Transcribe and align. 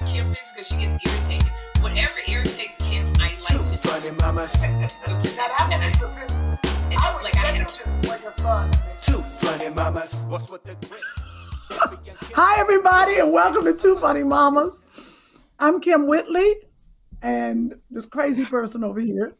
I 0.00 0.04
love 0.04 0.10
sending 0.10 0.24
Kim 0.24 0.34
pictures 0.34 0.52
because 0.52 0.68
she 0.68 0.76
gets 0.78 1.06
irritated. 1.06 1.52
Whatever 1.80 2.18
irritates 2.28 2.78
Kim, 2.78 3.06
I 3.20 3.32
like 3.50 3.64
to 3.64 3.70
do. 3.70 3.76
Funny 3.78 4.10
mamas. 4.20 4.52
So, 5.02 5.12
that 5.14 5.68
was 5.70 5.82
a 5.82 5.98
good 5.98 6.10
and 6.90 6.98
I 6.98 7.10
it's 7.10 7.14
would 7.14 7.24
like 7.24 7.36
I 7.36 7.38
had 7.38 7.68
to 7.68 8.08
like 8.08 8.24
a 8.24 8.32
son. 8.32 8.70
Two 9.02 9.20
funny 9.22 9.68
mamas. 9.74 10.24
What's 10.28 10.50
with 10.50 10.62
the 10.64 10.76
grit? 10.88 11.02
Hi, 12.34 12.60
everybody, 12.60 13.18
and 13.18 13.32
welcome 13.32 13.64
to 13.64 13.74
Two 13.74 13.96
Funny 13.96 14.22
Mamas. 14.22 14.86
I'm 15.58 15.80
Kym 15.80 16.06
Whitley, 16.06 16.54
and 17.22 17.74
this 17.90 18.06
crazy 18.06 18.44
person 18.44 18.84
over 18.84 19.00
here. 19.00 19.34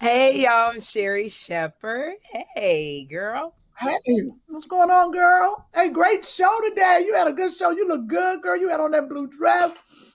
Hey 0.00 0.42
y'all, 0.42 0.72
I'm 0.72 0.80
Sherri 0.80 1.28
Shepherd. 1.28 2.14
Hey 2.54 3.04
girl. 3.04 3.54
Hey, 3.78 4.22
what's 4.46 4.64
going 4.66 4.90
on, 4.90 5.10
girl? 5.12 5.66
Hey, 5.74 5.90
great 5.90 6.24
show 6.24 6.58
today. 6.68 7.04
You 7.06 7.14
had 7.14 7.26
a 7.26 7.32
good 7.32 7.52
show. 7.54 7.70
You 7.70 7.88
look 7.88 8.06
good, 8.06 8.40
girl. 8.42 8.56
You 8.56 8.68
had 8.68 8.80
on 8.80 8.92
that 8.92 9.08
blue 9.08 9.26
dress 9.26 9.74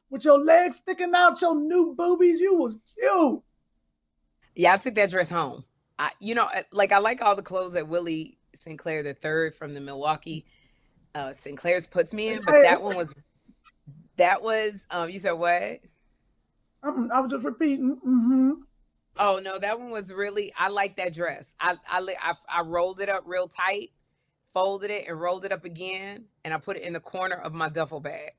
with 0.10 0.24
your 0.24 0.40
legs 0.40 0.78
sticking 0.78 1.14
out, 1.16 1.42
your 1.42 1.60
new 1.60 1.94
boobies. 1.98 2.40
You 2.40 2.56
was 2.56 2.80
cute. 2.98 3.42
Yeah, 4.56 4.74
I 4.74 4.78
took 4.78 4.96
that 4.96 5.10
dress 5.10 5.30
home. 5.30 5.66
I, 6.00 6.12
you 6.20 6.36
know, 6.36 6.46
uh, 6.46 6.64
like 6.72 6.92
I 6.92 7.00
like 7.00 7.22
all 7.22 7.36
the 7.36 7.44
clothes 7.44 7.74
that 7.74 7.88
Willie 7.88 8.38
Sinclair 8.56 9.04
the 9.04 9.14
third 9.14 9.56
from 9.56 9.74
the 9.74 9.82
Milwaukee 9.82 10.46
uh 11.16 11.34
Sinclair's 11.34 11.88
puts 11.88 12.14
me 12.14 12.32
in, 12.32 12.44
but 12.46 12.62
that 12.62 12.82
one 12.82 12.96
was 12.96 13.16
that 14.18 14.42
was 14.42 14.86
um 14.90 15.10
you 15.10 15.20
said 15.20 15.32
what? 15.34 15.80
I'm, 16.84 17.12
I 17.12 17.20
was 17.22 17.32
just 17.32 17.46
repeating. 17.46 17.98
hmm 18.04 18.52
Oh 19.20 19.40
no, 19.44 19.58
that 19.60 19.80
one 19.80 19.90
was 19.90 20.12
really 20.12 20.54
I 20.58 20.70
like 20.70 20.98
that 20.98 21.14
dress. 21.14 21.54
I 21.60 21.76
I 21.90 22.02
li- 22.02 22.18
I, 22.22 22.34
I 22.50 22.62
rolled 22.62 23.00
it 23.00 23.10
up 23.10 23.24
real 23.26 23.48
tight, 23.48 23.92
folded 24.54 24.92
it 24.92 25.08
and 25.08 25.20
rolled 25.20 25.46
it 25.46 25.52
up 25.52 25.66
again, 25.66 26.26
and 26.44 26.54
I 26.54 26.58
put 26.58 26.78
it 26.78 26.84
in 26.84 26.94
the 26.94 27.00
corner 27.00 27.36
of 27.36 27.54
my 27.54 27.70
duffel 27.70 28.00
bag. 28.00 28.32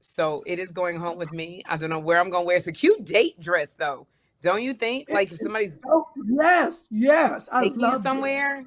So 0.00 0.42
it 0.46 0.58
is 0.58 0.70
going 0.72 0.98
home 1.00 1.16
with 1.16 1.32
me. 1.32 1.62
I 1.66 1.76
don't 1.76 1.90
know 1.90 1.98
where 1.98 2.20
I'm 2.20 2.30
gonna 2.30 2.44
wear. 2.44 2.56
It's 2.56 2.66
a 2.66 2.72
cute 2.72 3.04
date 3.04 3.40
dress 3.40 3.74
though. 3.74 4.06
Don't 4.42 4.62
you 4.62 4.74
think? 4.74 5.08
Like 5.10 5.32
if 5.32 5.38
somebody's 5.38 5.80
Oh, 5.86 6.06
yes, 6.28 6.88
yes. 6.90 7.48
I 7.50 7.62
taking 7.64 7.80
you 7.80 7.86
love 7.86 8.00
it. 8.00 8.02
somewhere, 8.02 8.66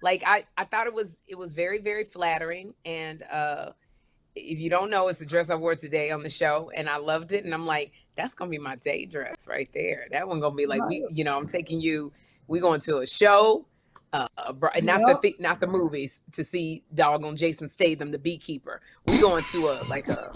like 0.00 0.22
I 0.26 0.44
I 0.56 0.64
thought 0.64 0.86
it 0.86 0.94
was 0.94 1.16
it 1.26 1.36
was 1.36 1.52
very 1.52 1.80
very 1.80 2.04
flattering. 2.04 2.74
And 2.86 3.22
uh 3.24 3.72
if 4.34 4.58
you 4.60 4.70
don't 4.70 4.88
know, 4.88 5.08
it's 5.08 5.18
the 5.18 5.26
dress 5.26 5.50
I 5.50 5.56
wore 5.56 5.74
today 5.74 6.12
on 6.12 6.22
the 6.22 6.30
show, 6.30 6.70
and 6.74 6.88
I 6.88 6.98
loved 6.98 7.32
it. 7.32 7.44
And 7.44 7.52
I'm 7.52 7.66
like, 7.66 7.90
that's 8.18 8.34
gonna 8.34 8.50
be 8.50 8.58
my 8.58 8.76
date 8.76 9.10
dress 9.10 9.46
right 9.48 9.70
there. 9.72 10.06
That 10.10 10.28
one 10.28 10.40
gonna 10.40 10.54
be 10.54 10.66
like 10.66 10.86
we, 10.88 11.06
you 11.10 11.24
know, 11.24 11.38
I'm 11.38 11.46
taking 11.46 11.80
you. 11.80 12.12
We 12.48 12.60
going 12.60 12.80
to 12.80 12.98
a 12.98 13.06
show, 13.06 13.66
uh, 14.12 14.26
a 14.36 14.80
not 14.82 15.00
the 15.02 15.08
Yep. 15.08 15.22
thi- 15.22 15.36
not 15.38 15.60
the 15.60 15.66
movies 15.68 16.20
to 16.32 16.42
see 16.44 16.82
doggone 16.94 17.36
Jason 17.36 17.68
Statham, 17.68 18.10
the 18.10 18.18
beekeeper. 18.18 18.80
We 19.06 19.18
going 19.20 19.44
to 19.52 19.68
a 19.68 19.84
like 19.88 20.08
a, 20.08 20.32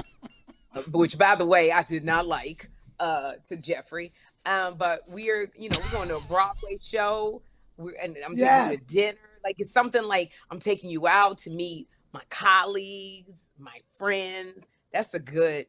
a- 0.74 0.80
which 0.90 1.18
by 1.18 1.34
the 1.34 1.44
way 1.46 1.72
I 1.72 1.82
did 1.82 2.04
not 2.04 2.26
like 2.26 2.70
uh 3.00 3.32
to 3.48 3.56
Jeffrey. 3.56 4.12
Um, 4.46 4.74
but 4.76 5.08
we 5.08 5.30
are, 5.30 5.46
you 5.56 5.68
know, 5.70 5.78
we're 5.84 5.90
going 5.92 6.08
to 6.08 6.16
a 6.16 6.20
Broadway 6.22 6.78
show. 6.82 7.42
We're 7.76 7.94
and 8.02 8.16
I'm 8.24 8.36
taking 8.36 8.70
you 8.72 8.76
to 8.76 8.84
dinner. 8.86 9.18
Like 9.44 9.56
it's 9.58 9.72
something 9.72 10.02
like 10.04 10.30
I'm 10.50 10.60
taking 10.60 10.88
you 10.90 11.06
out 11.08 11.38
to 11.38 11.50
meet 11.50 11.88
my 12.12 12.22
colleagues, 12.30 13.48
my 13.58 13.80
friends. 13.98 14.66
That's 14.92 15.14
a 15.14 15.18
good. 15.18 15.66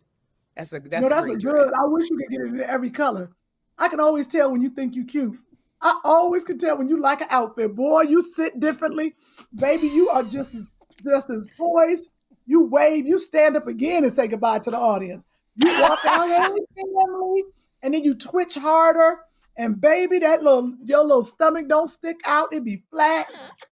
That's 0.56 0.72
a 0.74 0.80
that's 0.80 1.02
no, 1.02 1.10
that's 1.10 1.28
a 1.28 1.38
great 1.38 1.42
good. 1.42 1.74
I 1.74 1.86
wish 1.86 2.10
you 2.10 2.18
could 2.18 2.30
get 2.30 2.42
it 2.42 2.48
in 2.48 2.62
every 2.62 2.90
color. 2.90 3.32
I 3.78 3.88
can 3.88 4.00
always 4.00 4.28
tell 4.28 4.52
when 4.52 4.62
you 4.62 4.70
think 4.70 4.96
you 4.96 5.06
cute. 5.06 5.38
I 5.82 6.00
always 6.06 6.44
can 6.44 6.58
tell 6.58 6.78
when 6.78 6.88
you 6.88 7.00
like 7.00 7.22
an 7.22 7.28
outfit. 7.30 7.76
Boy, 7.76 8.02
you 8.04 8.22
sit 8.22 8.60
differently. 8.60 9.16
Baby, 9.54 9.88
you 9.88 10.10
are 10.10 10.24
just 10.24 10.56
just 11.04 11.30
as 11.30 11.50
poised. 11.58 12.10
You 12.46 12.66
wave, 12.66 13.08
you 13.08 13.18
stand 13.20 13.58
up 13.58 13.68
again 13.68 14.04
and 14.04 14.14
say 14.14 14.28
goodbye 14.28 14.60
to 14.60 14.72
the 14.72 14.78
audience. 14.78 15.24
You 15.56 15.70
walk 15.82 16.00
out, 16.06 16.28
family, 16.28 17.44
and 17.82 17.94
then 17.94 18.04
you 18.04 18.16
twitch 18.16 18.56
harder. 18.56 19.22
And 19.58 19.80
baby, 19.80 20.20
that 20.20 20.44
little 20.44 20.74
your 20.84 21.04
little 21.04 21.24
stomach 21.24 21.68
don't 21.68 21.88
stick 21.88 22.20
out. 22.26 22.54
It 22.54 22.64
be 22.64 22.84
flat. 22.90 23.28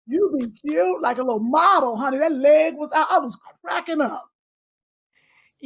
You 0.06 0.36
be 0.38 0.48
cute 0.50 1.02
like 1.02 1.18
a 1.18 1.22
little 1.22 1.40
model, 1.40 1.96
honey. 1.96 2.18
That 2.18 2.32
leg 2.32 2.74
was 2.76 2.92
out. 2.92 3.08
I 3.10 3.18
was 3.18 3.36
cracking 3.64 4.00
up. 4.00 4.30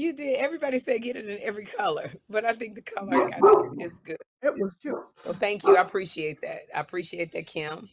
You 0.00 0.14
did. 0.14 0.38
Everybody 0.38 0.78
said 0.78 1.02
get 1.02 1.16
it 1.16 1.28
in 1.28 1.38
every 1.42 1.66
color, 1.66 2.10
but 2.30 2.46
I 2.46 2.54
think 2.54 2.74
the 2.74 2.80
color. 2.80 3.12
I 3.12 3.38
got 3.38 3.66
is, 3.78 3.92
is 3.92 3.98
good. 4.02 4.16
It 4.42 4.58
was 4.58 4.72
cute. 4.80 4.96
Well, 5.26 5.34
thank 5.34 5.62
you. 5.62 5.76
I 5.76 5.82
appreciate 5.82 6.40
that. 6.40 6.62
I 6.74 6.80
appreciate 6.80 7.32
that, 7.32 7.46
Kim. 7.46 7.90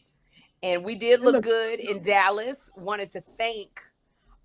And 0.62 0.82
we 0.86 0.94
did 0.94 1.20
look 1.20 1.44
good 1.44 1.80
in 1.80 2.00
Dallas. 2.00 2.70
Wanted 2.78 3.10
to 3.10 3.22
thank 3.36 3.82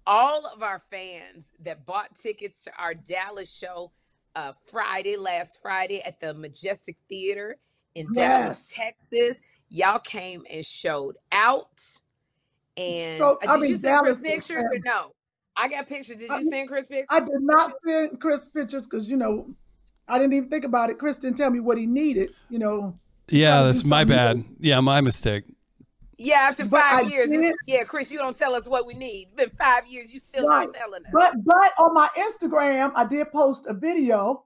all 0.05 0.45
of 0.45 0.61
our 0.61 0.81
fans 0.91 1.51
that 1.63 1.85
bought 1.85 2.13
tickets 2.15 2.65
to 2.65 2.71
our 2.77 2.93
Dallas 2.93 3.49
show 3.49 3.93
uh, 4.35 4.51
Friday, 4.69 5.15
last 5.15 5.59
Friday 5.61 6.01
at 6.01 6.19
the 6.19 6.33
Majestic 6.33 6.97
Theater 7.07 7.55
in 7.95 8.11
Dallas, 8.11 8.73
Texas. 8.75 9.37
Y'all 9.69 9.99
came 9.99 10.43
and 10.51 10.65
showed 10.65 11.15
out. 11.31 11.81
And 12.75 13.19
So, 13.19 13.35
uh, 13.35 13.51
I 13.51 13.53
did 13.55 13.61
mean, 13.61 13.69
you 13.71 13.75
Chris 13.77 13.81
Dallas 13.83 14.09
was 14.09 14.19
pictures 14.19 14.63
or 14.63 14.79
no? 14.83 15.13
I 15.55 15.67
got 15.67 15.87
pictures. 15.87 16.17
Did 16.17 16.31
I 16.31 16.37
you 16.37 16.41
mean, 16.41 16.49
send 16.51 16.67
Chris 16.69 16.87
pictures? 16.87 17.07
I 17.09 17.19
did 17.19 17.29
not 17.41 17.71
send 17.87 18.19
Chris 18.19 18.47
pictures 18.47 18.85
because 18.87 19.07
you 19.07 19.17
know 19.17 19.53
I 20.07 20.17
didn't 20.17 20.33
even 20.33 20.49
think 20.49 20.65
about 20.65 20.89
it. 20.89 20.97
Chris 20.97 21.17
didn't 21.17 21.37
tell 21.37 21.49
me 21.51 21.59
what 21.59 21.77
he 21.77 21.85
needed. 21.85 22.31
You 22.49 22.59
know, 22.59 22.99
Yeah, 23.29 23.49
trying 23.51 23.63
to 23.65 23.69
do 23.69 23.73
that's 23.79 23.85
my 23.89 24.03
bad. 24.03 24.37
new. 24.37 24.45
Yeah, 24.59 24.79
my 24.79 25.01
mistake. 25.01 25.43
Yeah, 26.17 26.35
after 26.37 26.65
But 26.65 26.81
five 26.81 27.05
I 27.05 27.09
years. 27.09 27.29
yeah, 27.65 27.83
Chris, 27.83 28.11
you 28.11 28.17
don't 28.17 28.37
tell 28.37 28.55
us 28.55 28.67
what 28.67 28.85
we 28.85 28.93
need. 28.93 29.27
It's 29.29 29.35
been 29.35 29.57
five 29.57 29.85
years. 29.87 30.13
You 30.13 30.19
still 30.19 30.47
Right. 30.47 30.67
not 30.67 30.75
telling 30.75 31.03
us. 31.05 31.11
But 31.11 31.43
but 31.43 31.71
on 31.79 31.93
my 31.93 32.07
Instagram, 32.17 32.91
I 32.95 33.05
did 33.05 33.31
post 33.31 33.65
a 33.67 33.73
video 33.73 34.45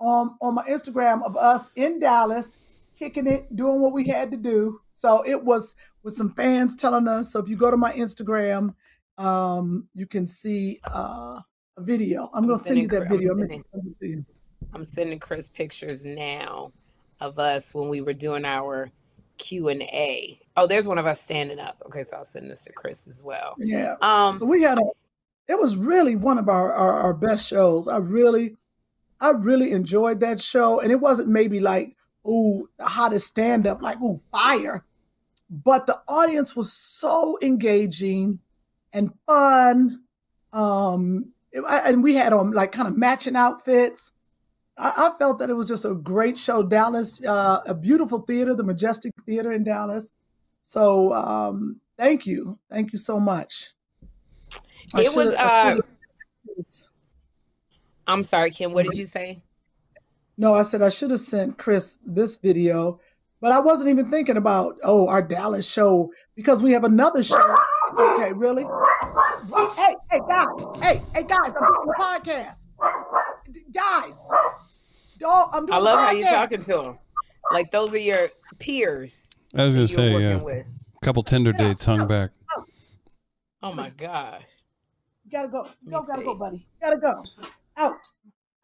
on 0.00 0.36
on 0.40 0.54
my 0.54 0.62
Instagram 0.64 1.22
of 1.24 1.36
us 1.36 1.72
in 1.76 1.98
Dallas 1.98 2.58
kicking 2.96 3.26
it, 3.28 3.54
doing 3.54 3.80
what 3.80 3.92
we 3.92 4.06
had 4.08 4.30
to 4.32 4.36
do. 4.36 4.80
So 4.90 5.22
it 5.24 5.44
was 5.44 5.74
with 6.02 6.14
some 6.14 6.30
fans 6.34 6.74
telling 6.74 7.06
us. 7.06 7.32
So 7.32 7.38
if 7.38 7.48
you 7.48 7.56
go 7.56 7.70
to 7.70 7.76
my 7.76 7.92
Instagram, 7.92 8.74
um, 9.18 9.88
you 9.94 10.06
can 10.06 10.26
see 10.26 10.80
uh, 10.84 11.40
a 11.76 11.80
video. 11.82 12.30
I'm, 12.32 12.44
I'm 12.44 12.46
gonna 12.48 12.58
send 12.58 12.78
you 12.78 12.88
that 12.88 13.06
Chris- 13.06 13.18
video. 13.18 13.32
I'm 13.32 13.38
sending- 13.40 13.64
send 13.72 13.86
it 13.86 13.98
to 14.00 14.06
you. 14.08 14.24
I'm 14.74 14.84
sending 14.84 15.18
Chris 15.18 15.48
pictures 15.48 16.04
now 16.04 16.72
of 17.20 17.38
us 17.38 17.72
when 17.74 17.88
we 17.88 18.00
were 18.00 18.12
doing 18.12 18.44
our 18.44 18.90
Q 19.38 19.68
and 19.68 19.82
A. 19.82 20.38
Oh, 20.56 20.66
there's 20.66 20.86
one 20.86 20.98
of 20.98 21.06
us 21.06 21.20
standing 21.20 21.58
up. 21.58 21.80
Okay, 21.86 22.02
so 22.02 22.16
I'll 22.18 22.24
send 22.24 22.50
this 22.50 22.64
to 22.64 22.72
Chris 22.72 23.06
as 23.06 23.22
well. 23.22 23.54
Yeah. 23.58 23.94
Um, 24.02 24.38
So 24.38 24.44
we 24.46 24.62
had 24.62 24.78
a. 24.78 24.82
It 25.48 25.58
was 25.58 25.76
really 25.76 26.14
one 26.16 26.36
of 26.38 26.48
our, 26.48 26.72
our 26.72 26.92
our 27.00 27.14
best 27.14 27.48
shows. 27.48 27.88
I 27.88 27.96
really, 27.96 28.56
I 29.20 29.30
really 29.30 29.72
enjoyed 29.72 30.20
that 30.20 30.40
show, 30.40 30.80
and 30.80 30.92
it 30.92 31.00
wasn't 31.00 31.28
maybe 31.28 31.60
like 31.60 31.96
ooh 32.26 32.68
the 32.78 32.84
hottest 32.86 33.26
stand 33.28 33.66
up 33.66 33.80
like 33.80 33.98
ooh 34.02 34.20
fire, 34.30 34.84
but 35.48 35.86
the 35.86 35.98
audience 36.06 36.54
was 36.54 36.70
so 36.72 37.38
engaging 37.40 38.40
and 38.92 39.10
fun. 39.26 40.02
Um, 40.52 41.32
and 41.52 42.02
we 42.02 42.14
had 42.14 42.32
on 42.32 42.52
like 42.52 42.72
kind 42.72 42.88
of 42.88 42.96
matching 42.96 43.36
outfits. 43.36 44.12
I, 44.76 44.92
I 44.96 45.18
felt 45.18 45.38
that 45.40 45.50
it 45.50 45.54
was 45.54 45.68
just 45.68 45.84
a 45.84 45.94
great 45.94 46.38
show. 46.38 46.62
Dallas, 46.62 47.24
uh, 47.24 47.62
a 47.66 47.74
beautiful 47.74 48.20
theater, 48.20 48.54
the 48.54 48.64
Majestic 48.64 49.12
Theater 49.26 49.52
in 49.52 49.64
Dallas. 49.64 50.12
So 50.62 51.12
um, 51.12 51.80
thank 51.96 52.26
you, 52.26 52.58
thank 52.70 52.92
you 52.92 52.98
so 52.98 53.18
much. 53.18 53.70
I 54.94 55.02
It 55.02 55.14
was, 55.14 55.34
uh, 55.34 55.76
I'm 58.06 58.22
sorry, 58.22 58.50
Kim. 58.50 58.72
What 58.72 58.86
did 58.86 58.96
you 58.96 59.06
say? 59.06 59.42
No, 60.36 60.54
I 60.54 60.62
said 60.62 60.82
I 60.82 60.88
should 60.88 61.10
have 61.10 61.20
sent 61.20 61.58
Chris 61.58 61.98
this 62.06 62.36
video, 62.36 63.00
but 63.40 63.52
I 63.52 63.58
wasn't 63.58 63.90
even 63.90 64.10
thinking 64.10 64.36
about 64.36 64.76
oh 64.82 65.08
our 65.08 65.20
Dallas 65.20 65.70
show 65.70 66.10
because 66.36 66.62
we 66.62 66.72
have 66.72 66.84
another 66.84 67.22
show. 67.22 67.56
Okay, 67.98 68.32
really? 68.32 68.64
Hey, 69.74 69.94
hey, 70.10 70.20
guys, 70.28 70.46
hey, 70.80 71.02
hey, 71.14 71.22
guys, 71.24 71.52
I'm 71.60 71.68
doing 71.74 71.88
a 71.88 72.00
podcast. 72.00 72.64
Guys, 73.72 74.28
dog, 75.18 75.50
I'm 75.52 75.66
doing. 75.66 75.76
I 75.76 75.78
love 75.78 75.98
a 75.98 76.02
how 76.02 76.10
you're 76.12 76.28
talking 76.28 76.60
to 76.60 76.72
them. 76.74 76.98
Like 77.52 77.70
those 77.70 77.94
are 77.94 77.98
your 77.98 78.30
peers. 78.58 79.28
I 79.54 79.64
was 79.64 79.74
gonna 79.74 79.88
say, 79.88 80.16
yeah, 80.20 80.36
with. 80.36 80.66
a 80.66 81.04
couple 81.04 81.22
Tinder 81.22 81.52
dates 81.52 81.84
hung 81.84 82.06
back. 82.06 82.30
Oh 83.62 83.72
my 83.72 83.90
gosh. 83.90 84.42
You 85.24 85.32
gotta 85.32 85.48
go. 85.48 85.66
You 85.82 85.90
gotta 85.90 86.22
go, 86.22 86.34
see. 86.34 86.38
buddy. 86.38 86.66
Gotta 86.80 86.98
go. 86.98 87.24
Out. 87.76 87.96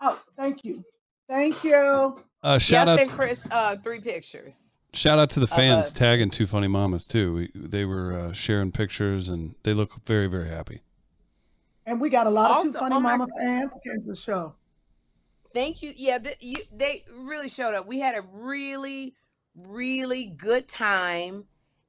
Out. 0.01 0.21
Thank 0.37 0.65
you. 0.65 0.85
Thank 1.29 1.65
you. 1.65 2.23
Uh, 2.43 2.59
shout 2.59 2.87
yeah, 2.87 2.93
I 2.93 2.95
out, 2.95 2.99
sent 2.99 3.11
Chris 3.11 3.47
uh, 3.51 3.77
three 3.83 4.01
pictures. 4.01 4.74
Shout 4.95 5.19
out 5.19 5.31
to 5.31 5.41
the 5.41 5.47
fans 5.47 5.93
tagging 5.93 6.31
Two 6.31 6.47
Funny 6.47 6.69
Mamas 6.69 7.05
too. 7.05 7.35
We, 7.35 7.51
they 7.55 7.85
were 7.85 8.19
uh, 8.19 8.33
sharing 8.33 8.73
pictures 8.73 9.29
and 9.29 9.55
they 9.63 9.75
look 9.75 9.93
very, 10.07 10.27
very 10.27 10.49
happy. 10.49 10.83
And 11.87 12.01
we 12.01 12.09
got 12.09 12.27
a 12.27 12.31
lot 12.31 12.51
of 12.53 12.63
Two 12.63 12.73
Funny 12.73 12.97
oh 12.97 13.01
my 13.01 13.17
Mama 13.17 13.33
fans 13.39 13.77
came 13.85 14.01
to 14.01 14.09
the 14.09 14.17
show. 14.17 14.55
Thank 15.53 15.83
you. 15.83 15.93
Yeah, 15.97 16.19
th- 16.19 16.39
you, 16.41 16.57
they 16.75 17.05
really 17.17 17.49
showed 17.49 17.75
up. 17.75 17.87
We 17.87 18.01
had 18.01 18.17
a 18.17 18.23
really, 18.33 19.15
really 19.55 20.27
good 20.27 20.67
time, 20.67 21.45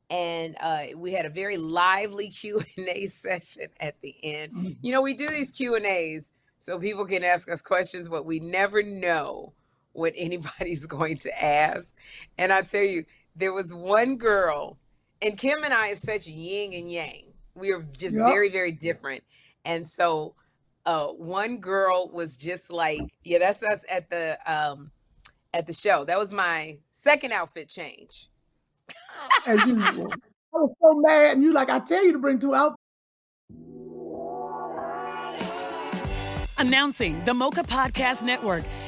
and 0.10 0.56
uh, 0.60 0.84
we 0.96 1.14
had 1.14 1.26
a 1.26 1.30
very 1.30 1.58
lively 1.58 2.30
Q 2.32 2.62
and 2.78 2.88
A 2.90 3.08
session 3.08 3.68
at 3.80 4.00
the 4.02 4.16
end. 4.24 4.54
Mhm. 4.54 4.78
You 4.82 4.92
know, 4.92 5.02
we 5.02 5.16
do 5.16 5.30
these 5.30 5.50
Q 5.50 5.76
and 5.76 5.86
A's 5.86 6.32
so 6.58 6.80
people 6.80 7.06
can 7.06 7.24
ask 7.24 7.50
us 7.50 7.62
questions, 7.62 8.08
but 8.08 8.26
we 8.26 8.40
never 8.40 8.84
know 8.84 9.54
what 9.96 10.14
anybody's 10.16 10.86
going 10.98 11.18
to 11.20 11.44
ask. 11.44 11.94
And 12.38 12.52
I 12.54 12.62
tell 12.64 12.84
you, 12.84 13.06
there 13.36 13.54
was 13.54 13.74
one 13.74 14.18
girl, 14.18 14.78
and 15.22 15.38
Kim 15.38 15.64
and 15.64 15.74
I 15.74 15.90
are 15.92 15.96
such 15.96 16.28
yin 16.28 16.74
and 16.74 16.92
yang. 16.92 17.24
We 17.56 17.72
are 17.72 17.82
just 17.98 18.16
Yep. 18.16 18.26
very, 18.28 18.50
very 18.50 18.72
different. 18.72 19.24
And 19.64 19.86
so 19.88 20.36
uh 20.86 21.08
one 21.08 21.58
girl 21.60 22.10
was 22.14 22.38
just 22.38 22.72
like, 22.72 23.02
yeah, 23.24 23.40
that's 23.40 23.64
us 23.64 23.84
at 23.90 24.10
the 24.10 24.38
um 24.46 24.92
at 25.54 25.66
the 25.68 25.74
show. 25.74 26.06
That 26.06 26.18
was 26.20 26.32
my 26.32 26.78
second 26.92 27.32
outfit 27.32 27.70
change. 27.70 28.30
As 29.48 29.60
usual. 29.66 30.12
I 30.14 30.58
was 30.58 30.72
so 30.82 30.94
mad, 31.00 31.34
and 31.34 31.44
you 31.44 31.52
like, 31.54 31.70
I 31.70 31.80
tell 31.80 32.06
you 32.06 32.12
to 32.14 32.20
bring 32.20 32.40
two 32.40 32.54
out. 32.54 32.76
Announcing 36.58 37.24
the 37.26 37.34
Mocha 37.34 37.64
Podcast 37.64 38.22
Network, 38.22 38.64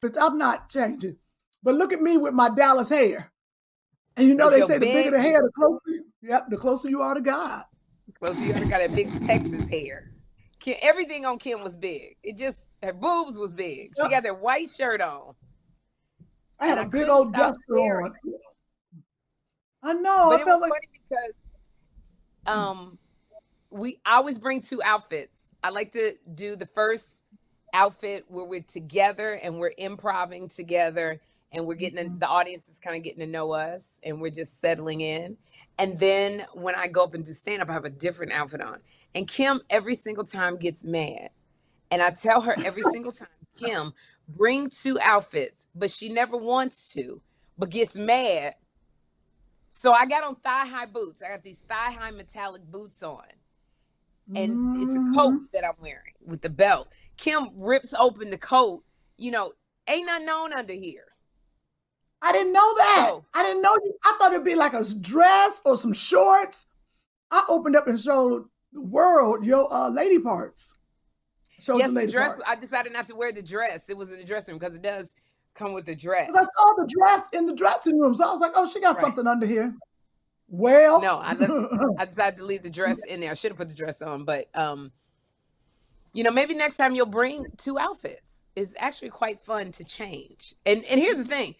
But 0.00 0.16
I'm 0.20 0.38
not 0.38 0.68
changing. 0.68 1.16
But 1.62 1.74
look 1.74 1.92
at 1.92 2.00
me 2.00 2.16
with 2.16 2.34
my 2.34 2.48
Dallas 2.48 2.88
hair. 2.88 3.32
And 4.16 4.26
you 4.26 4.34
know 4.34 4.48
With 4.48 4.60
they 4.60 4.66
say 4.66 4.78
the 4.78 4.86
bigger 4.86 5.10
the 5.12 5.20
hair, 5.20 5.40
the 5.40 5.52
closer 5.54 5.80
you, 5.86 6.04
yep, 6.22 6.46
the 6.48 6.56
closer 6.56 6.88
you 6.88 7.02
are 7.02 7.14
to 7.14 7.20
God. 7.20 7.64
So 8.20 8.32
you 8.32 8.52
got 8.52 8.78
that 8.78 8.94
big 8.94 9.08
Texas 9.26 9.68
hair. 9.68 10.10
Kim, 10.58 10.76
everything 10.82 11.24
on 11.24 11.38
Kim 11.38 11.62
was 11.62 11.76
big. 11.76 12.16
It 12.22 12.36
just 12.36 12.66
her 12.82 12.92
boobs 12.92 13.38
was 13.38 13.52
big. 13.52 13.92
She 13.96 14.08
got 14.08 14.24
that 14.24 14.40
white 14.40 14.70
shirt 14.70 15.00
on. 15.00 15.34
I 16.58 16.66
had 16.66 16.78
a 16.78 16.82
I 16.82 16.86
big 16.86 17.08
old 17.08 17.32
duster 17.32 17.78
on. 17.78 18.12
I 19.82 19.92
know. 19.92 20.30
but 20.30 20.40
I 20.40 20.42
it 20.42 20.46
was 20.46 20.60
like 20.62 20.72
funny 20.72 21.00
because 21.08 21.34
um 22.46 22.98
we 23.70 24.00
I 24.04 24.16
always 24.16 24.38
bring 24.38 24.60
two 24.62 24.82
outfits. 24.82 25.36
I 25.62 25.70
like 25.70 25.92
to 25.92 26.12
do 26.34 26.56
the 26.56 26.66
first 26.66 27.22
outfit 27.72 28.24
where 28.28 28.44
we're 28.44 28.60
together 28.62 29.34
and 29.34 29.58
we're 29.58 29.72
improving 29.78 30.48
together 30.48 31.20
and 31.52 31.66
we're 31.66 31.74
getting 31.74 31.98
Mm-hmm. 32.04 32.18
the 32.18 32.28
audience 32.28 32.68
is 32.68 32.78
kind 32.78 32.96
of 32.96 33.02
getting 33.02 33.20
to 33.20 33.26
know 33.26 33.52
us 33.52 34.00
and 34.04 34.20
we're 34.20 34.30
just 34.30 34.60
settling 34.60 35.00
in. 35.00 35.36
And 35.78 35.98
then 35.98 36.44
when 36.54 36.74
I 36.74 36.88
go 36.88 37.04
up 37.04 37.14
and 37.14 37.24
do 37.24 37.32
stand 37.32 37.62
up, 37.62 37.70
I 37.70 37.72
have 37.74 37.84
a 37.84 37.90
different 37.90 38.32
outfit 38.32 38.60
on. 38.60 38.78
And 39.14 39.26
Kim 39.28 39.60
every 39.70 39.94
single 39.94 40.24
time 40.24 40.56
gets 40.56 40.84
mad. 40.84 41.30
And 41.90 42.02
I 42.02 42.10
tell 42.10 42.40
her 42.42 42.54
every 42.64 42.82
single 42.92 43.12
time, 43.12 43.28
Kim, 43.56 43.92
bring 44.28 44.70
two 44.70 44.98
outfits, 45.00 45.66
but 45.74 45.90
she 45.90 46.08
never 46.10 46.36
wants 46.36 46.92
to, 46.94 47.20
but 47.56 47.70
gets 47.70 47.94
mad. 47.96 48.54
So 49.70 49.92
I 49.92 50.06
got 50.06 50.24
on 50.24 50.36
thigh 50.36 50.66
high 50.66 50.86
boots. 50.86 51.22
I 51.22 51.28
got 51.28 51.42
these 51.42 51.60
thigh 51.60 51.92
high 51.92 52.10
metallic 52.10 52.62
boots 52.70 53.02
on. 53.02 53.22
And 54.34 54.82
it's 54.82 54.94
a 54.94 55.14
coat 55.14 55.34
Mhm. 55.34 55.50
that 55.52 55.64
I'm 55.64 55.76
wearing 55.80 56.14
with 56.24 56.42
the 56.42 56.50
belt. 56.50 56.88
Kim 57.18 57.50
rips 57.56 57.92
open 57.92 58.30
the 58.30 58.38
coat. 58.38 58.82
You 59.16 59.32
know, 59.32 59.52
ain't 59.86 60.06
nothing 60.06 60.28
on 60.28 60.52
under 60.52 60.72
here. 60.72 61.04
I 62.22 62.32
didn't 62.32 62.52
know 62.52 62.74
that. 62.76 63.20
I 63.34 63.42
didn't 63.42 63.62
know. 63.62 63.76
I 64.04 64.16
thought 64.18 64.32
it'd 64.32 64.44
be 64.44 64.54
like 64.56 64.72
a 64.74 64.84
dress 65.00 65.60
or 65.64 65.76
some 65.76 65.92
shorts. 65.92 66.66
I 67.30 67.44
opened 67.48 67.76
up 67.76 67.86
and 67.86 67.98
showed 67.98 68.46
the 68.72 68.80
world 68.80 69.44
your 69.44 69.72
uh, 69.72 69.88
lady 69.88 70.18
parts. 70.18 70.74
Showed 71.60 71.78
yes, 71.78 71.92
the 71.92 72.00
the 72.00 72.06
dress. 72.06 72.36
parts. 72.36 72.42
I 72.46 72.54
decided 72.56 72.92
not 72.92 73.06
to 73.08 73.16
wear 73.16 73.32
the 73.32 73.42
dress. 73.42 73.88
It 73.88 73.96
was 73.96 74.12
in 74.12 74.18
the 74.18 74.24
dressing 74.24 74.52
room 74.52 74.58
because 74.58 74.74
it 74.74 74.82
does 74.82 75.14
come 75.54 75.74
with 75.74 75.86
the 75.86 75.94
dress. 75.94 76.30
I 76.34 76.42
saw 76.42 76.74
the 76.76 76.94
dress 76.98 77.28
in 77.32 77.46
the 77.46 77.54
dressing 77.54 77.98
room, 77.98 78.14
so 78.14 78.28
I 78.28 78.32
was 78.32 78.40
like, 78.40 78.52
"Oh, 78.54 78.68
she 78.68 78.80
got 78.80 78.94
Right. 78.96 79.00
something 79.00 79.26
under 79.26 79.46
here." 79.46 79.74
Well, 80.48 81.00
No, 81.00 81.16
I 81.18 81.34
left, 81.34 81.52
I 81.98 82.04
decided 82.04 82.38
to 82.38 82.44
leave 82.44 82.62
the 82.62 82.70
dress 82.70 82.98
in 83.06 83.20
there. 83.20 83.30
I 83.30 83.34
should 83.34 83.50
have 83.50 83.58
put 83.58 83.68
the 83.68 83.74
dress 83.74 84.00
on, 84.00 84.24
but 84.24 84.48
um, 84.54 84.92
you 86.12 86.24
know, 86.24 86.30
maybe 86.30 86.54
next 86.54 86.76
time 86.76 86.94
you'll 86.94 87.06
bring 87.06 87.46
two 87.56 87.78
outfits. 87.78 88.46
It's 88.56 88.74
actually 88.78 89.10
quite 89.10 89.40
fun 89.40 89.72
to 89.72 89.84
change. 89.84 90.54
And 90.66 90.84
and 90.84 91.00
here's 91.00 91.16
the 91.16 91.22
mm-hmm. 91.24 91.32
thing, 91.32 91.54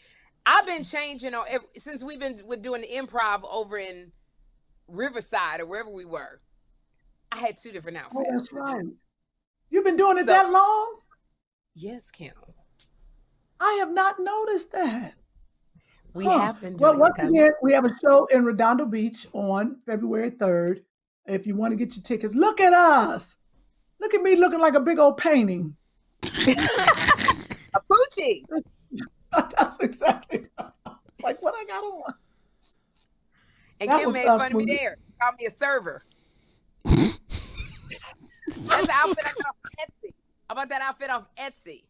I've 0.47 0.67
been 0.67 0.85
changing 0.85 1.35
on 1.35 1.47
since 1.76 2.02
we've 2.02 2.21
been 2.21 2.43
we're 2.47 2.57
doing 2.57 2.83
the 2.83 2.88
improv 2.88 3.43
over 3.49 3.76
in 3.78 4.12
Riverside 4.88 5.61
or 5.61 5.67
wherever 5.67 5.90
we 5.90 6.05
were. 6.05 6.40
I 7.31 7.38
had 7.38 7.59
two 7.59 7.73
different 7.73 7.99
Oh, 7.99 8.21
outfits. 8.21 8.31
that's 8.31 8.52
right. 8.52 8.87
You've 9.71 9.85
been 9.85 9.97
doing 9.97 10.17
it 10.17 10.21
So- 10.21 10.26
that 10.26 10.50
long? 10.50 11.00
Yes, 11.75 12.11
Kim. 12.11 12.33
I 13.61 13.76
have 13.81 13.93
not 13.93 14.19
noticed 14.19 14.73
that. 14.73 15.14
We 16.14 16.25
Huh. 16.25 16.38
have 16.38 16.61
been 16.61 16.76
Well, 16.78 16.99
once 16.99 17.19
it 17.19 17.28
again, 17.28 17.50
we 17.62 17.73
have 17.73 17.85
a 17.85 17.97
show 17.99 18.26
in 18.26 18.45
Redondo 18.45 18.87
Beach 18.87 19.26
on 19.33 19.81
February 19.85 20.31
3rd. 20.31 20.85
If 21.26 21.47
you 21.47 21.55
want 21.55 21.73
to 21.73 21.76
get 21.76 21.95
your 21.95 22.02
tickets, 22.02 22.35
look 22.35 22.61
at 22.61 22.73
us. 22.73 23.37
Look 24.00 24.14
at 24.14 24.23
me 24.23 24.37
looking 24.37 24.61
like 24.61 24.75
a 24.75 24.81
big 24.81 24.99
old 24.99 25.17
painting. 25.17 25.76
A 26.23 27.81
poochie. 27.90 28.45
That's 29.33 29.76
exactly. 29.81 30.47
It's 30.59 31.21
like 31.23 31.40
what 31.43 31.55
I 31.57 31.64
got 31.64 31.85
on. 31.85 32.14
And 33.81 33.90
That 33.90 33.99
Kim 33.99 34.07
was 34.07 34.14
made 34.14 34.25
fun 34.26 34.40
of 34.40 34.49
me 34.52 34.57
when 34.57 34.67
we- 34.67 34.76
there. 34.76 34.97
Called 35.21 35.35
me 35.38 35.47
a 35.47 35.50
server. 35.50 36.05
That's 36.85 37.17
the 38.87 38.93
outfit 38.93 39.25
I 39.25 39.33
got 39.35 39.47
off 39.47 39.57
Etsy. 39.81 40.12
How 40.49 40.52
about 40.52 40.69
that 40.71 40.81
outfit 40.81 41.11
off 41.11 41.25
Etsy? 41.37 41.83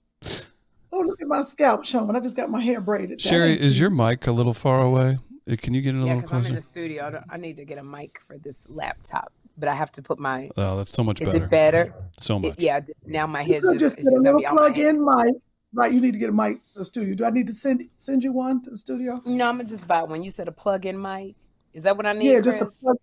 Oh, 0.91 1.01
look 1.01 1.21
at 1.21 1.29
my 1.29 1.43
scalp 1.43 1.85
showing. 1.85 2.17
I 2.17 2.21
just 2.21 2.37
got 2.37 2.51
my 2.51 2.61
hair 2.61 2.81
braided. 2.81 3.21
Sherry, 3.21 3.51
ain't 3.53 3.61
is 3.61 3.79
your 3.79 3.91
mic 3.91 4.27
a 4.27 4.33
little 4.33 4.55
far 4.55 4.81
away? 4.81 5.19
Uh, 5.51 5.57
Can 5.59 5.75
you 5.75 5.83
get 5.83 5.95
it 5.95 5.99
a 5.99 6.01
Yeah, 6.01 6.05
little 6.15 6.23
because 6.23 6.47
I'm 6.47 6.51
in 6.53 6.57
the 6.57 6.63
studio. 6.63 7.23
I 7.31 7.37
need 7.37 7.57
to 7.59 7.65
get 7.67 7.77
a 7.79 7.85
mic 7.85 8.19
for 8.27 8.39
this 8.39 8.67
laptop, 8.71 9.31
but 9.59 9.69
I 9.69 9.75
have 9.75 9.91
to 9.93 10.03
put 10.03 10.19
my. 10.19 10.49
Oh, 10.57 10.77
that's 10.77 10.93
so 10.93 11.03
much 11.05 11.21
Is 11.21 11.29
better. 11.29 11.45
it 11.45 11.51
better? 11.51 11.95
So 12.19 12.37
It- 12.37 12.41
much. 12.41 12.55
yeah. 12.59 12.81
Now 13.05 13.27
my 13.27 13.43
You 13.43 13.55
head's 13.55 13.67
just, 13.73 13.81
just 13.81 13.97
get 13.97 14.07
a 14.07 14.11
gonna 14.11 14.23
little 14.23 14.41
be 14.41 14.47
on 14.47 14.55
my 14.57 14.63
head. 14.69 14.75
plug-in 14.75 15.05
mic. 15.05 15.35
Right, 15.75 15.93
you 15.93 16.01
need 16.01 16.13
to 16.13 16.19
get 16.19 16.31
a 16.31 16.33
mic 16.33 16.65
to 16.73 16.79
the 16.79 16.85
studio. 16.85 17.15
Do 17.15 17.25
I 17.27 17.31
need 17.31 17.47
to 17.49 17.53
send 17.53 17.87
send 17.99 18.25
you 18.25 18.33
one 18.33 18.63
to 18.63 18.71
the 18.71 18.77
studio? 18.79 19.21
No, 19.27 19.49
I'm 19.49 19.59
gonna 19.59 19.69
just 19.69 19.87
buy 19.87 20.03
one. 20.03 20.23
You 20.23 20.31
said 20.31 20.49
a 20.49 20.53
plug-in 20.53 21.01
mic. 21.01 21.35
Is 21.75 21.83
that 21.83 21.97
what 21.97 22.07
I 22.07 22.15
need? 22.15 22.31
Yeah, 22.33 22.41
just 22.41 22.57
a 22.57 22.61
Chris? 22.65 22.81
plug. 22.81 22.97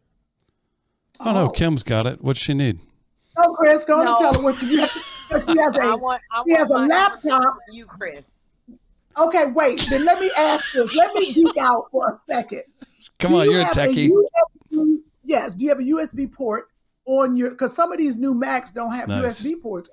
Oh, 1.19 1.31
no, 1.33 1.49
Kim's 1.49 1.83
got 1.83 2.07
it. 2.07 2.21
What's 2.23 2.39
she 2.39 2.53
need? 2.53 2.79
Oh, 3.37 3.53
Chris, 3.53 3.85
go 3.85 3.99
on 3.99 4.05
No. 4.05 4.11
and 4.11 4.17
tell 4.17 4.33
her 4.33 4.41
what 4.41 4.61
you 4.63 4.79
have. 4.79 4.89
She 4.91 5.57
has 5.59 5.77
I 5.81 5.93
a, 5.93 5.97
want. 5.97 6.21
I 6.31 6.43
she 6.47 6.53
has 6.55 6.67
want 6.69 6.85
a 6.85 6.87
my 6.87 6.93
laptop. 6.95 7.43
from 7.43 7.57
You, 7.71 7.85
Chris. 7.85 8.27
Okay, 9.17 9.45
wait. 9.47 9.85
Then 9.89 10.03
let 10.03 10.19
me 10.19 10.29
ask 10.37 10.63
this. 10.73 10.93
Let 10.95 11.13
me 11.13 11.31
geek 11.33 11.55
out 11.57 11.85
for 11.91 12.03
a 12.05 12.19
second. 12.33 12.63
Come 13.19 13.31
Do 13.31 13.39
on, 13.39 13.45
you 13.45 13.51
you're 13.51 13.61
a 13.61 13.65
have 13.65 13.73
techie. 13.75 14.09
USB 14.73 14.97
yes. 15.25 15.53
Do 15.53 15.63
you 15.65 15.69
have 15.69 15.79
a 15.79 15.83
USB 15.83 16.31
port 16.31 16.67
on 17.05 17.35
your? 17.37 17.51
Because 17.51 17.75
some 17.75 17.91
of 17.91 17.97
these 17.97 18.17
new 18.17 18.33
Macs 18.33 18.71
don't 18.71 18.93
have 18.93 19.07
Nice. 19.09 19.41
USB 19.41 19.61
ports. 19.61 19.89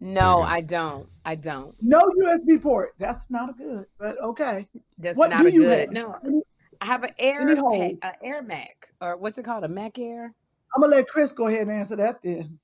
No, 0.00 0.42
I 0.42 0.60
don't. 0.60 1.08
I 1.24 1.34
don't. 1.34 1.74
No 1.82 2.06
USB 2.22 2.60
port. 2.62 2.90
That's 2.98 3.24
not 3.28 3.50
a 3.50 3.52
good. 3.52 3.86
But 3.98 4.20
okay. 4.22 4.68
That's 4.98 5.18
What 5.18 5.30
not 5.30 5.40
do 5.40 5.48
a 5.48 5.50
you 5.50 5.62
good. 5.62 5.78
have? 5.80 5.90
No, 5.92 6.42
I 6.80 6.86
have 6.86 7.02
an 7.02 7.10
Air 7.18 7.40
Any 7.42 7.56
holes? 7.58 7.98
a 8.02 8.12
Air 8.24 8.42
Mac 8.42 8.88
or 9.00 9.16
what's 9.16 9.38
it 9.38 9.44
called? 9.44 9.64
A 9.64 9.68
Mac 9.68 9.98
Air. 9.98 10.32
I'm 10.74 10.82
gonna 10.82 10.94
let 10.96 11.08
Chris 11.08 11.32
go 11.32 11.48
ahead 11.48 11.62
and 11.62 11.70
answer 11.72 11.96
that 11.96 12.22
then. 12.22 12.58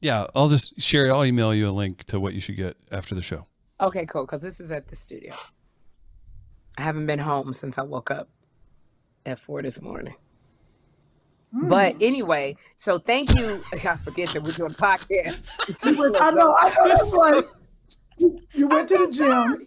Yeah, 0.00 0.26
I'll 0.34 0.48
just 0.48 0.80
Sherry. 0.80 1.10
I'll 1.10 1.24
email 1.26 1.52
you 1.52 1.68
a 1.68 1.72
link 1.72 2.04
to 2.04 2.18
what 2.18 2.32
you 2.32 2.40
should 2.40 2.56
get 2.56 2.76
after 2.90 3.14
the 3.14 3.20
show. 3.22 3.46
Okay, 3.80 4.06
cool. 4.06 4.24
Because 4.24 4.40
this 4.40 4.58
is 4.60 4.70
at 4.70 4.88
the 4.88 4.96
studio. 4.96 5.34
I 6.78 6.82
haven't 6.82 7.04
been 7.06 7.18
home 7.18 7.52
since 7.52 7.76
I 7.76 7.82
woke 7.82 8.10
up 8.10 8.30
at 9.26 9.38
four 9.38 9.60
this 9.60 9.82
morning. 9.82 10.14
But 11.52 11.96
anyway, 12.00 12.56
so 12.76 12.98
thank 12.98 13.36
you. 13.38 13.62
I 13.72 13.96
forget 13.96 14.32
that 14.32 14.42
we're 14.42 14.52
doing 14.52 14.70
a 14.70 14.74
podcast. 14.74 15.38
I 16.20 16.30
know. 16.30 16.56
I 16.58 16.74
know. 16.76 16.88
That's 16.88 17.14
right. 17.16 17.44
You, 18.18 18.38
you 18.52 18.68
went 18.68 18.88
to 18.90 18.98
the 18.98 19.12
gym. 19.12 19.66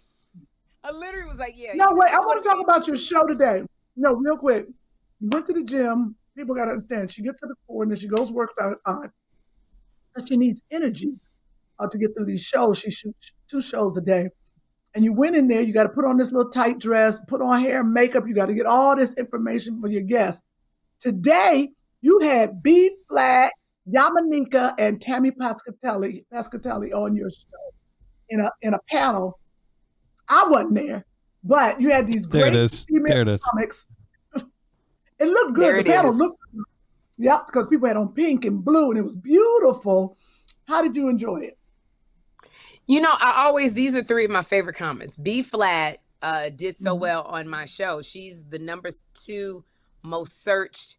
I 0.82 0.90
literally 0.92 1.28
was 1.28 1.38
like, 1.38 1.54
yeah. 1.56 1.72
No, 1.74 1.88
wait. 1.90 2.10
I 2.12 2.20
want 2.20 2.42
to 2.42 2.48
talk 2.48 2.60
about 2.60 2.86
your 2.86 2.96
show 2.96 3.26
today. 3.26 3.62
No, 3.96 4.14
real 4.14 4.36
quick. 4.36 4.66
You 5.20 5.28
went 5.30 5.46
to 5.46 5.52
the 5.52 5.64
gym. 5.64 6.14
People 6.36 6.54
got 6.54 6.66
to 6.66 6.72
understand. 6.72 7.10
She 7.10 7.22
gets 7.22 7.40
to 7.40 7.46
the 7.46 7.54
floor 7.66 7.82
and 7.82 7.92
then 7.92 7.98
she 7.98 8.08
goes 8.08 8.32
work 8.32 8.50
out. 8.60 8.78
she 10.26 10.36
needs 10.36 10.62
energy 10.70 11.14
uh, 11.78 11.86
to 11.88 11.98
get 11.98 12.10
through 12.14 12.26
these 12.26 12.42
shows. 12.42 12.78
She 12.78 12.90
shoots 12.90 13.32
two 13.48 13.62
shows 13.62 13.96
a 13.96 14.00
day. 14.00 14.28
And 14.94 15.04
you 15.04 15.12
went 15.12 15.36
in 15.36 15.48
there. 15.48 15.60
You 15.60 15.72
got 15.72 15.84
to 15.84 15.88
put 15.88 16.04
on 16.04 16.16
this 16.16 16.32
little 16.32 16.50
tight 16.50 16.78
dress, 16.78 17.20
put 17.26 17.40
on 17.40 17.60
hair, 17.60 17.82
makeup. 17.82 18.24
You 18.26 18.34
got 18.34 18.46
to 18.46 18.54
get 18.54 18.66
all 18.66 18.94
this 18.94 19.14
information 19.14 19.80
for 19.80 19.88
your 19.88 20.02
guests. 20.02 20.42
Today, 21.00 21.70
you 22.00 22.18
had 22.20 22.62
B 22.62 22.90
Flat, 23.08 23.52
Yamaneika, 23.92 24.74
and 24.78 25.00
Tammy 25.00 25.30
Pescatelli, 25.30 26.24
Pescatelli 26.32 26.92
on 26.92 27.14
your 27.16 27.30
show 27.30 27.74
in 28.30 28.40
a 28.40 28.50
in 28.62 28.74
a 28.74 28.78
panel. 28.88 29.38
I 30.28 30.46
wasn't 30.48 30.74
there, 30.76 31.04
but 31.42 31.80
you 31.80 31.90
had 31.90 32.06
these 32.06 32.26
There 32.26 32.42
great 32.42 32.54
it 32.54 32.60
is. 32.60 32.84
female 32.84 33.12
There 33.12 33.22
it 33.22 33.28
is. 33.28 33.42
comics. 33.42 33.86
it 34.34 34.44
looked 35.26 35.58
There 35.58 35.72
good. 35.72 35.80
it 35.80 35.84
the 35.86 35.90
panel 35.92 36.12
is. 36.12 36.16
looked 36.18 36.38
Yep, 37.16 37.46
because 37.46 37.66
people 37.68 37.86
had 37.86 37.96
on 37.96 38.08
pink 38.12 38.44
and 38.44 38.64
blue 38.64 38.90
and 38.90 38.98
it 38.98 39.02
was 39.04 39.14
beautiful. 39.14 40.16
How 40.66 40.82
did 40.82 40.96
you 40.96 41.08
enjoy 41.08 41.36
it? 41.42 41.56
You 42.88 43.00
know, 43.00 43.12
I 43.20 43.44
always 43.46 43.74
these 43.74 43.94
are 43.94 44.02
three 44.02 44.24
of 44.24 44.30
my 44.32 44.42
favorite 44.42 44.74
comments. 44.76 45.16
B-Phlat 45.16 45.98
uh 46.22 46.48
did 46.48 46.76
so 46.76 46.96
Mhm. 46.96 47.00
well 47.00 47.22
on 47.22 47.48
my 47.48 47.66
show. 47.66 48.02
She's 48.02 48.42
the 48.48 48.58
number 48.58 48.90
two 49.14 49.64
most 50.04 50.42
searched 50.44 50.96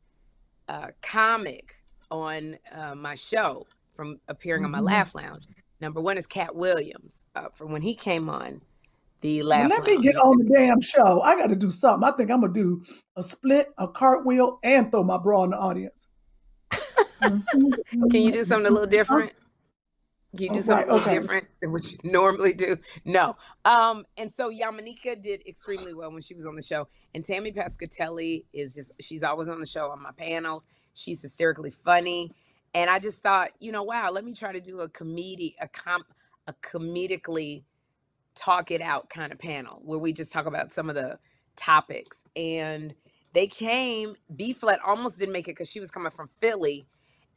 uh 0.68 0.88
comic 1.02 1.76
on 2.12 2.58
uh, 2.74 2.96
my 2.96 3.16
show 3.16 3.66
from 3.94 4.20
appearing 4.28 4.66
on 4.66 4.72
my 4.72 4.80
Mhm. 4.80 4.86
Laugh 4.86 5.16
Lounge. 5.16 5.48
Number 5.80 6.02
one 6.02 6.18
is 6.18 6.28
Katt 6.28 6.56
Williams 6.56 7.24
uh, 7.36 7.50
from 7.50 7.72
when 7.72 7.82
he 7.82 7.96
came 7.96 8.30
on 8.30 8.62
the 9.22 9.42
Laugh 9.44 9.70
let 9.70 9.84
me 9.84 9.98
get 10.02 10.18
on 10.18 10.38
the 10.38 10.54
damn 10.54 10.80
show. 10.82 11.22
I 11.22 11.36
got 11.36 11.48
to 11.48 11.56
do 11.56 11.72
something. 11.72 12.08
I 12.08 12.12
think 12.16 12.30
I'm 12.30 12.42
gonna 12.42 12.54
do 12.54 12.84
a 13.16 13.24
split, 13.24 13.70
a 13.78 13.88
cartwheel, 13.88 14.60
and 14.62 14.92
throw 14.92 15.04
my 15.04 15.18
bra 15.18 15.46
in 15.46 15.52
the 15.52 15.58
audience. 15.58 16.08
Can 17.22 17.44
you 18.12 18.32
do 18.32 18.44
something 18.44 18.68
a 18.68 18.70
little 18.70 18.88
different? 18.88 19.32
You 20.40 20.50
do 20.52 20.62
Oh, 20.62 20.64
something 20.64 20.86
right, 20.86 20.88
a 20.88 20.94
little 20.94 21.08
okay. 21.08 21.14
different 21.14 21.48
than 21.62 21.72
what 21.72 21.92
you 21.92 21.98
normally 22.04 22.54
do? 22.54 22.78
No. 23.06 23.38
Um, 23.66 24.06
and 24.18 24.32
so 24.32 24.52
Yamaneika 24.52 25.22
did 25.22 25.48
extremely 25.48 25.94
well 25.94 26.12
when 26.12 26.22
she 26.22 26.36
was 26.36 26.46
on 26.46 26.56
the 26.56 26.64
show. 26.64 26.88
And 27.14 27.24
Tammy 27.26 27.52
Pescatelli 27.52 28.46
is 28.54 28.74
just 28.74 28.92
she's 29.02 29.24
always 29.24 29.50
on 29.50 29.60
the 29.62 29.68
show 29.68 29.90
on 29.92 30.02
my 30.02 30.12
panels. 30.12 30.66
She's 30.94 31.22
hysterically 31.22 31.72
funny. 31.72 32.32
And 32.74 32.90
I 32.90 33.00
just 33.00 33.24
thought, 33.24 33.52
you 33.60 33.72
know, 33.72 33.84
wow, 33.84 34.12
let 34.12 34.26
me 34.26 34.34
try 34.34 34.54
to 34.54 34.62
do 34.62 34.80
a 34.82 34.90
comedy, 34.90 35.56
a 35.62 35.68
com 35.68 36.04
a 36.48 36.54
comedically 36.54 37.64
talk 38.36 38.72
it 38.72 38.82
out 38.82 39.10
kind 39.10 39.32
of 39.32 39.40
panel 39.40 39.82
where 39.84 40.00
we 40.00 40.14
just 40.14 40.32
talk 40.32 40.46
about 40.46 40.72
some 40.72 40.90
of 40.90 40.96
the 40.96 41.18
topics. 41.56 42.24
And 42.36 42.94
they 43.34 43.48
came, 43.48 44.16
B-Phlat 44.36 44.80
almost 44.86 45.20
didn't 45.20 45.34
make 45.34 45.48
it 45.48 45.52
because 45.52 45.70
she 45.70 45.80
was 45.80 45.92
coming 45.92 46.12
from 46.12 46.28
Philly 46.28 46.88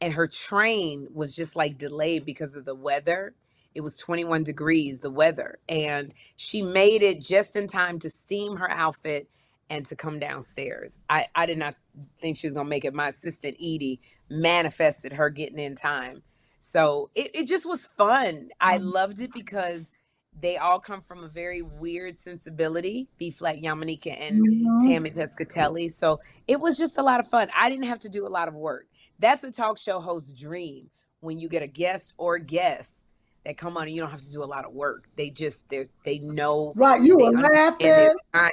and 0.01 0.13
her 0.13 0.27
train 0.27 1.07
was 1.13 1.35
just 1.35 1.55
like 1.55 1.77
delayed 1.77 2.25
because 2.25 2.55
of 2.55 2.65
the 2.65 2.75
weather. 2.75 3.35
It 3.75 3.81
was 3.81 3.97
21 3.97 4.43
degrees, 4.43 5.01
the 5.01 5.11
weather. 5.11 5.59
And 5.69 6.13
she 6.35 6.61
made 6.61 7.03
it 7.03 7.21
just 7.21 7.55
in 7.55 7.67
time 7.67 7.99
to 7.99 8.09
steam 8.09 8.57
her 8.57 8.69
outfit 8.69 9.29
and 9.69 9.85
to 9.85 9.95
come 9.95 10.19
downstairs. 10.19 10.99
I, 11.09 11.27
I 11.35 11.45
did 11.45 11.57
not 11.59 11.75
think 12.17 12.37
she 12.37 12.47
was 12.47 12.53
going 12.53 12.65
to 12.65 12.69
make 12.69 12.85
it. 12.85 12.93
My 12.93 13.09
assistant, 13.09 13.55
Edie, 13.59 14.01
manifested 14.29 15.13
her 15.13 15.29
getting 15.29 15.59
in 15.59 15.75
time. 15.75 16.23
So 16.59 17.09
it, 17.15 17.31
it 17.35 17.47
just 17.47 17.65
was 17.65 17.85
fun. 17.85 18.49
I 18.59 18.77
loved 18.77 19.21
it 19.21 19.31
because 19.33 19.91
they 20.39 20.57
all 20.57 20.79
come 20.79 21.01
from 21.01 21.23
a 21.23 21.27
very 21.29 21.61
weird 21.61 22.17
sensibility, 22.19 23.09
B 23.17 23.31
Flat 23.31 23.57
Yamaneika 23.57 24.15
and 24.19 24.45
Mhm. 24.47 24.87
Tammy 24.87 25.11
Pescatelli. 25.11 25.91
So 25.91 26.19
it 26.47 26.59
was 26.59 26.77
just 26.77 26.97
a 26.97 27.03
lot 27.03 27.19
of 27.19 27.27
fun. 27.29 27.49
I 27.55 27.69
didn't 27.69 27.85
have 27.85 27.99
to 27.99 28.09
do 28.09 28.25
a 28.27 28.29
lot 28.29 28.47
of 28.47 28.55
work. 28.55 28.87
That's 29.19 29.43
a 29.43 29.51
talk 29.51 29.77
show 29.77 29.99
host's 29.99 30.33
dream 30.33 30.89
when 31.19 31.37
you 31.39 31.49
get 31.49 31.61
a 31.61 31.67
guest 31.67 32.13
or 32.17 32.39
guests 32.39 33.05
that 33.45 33.57
come 33.57 33.77
on 33.77 33.83
and 33.83 33.91
you 33.95 34.01
don't 34.01 34.11
have 34.11 34.21
to 34.21 34.31
do 34.31 34.43
a 34.43 34.45
lot 34.45 34.65
of 34.65 34.73
work. 34.73 35.09
They 35.15 35.29
just 35.29 35.67
there's 35.69 35.89
they 36.03 36.19
know 36.19 36.73
Right, 36.75 37.01
you 37.01 37.17
they 37.17 37.23
were 37.23 37.37
understand 37.37 37.95
laughing. 37.97 38.15
time. 38.33 38.51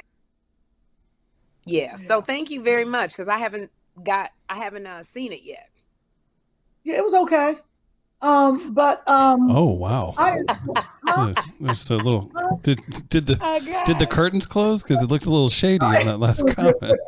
Yeah. 1.65 1.95
So 1.95 2.21
thank 2.21 2.49
you 2.49 2.61
very 2.61 2.85
much 2.85 3.11
because 3.11 3.27
I 3.27 3.37
haven't 3.37 3.71
got 4.03 4.31
I 4.49 4.57
haven't 4.57 4.87
uh, 4.87 5.03
seen 5.03 5.31
it 5.31 5.43
yet. 5.43 5.69
Yeah, 6.83 6.97
it 6.97 7.03
was 7.03 7.13
okay. 7.13 7.55
Um, 8.21 8.73
but 8.73 9.07
um, 9.09 9.49
Oh 9.51 9.71
wow. 9.71 10.13
I 10.17 10.39
Uh, 11.07 11.33
There's 11.61 11.89
a 11.89 11.95
little. 11.95 12.29
Did 12.63 12.81
did 13.09 13.27
the 13.27 13.37
Oh, 13.41 13.83
did 13.85 13.97
the 13.97 14.05
curtains 14.07 14.45
close? 14.45 14.83
Because 14.83 15.01
it 15.01 15.07
looks 15.07 15.25
a 15.25 15.29
little 15.29 15.49
shady 15.49 15.85
in 15.85 16.05
that 16.07 16.19
last 16.19 16.45
comment. 16.53 16.99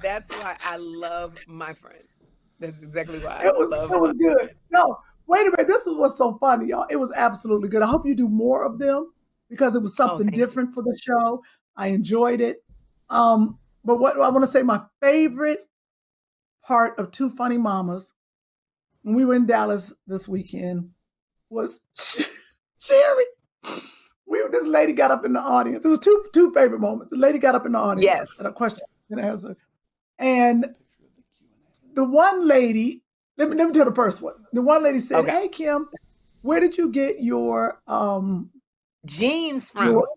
That's 0.00 0.28
why 0.42 0.56
I 0.64 0.76
love 0.78 1.38
my 1.46 1.74
friend. 1.74 2.02
That's 2.62 2.82
exactly 2.82 3.18
why 3.18 3.40
I 3.42 3.48
it 3.48 3.54
was 3.56 3.70
love 3.70 3.90
it 3.92 4.00
was 4.00 4.14
good. 4.18 4.54
No, 4.70 4.96
wait 5.26 5.46
a 5.46 5.50
minute. 5.50 5.66
This 5.66 5.86
is 5.86 5.96
what's 5.96 6.16
so 6.16 6.38
funny, 6.38 6.68
y'all. 6.68 6.86
It 6.90 6.96
was 6.96 7.12
absolutely 7.14 7.68
good. 7.68 7.82
I 7.82 7.86
hope 7.86 8.06
you 8.06 8.14
do 8.14 8.28
more 8.28 8.64
of 8.64 8.78
them 8.78 9.12
because 9.50 9.74
it 9.74 9.82
was 9.82 9.92
Oh, 10.00 10.06
something 10.08 10.28
you. 10.28 10.32
different 10.34 10.72
for 10.72 10.82
the 10.82 10.98
show. 11.00 11.42
I 11.76 11.88
enjoyed 11.88 12.40
it. 12.40 12.58
Um, 13.10 13.58
but 13.84 13.98
what 13.98 14.16
I 14.18 14.30
want 14.30 14.44
to 14.44 14.48
say, 14.50 14.62
my 14.62 14.80
favorite 15.00 15.60
part 16.64 16.98
of 16.98 17.10
Two 17.10 17.28
Funny 17.28 17.58
Mamas 17.58 18.14
when 19.02 19.14
we 19.16 19.24
were 19.24 19.34
in 19.34 19.46
Dallas 19.46 19.92
this 20.06 20.28
weekend 20.28 20.90
was 21.50 21.80
Sherry. 22.78 23.24
we 24.26 24.42
this 24.52 24.66
lady 24.66 24.92
got 24.92 25.10
up 25.10 25.24
in 25.24 25.32
the 25.32 25.40
audience. 25.40 25.84
It 25.84 25.88
was 25.88 25.98
two 25.98 26.24
two 26.32 26.52
favorite 26.52 26.80
moments. 26.80 27.12
The 27.12 27.18
lady 27.18 27.38
got 27.38 27.54
up 27.54 27.66
in 27.66 27.72
the 27.72 27.78
audience 27.78 28.04
Yes. 28.04 28.28
and 28.38 28.46
a 28.46 28.52
question 28.52 28.86
and 29.10 29.20
answer. 29.20 29.56
And 30.18 30.66
the 31.94 32.04
one 32.04 32.46
lady, 32.46 33.02
let 33.36 33.48
me 33.48 33.56
let 33.56 33.68
me 33.68 33.72
tell 33.72 33.84
the 33.84 33.94
first 33.94 34.22
one. 34.22 34.34
The 34.52 34.62
one 34.62 34.82
lady 34.82 34.98
said, 35.00 35.20
Okay. 35.20 35.30
Hey 35.30 35.48
Kim, 35.48 35.88
where 36.42 36.60
did 36.60 36.76
you 36.76 36.90
get 36.90 37.20
your 37.20 37.80
um 37.86 38.50
Jeans 39.04 39.70
from. 39.70 39.88
your, 39.88 40.08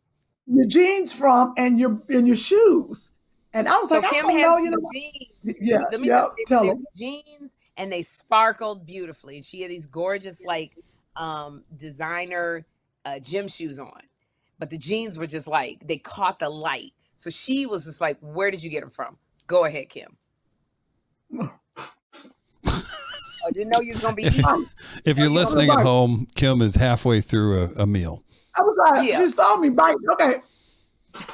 your 0.48 0.66
jeans 0.68 1.14
from 1.14 1.54
and 1.58 1.80
your 1.80 2.02
and 2.10 2.28
your 2.28 2.36
shoes? 2.36 3.12
And 3.54 3.70
I 3.70 3.78
was 3.80 3.90
So 3.90 4.00
like, 4.00 4.12
Kim 4.12 4.26
I 4.26 4.32
don't 4.32 4.42
know, 4.42 4.58
you 4.58 4.70
know. 4.72 4.90
jeans. 4.94 5.56
Yeah, 5.62 5.84
Let 5.92 6.02
me 6.02 6.08
yeah, 6.08 6.26
tell 6.48 6.66
them. 6.66 6.84
jeans 6.98 7.56
and 7.78 7.92
they 7.92 8.02
sparkled 8.02 8.86
beautifully. 8.86 9.38
And 9.38 9.46
she 9.46 9.62
had 9.62 9.72
these 9.72 9.86
gorgeous, 9.86 10.42
like, 10.46 10.76
um, 11.16 11.64
designer 11.76 12.66
uh, 13.06 13.20
gym 13.20 13.48
shoes 13.48 13.80
on. 13.80 14.02
But 14.60 14.70
the 14.70 14.78
jeans 14.78 15.18
were 15.18 15.28
just 15.28 15.48
like, 15.48 15.88
they 15.88 15.98
caught 15.98 16.40
the 16.40 16.50
light. 16.50 16.94
So 17.18 17.30
she 17.30 17.66
was 17.66 17.86
just 17.86 18.02
like, 18.02 18.18
Where 18.20 18.52
did 18.52 18.62
you 18.64 18.70
get 18.70 18.82
them 18.82 18.90
from? 18.90 19.18
Go 19.48 19.64
ahead, 19.66 19.90
Kim. 19.90 20.18
I 23.46 23.52
didn't 23.52 23.70
know 23.70 23.82
you 23.82 23.94
was 23.94 24.02
going 24.02 24.16
to 24.16 24.22
be 24.22 24.24
If, 24.28 24.40
eating. 24.40 24.66
if 25.06 25.18
you're 25.18 25.26
you 25.28 25.30
on 25.30 25.34
the 25.36 25.40
listening 25.40 25.70
at 25.70 25.80
home, 25.82 26.28
Kim 26.36 26.62
is 26.62 26.76
halfway 26.76 27.22
through 27.22 27.64
a, 27.76 27.84
a 27.84 27.88
meal. 27.88 28.24
I 28.58 28.62
was 28.62 28.76
like, 28.94 29.08
Yeah. 29.08 29.20
she 29.22 29.28
saw 29.30 29.58
me 29.58 29.70
bite. 29.70 29.96
Okay. 30.14 30.38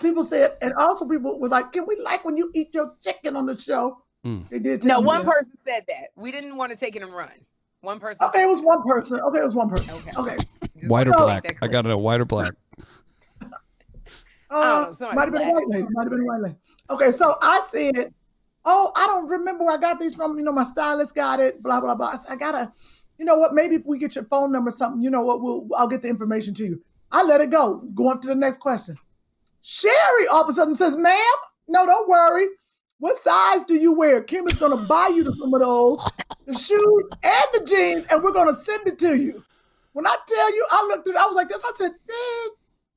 People 0.01 0.23
said, 0.23 0.57
and 0.61 0.73
also 0.73 1.07
people 1.07 1.39
were 1.39 1.49
like, 1.49 1.71
Can 1.73 1.85
we 1.87 1.97
like 1.99 2.23
when 2.25 2.37
you 2.37 2.51
eat 2.53 2.73
your 2.73 2.93
chicken 3.03 3.35
on 3.35 3.45
the 3.45 3.59
show? 3.59 4.03
Mm. 4.25 4.47
They 4.49 4.59
did 4.59 4.83
No, 4.83 4.99
one 4.99 5.25
that. 5.25 5.31
person 5.33 5.53
said 5.57 5.83
that. 5.87 6.09
We 6.15 6.31
didn't 6.31 6.55
want 6.55 6.71
to 6.71 6.77
take 6.77 6.95
it 6.95 7.01
and 7.01 7.13
run. 7.13 7.31
One 7.81 7.99
person. 7.99 8.27
Okay, 8.27 8.43
it 8.43 8.47
was 8.47 8.61
one 8.61 8.83
person. 8.83 9.19
Okay, 9.19 9.39
it 9.39 9.43
was 9.43 9.55
one 9.55 9.69
person. 9.69 9.95
Okay. 9.95 10.11
Okay. 10.15 10.37
White 10.87 11.07
or 11.07 11.11
wanted 11.11 11.23
black? 11.23 11.45
I 11.47 11.53
clear. 11.53 11.71
got 11.71 11.85
it. 11.87 11.99
White 11.99 12.21
or 12.21 12.25
black? 12.25 12.53
Uh, 14.53 14.93
know, 14.99 15.11
might 15.13 15.23
have 15.23 15.31
been 15.31 15.43
a 15.43 15.53
white 15.53 15.67
lady. 15.69 15.87
Might 15.91 16.03
have 16.03 16.11
been 16.11 16.19
a 16.19 16.25
white 16.25 16.41
lady. 16.41 16.55
Okay, 16.89 17.11
so 17.11 17.37
I 17.41 17.65
said, 17.69 18.13
"Oh, 18.65 18.91
I 18.95 19.07
don't 19.07 19.27
remember 19.27 19.63
where 19.65 19.77
I 19.77 19.79
got 19.79 19.99
these 19.99 20.15
from. 20.15 20.37
You 20.37 20.43
know, 20.43 20.51
my 20.51 20.63
stylist 20.63 21.15
got 21.15 21.39
it. 21.39 21.61
Blah 21.61 21.81
blah 21.81 21.95
blah." 21.95 22.07
I, 22.07 22.15
said, 22.17 22.31
I 22.31 22.35
gotta, 22.35 22.71
you 23.17 23.25
know 23.25 23.37
what? 23.37 23.53
Maybe 23.53 23.75
if 23.75 23.85
we 23.85 23.97
get 23.97 24.15
your 24.15 24.25
phone 24.25 24.51
number, 24.51 24.69
or 24.69 24.71
something. 24.71 25.01
You 25.01 25.09
know 25.09 25.21
what? 25.21 25.41
We'll 25.41 25.67
I'll 25.75 25.87
get 25.87 26.01
the 26.01 26.09
information 26.09 26.53
to 26.55 26.65
you. 26.65 26.81
I 27.11 27.23
let 27.23 27.41
it 27.41 27.49
go. 27.49 27.83
Going 27.93 28.21
to 28.21 28.27
the 28.27 28.35
next 28.35 28.59
question. 28.59 28.97
Sherry 29.61 30.27
all 30.31 30.43
of 30.43 30.49
a 30.49 30.53
sudden 30.53 30.75
says, 30.75 30.95
"Ma'am, 30.95 31.35
no, 31.67 31.85
don't 31.85 32.09
worry. 32.09 32.47
What 32.99 33.17
size 33.17 33.63
do 33.63 33.75
you 33.75 33.93
wear? 33.93 34.21
Kim 34.21 34.47
is 34.47 34.57
gonna 34.57 34.77
buy 34.77 35.07
you 35.07 35.23
some 35.35 35.53
of 35.53 35.61
those, 35.61 36.03
the 36.45 36.57
shoes 36.57 37.03
and 37.23 37.45
the 37.53 37.65
jeans, 37.65 38.05
and 38.11 38.23
we're 38.23 38.33
gonna 38.33 38.55
send 38.55 38.87
it 38.87 38.99
to 38.99 39.15
you." 39.15 39.43
When 39.93 40.07
I 40.07 40.15
tell 40.27 40.55
you, 40.55 40.65
I 40.71 40.87
looked 40.87 41.05
through. 41.05 41.17
I 41.17 41.25
was 41.25 41.35
like 41.35 41.49
this. 41.49 41.63
I 41.63 41.71
said, 41.75 41.91
"Man." 42.07 42.49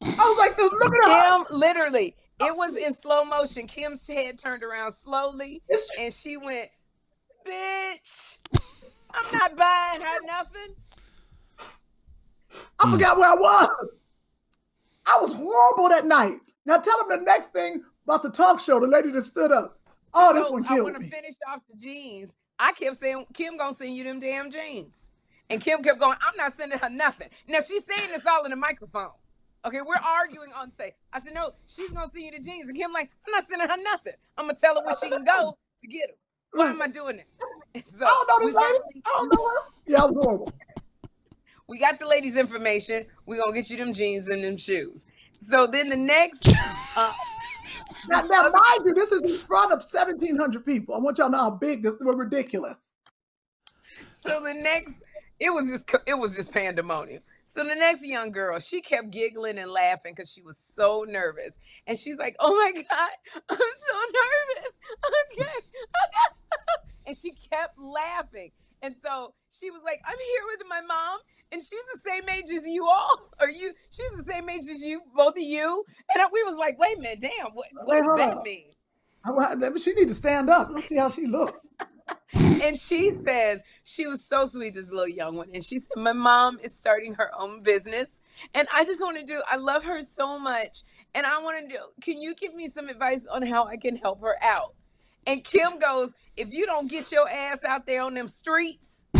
I 0.04 0.06
was 0.06 0.38
like, 0.38 0.58
look 0.58 0.94
at 1.04 1.48
her. 1.48 1.54
Literally, 1.54 2.16
it 2.40 2.56
was 2.56 2.76
in 2.76 2.94
slow 2.94 3.24
motion. 3.24 3.66
Kim's 3.66 4.06
head 4.06 4.38
turned 4.38 4.62
around 4.62 4.92
slowly, 4.92 5.62
and 5.98 6.12
she 6.12 6.36
went, 6.36 6.68
"Bitch, 7.46 8.38
I'm 9.10 9.32
not 9.32 9.56
buying 9.56 10.00
her 10.00 10.20
nothing." 10.26 10.74
I 12.78 12.84
hmm. 12.86 12.92
forgot 12.92 13.18
where 13.18 13.30
I 13.30 13.34
was. 13.34 13.88
I 15.06 15.18
was 15.20 15.32
horrible 15.32 15.88
that 15.90 16.06
night. 16.06 16.38
Now 16.66 16.78
tell 16.78 16.98
them 16.98 17.18
the 17.18 17.24
next 17.24 17.52
thing 17.52 17.82
about 18.04 18.22
the 18.22 18.30
talk 18.30 18.60
show. 18.60 18.80
The 18.80 18.86
lady 18.86 19.10
that 19.10 19.22
stood 19.22 19.52
up. 19.52 19.78
Oh, 20.12 20.32
this 20.32 20.46
So 20.46 20.52
one 20.52 20.64
killed 20.64 20.70
me. 20.70 20.74
I 20.74 20.76
killed 20.76 20.92
want 20.92 21.04
to 21.04 21.10
finish 21.10 21.36
off 21.52 21.60
the 21.68 21.76
jeans. 21.76 22.34
I 22.58 22.72
kept 22.72 22.96
saying, 22.96 23.26
"Kim 23.34 23.56
gonna 23.56 23.74
send 23.74 23.94
you 23.96 24.04
them 24.04 24.20
damn 24.20 24.50
jeans," 24.50 25.10
and 25.50 25.60
Kim 25.60 25.82
kept 25.82 25.98
going, 25.98 26.16
"I'm 26.20 26.36
not 26.36 26.52
sending 26.54 26.78
her 26.78 26.90
nothing." 26.90 27.28
Now 27.48 27.60
she's 27.66 27.84
saying 27.84 28.10
this 28.10 28.26
all 28.26 28.44
in 28.44 28.50
the 28.50 28.56
microphone. 28.56 29.12
Okay, 29.66 29.80
we're 29.80 29.96
arguing 29.96 30.52
on 30.52 30.70
say. 30.70 30.94
I 31.12 31.20
said, 31.20 31.34
"No, 31.34 31.52
she's 31.66 31.90
gonna 31.90 32.10
send 32.10 32.24
you 32.24 32.30
the 32.32 32.40
jeans," 32.40 32.68
and 32.68 32.76
Kim 32.76 32.92
like, 32.92 33.10
"I'm 33.26 33.32
not 33.32 33.48
sending 33.48 33.68
her 33.68 33.76
nothing. 33.82 34.14
I'm 34.36 34.46
gonna 34.46 34.58
tell 34.58 34.74
her 34.74 34.84
where 34.84 34.96
she 35.02 35.08
can 35.08 35.24
go 35.24 35.56
to 35.80 35.86
get 35.86 36.08
them." 36.08 36.16
Why 36.52 36.70
am 36.70 36.82
I 36.82 36.88
doing 36.88 37.18
it? 37.18 37.26
So 37.88 38.04
I 38.04 38.24
don't 38.28 38.28
know 38.28 38.46
this 38.46 38.54
lady. 38.54 39.02
I 39.04 39.10
don't 39.16 39.34
know 39.34 39.48
her. 39.48 39.54
Yeah, 39.86 40.02
I 40.02 40.04
was 40.06 40.24
horrible. 40.24 40.52
we 41.66 41.78
got 41.78 41.98
the 41.98 42.06
lady's 42.06 42.36
information. 42.36 43.06
We're 43.26 43.42
gonna 43.42 43.52
get 43.52 43.68
you 43.68 43.76
them 43.76 43.92
jeans 43.92 44.28
and 44.28 44.44
them 44.44 44.56
shoes. 44.56 45.04
So 45.32 45.66
then 45.66 45.88
the 45.88 45.96
next 45.96 46.48
uh, 46.96 47.12
Now, 48.08 48.22
now 48.22 48.42
mind 48.42 48.82
you, 48.84 48.94
this 48.94 49.10
is 49.12 49.22
in 49.22 49.38
front 49.38 49.72
of 49.72 49.78
1,700 49.78 50.64
people. 50.64 50.94
I 50.94 50.98
want 50.98 51.18
y'all 51.18 51.28
to 51.28 51.32
know 51.32 51.38
how 51.38 51.50
big 51.50 51.82
this 51.82 51.96
was 52.00 52.14
ridiculous. 52.16 52.92
so 54.24 54.40
the 54.40 54.54
next 54.54 55.02
it 55.40 55.50
was 55.50 55.68
just 55.68 55.90
it 56.06 56.14
was 56.14 56.36
just 56.36 56.52
pandemonium. 56.52 57.22
So 57.54 57.62
the 57.62 57.76
next 57.76 58.04
young 58.04 58.32
girl, 58.32 58.58
she 58.58 58.80
kept 58.80 59.12
giggling 59.12 59.58
and 59.60 59.70
laughing 59.70 60.12
because 60.16 60.28
she 60.28 60.42
was 60.42 60.58
so 60.58 61.04
nervous. 61.06 61.56
And 61.86 61.96
she's 61.96 62.18
like, 62.18 62.34
Oh 62.40 62.52
my 62.52 62.72
God, 62.72 63.10
I'm 63.48 63.56
so 63.58 63.98
nervous. 64.10 64.72
Okay. 65.30 65.42
okay." 65.44 65.66
and 67.06 67.16
she 67.16 67.30
kept 67.30 67.78
laughing. 67.78 68.50
And 68.82 68.96
so 69.00 69.34
she 69.56 69.70
was 69.70 69.82
like, 69.84 70.00
I'm 70.04 70.18
here 70.18 70.42
with 70.50 70.66
my 70.68 70.80
mom, 70.80 71.20
and 71.52 71.62
she's 71.62 71.84
the 71.94 72.00
same 72.04 72.28
age 72.28 72.50
as 72.50 72.66
you 72.66 72.86
all. 72.88 73.30
Or 73.40 73.48
you, 73.48 73.72
she's 73.90 74.10
the 74.16 74.24
same 74.24 74.48
age 74.48 74.64
as 74.68 74.80
you, 74.80 75.02
both 75.14 75.36
of 75.36 75.42
you. 75.42 75.84
And 76.12 76.24
we 76.32 76.42
was 76.42 76.56
like, 76.58 76.76
wait 76.78 76.98
a 76.98 77.00
minute, 77.00 77.20
damn, 77.20 77.52
what, 77.52 77.66
what 77.84 78.02
does 78.02 78.16
that 78.16 78.42
mean? 78.42 78.72
I, 79.24 79.30
I- 79.30 79.78
she 79.78 79.94
need 79.94 80.08
to 80.08 80.14
stand 80.14 80.50
up. 80.50 80.68
Let's 80.70 80.86
see 80.86 80.96
how 80.96 81.08
she 81.08 81.26
look. 81.26 81.60
and 82.34 82.78
she 82.78 83.10
says 83.10 83.60
she 83.82 84.06
was 84.06 84.22
so 84.24 84.44
sweet 84.46 84.74
this 84.74 84.90
little 84.90 85.08
young 85.08 85.36
one 85.36 85.48
and 85.54 85.64
she 85.64 85.78
said 85.78 85.96
my 85.96 86.12
mom 86.12 86.58
is 86.62 86.74
starting 86.76 87.14
her 87.14 87.30
own 87.38 87.62
business 87.62 88.20
and 88.54 88.68
i 88.74 88.84
just 88.84 89.00
want 89.00 89.16
to 89.18 89.24
do 89.24 89.40
i 89.50 89.56
love 89.56 89.84
her 89.84 90.02
so 90.02 90.38
much 90.38 90.82
and 91.14 91.24
i 91.26 91.40
want 91.40 91.56
to 91.62 91.76
do 91.76 91.80
can 92.02 92.20
you 92.20 92.34
give 92.34 92.54
me 92.54 92.68
some 92.68 92.88
advice 92.88 93.26
on 93.26 93.42
how 93.42 93.64
i 93.64 93.76
can 93.76 93.96
help 93.96 94.20
her 94.20 94.36
out 94.42 94.74
and 95.26 95.44
kim 95.44 95.78
goes 95.78 96.12
if 96.36 96.52
you 96.52 96.66
don't 96.66 96.88
get 96.90 97.10
your 97.10 97.28
ass 97.28 97.64
out 97.64 97.86
there 97.86 98.02
on 98.02 98.12
them 98.14 98.28
streets 98.28 99.04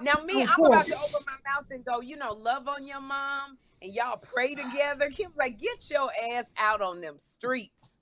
now 0.00 0.14
me 0.24 0.42
i'm 0.42 0.64
about 0.64 0.84
to 0.86 0.96
open 0.96 1.20
my 1.26 1.38
mouth 1.50 1.64
and 1.70 1.84
go 1.84 2.00
you 2.00 2.16
know 2.16 2.32
love 2.32 2.68
on 2.68 2.86
your 2.86 3.00
mom 3.00 3.56
and 3.84 3.92
y'all 3.94 4.16
pray 4.16 4.54
together 4.54 5.10
kim's 5.10 5.36
like 5.36 5.58
get 5.60 5.88
your 5.90 6.08
ass 6.32 6.46
out 6.58 6.80
on 6.80 7.00
them 7.00 7.16
streets 7.18 7.98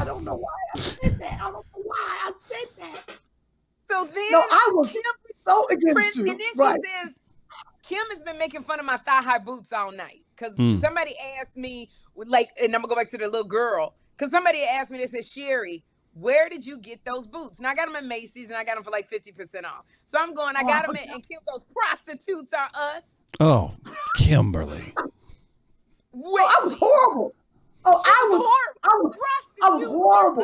I 0.00 0.04
don't 0.04 0.24
know 0.24 0.36
why 0.36 0.50
I 0.76 0.78
said 0.78 1.18
that. 1.18 1.34
I 1.42 1.50
don't 1.50 1.54
know 1.54 1.82
why 1.82 2.18
I 2.26 2.32
said 2.44 2.66
that. 2.78 3.18
so 3.90 4.04
then 4.04 4.30
No, 4.30 4.40
I 4.48 4.70
was 4.74 4.92
kim 4.92 5.02
so 5.44 5.66
against 5.70 6.14
you. 6.16 6.20
and 6.30 6.38
then 6.38 6.46
she 6.54 6.60
Right. 6.60 6.80
says, 7.04 7.14
Kim 7.82 8.04
has 8.12 8.22
been 8.22 8.38
making 8.38 8.62
fun 8.62 8.78
of 8.78 8.86
my 8.86 8.98
thigh 8.98 9.22
high 9.22 9.38
boots 9.40 9.72
all 9.72 9.90
night. 9.90 10.24
Because 10.36 10.54
Hmm. 10.54 10.76
somebody 10.76 11.16
asked 11.40 11.56
me, 11.56 11.90
like, 12.14 12.50
and 12.62 12.74
I'm 12.76 12.82
gonna 12.82 12.88
go 12.88 12.94
back 12.94 13.10
to 13.10 13.18
the 13.18 13.24
little 13.26 13.42
girl. 13.48 13.96
Because 14.16 14.30
somebody 14.30 14.62
asked 14.62 14.90
me, 14.92 14.98
they 14.98 15.06
said, 15.06 15.24
Sherry, 15.24 15.84
where 16.12 16.48
did 16.48 16.64
you 16.64 16.78
get 16.78 17.04
those 17.04 17.26
boots? 17.26 17.58
And 17.58 17.66
I 17.66 17.74
got 17.74 17.86
them 17.86 17.96
at 17.96 18.04
Macy's 18.04 18.50
and 18.50 18.56
I 18.56 18.62
got 18.62 18.76
them 18.76 18.84
for 18.84 18.90
like 18.92 19.10
50% 19.10 19.64
off. 19.64 19.84
So 20.04 20.18
I'm 20.20 20.32
going, 20.34 20.54
I 20.54 20.62
got 20.62 20.86
them 20.86 20.94
at, 20.94 21.08
and 21.08 21.26
Kim 21.26 21.40
goes, 21.50 21.64
prostitutes 21.64 22.52
are 22.52 22.68
us. 22.74 23.17
Oh, 23.40 23.74
Kimberly. 24.16 24.92
Wait, 26.12 26.42
Oh, 26.46 26.56
I 26.60 26.64
was 26.64 26.72
horrible. 26.78 27.34
Oh, 27.84 28.02
I 28.04 28.28
was, 28.30 28.42
horrible. 28.42 28.80
I 28.82 28.88
was, 29.02 29.18
I 29.62 29.68
was 29.70 29.82
Prostitutes 29.82 29.84
are 29.84 29.96
horrible. 29.96 30.42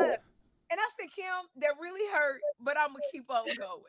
And 0.70 0.80
I 0.80 0.88
said, 0.98 1.08
Kim, 1.14 1.24
that 1.60 1.70
really 1.80 2.08
hurt, 2.12 2.40
but 2.60 2.76
I'm 2.78 2.88
gonna 2.88 3.00
keep 3.12 3.28
on 3.30 3.44
going. 3.44 3.82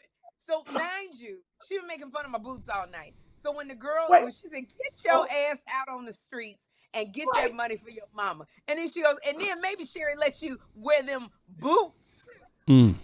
So 0.47 0.63
mind 0.73 1.15
you, 1.15 1.37
she 1.67 1.77
was 1.77 1.87
making 1.87 2.11
fun 2.11 2.25
of 2.25 2.31
my 2.31 2.37
boots 2.39 2.67
all 2.69 2.85
night. 2.91 3.13
So 3.35 3.51
when 3.51 3.67
the 3.67 3.75
girl, 3.75 4.07
Wait. 4.09 4.23
when 4.23 4.31
she 4.31 4.47
said, 4.47 4.61
"Get 4.67 5.03
your 5.03 5.17
Oh. 5.17 5.25
ass 5.27 5.57
out 5.71 5.87
on 5.89 6.05
the 6.05 6.13
streets 6.13 6.67
and 6.93 7.13
get 7.13 7.27
Right. 7.33 7.47
that 7.49 7.53
money 7.55 7.77
for 7.77 7.89
your 7.89 8.05
mama," 8.13 8.45
and 8.67 8.77
then 8.79 8.89
she 8.89 9.01
goes, 9.01 9.17
and 9.25 9.39
then 9.39 9.61
maybe 9.61 9.85
Sherry 9.85 10.15
lets 10.15 10.41
you 10.41 10.57
wear 10.75 11.01
them 11.03 11.29
boots. 11.47 12.23
Mm. 12.67 12.95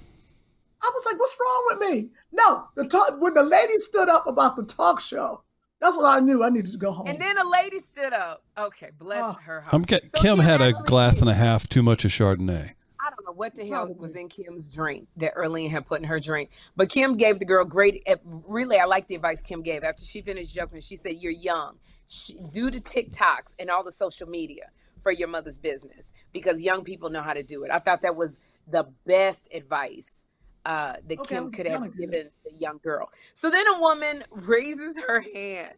I 0.84 0.92
was 0.94 1.06
like, 1.06 1.20
what's 1.20 1.38
wrong 1.40 1.66
with 1.70 1.80
me? 1.92 2.10
No, 2.32 2.68
the 2.76 2.88
talk 2.88 3.20
when 3.20 3.36
the 3.36 3.44
lady 3.44 3.80
stood 3.80 4.10
up 4.10 4.26
about 4.28 4.56
the 4.56 4.64
talk 4.66 5.00
show, 5.00 5.44
that's 5.82 5.98
what 5.98 6.06
I 6.06 6.20
knew 6.20 6.44
I 6.44 6.50
needed 6.50 6.72
to 6.72 6.78
go 6.78 6.92
home. 6.92 7.08
And 7.08 7.20
then 7.20 7.38
a 7.38 7.48
lady 7.50 7.80
stood 7.80 8.14
up. 8.14 8.44
Okay, 8.58 8.92
bless 8.98 9.22
Oh. 9.24 9.34
her 9.44 9.62
heart. 9.62 9.74
I'm 9.74 9.82
get, 9.82 10.04
So 10.10 10.22
Kim 10.22 10.40
had 10.40 10.62
a 10.62 10.72
glass 10.72 11.16
did- 11.16 11.22
and 11.24 11.30
a 11.32 11.34
half 11.34 11.68
too 11.68 11.84
much 11.84 12.06
of 12.06 12.12
Chardonnay. 12.12 12.72
I 13.04 13.10
don't 13.10 13.26
know 13.26 13.34
what 13.34 13.56
the 13.56 13.64
hell 13.64 13.88
Probably. 13.88 13.96
was 13.96 14.16
in 14.16 14.30
Kim's 14.30 14.70
drink 14.74 15.08
that 15.18 15.34
Erlene 15.36 15.72
had 15.72 15.88
put 15.88 16.00
in 16.00 16.06
her 16.06 16.20
drink. 16.20 16.52
But 16.76 16.90
Kim 16.90 17.18
gave 17.18 17.40
the 17.40 17.46
girl 17.46 17.66
great, 17.66 18.04
eh, 18.06 18.16
really, 18.24 18.78
I 18.78 18.86
like 18.86 19.08
the 19.08 19.16
advice 19.16 19.42
Kim 19.42 19.64
gave. 19.64 19.84
After 19.84 20.06
she 20.06 20.22
finished 20.22 20.54
joking, 20.54 20.80
she 20.82 20.96
said, 20.96 21.16
You're 21.18 21.32
young. 21.32 21.80
She, 22.08 22.38
do 22.52 22.70
the 22.70 22.80
TikToks 22.80 23.56
and 23.58 23.70
all 23.72 23.84
the 23.84 23.92
social 23.92 24.28
media 24.28 24.70
for 25.02 25.12
your 25.12 25.30
mother's 25.30 25.58
business 25.58 26.14
because 26.32 26.62
young 26.62 26.84
people 26.84 27.10
know 27.10 27.22
how 27.24 27.34
to 27.34 27.42
do 27.42 27.64
it. 27.64 27.72
I 27.72 27.80
thought 27.80 28.02
that 28.04 28.16
was 28.16 28.40
the 28.68 28.86
best 29.08 29.48
advice 29.52 30.26
uh, 30.66 30.94
that 31.08 31.20
Okay, 31.20 31.36
Kim 31.36 31.52
could 31.52 31.66
have 31.66 31.82
kinda 31.82 31.96
good. 31.96 32.12
given 32.12 32.30
the 32.46 32.52
young 32.60 32.80
girl. 32.84 33.10
So 33.34 33.50
then 33.50 33.66
a 33.68 33.80
woman 33.80 34.24
raises 34.32 34.96
her 35.08 35.22
hand 35.34 35.74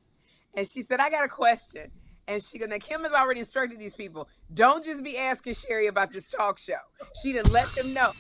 and 0.56 0.68
she 0.68 0.82
said, 0.84 1.00
I 1.00 1.10
got 1.10 1.24
a 1.26 1.30
question. 1.30 1.92
And 2.28 2.42
she 2.42 2.58
go, 2.58 2.66
now 2.66 2.78
Kim 2.80 3.04
has 3.04 3.12
already 3.12 3.42
instructed 3.42 3.80
these 3.80 3.94
people, 3.94 4.30
don't 4.54 4.84
just 4.86 5.04
be 5.04 5.18
asking 5.18 5.56
Sherry 5.56 5.88
about 5.88 6.12
this 6.12 6.30
talk 6.30 6.58
show. 6.58 6.76
She 7.22 7.34
didn't 7.34 7.52
let 7.52 7.68
them 7.76 7.94
know. 7.94 8.12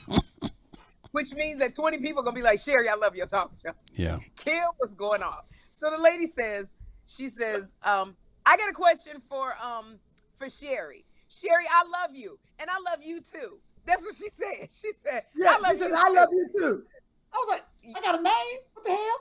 Which 1.12 1.32
means 1.34 1.60
that 1.60 1.76
20 1.76 2.00
people 2.00 2.24
gonna 2.24 2.36
be 2.36 2.42
like, 2.42 2.60
Sherry, 2.60 2.90
I 2.90 2.96
love 2.96 3.16
your 3.16 3.28
talk 3.28 3.52
show. 3.64 3.72
Yeah. 3.96 4.18
Kim 4.36 4.64
was 4.82 4.96
going 4.96 5.22
off. 5.24 5.46
So 5.70 5.90
the 5.90 5.98
lady 6.02 6.28
says, 6.28 6.74
She 7.06 7.30
says, 7.30 7.74
um, 7.84 8.16
I 8.46 8.58
got 8.58 8.70
a 8.70 8.74
question 8.74 9.22
for 9.30 9.54
um 9.64 10.00
for 10.38 10.50
Sherry. 10.50 11.06
Sherry, 11.30 11.66
I 11.70 11.84
love 12.02 12.16
you, 12.16 12.38
and 12.60 12.70
I 12.70 12.76
love 12.90 13.00
you 13.04 13.22
too. 13.22 13.60
That's 13.86 14.02
what 14.02 14.16
she 14.16 14.30
said. 14.30 14.70
She 14.82 14.92
said, 15.04 15.24
Yeah, 15.36 15.56
I 15.58 15.60
love 15.60 15.72
she 15.74 15.78
said, 15.80 15.90
you 15.90 15.96
I 15.98 16.08
too." 16.10 16.16
love 16.16 16.30
you 16.32 16.50
too. 16.58 16.84
I 17.34 17.38
was 17.38 17.50
like, 17.50 17.96
I 17.98 18.02
got 18.02 18.20
a 18.20 18.24
name? 18.24 18.60
What 18.74 18.84
the 18.86 18.90
hell? 18.92 19.18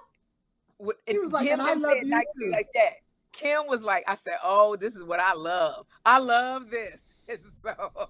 What- 0.79 0.96
She 1.09 1.18
was 1.18 1.33
like, 1.33 1.46
Kim 1.46 1.61
"And 1.61 1.62
I 1.68 1.75
love 1.75 1.96
you 2.03 2.22
too." 2.40 2.51
like 2.51 2.68
that. 2.75 2.92
Kim 3.33 3.66
was 3.66 3.83
like, 3.83 4.05
I 4.07 4.14
said, 4.14 4.37
oh, 4.44 4.77
this 4.77 4.94
is 4.94 5.05
what 5.05 5.18
I 5.18 5.33
love. 5.33 5.87
I 6.05 6.18
love 6.18 6.70
this. 6.70 7.01
And 7.29 7.38
so, 7.62 8.09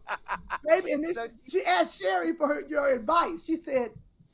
Baby, 0.66 0.92
and 0.92 1.04
then 1.04 1.12
So 1.14 1.26
she, 1.44 1.50
she 1.60 1.64
asked 1.66 2.00
Sherry 2.00 2.32
for 2.34 2.48
her, 2.48 2.62
your 2.66 2.94
advice. 2.94 3.44
She 3.44 3.56
said, 3.56 3.90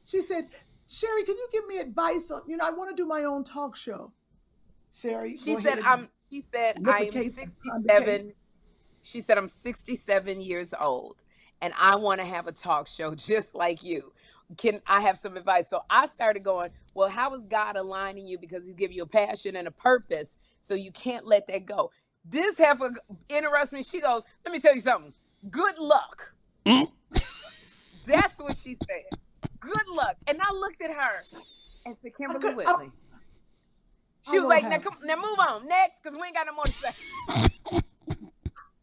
she 0.06 0.20
said, 0.20 0.46
Sherry, 0.86 1.24
can 1.24 1.36
you 1.36 1.48
give 1.52 1.66
me 1.66 1.78
advice 1.78 2.30
on, 2.30 2.42
you 2.46 2.56
know, 2.56 2.64
I 2.64 2.70
want 2.70 2.88
to 2.88 2.96
do 2.96 3.04
my 3.06 3.24
own 3.24 3.42
talk 3.42 3.74
show. 3.74 4.12
Sherry, 4.92 5.36
she 5.36 5.60
said, 5.60 5.80
I'm. 5.80 6.08
She 6.30 6.40
said, 6.40 6.80
"I 6.86 7.00
am 7.06 7.10
case- 7.12 7.34
67. 7.34 8.32
She 9.02 9.20
said, 9.20 9.36
I'm 9.36 9.48
67 9.48 10.40
years 10.40 10.72
old, 10.78 11.24
and 11.60 11.72
I 11.78 11.96
want 11.96 12.20
to 12.20 12.26
have 12.26 12.46
a 12.46 12.52
talk 12.52 12.86
show 12.86 13.14
just 13.14 13.54
like 13.54 13.82
you. 13.82 14.12
Can 14.56 14.80
I 14.86 15.02
have 15.02 15.18
some 15.18 15.36
advice? 15.36 15.68
So 15.68 15.82
I 15.90 16.06
started 16.06 16.42
going, 16.42 16.70
well, 16.94 17.08
how 17.08 17.34
is 17.34 17.44
God 17.44 17.76
aligning 17.76 18.26
you? 18.26 18.38
Because 18.38 18.64
He's 18.64 18.74
giving 18.74 18.96
you 18.96 19.02
a 19.02 19.06
passion 19.06 19.56
and 19.56 19.68
a 19.68 19.70
purpose, 19.70 20.38
so 20.60 20.74
you 20.74 20.90
can't 20.90 21.26
let 21.26 21.46
that 21.48 21.66
go. 21.66 21.90
This 22.24 22.56
heifer 22.56 22.92
interrupts 23.28 23.72
me. 23.72 23.82
She 23.82 24.00
goes, 24.00 24.22
let 24.44 24.52
me 24.52 24.58
tell 24.58 24.74
you 24.74 24.80
something. 24.80 25.12
Good 25.50 25.78
luck. 25.78 26.34
Mm. 26.66 26.90
That's 28.06 28.38
what 28.40 28.56
she 28.56 28.76
said. 28.86 29.18
Good 29.60 29.86
luck. 29.88 30.16
And 30.26 30.38
I 30.40 30.52
looked 30.52 30.80
at 30.80 30.90
her 30.90 31.24
and 31.84 31.96
said, 31.96 32.12
Kimberly 32.16 32.40
could- 32.40 32.52
I- 32.52 32.72
Whitley. 32.72 32.90
I 34.26 34.30
She 34.30 34.38
was 34.38 34.48
like, 34.48 34.64
now, 34.64 34.78
come, 34.78 34.96
now 35.04 35.16
move 35.16 35.38
on 35.38 35.66
next, 35.68 36.02
because 36.02 36.18
we 36.18 36.26
ain't 36.26 36.34
got 36.34 36.46
no 36.46 36.54
more 36.54 36.64
to 36.64 36.72
say. 36.72 37.80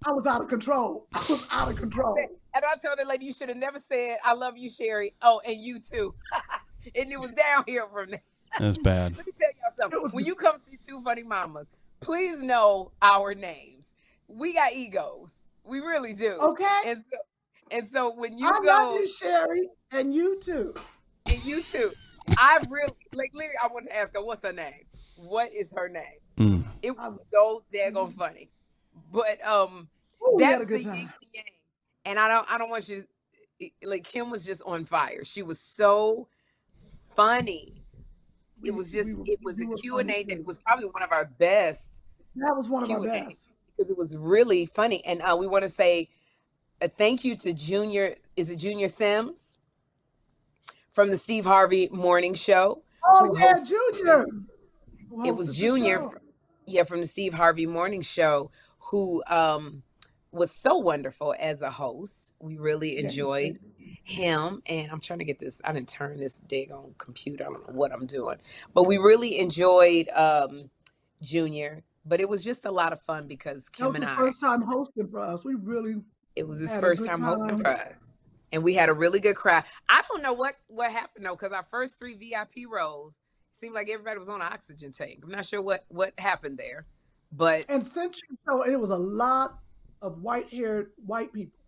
I 0.05 0.11
was 0.11 0.25
out 0.27 0.41
of 0.41 0.47
control. 0.47 1.07
I 1.13 1.19
was 1.29 1.47
out 1.51 1.69
of 1.69 1.75
control. 1.77 2.15
And 2.53 2.63
I 2.63 2.75
tell 2.81 2.95
the 2.95 3.05
lady, 3.05 3.25
you 3.25 3.33
should 3.33 3.49
have 3.49 3.57
never 3.57 3.79
said, 3.79 4.17
I 4.23 4.33
love 4.33 4.57
you, 4.57 4.69
Sherry. 4.69 5.15
Oh, 5.21 5.41
and 5.45 5.59
you 5.59 5.79
too. 5.79 6.13
and 6.95 7.11
it 7.11 7.19
was 7.19 7.31
downhill 7.33 7.89
from 7.91 8.11
there. 8.11 8.21
That's 8.59 8.77
bad. 8.77 9.17
Let 9.17 9.25
me 9.25 9.33
tell 9.37 9.49
y'all 9.49 9.75
something. 9.75 10.01
Was- 10.01 10.13
When 10.13 10.25
you 10.25 10.35
come 10.35 10.57
see 10.59 10.77
Two 10.77 11.01
Funny 11.03 11.23
Mamas, 11.23 11.67
please 12.01 12.41
know 12.43 12.91
our 13.01 13.33
names. 13.33 13.93
We 14.27 14.53
got 14.53 14.73
egos. 14.73 15.47
We 15.63 15.79
really 15.79 16.13
do. 16.13 16.37
Okay. 16.39 16.81
And 16.85 16.97
so, 17.11 17.17
and 17.71 17.87
so 17.87 18.13
when 18.15 18.37
you 18.37 18.47
I 18.47 18.59
go, 18.61 18.65
love 18.67 18.93
you, 18.93 19.07
Sherry, 19.07 19.69
and 19.91 20.13
you 20.13 20.39
too. 20.39 20.75
and 21.25 21.43
you 21.43 21.63
too, 21.63 21.91
I 22.37 22.59
really, 22.69 22.93
like, 23.13 23.31
literally, 23.33 23.55
I 23.63 23.67
want 23.73 23.85
to 23.85 23.95
ask 23.95 24.13
her, 24.13 24.23
what's 24.23 24.43
her 24.43 24.53
name? 24.53 24.85
What 25.17 25.51
is 25.51 25.73
her 25.75 25.89
name? 25.89 26.03
Mm. 26.37 26.63
It 26.83 26.95
was 26.95 27.27
so 27.29 27.63
daggone 27.73 28.13
funny. 28.13 28.51
But 29.11 29.45
um, 29.45 29.89
Ooh, 30.27 30.37
that's 30.39 30.63
a 30.63 30.65
good 30.65 30.81
the 30.81 30.85
time. 30.85 30.95
yin 30.95 31.09
and 31.09 31.33
yang. 31.33 31.43
And 32.05 32.19
I 32.19 32.27
don't 32.27 32.51
I 32.51 32.57
don't 32.57 32.69
want 32.69 32.87
you 32.89 33.03
to 33.61 33.69
like 33.87 34.03
Kim 34.03 34.29
was 34.31 34.45
just 34.45 34.61
on 34.65 34.85
fire. 34.85 35.23
She 35.23 35.41
was 35.43 35.59
so 35.59 36.27
funny. 37.15 37.81
We- 38.61 38.69
It 38.69 38.73
was 38.75 38.91
just 38.91 39.07
we 39.09 39.15
were- 39.15 39.23
it 39.27 39.39
was 39.43 39.57
we 39.57 39.65
a 39.65 39.75
Q&A 39.75 40.23
that 40.25 40.45
was 40.45 40.57
probably 40.57 40.85
one 40.85 41.03
of 41.03 41.11
our 41.11 41.25
best 41.25 42.01
That 42.35 42.53
was 42.55 42.69
one 42.69 42.83
of 42.83 42.89
our 42.91 42.99
Q&A. 43.01 43.23
best. 43.25 43.49
because 43.77 43.89
it 43.89 43.97
was 43.97 44.15
really 44.15 44.65
funny. 44.65 45.03
And 45.05 45.21
uh, 45.21 45.35
we 45.39 45.47
want 45.47 45.63
to 45.63 45.69
say 45.69 46.09
a 46.81 46.87
thank 46.89 47.23
you 47.23 47.35
to 47.37 47.53
Junior 47.53 48.15
is 48.35 48.49
it 48.49 48.57
Junior 48.57 48.87
Sims 48.89 49.57
from 50.91 51.09
the 51.09 51.17
Steve 51.17 51.45
Harvey 51.45 51.89
Morning 51.91 52.33
Show. 52.33 52.81
Oh 53.07 53.35
yeah, 53.37 53.53
hosts- 53.53 53.69
Junior. 53.69 54.25
It 55.25 55.31
was 55.35 55.55
Junior, 55.55 55.99
show. 55.99 56.09
fr- 56.09 56.17
yeah, 56.65 56.83
from 56.83 56.99
the 56.99 57.07
Steve 57.07 57.33
Harvey 57.33 57.65
Morning 57.65 58.01
Show, 58.01 58.51
who 58.79 59.23
um, 59.27 59.83
was 60.35 60.51
so 60.51 60.77
wonderful 60.77 61.33
as 61.39 61.61
a 61.61 61.71
host. 61.71 62.33
We 62.39 62.57
really 62.57 62.97
enjoyed 62.97 63.59
him, 64.03 64.61
and 64.65 64.91
I'm 64.91 64.99
trying 64.99 65.19
to 65.19 65.25
get 65.25 65.39
this. 65.39 65.61
I 65.63 65.71
didn't 65.71 65.89
turn 65.89 66.19
this 66.19 66.39
dig 66.39 66.71
on 66.71 66.93
computer. 66.97 67.45
I 67.45 67.47
don't 67.47 67.67
know 67.67 67.73
what 67.73 67.91
I'm 67.91 68.05
doing, 68.05 68.37
but 68.73 68.83
we 68.83 68.97
really 68.97 69.39
enjoyed 69.39 70.09
um, 70.09 70.69
Junior. 71.21 71.83
But 72.07 72.21
it 72.21 72.29
was 72.29 72.43
just 72.43 72.65
a 72.65 72.71
lot 72.71 72.93
of 72.93 73.01
fun 73.01 73.27
because 73.27 73.67
Kim 73.69 73.87
was 73.87 73.95
and 73.95 74.03
his 74.03 74.13
I. 74.13 74.15
first 74.15 74.39
time 74.39 74.61
hosting 74.61 75.07
for 75.07 75.19
us. 75.19 75.43
We 75.43 75.55
really 75.55 75.95
It 76.35 76.47
was 76.47 76.59
his 76.59 76.75
first 76.75 77.01
good 77.01 77.09
time 77.09 77.21
hosting 77.21 77.57
for 77.57 77.69
us, 77.69 78.19
and 78.51 78.63
we 78.63 78.75
had 78.75 78.89
a 78.89 78.93
really 78.93 79.19
good 79.19 79.35
crowd. 79.35 79.63
I 79.89 80.03
don't 80.09 80.21
know 80.21 80.33
what 80.33 80.53
what 80.67 80.91
happened 80.91 81.25
though, 81.25 81.35
because 81.35 81.51
our 81.51 81.63
first 81.63 81.97
three 81.97 82.15
VIP 82.15 82.69
rows 82.71 83.13
seemed 83.53 83.73
like 83.73 83.89
everybody 83.89 84.19
was 84.19 84.29
on 84.29 84.41
an 84.41 84.47
oxygen 84.51 84.91
tank. 84.91 85.21
I'm 85.23 85.31
not 85.31 85.45
sure 85.45 85.61
what 85.61 85.85
what 85.87 86.13
happened 86.19 86.59
there, 86.59 86.85
but 87.31 87.65
and 87.69 87.85
since 87.85 88.21
you 88.29 88.37
know 88.47 88.61
it 88.61 88.79
was 88.79 88.91
a 88.91 88.97
lot 88.97 89.59
of 90.05 90.21
white 90.21 90.49
haired 90.53 90.91
white 91.05 91.33
people. 91.33 91.59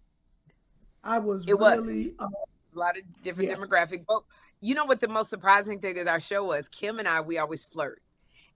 I 1.03 1.19
was 1.19 1.47
It 1.47 1.57
was. 1.59 1.79
really 1.79 2.13
uh, 2.19 2.27
a 2.75 2.79
lot 2.79 2.97
of 2.97 3.03
different 3.23 3.49
Yeah. 3.49 3.55
demographic. 3.57 4.05
But 4.07 4.21
you 4.61 4.75
know 4.75 4.85
what 4.85 4.99
the 4.99 5.07
most 5.07 5.29
surprising 5.29 5.79
thing 5.79 5.97
is 5.97 6.05
our 6.05 6.19
show 6.19 6.43
was 6.45 6.69
Kim 6.69 6.99
and 6.99 7.07
I, 7.07 7.21
we 7.21 7.37
always 7.39 7.63
flirt. 7.63 8.01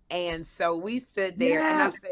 And 0.10 0.46
so 0.46 0.76
we 0.78 1.00
stood 1.00 1.40
there 1.40 1.62
and 1.62 1.82
I 1.82 1.90
said, 1.90 2.12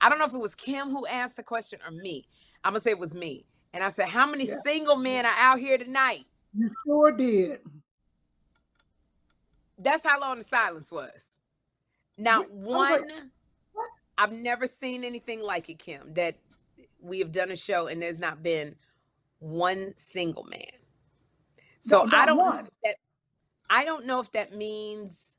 I 0.00 0.08
don't 0.08 0.18
know 0.18 0.24
if 0.26 0.34
it 0.34 0.40
was 0.40 0.54
Kim 0.54 0.90
who 0.90 1.06
asked 1.06 1.36
the 1.36 1.42
question 1.42 1.78
or 1.86 1.90
me. 1.92 2.26
I'm 2.64 2.72
gonna 2.72 2.80
say 2.80 2.90
it 2.90 2.98
was 2.98 3.14
me. 3.14 3.46
And 3.72 3.82
I 3.82 3.88
said, 3.88 4.08
How 4.08 4.26
many 4.26 4.46
Yeah. 4.46 4.60
single 4.62 4.96
men 4.96 5.24
are 5.24 5.34
out 5.36 5.58
here 5.58 5.78
tonight? 5.78 6.26
you 6.54 6.70
sure 6.84 7.12
did. 7.12 7.60
That's 9.78 10.04
how 10.04 10.20
long 10.20 10.38
the 10.38 10.44
silence 10.44 10.90
was. 10.90 11.28
Now, 12.18 12.40
Yeah, 12.40 12.46
I 12.46 12.48
was 12.50 12.90
like, 12.90 13.00
one, 13.02 13.30
I've 14.18 14.32
never 14.32 14.66
seen 14.66 15.04
anything 15.04 15.42
like 15.42 15.68
it, 15.68 15.78
Kim, 15.78 16.14
that 16.14 16.36
we 17.06 17.20
have 17.20 17.32
done 17.32 17.50
a 17.50 17.56
show 17.56 17.86
and 17.86 18.02
there's 18.02 18.18
not 18.18 18.42
been 18.42 18.76
one 19.38 19.92
single 19.96 20.44
man. 20.44 20.60
So 21.80 22.04
No, 22.04 22.18
I 22.18 22.26
don't 22.26 22.36
know 22.38 22.68
that 22.84 22.96
I 23.70 23.84
don't 23.84 24.06
know 24.06 24.20
if 24.20 24.32
that 24.32 24.54
means 24.54 25.34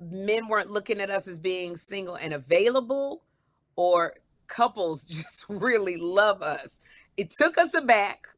men 0.00 0.48
weren't 0.48 0.70
looking 0.70 1.00
at 1.00 1.10
us 1.10 1.28
as 1.28 1.38
being 1.38 1.76
single 1.76 2.14
and 2.16 2.32
available 2.34 3.22
or 3.76 4.14
couples 4.48 5.04
just 5.08 5.44
really 5.48 5.96
love 5.96 6.42
us. 6.42 6.80
It 7.16 7.30
took 7.30 7.58
us 7.58 7.74
aback 7.74 8.28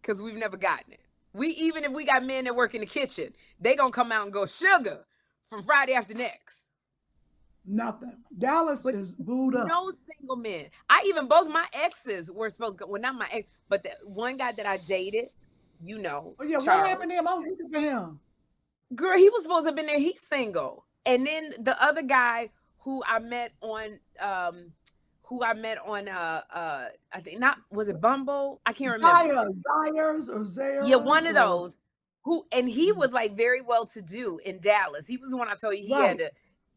because 0.00 0.20
we've 0.20 0.36
never 0.36 0.56
gotten 0.56 0.92
it. 0.92 1.00
We 1.32 1.48
even 1.48 1.84
if 1.84 1.92
we 1.92 2.04
got 2.04 2.24
men 2.24 2.44
that 2.44 2.56
work 2.56 2.74
in 2.74 2.80
the 2.80 2.86
kitchen, 2.86 3.34
they 3.60 3.76
gonna 3.76 3.92
come 3.92 4.12
out 4.12 4.24
and 4.24 4.32
go 4.32 4.46
sugar 4.46 5.04
from 5.48 5.62
Friday 5.62 5.94
after 5.94 6.14
next. 6.14 6.63
Nothing. 7.66 8.16
Dallas 8.36 8.82
But 8.82 8.94
is 8.94 9.14
booed 9.14 9.56
up. 9.56 9.66
No 9.66 9.90
single 9.90 10.36
men. 10.36 10.66
I 10.90 11.02
even 11.06 11.28
both 11.28 11.48
my 11.48 11.64
exes 11.72 12.30
were 12.30 12.50
supposed 12.50 12.78
to 12.78 12.84
go. 12.84 12.90
Well, 12.90 13.00
not 13.00 13.14
my 13.14 13.28
ex, 13.32 13.48
but 13.68 13.82
the 13.82 13.92
one 14.04 14.36
guy 14.36 14.52
that 14.52 14.66
I 14.66 14.76
dated, 14.76 15.28
you 15.82 15.98
know. 15.98 16.34
oh 16.38 16.44
yeah, 16.44 16.58
what 16.58 16.86
happened 16.86 17.10
to 17.10 17.16
him? 17.16 17.26
I 17.28 17.34
was 17.34 17.44
looking 17.46 17.70
for 17.72 17.80
him. 17.80 18.20
Girl, 18.94 19.16
he 19.16 19.30
was 19.30 19.42
supposed 19.42 19.64
to 19.64 19.68
have 19.68 19.76
been 19.76 19.86
there. 19.86 19.98
He's 19.98 20.20
single. 20.20 20.84
And 21.06 21.26
then 21.26 21.54
the 21.58 21.82
other 21.82 22.02
guy 22.02 22.50
who 22.80 23.02
I 23.06 23.18
met 23.18 23.52
on 23.62 23.98
um 24.20 24.72
who 25.22 25.42
I 25.42 25.54
met 25.54 25.78
on 25.86 26.06
uh 26.08 26.42
uh 26.52 26.88
I 27.12 27.20
think 27.20 27.40
not 27.40 27.56
was 27.70 27.88
it 27.88 28.00
Bumble? 28.00 28.60
I 28.66 28.74
can't 28.74 28.92
remember. 28.92 29.50
Zayers 29.52 30.28
or 30.28 30.40
Zayers. 30.40 30.88
Yeah, 30.88 30.96
one 30.96 31.26
of 31.26 31.34
those. 31.34 31.78
Who 32.24 32.46
and 32.52 32.68
he 32.68 32.92
was 32.92 33.12
like 33.12 33.36
very 33.36 33.60
well 33.62 33.86
to 33.86 34.00
do 34.02 34.38
in 34.44 34.60
Dallas. 34.60 35.06
He 35.06 35.16
was 35.16 35.30
the 35.30 35.36
one 35.36 35.48
I 35.48 35.54
told 35.54 35.74
you 35.76 35.86
he 35.86 35.92
Right. 35.94 36.08
had 36.08 36.18
to 36.18 36.30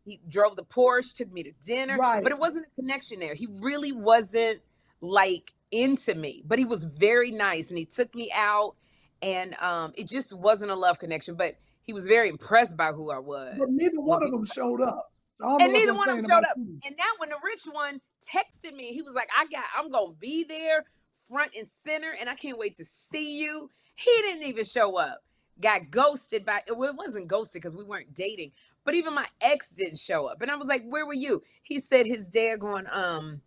he 0.08 0.20
drove 0.28 0.56
the 0.56 0.63
Porsche, 0.63 1.13
took 1.13 1.32
me 1.32 1.43
to 1.43 1.52
dinner. 1.65 1.98
Right. 1.98 2.24
But 2.24 2.32
it 2.32 2.39
wasn't 2.39 2.65
a 2.65 2.82
connection 2.82 3.20
there. 3.20 3.36
He 3.36 3.48
really 3.60 3.91
wasn't 3.91 4.62
like 5.02 5.54
into 5.70 6.15
me, 6.15 6.43
but 6.46 6.58
he 6.58 6.65
was 6.65 6.86
very 6.86 7.32
nice 7.32 7.70
and 7.70 7.78
he 7.78 7.86
took 7.86 8.15
me 8.15 8.32
out 8.34 8.76
and 9.22 9.56
um 9.60 9.93
it 9.96 10.08
just 10.08 10.34
wasn't 10.34 10.72
a 10.72 10.76
love 10.76 11.00
connection, 11.00 11.36
but 11.36 11.56
he 11.84 11.93
was 11.93 12.08
very 12.08 12.30
impressed 12.30 12.78
by 12.78 12.91
who 12.91 13.12
I 13.12 13.20
was. 13.20 13.56
But 13.58 13.70
neither 13.70 14.00
one 14.00 14.24
of 14.24 14.32
them 14.32 14.46
showed 14.46 14.82
up. 14.82 15.12
So 15.39 15.58
and 15.60 15.72
neither 15.74 15.93
one 15.93 16.10
of 16.10 16.17
them 16.17 16.30
showed 16.30 16.43
up. 16.43 16.58
you. 16.58 16.80
And 16.86 16.96
now 16.98 17.06
when 17.17 17.30
the 17.30 17.38
rich 17.43 17.63
one 17.70 18.02
texted 18.34 18.76
me, 18.76 18.93
he 18.93 19.02
was 19.02 19.13
like, 19.13 19.28
I 19.38 19.46
got 19.46 19.65
I'm 19.78 19.91
gonna 19.91 20.13
be 20.20 20.43
there 20.43 20.86
front 21.30 21.52
and 21.58 21.67
center, 21.86 22.13
and 22.20 22.30
I 22.30 22.36
can't 22.36 22.58
wait 22.58 22.76
to 22.78 22.86
see 22.86 23.38
you. 23.38 23.70
He 23.96 24.12
didn't 24.22 24.48
even 24.48 24.65
show 24.65 24.98
up. 24.98 25.24
Got 25.60 25.91
ghosted 25.91 26.46
by 26.46 26.62
well, 26.76 26.89
it 26.89 26.96
wasn't 26.96 27.28
ghosted 27.28 27.62
because 27.62 27.76
we 27.76 27.84
weren't 27.84 28.13
dating, 28.13 28.52
but 28.88 28.95
even 28.95 29.13
my 29.13 29.28
ex 29.41 29.71
didn't 29.71 30.00
show 30.00 30.28
up. 30.28 30.41
And 30.41 30.50
I 30.50 30.56
was 30.56 30.69
like, 30.69 30.82
Where 30.88 31.06
were 31.06 31.13
you? 31.13 31.43
He 31.62 31.82
said 31.82 32.06
his 32.08 32.23
dad 32.23 32.62
going, 32.62 32.86
um, 32.89 33.41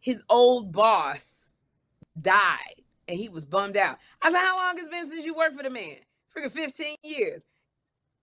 his 0.00 0.22
old 0.30 0.72
boss 0.72 1.52
died 2.18 2.80
and 3.06 3.18
he 3.18 3.28
was 3.28 3.44
bummed 3.44 3.76
out. 3.76 3.98
I 4.22 4.32
said, 4.32 4.40
How 4.40 4.56
long 4.56 4.78
has 4.78 4.86
it 4.86 4.90
been 4.90 5.10
since 5.10 5.26
you 5.26 5.34
worked 5.34 5.58
for 5.58 5.62
the 5.62 5.68
man? 5.68 5.96
Freaking 6.34 6.50
15 6.50 6.96
years. 7.04 7.42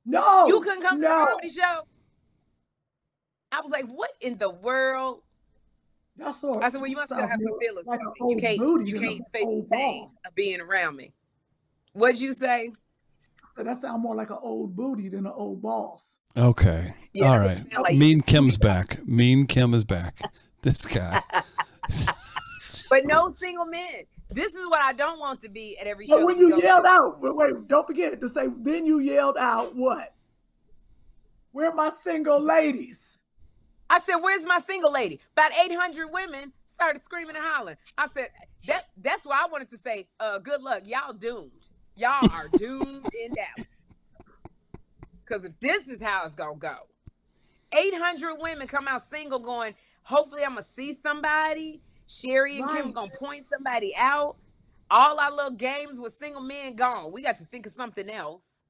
No, 0.07 0.47
You 0.47 0.59
couldn't 0.59 0.81
come 0.81 0.99
to 1.01 1.07
the 1.07 1.07
comedy 1.07 1.49
show. 1.49 1.81
I 3.51 3.61
was 3.61 3.71
like, 3.71 3.85
what 3.85 4.11
in 4.19 4.39
the 4.39 4.49
world? 4.49 5.21
That's 6.17 6.43
all. 6.43 6.63
I 6.63 6.69
said, 6.69 6.81
well, 6.81 6.89
you 6.89 6.95
must 6.95 7.09
still 7.09 7.19
have 7.19 7.29
some 7.29 7.59
feelings 7.59 7.85
like 7.85 7.99
for 7.99 8.07
an 8.07 8.27
me. 8.27 8.33
You 8.33 8.41
can't, 8.41 8.87
you 8.87 8.99
can't 8.99 9.29
face 9.29 9.45
the 9.45 9.67
pain 9.71 10.07
of 10.25 10.33
being 10.33 10.61
around 10.61 10.95
me. 10.95 11.13
What'd 11.93 12.19
you 12.19 12.33
say? 12.33 12.71
Said 13.55 13.67
that 13.67 13.77
sound 13.77 14.01
more 14.03 14.15
like 14.15 14.29
an 14.29 14.37
old 14.41 14.75
booty 14.75 15.09
than 15.09 15.25
an 15.25 15.31
old 15.35 15.61
boss. 15.61 16.19
Okay. 16.35 16.93
Yeah, 17.13 17.25
All 17.27 17.35
it 17.41 17.45
right. 17.45 17.57
sound 17.71 17.83
like- 17.83 17.95
mean 17.95 18.21
Kim's 18.21 18.57
back. 18.57 19.05
Mean 19.07 19.45
Kim 19.47 19.73
is 19.73 19.85
back. 19.85 20.19
This 20.61 20.85
guy. 20.87 21.21
But 22.89 23.05
no 23.05 23.29
single 23.29 23.65
men. 23.65 24.03
This 24.31 24.53
is 24.53 24.67
what 24.67 24.81
I 24.81 24.93
don't 24.93 25.19
want 25.19 25.39
to 25.41 25.49
be 25.49 25.77
at 25.77 25.87
every 25.87 26.07
show. 26.07 26.17
But 26.17 26.25
when 26.25 26.39
you 26.39 26.57
yelled 26.61 26.83
to. 26.85 26.89
out, 26.89 27.21
wait, 27.21 27.35
wait, 27.35 27.67
don't 27.67 27.85
forget 27.87 28.19
to 28.19 28.27
say, 28.27 28.47
then 28.57 28.85
you 28.85 28.99
yelled 28.99 29.37
out 29.37 29.75
what? 29.75 30.13
Where 31.51 31.69
are 31.69 31.73
my 31.75 31.89
single 31.91 32.41
ladies? 32.41 33.17
I 33.89 33.99
said, 34.01 34.15
"Where's 34.17 34.43
my 34.45 34.59
single 34.59 34.91
lady?" 34.91 35.19
About 35.37 35.51
800 35.53 36.07
women 36.11 36.51
started 36.65 37.01
screaming 37.03 37.35
and 37.35 37.45
hollering. 37.45 37.77
I 37.97 38.07
said, 38.07 38.29
"That 38.65 38.85
that's 38.97 39.23
why 39.25 39.41
I 39.45 39.47
wanted 39.49 39.69
to 39.69 39.77
say, 39.77 40.07
uh, 40.19 40.39
good 40.39 40.61
luck, 40.61 40.83
y'all 40.85 41.13
doomed. 41.13 41.64
Y'all 41.95 42.29
are 42.31 42.47
doomed 42.57 43.07
in 43.13 43.33
Dallas. 43.33 43.69
Because 45.23 45.45
if 45.45 45.59
this 45.59 45.87
is 45.87 46.01
how 46.01 46.23
it's 46.25 46.35
gonna 46.35 46.55
go, 46.55 46.75
800 47.71 48.35
women 48.39 48.67
come 48.67 48.87
out 48.87 49.01
single, 49.01 49.39
going, 49.39 49.75
hopefully 50.03 50.43
I'm 50.43 50.51
gonna 50.51 50.63
see 50.63 50.93
somebody. 50.93 51.81
Sherry 52.07 52.59
and 52.59 52.69
Kim 52.69 52.91
gonna 52.91 53.09
point 53.17 53.47
somebody 53.49 53.95
out. 53.95 54.35
All 54.91 55.19
our 55.19 55.31
little 55.31 55.51
games 55.51 55.99
with 55.99 56.13
single 56.13 56.41
men 56.41 56.75
gone. 56.75 57.11
We 57.11 57.23
got 57.23 57.37
to 57.37 57.45
think 57.45 57.65
of 57.65 57.71
something 57.71 58.09
else." 58.09 58.61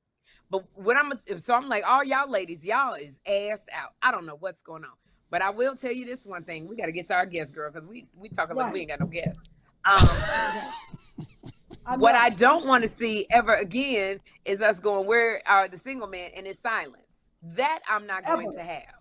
But 0.50 0.64
when 0.76 0.96
I'm 0.98 1.12
if 1.28 1.42
so 1.42 1.56
I'm 1.56 1.68
like, 1.68 1.84
all 1.86 2.04
y'all 2.04 2.30
ladies, 2.30 2.64
y'all 2.64 2.94
is 2.94 3.20
ass 3.26 3.66
out. 3.74 3.94
I 4.02 4.12
don't 4.12 4.26
know 4.26 4.38
what's 4.40 4.62
going 4.62 4.84
on. 4.84 4.92
But 5.30 5.42
I 5.42 5.50
will 5.50 5.76
tell 5.76 5.92
you 5.92 6.06
this 6.06 6.24
one 6.24 6.44
thing. 6.44 6.68
We 6.68 6.76
got 6.76 6.86
to 6.86 6.92
get 6.92 7.08
to 7.08 7.16
our 7.16 7.26
guest 7.26 7.54
girl 7.54 7.72
because 7.72 7.88
we 7.88 8.06
we 8.16 8.30
talking 8.30 8.56
like 8.56 8.72
we 8.72 8.82
ain't 8.82 8.90
got 8.90 9.00
no 9.00 9.08
guests. 9.08 9.42
Um, 9.84 9.98
I 11.86 11.98
what 11.98 12.14
know. 12.14 12.20
I 12.20 12.30
don't 12.30 12.66
want 12.66 12.84
to 12.84 12.88
see 12.88 13.28
ever 13.30 13.54
again 13.54 14.20
is 14.44 14.62
us 14.62 14.80
going, 14.80 15.06
where 15.08 15.42
are 15.48 15.68
the 15.68 15.78
single 15.78 16.08
man 16.08 16.32
and 16.36 16.46
his 16.48 16.60
silence. 16.60 17.30
That 17.42 17.80
I'm 17.90 18.08
not 18.08 18.26
going 18.26 18.52
to 18.54 18.64
have. 18.64 18.96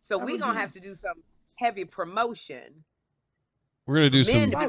So 0.00 0.18
we're 0.18 0.38
gonna 0.38 0.58
have 0.58 0.70
to 0.72 0.80
do 0.80 0.94
some 0.94 1.22
heavy 1.56 1.84
promotion. 1.84 2.84
We're 3.86 3.96
gonna 3.96 4.10
do 4.10 4.24
some. 4.24 4.50
to 4.50 4.56
be- 4.56 4.66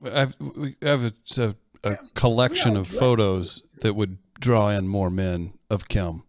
we 0.00 0.10
I've, 0.10 0.36
we 0.40 0.76
have 0.82 1.04
a, 1.04 1.12
a, 1.38 1.54
a 1.82 1.96
collection 2.14 2.76
of 2.76 2.88
photos 2.88 3.62
that 3.80 3.94
would 3.94 4.18
draw 4.40 4.68
in 4.70 4.88
more 4.88 5.10
men 5.10 5.54
of 5.70 5.88
Kim. 5.88 6.22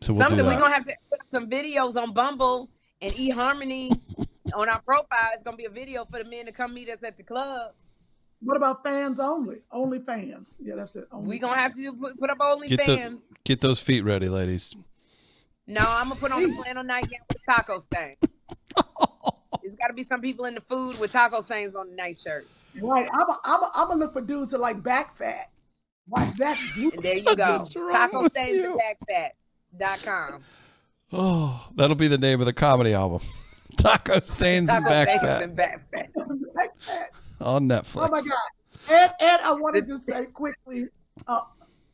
So 0.00 0.12
we'll 0.12 0.22
something 0.22 0.44
we're 0.44 0.58
gonna 0.58 0.74
have 0.74 0.84
to 0.84 0.94
put 1.10 1.20
some 1.30 1.48
videos 1.48 2.00
on 2.00 2.12
Bumble 2.12 2.68
and 3.00 3.12
eHarmony 3.14 3.98
on 4.54 4.68
our 4.68 4.80
profile. 4.80 5.30
It's 5.34 5.42
gonna 5.42 5.56
be 5.56 5.66
a 5.66 5.70
video 5.70 6.04
for 6.04 6.22
the 6.22 6.28
men 6.28 6.46
to 6.46 6.52
come 6.52 6.74
meet 6.74 6.88
us 6.88 7.02
at 7.02 7.16
the 7.16 7.22
club. 7.22 7.72
What 8.46 8.56
about 8.56 8.84
fans 8.84 9.18
only? 9.18 9.56
Only 9.72 9.98
fans. 9.98 10.56
Yeah, 10.62 10.76
that's 10.76 10.94
it. 10.94 11.08
Only 11.10 11.28
We 11.30 11.38
gonna 11.40 11.56
have 11.56 11.74
to 11.74 11.92
put, 11.94 12.16
put 12.16 12.30
up 12.30 12.38
Get 12.38 12.78
OnlyFans. 12.78 13.18
the 13.28 13.36
get 13.44 13.60
those 13.60 13.80
feet 13.80 14.02
ready, 14.02 14.28
ladies. 14.28 14.76
No, 15.66 15.80
I'm 15.80 16.10
gonna 16.10 16.20
put 16.20 16.30
on 16.30 16.42
the 16.48 16.54
flannel 16.54 16.84
nightgown 16.84 17.18
with 17.28 17.38
a 17.42 17.52
taco 17.52 17.80
stain. 17.80 18.14
There's 19.62 19.74
got 19.74 19.88
to 19.88 19.94
be 19.94 20.04
some 20.04 20.20
people 20.20 20.44
in 20.44 20.54
the 20.54 20.60
food 20.60 20.96
with 21.00 21.10
taco 21.10 21.40
stains 21.40 21.74
on 21.74 21.90
the 21.90 21.96
nightshirt. 21.96 22.46
Right. 22.80 23.08
I'm 23.12 23.28
a, 23.28 23.36
I'm 23.44 23.62
a, 23.64 23.70
I'm 23.74 23.88
gonna 23.88 23.98
look 24.00 24.12
for 24.12 24.20
dudes 24.20 24.52
that 24.52 24.60
like 24.60 24.80
back 24.80 25.12
fat. 25.12 25.50
Watch 26.08 26.32
that. 26.36 26.56
And 26.76 26.92
there 27.02 27.16
you 27.16 27.34
go. 27.34 27.58
What's 27.58 27.74
wrong 27.74 27.90
Taco 27.90 28.22
with 28.22 28.32
stains 28.32 28.58
you? 28.58 28.78
and 28.78 29.32
backfat.com. 29.80 30.42
Oh, 31.12 31.66
that'll 31.74 31.96
be 31.96 32.06
the 32.06 32.18
name 32.18 32.38
of 32.38 32.46
the 32.46 32.52
comedy 32.52 32.94
album. 32.94 33.22
Taco 33.76 34.20
stains 34.20 34.70
and 34.70 34.84
back 34.84 35.08
stains 35.08 35.20
fat 35.22 35.42
and 35.42 35.56
back 35.56 35.80
fat. 35.90 36.10
on 37.40 37.68
Netflix. 37.68 38.08
Oh 38.08 38.10
my 38.10 38.20
God. 38.20 38.90
And 38.90 39.12
and 39.20 39.42
I 39.42 39.52
want 39.52 39.74
to 39.76 39.82
just 39.82 40.06
say 40.06 40.26
quickly, 40.26 40.86
uh, 41.26 41.40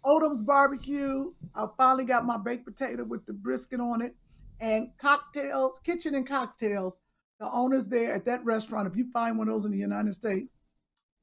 Odom's 0.05 0.43
barbecue. 0.43 1.33
I 1.55 1.67
finally 1.77 2.05
got 2.05 2.25
my 2.25 2.37
baked 2.37 2.65
potato 2.65 3.05
with 3.05 3.25
the 3.27 3.33
brisket 3.33 3.81
on 3.81 4.03
it, 4.03 4.15
and 4.61 4.89
cocktails, 4.99 5.81
kitchen 5.85 6.15
and 6.15 6.27
cocktails. 6.27 7.01
The 7.41 7.51
owners 7.51 7.89
there 7.89 8.15
at 8.15 8.25
that 8.27 8.45
restaurant. 8.45 8.87
If 8.87 8.97
you 8.97 9.11
find 9.11 9.37
one 9.37 9.49
of 9.49 9.55
those 9.55 9.65
in 9.65 9.73
the 9.73 9.79
United 9.79 10.13
States, 10.13 10.49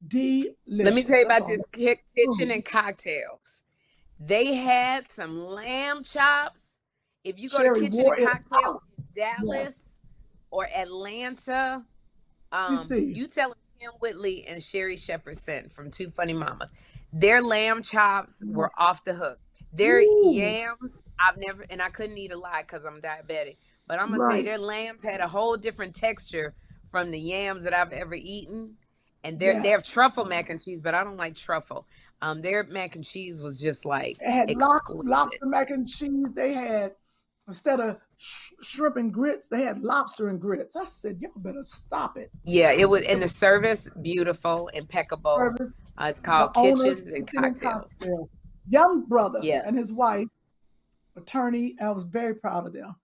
delicious. 0.06 0.54
Let 0.66 0.94
me 0.94 1.02
tell 1.02 1.18
you 1.18 1.26
about 1.26 1.42
all. 1.42 1.48
this 1.48 1.64
ki- 1.72 1.96
kitchen 2.14 2.50
and 2.50 2.64
cocktails. 2.64 3.62
They 4.18 4.54
had 4.54 5.08
some 5.08 5.42
lamb 5.42 6.04
chops. 6.04 6.80
If 7.24 7.38
you 7.38 7.48
go 7.48 7.58
Sherry 7.58 7.80
to 7.80 7.86
Kitchen 7.86 8.02
wore 8.02 8.14
and 8.14 8.28
Cocktails 8.28 8.80
in 8.98 9.04
Dallas 9.14 9.98
or 10.50 10.66
Atlanta, 10.66 11.84
um, 12.52 12.76
see. 12.76 13.12
you 13.14 13.26
tell 13.26 13.54
Kym 13.80 14.00
Whitley 14.00 14.46
and 14.46 14.62
Sherri 14.62 14.96
Shepherd 14.96 15.38
sent 15.38 15.72
from 15.72 15.90
Two 15.90 16.10
Funny 16.10 16.32
Mamas. 16.32 16.72
Their 17.12 17.42
lamb 17.42 17.82
chops 17.82 18.42
were 18.46 18.70
off 18.76 19.04
the 19.04 19.14
hook. 19.14 19.38
Their 19.72 20.00
Ooh. 20.00 20.32
yams, 20.32 21.02
I've 21.18 21.36
never, 21.38 21.64
and 21.70 21.80
I 21.80 21.90
couldn't 21.90 22.18
eat 22.18 22.32
a 22.32 22.38
lot 22.38 22.62
because 22.62 22.84
I'm 22.84 23.00
diabetic. 23.00 23.56
But 23.86 24.00
I'm 24.00 24.10
gonna 24.10 24.28
tell 24.28 24.36
you, 24.36 24.42
their 24.44 24.58
lambs 24.58 25.02
had 25.02 25.20
a 25.20 25.26
whole 25.26 25.56
different 25.56 25.94
texture 25.94 26.54
from 26.90 27.10
the 27.10 27.18
yams 27.18 27.64
that 27.64 27.74
I've 27.74 27.92
ever 27.92 28.14
eaten. 28.14 28.76
And 29.22 29.38
they're, 29.38 29.60
they 29.60 29.68
have 29.68 29.84
truffle 29.84 30.24
mac 30.24 30.48
and 30.48 30.62
cheese, 30.62 30.80
but 30.80 30.94
I 30.94 31.04
don't 31.04 31.16
like 31.16 31.36
truffle. 31.36 31.86
Um, 32.22 32.40
their 32.40 32.64
mac 32.64 32.96
and 32.96 33.04
cheese 33.04 33.40
was 33.40 33.58
just 33.58 33.84
like 33.84 34.16
it 34.20 34.30
had 34.30 34.50
exquisite. 34.50 35.06
lobster 35.06 35.38
mac 35.44 35.70
and 35.70 35.88
cheese. 35.88 36.26
They 36.34 36.52
had 36.52 36.92
instead 37.50 37.80
of 37.80 37.96
sh- 38.16 38.52
shrimp 38.62 38.96
and 38.96 39.12
grits, 39.12 39.48
they 39.48 39.62
had 39.62 39.82
lobster 39.82 40.28
and 40.28 40.40
grits. 40.40 40.76
I 40.76 40.86
said, 40.86 41.20
y'all 41.20 41.32
better 41.36 41.62
stop 41.62 42.16
it. 42.16 42.30
Yeah, 42.44 42.70
it 42.70 42.88
was, 42.88 43.02
in 43.02 43.20
the 43.20 43.28
service 43.28 43.88
beautiful, 44.00 44.68
impeccable. 44.68 45.36
Service, 45.36 45.72
Uh, 45.98 46.04
it's 46.04 46.20
called 46.20 46.54
Kitchens 46.54 47.10
and 47.10 47.26
Cocktails. 47.30 47.60
Cocktail. 47.98 48.30
Young 48.68 49.04
brother 49.08 49.40
Yeah. 49.42 49.62
and 49.66 49.76
his 49.76 49.92
wife, 49.92 50.28
attorney. 51.16 51.74
I 51.82 51.90
was 51.90 52.04
very 52.04 52.34
proud 52.36 52.66
of 52.68 52.72
them. 52.72 52.94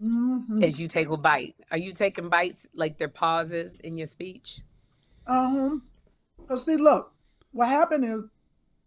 hmm 0.00 0.62
As 0.62 0.78
you 0.78 0.86
take 0.88 1.08
a 1.08 1.16
bite, 1.16 1.56
are 1.70 1.78
you 1.78 1.92
taking 1.92 2.28
bites 2.28 2.66
like 2.74 2.96
they're 2.98 3.08
pauses 3.08 3.76
in 3.82 3.96
your 3.96 4.06
speech? 4.06 4.60
Uh-huh. 5.26 5.76
Cause 6.48 6.64
see, 6.64 6.76
look, 6.76 7.12
what 7.52 7.68
happened 7.68 8.04
is 8.04 8.22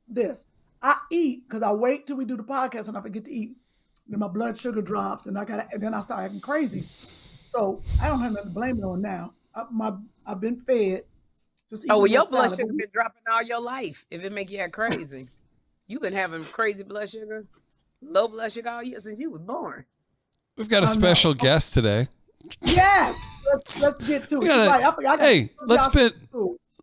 this. 0.08 0.46
I 0.82 0.98
eat 1.12 1.44
because 1.48 1.62
I 1.64 1.72
wait 1.72 2.08
till 2.08 2.18
we 2.18 2.26
do 2.26 2.36
the 2.36 2.44
podcast 2.44 2.88
and 2.88 2.98
I 2.98 3.02
forget 3.02 3.26
to 3.26 3.32
eat. 3.32 3.56
Then 4.08 4.20
my 4.20 4.28
blood 4.28 4.58
sugar 4.58 4.82
drops 4.82 5.26
and 5.28 5.38
I 5.38 5.46
got 5.46 5.72
and 5.74 5.82
then 5.82 5.94
I 5.94 6.02
start 6.02 6.26
acting 6.26 6.42
crazy. 6.42 6.82
So 6.82 7.82
I 8.02 8.08
don't 8.08 8.20
have 8.22 8.32
nothing 8.34 8.50
to 8.50 8.54
blame 8.54 8.78
it 8.80 8.84
on 8.84 9.02
now. 9.02 9.34
I, 9.56 9.66
my 9.72 9.94
I've 10.26 10.42
been 10.42 10.60
fed. 10.62 11.04
Just 11.70 11.86
Oh, 11.90 12.00
well, 12.00 12.08
your 12.08 12.26
blood 12.28 12.50
salad. 12.50 12.60
sugar 12.60 12.74
been 12.74 12.88
dropping 12.94 13.22
all 13.32 13.42
your 13.42 13.62
life. 13.62 14.06
If 14.12 14.24
it 14.24 14.32
make 14.32 14.50
you 14.52 14.60
act 14.60 14.74
crazy, 14.74 15.30
you've 15.88 16.02
been 16.02 16.14
having 16.14 16.44
crazy 16.46 16.84
blood 16.84 17.10
sugar, 17.10 17.46
low 18.02 18.28
blood 18.28 18.52
sugar 18.52 18.70
all 18.70 18.84
year 18.84 19.00
since 19.00 19.20
you 19.20 19.32
was 19.32 19.42
born. 19.42 19.86
We've 20.58 20.70
got 20.70 20.84
a 20.84 20.88
I 20.88 20.94
know. 20.94 21.00
special 21.00 21.34
guest 21.34 21.74
today. 21.74 22.10
Yes, 22.62 23.18
let's, 23.52 23.82
let's 23.82 24.06
get 24.08 24.28
to 24.28 24.42
it. 24.42 24.48
Gotta- 24.48 24.70
Right, 24.70 24.84
I 24.84 24.92
forgot- 24.96 25.20
I 25.22 25.26
hey, 25.26 25.50
let's 25.66 25.86
spend 25.86 26.14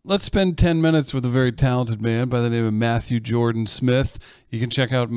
let's 0.03 0.23
spend 0.23 0.57
ten 0.57 0.81
minutes 0.81 1.13
with 1.13 1.23
a 1.25 1.29
very 1.29 1.51
talented 1.51 2.01
man 2.01 2.27
by 2.29 2.41
the 2.41 2.49
name 2.49 2.65
of 2.65 2.73
Matthew 2.73 3.19
Jordan 3.19 3.67
Smith. 3.67 4.41
You 4.49 4.59
can 4.59 4.69
check 4.71 4.91
out 4.91 5.09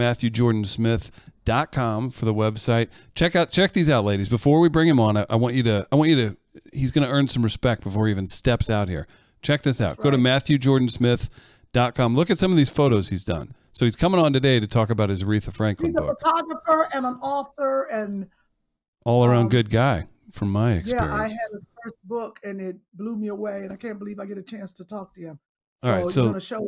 MatthewJordansmith.com 1.44 2.10
for 2.10 2.24
the 2.24 2.34
website. 2.34 2.88
Check 3.14 3.36
out 3.36 3.50
check 3.50 3.72
these 3.72 3.90
out, 3.90 4.04
ladies. 4.04 4.28
Before 4.28 4.60
we 4.60 4.68
bring 4.68 4.88
him 4.88 5.00
on, 5.00 5.16
I, 5.16 5.26
I 5.30 5.36
want 5.36 5.54
you 5.54 5.62
to 5.64 5.86
I 5.90 5.96
want 5.96 6.10
you 6.10 6.16
to 6.16 6.36
he's 6.72 6.92
going 6.92 7.06
to 7.06 7.12
earn 7.12 7.28
some 7.28 7.42
respect 7.42 7.82
before 7.82 8.06
he 8.06 8.12
even 8.12 8.26
steps 8.26 8.70
out 8.70 8.88
here. 8.88 9.06
Check 9.42 9.62
this 9.62 9.80
out. 9.80 9.96
Go 9.98 10.10
to 10.10 10.16
MatthewJordansmith.com. 10.16 12.14
Look 12.14 12.30
at 12.30 12.38
some 12.38 12.50
of 12.50 12.56
these 12.56 12.70
photos 12.70 13.08
he's 13.10 13.24
done. 13.24 13.54
So 13.72 13.84
he's 13.84 13.96
coming 13.96 14.20
on 14.20 14.32
today 14.32 14.60
to 14.60 14.66
talk 14.66 14.88
about 14.88 15.08
his 15.10 15.22
Aretha 15.24 15.52
Franklin 15.52 15.88
He's 15.90 15.96
a 15.98 16.00
book. 16.02 16.18
photographer 16.20 16.88
and 16.94 17.04
an 17.04 17.14
author, 17.16 17.82
and 17.92 18.28
All 19.04 19.24
around 19.24 19.42
um, 19.44 19.48
good 19.48 19.68
guy, 19.68 20.06
from 20.30 20.50
my 20.50 20.74
experience. 20.74 21.08
yeah, 21.10 21.14
I 21.14 21.22
had 21.24 21.30
his 21.52 21.62
first 21.82 21.96
book, 22.04 22.38
and 22.44 22.60
it 22.60 22.76
blew 22.94 23.16
me 23.16 23.28
away. 23.28 23.62
And 23.64 23.72
I 23.72 23.76
can't 23.76 23.98
believe 23.98 24.20
I 24.20 24.26
get 24.26 24.38
a 24.38 24.42
chance 24.42 24.72
to 24.74 24.84
talk 24.84 25.12
to 25.16 25.20
him. 25.20 25.38
So 25.82 25.88
All 25.88 25.94
right, 25.94 26.00
you're 26.02 26.10
so- 26.10 26.22
going 26.22 26.34
to 26.34 26.40
show 26.40 26.66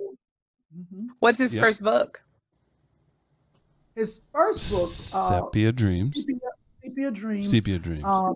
Mhm. 0.77 1.07
What's 1.21 1.39
his 1.39 1.55
Yep. 1.55 1.62
first 1.62 1.81
book? 1.83 2.23
His 3.97 4.21
first 4.33 4.71
book, 5.15 5.21
uh, 5.21 5.47
Sepia 5.47 5.73
Dreams. 5.73 6.17
Sepia, 6.21 6.39
Sepia 6.83 7.11
Dreams. 7.11 7.51
Sepia 7.51 7.79
Dreams. 7.79 8.05
Um, 8.05 8.35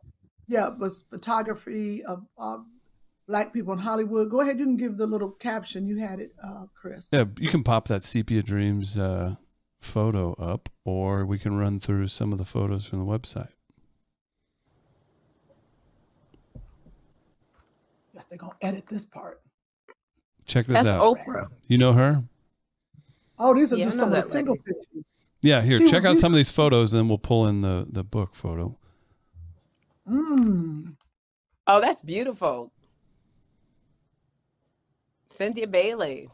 yeah, 0.49 0.71
was 0.71 1.03
photography 1.03 2.03
of 2.03 2.27
uh, 2.37 2.59
black 3.29 3.53
people 3.53 3.73
in 3.75 3.79
Hollywood. 3.79 4.31
Go 4.31 4.41
ahead, 4.41 4.59
you 4.59 4.65
can 4.65 4.77
give 4.77 4.97
the 4.97 5.07
little 5.07 5.31
caption. 5.31 5.87
You 5.87 5.99
had 5.99 6.19
it, 6.19 6.35
uh, 6.43 6.65
Chris. 6.75 7.09
Yeah, 7.13 7.27
you 7.39 7.49
can 7.49 7.63
pop 7.63 7.87
that 7.89 8.03
Sepia 8.03 8.43
Dreams 8.43 8.99
uh, 8.99 9.37
photo 9.81 10.33
up, 10.35 10.69
or 10.85 11.25
we 11.25 11.39
can 11.39 11.57
run 11.57 11.79
through 11.79 12.09
some 12.09 12.33
of 12.33 12.39
the 12.39 12.45
photos 12.45 12.87
from 12.87 12.99
the 12.99 13.05
website. 13.05 13.51
Yes, 18.15 18.25
they're 18.25 18.39
gonna 18.39 18.53
edit 18.61 18.87
this 18.89 19.05
part. 19.05 19.41
Check 20.47 20.67
this 20.67 20.83
That's 20.83 20.89
out. 20.89 21.03
Oprah. 21.17 21.47
You 21.69 21.79
know 21.79 21.93
her? 21.93 22.25
Oh, 23.39 23.55
these 23.55 23.73
are 23.73 23.77
Yeah, 23.77 23.85
just 23.85 23.99
some 23.99 24.09
of 24.09 24.17
the 24.17 24.23
single 24.23 24.55
lady. 24.55 24.65
pictures. 24.65 25.13
Yeah, 25.43 25.63
here, 25.63 25.79
She 25.79 25.87
check 25.89 26.05
out 26.05 26.15
the- 26.15 26.21
some 26.21 26.33
of 26.33 26.37
these 26.37 26.51
photos, 26.51 26.93
and 26.93 27.01
then 27.01 27.09
we'll 27.09 27.19
pull 27.19 27.47
in 27.47 27.63
the, 27.63 27.87
the 27.89 28.05
book 28.05 28.35
photo. 28.35 28.77
Mm. 30.09 30.97
Oh, 31.67 31.81
that's 31.81 32.03
beautiful. 32.03 32.73
Cynthia 35.29 35.67
Bailey. 35.67 36.29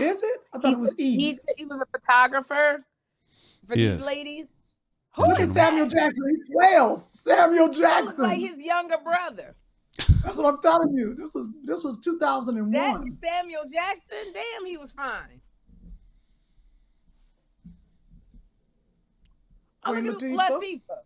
Is 0.00 0.22
it? 0.22 0.40
I 0.52 0.58
thought 0.58 0.68
He, 0.68 0.72
it 0.72 0.78
was 0.78 0.94
E. 0.98 1.16
he, 1.16 1.38
he 1.56 1.64
was 1.64 1.80
a 1.80 1.86
photographer 1.98 2.84
for 3.66 3.76
Yes. 3.76 3.98
these 3.98 4.06
ladies. 4.06 4.54
Who 5.14 5.22
Look 5.22 5.36
at 5.38 5.40
is 5.42 5.52
Samuel? 5.52 5.86
Jackson. 5.88 6.24
He's 6.28 6.48
12. 6.50 7.06
Samuel 7.08 7.66
That 7.68 7.76
looks 7.76 7.78
Jackson. 7.78 8.24
like 8.24 8.38
his 8.40 8.60
younger 8.60 8.98
brother. 9.02 9.56
That's 10.22 10.36
what 10.36 10.46
I'm 10.54 10.60
telling 10.60 10.94
you. 10.94 11.14
This 11.14 11.34
was 11.34 11.48
this 11.64 11.82
was 11.82 11.96
That 11.96 12.04
2001. 12.04 13.16
Samuel 13.16 13.62
Jackson, 13.72 14.32
damn, 14.34 14.66
he 14.66 14.76
was 14.76 14.92
fine. 14.92 15.40
Oh, 19.86 19.92
Queen 19.92 20.04
look 20.06 20.22
at 20.22 20.30
Latifah. 20.30 20.60
Latifah. 20.60 20.98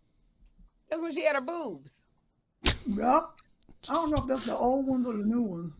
That's 0.89 1.01
when 1.01 1.13
she 1.13 1.23
had 1.23 1.35
her 1.35 1.41
boobs. 1.41 2.05
Yep. 2.85 3.23
I 3.89 3.93
don't 3.93 4.11
know 4.11 4.17
if 4.17 4.27
that's 4.27 4.45
the 4.45 4.55
old 4.55 4.85
ones 4.85 5.07
or 5.07 5.13
the 5.13 5.23
new 5.23 5.41
ones. 5.41 5.73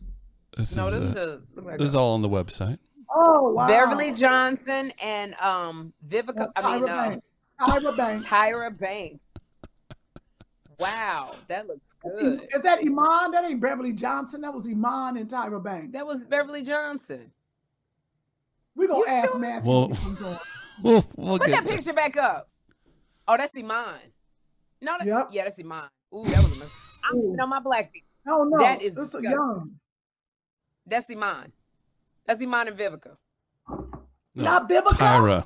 This 0.56 0.74
No, 0.76 0.86
is, 0.88 0.92
this 0.92 1.02
is 1.02 1.10
uh, 1.10 1.14
the 1.14 1.42
look 1.54 1.64
like 1.64 1.78
this 1.78 1.88
is 1.90 1.96
all 1.96 2.14
on 2.14 2.22
the 2.22 2.28
website. 2.28 2.78
Oh 3.14 3.52
wow. 3.52 3.68
Beverly 3.68 4.12
Johnson 4.12 4.92
and 5.02 5.34
um 5.40 5.92
Vivica. 6.08 6.36
No, 6.36 6.52
I 6.56 6.78
mean, 6.78 6.88
Tyra 6.88 6.90
uh, 6.90 7.08
Banks. 7.08 7.28
Tyra 7.60 7.96
Banks. 7.96 8.24
Tyra 8.26 8.78
Banks. 8.78 9.18
Wow, 10.78 11.34
that 11.48 11.68
looks 11.68 11.94
good. 12.02 12.48
Is 12.54 12.62
that 12.62 12.80
Iman? 12.80 13.30
That 13.30 13.44
ain't 13.44 13.60
Beverly 13.60 13.92
Johnson. 13.92 14.40
That 14.40 14.52
was 14.52 14.66
Iman 14.66 15.16
and 15.16 15.28
Tyra 15.30 15.62
Banks. 15.62 15.92
That 15.92 16.06
was 16.06 16.26
Beverly 16.26 16.62
Johnson. 16.64 17.30
We're 18.74 18.88
gonna 18.88 19.00
You 19.00 19.06
ask 19.08 19.30
sure? 19.32 19.38
Matthew. 19.40 19.70
Well, 19.70 19.90
if 19.92 19.98
he's 20.02 20.22
on. 20.22 20.38
we'll, 20.82 21.06
we'll 21.16 21.38
Put 21.38 21.48
get 21.48 21.62
that 21.64 21.68
to- 21.68 21.74
picture 21.76 21.92
back 21.92 22.16
up. 22.16 22.48
Oh, 23.28 23.36
that's 23.36 23.56
Iman. 23.56 23.98
No, 24.80 24.96
that, 24.98 25.06
Yep. 25.06 25.28
yeah, 25.30 25.44
that's 25.44 25.58
Iman. 25.58 25.84
Ooh, 26.14 26.24
that 26.24 26.42
was 26.42 26.52
a. 26.52 26.66
I'm 27.04 27.16
Ooh. 27.16 27.36
on 27.40 27.48
my 27.48 27.60
black 27.60 27.92
people. 27.92 28.08
No, 28.26 28.44
no. 28.44 28.58
That 28.58 28.82
is 28.82 28.94
This 28.94 29.14
a 29.14 29.20
disgusting. 29.20 29.30
young. 29.32 29.70
That's 30.86 31.10
Iman. 31.10 31.52
That's 32.26 32.40
Iman 32.42 32.68
and 32.68 32.76
Vivica. 32.78 33.16
No, 33.68 34.44
Not 34.44 34.68
Vivica. 34.68 34.96
Tyra. 34.98 35.44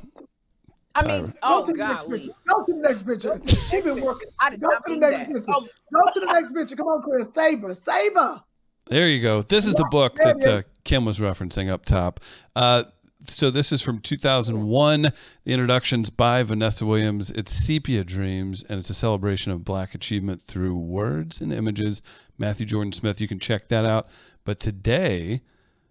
I 0.95 1.07
mean, 1.07 1.27
Tyra. 1.27 1.35
oh 1.43 1.61
Go 1.61 1.67
to 1.67 1.73
the 1.73 1.79
next 1.79 2.01
golly. 2.03 2.19
picture. 2.19 2.35
Go 2.49 2.65
to 2.65 2.73
the 2.73 2.79
next 2.81 3.03
picture. 3.03 3.41
She 3.69 3.81
been 3.83 4.01
working. 4.01 4.29
Go 4.41 4.69
to 4.69 4.81
the 4.87 4.97
next 4.97 5.19
that. 5.19 5.27
picture. 5.29 5.45
Oh, 5.49 5.67
Go 5.93 6.13
to 6.15 6.21
the 6.21 6.27
next 6.27 6.53
picture. 6.55 6.77
Come 6.77 6.87
on, 6.89 7.03
Chris. 7.03 7.29
Save 7.33 7.61
her. 7.63 7.75
Save 7.75 8.15
her. 8.15 8.43
There 8.89 9.09
you 9.09 9.21
go. 9.21 9.43
This 9.43 9.67
is 9.67 9.75
the 9.75 9.87
book 9.91 10.15
that 10.17 10.47
uh, 10.47 10.63
Kym 10.85 11.05
was 11.05 11.19
referencing 11.19 11.69
up 11.71 11.85
top. 11.85 12.21
Uh, 12.55 12.85
so 13.29 13.51
this 13.51 13.73
is 13.73 13.83
from 13.83 13.99
2001. 13.99 15.03
The 15.45 15.53
introduction's 15.53 16.11
by 16.11 16.43
Vanessa 16.43 16.85
Williams. 16.87 17.31
It's 17.31 17.53
Sepia 17.53 18.05
Dreams, 18.05 18.65
and 18.69 18.79
it's 18.79 18.91
a 18.91 18.95
celebration 18.95 19.53
of 19.53 19.65
Black 19.65 19.95
achievement 19.95 20.43
through 20.45 20.77
words 20.77 21.41
and 21.41 21.53
images. 21.53 22.03
Matthew 22.39 22.67
Jordan 22.67 22.93
Smith. 22.93 23.21
You 23.21 23.29
can 23.29 23.39
check 23.39 23.69
that 23.69 23.85
out. 23.85 24.09
But 24.45 24.61
today, 24.61 25.43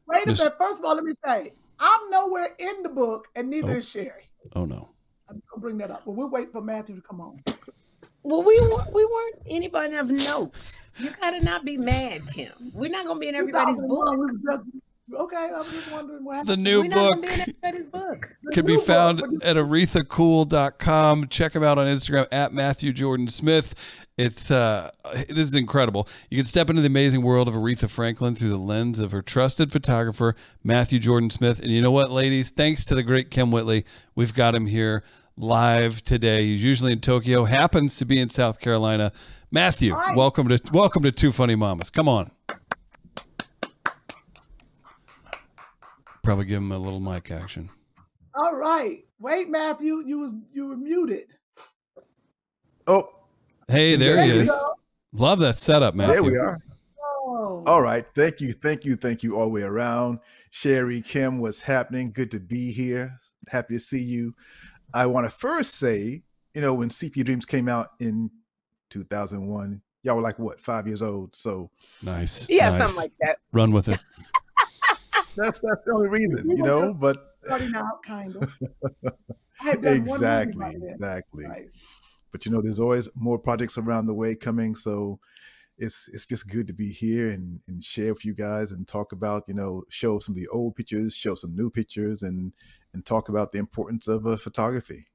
Wait 0.08 0.24
a 0.26 0.30
Miss- 0.30 0.40
minute. 0.40 0.56
First 0.58 0.80
of 0.80 0.86
all, 0.86 0.96
let 0.96 1.04
me 1.04 1.14
say, 1.26 1.52
I'm 1.80 2.10
nowhere 2.10 2.50
in 2.58 2.84
the 2.84 2.90
book, 2.90 3.28
and 3.36 3.50
neither 3.50 3.74
Oh. 3.74 3.78
is 3.78 3.90
Sherri. 3.90 4.30
oh 4.56 4.66
no, 4.66 4.90
I'm 5.30 5.36
just 5.38 5.50
gonna 5.50 5.62
bring 5.62 5.78
that 5.80 5.92
up. 5.92 6.04
But 6.06 6.12
we'll 6.12 6.30
wait 6.30 6.52
for 6.52 6.62
Matthew 6.62 6.96
to 6.96 7.02
come 7.02 7.20
on. 7.22 7.42
Well, 8.24 8.42
we 8.44 8.60
weren't, 8.60 8.92
we 8.94 9.06
weren't 9.06 9.36
anybody 9.48 9.96
of 9.96 10.10
note. 10.10 10.72
You 11.00 11.10
gotta 11.22 11.44
not 11.44 11.66
be 11.66 11.78
mad, 11.78 12.22
Kym. 12.24 12.52
We're 12.74 12.90
not 12.90 13.06
gonna 13.06 13.20
be 13.20 13.28
in 13.28 13.36
everybody's 13.36 13.78
book. 13.80 14.12
we 14.12 14.18
was 14.18 14.32
just- 14.50 14.66
okay, 15.14 15.50
I'm 15.56 15.64
just 15.66 15.92
wondering 15.92 16.24
what 16.24 16.38
happened. 16.38 16.50
the 16.50 16.58
new 16.58 16.84
We're 16.84 16.90
book 16.90 17.22
be 17.24 17.82
book. 17.92 18.32
The 18.44 18.52
can 18.52 18.66
be 18.66 18.74
new 18.74 18.78
book, 18.78 18.88
found 18.88 19.22
at 19.44 19.56
arethacool.com. 19.56 21.28
Check 21.30 21.56
him 21.56 21.64
out 21.64 21.78
on 21.78 21.88
Instagram 21.88 22.28
at 22.32 22.54
Matthew 22.54 22.94
Jordan 22.94 23.28
Smith. 23.28 24.06
It's 24.18 24.50
uh, 24.50 24.92
this 25.14 25.38
is 25.40 25.56
incredible. 25.56 26.08
You 26.30 26.38
can 26.38 26.46
step 26.46 26.70
into 26.70 26.82
the 26.82 26.88
amazing 26.88 27.22
world 27.22 27.48
of 27.48 27.54
Aretha 27.54 27.90
Franklin 27.90 28.36
through 28.36 28.50
the 28.50 28.58
lens 28.58 29.00
of 29.00 29.12
her 29.12 29.22
trusted 29.22 29.72
photographer 29.72 30.36
Matthew 30.64 31.00
Jordan 31.00 31.30
Smith. 31.30 31.60
And 31.60 31.72
you 31.72 31.82
know 31.82 31.92
what, 31.92 32.12
ladies? 32.12 32.50
Thanks 32.50 32.86
to 32.86 32.96
the 32.96 33.04
great 33.04 33.30
Kym 33.30 33.52
Whitley, 33.52 33.86
we've 34.16 34.34
got 34.34 34.56
him 34.56 34.68
here 34.68 35.04
live 35.38 36.02
today. 36.04 36.46
He's 36.46 36.64
usually 36.64 36.94
in 36.94 37.02
Tokyo, 37.02 37.44
happens 37.46 37.98
to 37.98 38.06
be 38.06 38.20
in 38.20 38.30
South 38.30 38.60
Carolina. 38.60 39.12
Matthew, 39.52 39.94
right. 39.94 40.16
welcome 40.16 40.48
to 40.48 40.60
welcome 40.72 41.04
to 41.04 41.12
Two 41.12 41.32
Funny 41.32 41.56
Mamas. 41.56 41.90
Come 41.90 42.08
on. 42.08 42.32
Probably 46.26 46.46
give 46.46 46.58
him 46.58 46.72
a 46.72 46.78
little 46.78 47.00
mic 47.00 47.30
action. 47.32 47.70
All 48.34 48.56
right. 48.56 49.06
Wait, 49.20 49.48
Matthew, 49.50 50.04
you 50.06 50.20
was 50.20 50.34
you 50.52 50.68
were 50.68 50.76
muted. 50.78 51.28
Oh, 52.88 53.10
Hey, 53.68 53.96
there 53.96 54.16
There 54.16 54.26
he 54.26 54.32
is. 54.42 54.50
go. 54.50 54.74
Love 55.14 55.40
that 55.40 55.56
setup, 55.56 55.96
Matthew. 55.96 56.14
there 56.14 56.24
we 56.24 56.38
are. 56.38 56.60
Oh. 57.28 57.64
All 57.66 57.82
right. 57.82 58.06
Thank 58.16 58.42
you. 58.42 58.54
Thank 58.54 58.86
you. 58.86 58.96
Thank 58.96 59.24
you 59.24 59.36
all 59.38 59.46
the 59.46 59.50
way 59.52 59.62
around. 59.64 60.20
Sherri, 60.52 61.02
Kym, 61.02 61.40
what's 61.40 61.62
happening? 61.62 62.12
Good 62.12 62.32
to 62.32 62.40
be 62.40 62.72
here. 62.72 63.18
Happy 63.50 63.76
to 63.76 63.80
see 63.80 64.02
you. 64.02 64.36
I 64.94 65.06
want 65.08 65.26
to 65.26 65.32
first 65.32 65.76
say, 65.76 66.22
you 66.54 66.62
know, 66.62 66.74
when 66.74 66.90
Sepia 66.90 67.24
Dreams 67.24 67.46
came 67.46 67.68
out 67.68 67.90
in 68.00 68.30
2001, 68.92 69.82
y'all 70.04 70.16
were 70.16 70.22
like, 70.22 70.38
what, 70.40 70.60
five 70.62 70.86
years 70.88 71.02
old? 71.02 71.36
So 71.36 71.72
Nice. 72.02 72.48
Yeah, 72.50 72.70
nice. 72.70 72.80
something 72.82 72.98
like 72.98 73.14
that. 73.22 73.38
Run 73.52 73.72
with 73.72 73.88
it. 73.90 74.00
that's, 75.36 75.60
that's 75.60 75.86
the 75.86 75.94
only 75.94 76.10
reason, 76.10 76.50
you 76.50 76.64
know, 76.64 76.94
but 76.94 77.18
Starting 77.46 77.76
out, 77.76 78.02
kind 78.04 78.36
of. 78.36 78.60
I 79.62 79.64
had 79.64 79.82
done 79.82 80.04
one 80.06 80.20
movie 80.20 80.26
by 80.26 80.42
exactly, 80.42 80.90
exactly. 80.90 81.46
Right. 81.46 81.68
But 82.32 82.46
you 82.46 82.52
know, 82.52 82.62
there's 82.62 82.80
always 82.80 83.08
more 83.16 83.38
projects 83.38 83.78
around 83.78 84.08
the 84.08 84.14
way 84.14 84.36
coming. 84.36 84.76
So 84.76 85.20
it's 85.78 86.10
it's 86.12 86.26
just 86.26 86.50
good 86.50 86.68
to 86.68 86.74
be 86.74 86.92
here 86.92 87.30
and, 87.30 87.62
and 87.68 87.84
share 87.84 88.14
with 88.14 88.26
you 88.26 88.34
guys 88.34 88.72
and 88.72 88.88
talk 88.88 89.12
about, 89.12 89.44
you 89.48 89.54
know, 89.54 89.84
show 89.90 90.20
some 90.20 90.34
of 90.34 90.38
the 90.38 90.48
old 90.48 90.76
pictures, 90.76 91.16
show 91.16 91.36
some 91.36 91.56
new 91.56 91.70
pictures 91.70 92.24
and 92.24 92.52
and 92.94 93.06
talk 93.06 93.30
about 93.30 93.52
the 93.52 93.60
importance 93.60 94.08
of 94.08 94.26
uh, 94.26 94.38
photography 94.38 95.06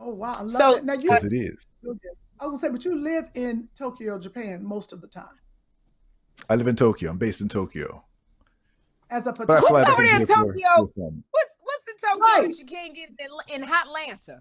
Oh 0.00 0.10
wow, 0.14 0.32
I 0.32 0.40
love 0.40 0.50
So, 0.50 0.74
that. 0.74 0.84
Now 0.84 0.94
you 0.94 1.10
it 1.12 1.32
is. 1.32 1.66
I 1.84 1.88
was 1.88 1.98
gonna 2.40 2.58
say, 2.58 2.68
but 2.70 2.84
you 2.84 2.98
live 2.98 3.28
in 3.34 3.68
Tokyo, 3.76 4.18
Japan 4.18 4.64
most 4.64 4.92
of 4.94 5.02
the 5.02 5.06
time. 5.06 5.38
I 6.48 6.56
live 6.56 6.66
in 6.66 6.76
Tokyo. 6.76 7.10
I'm 7.10 7.18
based 7.18 7.42
in 7.42 7.48
Tokyo. 7.48 8.02
As 9.10 9.26
a 9.26 9.32
But 9.32 9.50
I 9.50 9.60
photographer. 9.60 9.66
fly 9.68 9.92
over 9.92 10.02
there 10.02 10.20
in 10.20 10.26
Tokyo? 10.26 10.92
What's 11.30 11.50
what's 11.62 11.86
in 11.88 11.96
Tokyo 12.08 12.22
Right. 12.22 12.48
that 12.48 12.58
you 12.58 12.64
can't 12.64 12.94
get 12.94 13.10
in, 13.18 13.62
in 13.62 13.68
Atlanta? 13.68 14.40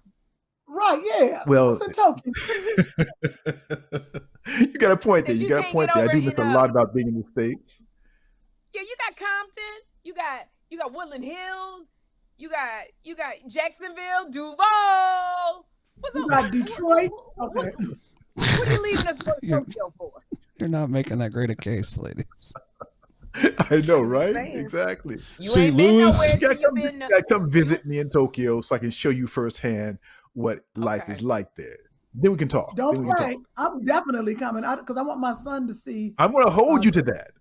Right, 0.68 1.02
yeah. 1.04 1.44
Well, 1.48 1.72
What's 1.72 1.88
in 1.88 1.94
Tokyo? 1.94 2.32
you 4.60 4.74
got 4.74 4.92
a 4.92 4.98
point 4.98 5.26
there. 5.26 5.36
You 5.36 5.44
you 5.44 5.50
got 5.50 5.66
a 5.68 5.72
point 5.72 5.90
there. 5.94 6.04
I 6.04 6.12
do 6.12 6.20
in, 6.20 6.26
miss 6.26 6.36
a 6.38 6.44
lot 6.44 6.70
about 6.70 6.94
being 6.94 7.08
in 7.08 7.16
the 7.16 7.24
States. 7.32 7.82
Yeah, 8.74 8.82
you 8.82 8.96
got 9.00 9.16
Compton, 9.18 9.64
you 10.04 10.14
got 10.14 10.48
you 10.70 10.78
got 10.78 10.94
Woodland 10.94 11.24
Hills, 11.26 11.88
you 12.38 12.50
got 12.50 12.84
you 13.04 13.16
got 13.16 13.34
Jacksonville, 13.48 14.30
Duval. 14.30 15.66
What's 16.00 16.16
You 16.16 16.24
up? 16.26 16.30
got 16.30 16.52
Detroit. 16.52 17.10
What, 17.36 17.50
Okay. 17.58 17.72
what, 17.78 17.98
what 18.36 18.68
are 18.68 18.74
you 18.74 18.82
leaving 18.84 19.08
us 19.08 19.18
for 19.18 19.34
Tokyo 19.50 19.94
for? 19.98 20.12
You're 20.60 20.70
not 20.70 20.90
making 20.92 21.18
that 21.20 21.32
great 21.32 21.50
a 21.50 21.56
case, 21.56 21.98
ladies. 21.98 22.26
I 23.72 23.82
know, 23.88 24.02
right? 24.02 24.34
saying. 24.34 24.58
Exactly. 24.58 25.20
You 25.38 25.50
St. 25.50 25.68
ain't 25.68 25.78
been 25.78 25.96
Louis. 25.96 26.12
nowhere 26.12 26.30
You 26.34 26.40
gotta, 26.40 26.56
you 26.60 26.66
come, 26.66 26.74
been. 26.76 26.94
you 26.94 27.00
gotta 27.10 27.24
come 27.30 27.50
visit 27.50 27.86
me 27.86 28.00
in 28.00 28.10
Tokyo 28.10 28.62
so 28.62 28.76
I 28.76 28.80
can 28.80 28.92
show 28.92 29.10
you 29.10 29.28
firsthand 29.28 30.00
what 30.34 30.66
life 30.76 31.08
is 31.10 31.22
like 31.22 31.56
there. 31.56 31.78
Then 32.14 32.32
we 32.32 32.38
can 32.38 32.48
talk. 32.48 32.76
Don't 32.76 32.98
we 33.00 33.08
can 33.08 33.16
play. 33.16 33.34
talk. 33.36 33.44
I'm 33.58 33.86
definitely 33.86 34.36
coming 34.36 34.64
because 34.80 34.98
I 34.98 35.02
want 35.02 35.20
my 35.20 35.34
son 35.34 35.68
to 35.68 35.74
see. 35.74 36.14
I'm 36.18 36.32
gonna 36.32 36.52
hold 36.52 36.80
Uh, 36.80 36.84
you 36.84 36.92
to 36.92 37.02
that. 37.04 37.32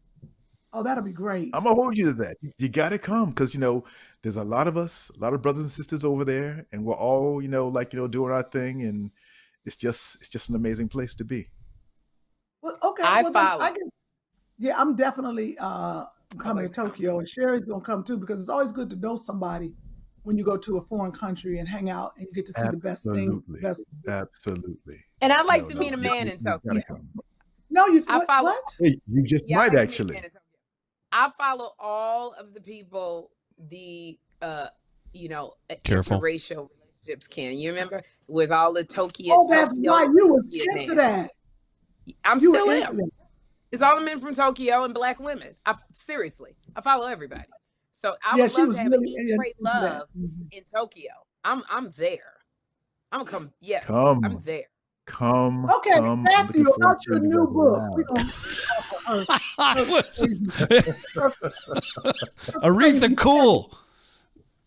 Oh, 0.73 0.83
that'll 0.83 1.03
be 1.03 1.13
great. 1.13 1.51
I'm 1.55 1.63
gonna 1.65 1.75
hold 1.75 1.97
you 1.97 2.07
to 2.07 2.13
that. 2.15 2.37
You, 2.43 2.53
you 2.59 2.69
gotta 2.69 2.99
come 2.99 3.31
because 3.31 3.55
you 3.55 3.61
know 3.61 3.85
there's 4.23 4.37
a 4.37 4.45
lot 4.45 4.69
of 4.69 4.77
us, 4.77 5.11
a 5.17 5.19
lot 5.19 5.33
of 5.33 5.41
brothers 5.43 5.63
and 5.63 5.71
sisters 5.71 6.05
over 6.05 6.25
there, 6.25 6.67
and 6.73 6.85
we're 6.85 6.95
all 6.95 7.41
you 7.41 7.49
know 7.49 7.69
like 7.69 7.93
you 7.95 7.99
know 7.99 8.07
doing 8.09 8.33
our 8.33 8.43
thing, 8.43 8.83
and 8.83 9.11
it's 9.65 9.77
just 9.77 10.17
it's 10.17 10.29
just 10.29 10.51
an 10.51 10.57
amazing 10.57 10.89
place 10.89 11.15
to 11.15 11.25
be. 11.25 11.49
Well, 12.63 12.77
okay. 12.83 13.03
I 13.05 13.23
well, 13.23 13.33
then 13.33 13.45
follow. 13.45 13.63
I 13.65 13.71
can, 13.71 13.89
yeah, 14.59 14.75
I'm 14.77 14.95
definitely 14.97 15.57
uh, 15.59 16.05
coming 16.39 16.59
Always 16.65 16.73
to 16.73 16.77
come. 16.83 16.91
Tokyo, 16.91 17.19
and 17.19 17.29
Sherri's 17.29 17.63
gonna 17.63 17.81
come 17.83 18.03
too 18.05 18.19
because 18.19 18.41
it's 18.41 18.49
always 18.49 18.73
good 18.73 18.91
to 18.91 18.97
know 18.97 19.15
somebody 19.17 19.75
when 20.23 20.37
you 20.37 20.45
go 20.45 20.57
to 20.57 20.77
a 20.79 20.85
foreign 20.85 21.13
country 21.13 21.59
and 21.59 21.69
hang 21.69 21.89
out 21.91 22.13
and 22.17 22.27
you 22.27 22.33
get 22.35 22.45
to 22.47 22.53
see 22.53 22.67
the 22.71 22.77
best 22.77 23.05
thing. 23.05 23.43
Absolutely. 23.49 23.61
Best. 23.61 23.85
Absolutely. 24.09 25.05
And 25.21 25.33
I'd 25.33 25.47
like 25.47 25.63
No, 25.63 25.69
to 25.71 25.75
no, 25.75 25.81
meet 25.81 25.95
a 25.95 25.99
man 25.99 26.27
you- 26.27 26.33
in 26.33 26.39
Tokyo. 26.39 27.01
No, 27.71 27.87
you. 27.87 28.05
I 28.09 28.19
what? 28.19 28.27
follow- 28.27 28.45
what? 28.51 28.77
Hey, 28.81 29.01
you 29.11 29.23
just 29.23 29.45
Yeah, 29.47 29.57
might 29.57 29.63
like 29.65 29.71
to 29.73 29.77
meet 29.77 29.79
a 29.79 29.83
actually. 29.83 30.15
man 30.15 30.25
in 30.25 30.31
Tokyo. 30.31 30.41
I 31.13 31.31
follow 31.39 31.73
all 31.79 32.33
of 32.33 32.53
the 32.53 32.61
people, 32.61 33.31
the 33.71 34.19
uh, 34.43 34.67
you 35.15 35.29
know, 35.29 35.55
uh, 35.71 35.75
Careful. 35.85 36.19
interracial 36.21 36.69
relationships. 36.71 37.27
Can 37.27 37.57
you 37.59 37.71
remember? 37.71 37.99
It 37.99 38.05
was 38.27 38.51
all 38.51 38.73
the 38.75 38.85
Tokyo. 38.85 39.35
Oh, 39.35 39.47
that's 39.49 39.73
Tokyo, 39.73 39.91
right. 39.91 40.09
You 40.15 40.29
was 40.29 40.47
Tokyo 40.47 40.81
into 40.83 40.95
man. 40.95 41.23
that. 41.23 41.31
I'm 42.25 42.41
You 42.41 42.53
still 42.53 42.67
were 42.67 42.73
am. 42.75 42.83
into 42.83 42.97
that. 42.97 43.11
It's 43.71 43.83
all 43.83 43.99
the 43.99 44.05
men 44.05 44.19
from 44.21 44.35
Tokyo 44.35 44.85
and 44.85 44.95
black 44.95 45.21
women. 45.21 45.55
I 45.67 45.75
seriously, 45.93 46.57
I 46.75 46.81
follow 46.81 47.07
everybody. 47.07 47.45
So 47.93 48.15
I 48.25 48.37
Yeah, 48.37 48.45
would 48.45 48.51
she 48.53 48.59
love 48.59 48.69
was 48.69 48.77
to 48.77 48.83
have 48.83 48.93
really 48.93 49.15
an 49.17 49.29
eat, 49.29 49.37
pray, 49.37 49.49
into 49.59 49.63
that. 49.65 49.83
love 49.83 50.09
Mhm. 50.19 50.49
in 50.53 50.65
Tokyo. 50.65 51.11
I'm 51.45 51.63
I'm 51.69 51.93
there. 51.97 52.33
I'm 53.13 53.21
gonna 53.25 53.31
come. 53.31 53.53
Yes, 53.61 53.85
Come. 53.85 54.25
I'm 54.25 54.41
there. 54.45 54.65
Come. 55.07 55.65
Okay, 55.71 55.91
come. 55.95 56.05
I'm 56.05 56.23
Matthew, 56.23 56.65
looking 56.65 56.83
about 56.83 57.07
your 57.07 57.17
you 57.23 57.29
new 57.29 57.47
book. 57.47 57.79
around. 57.79 57.95
We're 57.95 58.05
gonna, 58.05 58.23
her- 59.07 59.27
I 59.59 59.75
her- 59.79 59.85
was- 59.87 60.19
Aretha 62.63 63.17
Cool. 63.17 63.73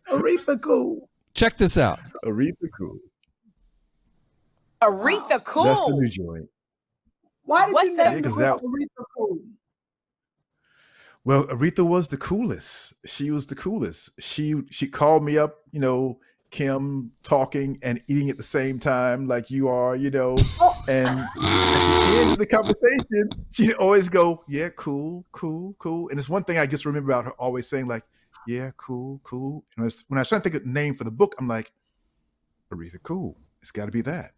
Aretha 0.10 0.62
Cool. 0.62 1.10
Check 1.34 1.58
this 1.58 1.78
out. 1.78 2.00
Aretha 2.26 2.68
Cool. 2.78 2.98
Aretha 4.82 5.44
Cool. 5.46 5.64
That's 5.66 5.82
the 5.82 5.94
new 5.94 6.10
joint. 6.10 6.50
Why 7.52 7.66
did 7.66 7.74
What's 7.74 7.90
you 7.90 7.98
that? 7.98 8.04
name 8.06 8.14
Yeah, 8.14 8.22
the 8.22 8.28
'cause 8.30 8.36
group 8.38 8.60
that- 8.60 9.00
Aretha 9.02 9.06
Cool? 9.18 9.40
Well, 11.24 11.44
Aretha 11.48 11.86
was 11.86 12.08
the 12.08 12.18
coolest. 12.18 12.94
She 13.06 13.30
was 13.30 13.48
the 13.48 13.56
coolest. 13.56 14.10
She 14.22 14.56
she 14.72 14.88
called 14.88 15.24
me 15.24 15.38
up, 15.38 15.60
you 15.72 15.80
know, 15.80 16.20
Kym 16.52 17.10
talking 17.24 17.78
and 17.84 18.02
eating 18.08 18.30
at 18.30 18.38
the 18.38 18.44
same 18.44 18.80
time, 18.80 19.28
like 19.28 19.52
you 19.52 19.68
are, 19.68 19.96
you 19.96 20.10
know. 20.10 20.38
Oh. 20.60 20.84
And 20.88 21.08
at 21.20 21.34
the 21.36 22.18
end 22.22 22.32
of 22.32 22.38
the 22.40 22.46
conversation, 22.48 23.30
she'd 23.52 23.74
always 23.74 24.10
go, 24.10 24.44
"Yeah, 24.48 24.70
cool, 24.76 25.26
cool, 25.32 25.76
cool." 25.78 26.10
And 26.10 26.18
it's 26.20 26.28
one 26.30 26.44
thing 26.44 26.58
I 26.58 26.66
just 26.66 26.86
remember 26.86 27.12
about 27.12 27.26
her 27.26 27.32
always 27.32 27.68
saying, 27.68 27.88
like, 27.88 28.04
"Yeah, 28.48 28.72
cool, 28.78 29.20
cool." 29.24 29.64
And 29.78 29.84
when 30.08 30.18
I 30.18 30.22
was 30.22 30.30
trying 30.30 30.42
to 30.42 30.44
think 30.44 30.56
of 30.56 30.64
the 30.64 30.70
name 30.70 30.96
for 30.96 31.04
the 31.04 31.12
book, 31.12 31.36
I'm 31.38 31.48
like, 31.48 31.72
Aretha 32.72 33.02
Cool. 33.04 33.38
It's 33.62 33.72
got 33.72 33.86
to 33.86 33.92
be 33.92 34.02
that. 34.02 34.32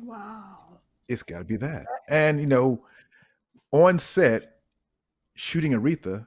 Wow. 0.00 0.67
It's 1.08 1.22
got 1.22 1.38
to 1.38 1.44
be 1.44 1.56
that. 1.56 1.86
And 2.08 2.40
you 2.40 2.46
know, 2.46 2.84
on 3.72 3.98
set, 3.98 4.60
shooting 5.34 5.72
Aretha, 5.72 6.26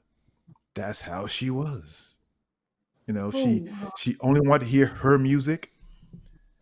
that's 0.73 1.01
how 1.01 1.27
she 1.27 1.49
was. 1.49 2.17
You 3.07 3.13
know, 3.13 3.31
she 3.31 3.67
Oh, 3.67 3.71
wow. 3.83 3.93
she 3.97 4.15
only 4.21 4.41
wanted 4.47 4.65
to 4.65 4.71
hear 4.71 4.85
her 4.87 5.17
music. 5.17 5.71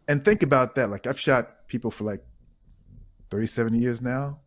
And 0.07 0.25
think 0.25 0.41
about 0.43 0.75
that. 0.75 0.89
Like 0.89 1.05
I've 1.07 1.19
shot 1.19 1.67
people 1.67 1.91
for 1.91 2.03
like 2.03 2.23
37 3.29 3.75
years 3.75 4.01
now. 4.01 4.39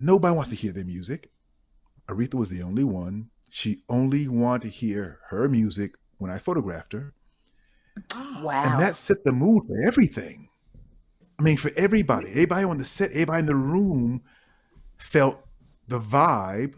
Nobody 0.00 0.34
wants 0.34 0.50
to 0.50 0.56
hear 0.56 0.72
their 0.72 0.84
music. 0.84 1.30
Aretha 2.08 2.34
was 2.34 2.48
the 2.48 2.62
only 2.62 2.84
one. 2.84 3.30
She 3.50 3.82
only 3.88 4.28
wanted 4.28 4.62
to 4.62 4.68
hear 4.68 5.18
her 5.28 5.48
music 5.48 5.92
when 6.18 6.30
I 6.30 6.38
photographed 6.38 6.92
her. 6.92 7.14
Wow. 8.42 8.62
And 8.64 8.80
that 8.80 8.94
set 8.94 9.24
the 9.24 9.32
mood 9.32 9.64
for 9.66 9.80
everything. 9.86 10.47
I 11.38 11.42
mean, 11.42 11.56
for 11.56 11.70
everybody, 11.76 12.30
everybody 12.30 12.64
on 12.64 12.78
the 12.78 12.84
set, 12.84 13.10
everybody 13.12 13.40
in 13.40 13.46
the 13.46 13.54
room 13.54 14.22
felt 14.98 15.38
the 15.86 16.00
vibe 16.00 16.74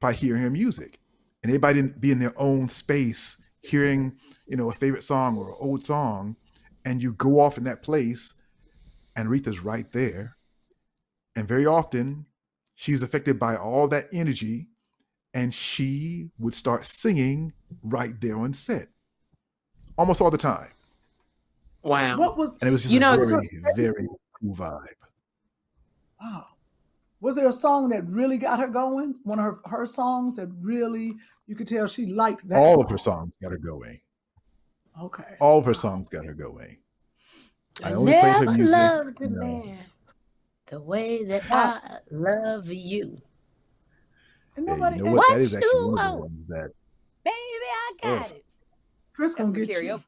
by 0.00 0.12
hearing 0.12 0.42
her 0.42 0.50
music. 0.50 0.98
And 1.42 1.50
everybody 1.50 1.82
be 1.82 2.10
in 2.10 2.18
their 2.18 2.38
own 2.40 2.68
space 2.68 3.42
hearing, 3.60 4.16
you 4.46 4.56
know, 4.56 4.70
a 4.70 4.74
favorite 4.74 5.02
song 5.02 5.38
or 5.38 5.50
an 5.50 5.56
old 5.60 5.82
song. 5.82 6.36
And 6.84 7.02
you 7.02 7.12
go 7.12 7.40
off 7.40 7.58
in 7.58 7.64
that 7.64 7.82
place, 7.82 8.34
and 9.16 9.28
Aretha's 9.28 9.60
right 9.60 9.90
there. 9.92 10.36
And 11.34 11.46
very 11.48 11.66
often, 11.66 12.26
she's 12.74 13.02
affected 13.02 13.38
by 13.38 13.56
all 13.56 13.88
that 13.88 14.08
energy, 14.12 14.68
and 15.34 15.52
she 15.52 16.30
would 16.38 16.54
start 16.54 16.86
singing 16.86 17.52
right 17.82 18.20
there 18.20 18.38
on 18.38 18.52
set 18.52 18.88
almost 19.98 20.20
all 20.20 20.30
the 20.30 20.38
time. 20.38 20.70
Wow. 21.86 22.18
What 22.18 22.36
was 22.36 22.54
And 22.60 22.68
it 22.68 22.72
was 22.72 22.82
just 22.82 22.92
You 22.92 22.98
a 22.98 23.00
know, 23.00 23.16
very, 23.16 23.26
so- 23.28 23.72
very 23.76 24.08
cool 24.40 24.54
vibe. 24.54 24.86
wow? 26.20 26.46
Was 27.20 27.36
there 27.36 27.48
a 27.48 27.52
song 27.52 27.88
that 27.90 28.06
really 28.06 28.38
got 28.38 28.60
her 28.60 28.68
going? 28.68 29.16
One 29.24 29.38
of 29.38 29.44
her, 29.44 29.58
her 29.66 29.86
songs 29.86 30.34
that 30.34 30.48
really 30.60 31.14
you 31.46 31.54
could 31.54 31.66
tell 31.66 31.86
she 31.86 32.06
liked 32.06 32.46
that. 32.48 32.58
All 32.58 32.74
song. 32.76 32.84
of 32.84 32.90
her 32.90 32.98
songs 32.98 33.32
got 33.42 33.52
her 33.52 33.58
going. 33.58 34.00
Okay. 35.00 35.36
All 35.40 35.58
of 35.58 35.64
her 35.64 35.74
songs 35.74 36.08
got 36.08 36.24
her 36.24 36.34
going. 36.34 36.78
I 37.82 37.90
I 37.90 37.92
only 37.94 38.12
played 38.12 38.22
her 38.34 38.44
never 38.46 38.52
music. 38.56 38.72
loved 38.76 39.20
a 39.20 39.24
you 39.24 39.30
know. 39.30 39.40
man 39.40 39.78
the 40.66 40.80
way 40.80 41.24
that 41.24 41.42
Ah. 41.50 41.80
I 41.84 41.98
love 42.10 42.68
you. 42.70 43.20
And 44.56 44.66
Yeah, 44.66 44.72
nobody. 44.74 44.96
you 44.96 45.04
know 45.04 45.12
what? 45.12 45.28
What 45.28 45.34
That 45.36 45.40
is 45.42 45.54
actually 45.54 45.68
you 45.80 45.86
one 45.88 45.98
of 45.98 46.12
the 46.14 46.18
ones 46.20 46.48
that 46.48 46.70
Baby, 47.24 47.34
I 47.34 47.92
got 48.02 48.22
Ugh. 48.26 48.30
it. 48.32 48.44
Chris 49.14 49.32
That's 49.34 49.40
gonna 49.48 49.58
my 49.58 49.64
get 49.66 49.82
you. 49.82 50.02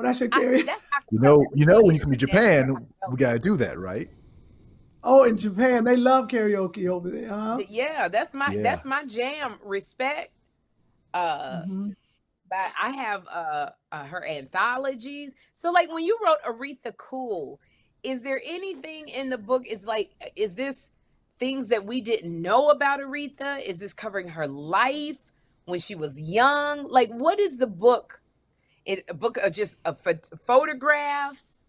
Karaoke. 0.00 0.06
Oh, 0.06 0.06
that's 0.06 0.20
your 0.20 0.28
I, 0.32 0.40
karaoke. 0.40 0.66
that's 0.66 0.82
you 1.10 1.18
know. 1.20 1.46
You 1.54 1.66
know, 1.66 1.76
when 1.76 1.86
you 1.86 1.92
use 1.92 2.02
come 2.02 2.12
to 2.12 2.18
Japan, 2.18 2.86
we 3.10 3.16
got 3.16 3.32
to 3.32 3.38
do 3.38 3.56
that, 3.56 3.78
right? 3.78 4.08
Oh, 5.02 5.24
in 5.24 5.36
Japan, 5.36 5.84
they 5.84 5.96
love 5.96 6.28
karaoke 6.28 6.88
over 6.88 7.10
there, 7.10 7.28
huh? 7.28 7.58
Yeah, 7.68 8.08
that's 8.08 8.34
my 8.34 8.54
Yeah. 8.54 8.62
that's 8.62 8.84
my 8.84 9.04
jam. 9.04 9.58
Respect. 9.64 10.32
Uh, 11.14 11.62
Mhm. 11.66 11.94
but 12.48 12.72
I 12.80 12.90
have 12.90 13.26
uh, 13.28 13.70
uh 13.92 14.04
her 14.04 14.26
anthologies. 14.26 15.34
So 15.52 15.70
like 15.70 15.90
when 15.92 16.04
you 16.04 16.18
wrote 16.24 16.42
Aretha 16.46 16.96
Cool, 16.96 17.60
is 18.02 18.22
there 18.22 18.40
anything 18.44 19.08
in 19.08 19.30
the 19.30 19.38
book? 19.38 19.66
Is 19.66 19.86
like 19.86 20.10
is 20.36 20.54
this 20.54 20.90
things 21.38 21.68
that 21.68 21.86
we 21.86 22.02
didn't 22.02 22.40
know 22.40 22.68
about 22.68 23.00
Aretha? 23.00 23.62
Is 23.62 23.78
this 23.78 23.94
covering 23.94 24.28
her 24.28 24.46
life 24.46 25.32
when 25.64 25.80
she 25.80 25.94
was 25.94 26.20
young? 26.20 26.84
Like 26.86 27.10
what 27.10 27.40
is 27.40 27.56
the 27.56 27.66
book? 27.66 28.19
It 28.84 29.04
a 29.08 29.14
book 29.14 29.36
of 29.36 29.52
just 29.52 29.78
of 29.84 30.00
pho- 30.00 30.36
photographs. 30.46 31.62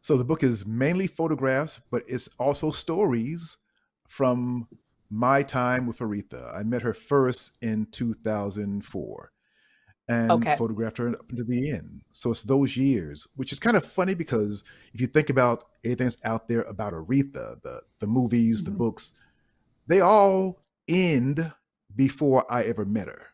So 0.00 0.16
the 0.16 0.24
book 0.24 0.42
is 0.42 0.66
mainly 0.66 1.06
photographs, 1.06 1.80
but 1.90 2.02
it's 2.08 2.28
also 2.38 2.70
stories 2.72 3.56
from 4.08 4.68
my 5.10 5.42
time 5.42 5.86
with 5.86 5.98
Aretha. 5.98 6.54
I 6.54 6.62
met 6.64 6.82
her 6.82 6.94
first 6.94 7.62
in 7.62 7.86
2004 7.86 9.32
and 10.08 10.30
Okay. 10.32 10.56
photographed 10.56 10.98
her 10.98 11.08
up 11.10 11.28
to 11.28 11.44
the 11.44 11.70
end. 11.70 12.02
So 12.12 12.32
it's 12.32 12.42
those 12.42 12.76
years, 12.76 13.26
which 13.36 13.52
is 13.52 13.60
kind 13.60 13.76
of 13.76 13.86
funny 13.86 14.14
because 14.14 14.64
if 14.92 15.00
you 15.00 15.06
think 15.06 15.30
about 15.30 15.64
anything 15.84 16.06
that's 16.06 16.24
out 16.24 16.48
there 16.48 16.62
about 16.62 16.92
Aretha, 16.92 17.62
the, 17.62 17.82
the 18.00 18.06
movies, 18.06 18.64
the 18.64 18.72
Mhm. 18.72 18.78
books, 18.78 19.12
they 19.86 20.00
all 20.00 20.64
end 20.88 21.52
before 21.94 22.50
I 22.52 22.64
ever 22.64 22.84
met 22.84 23.08
her. 23.08 23.28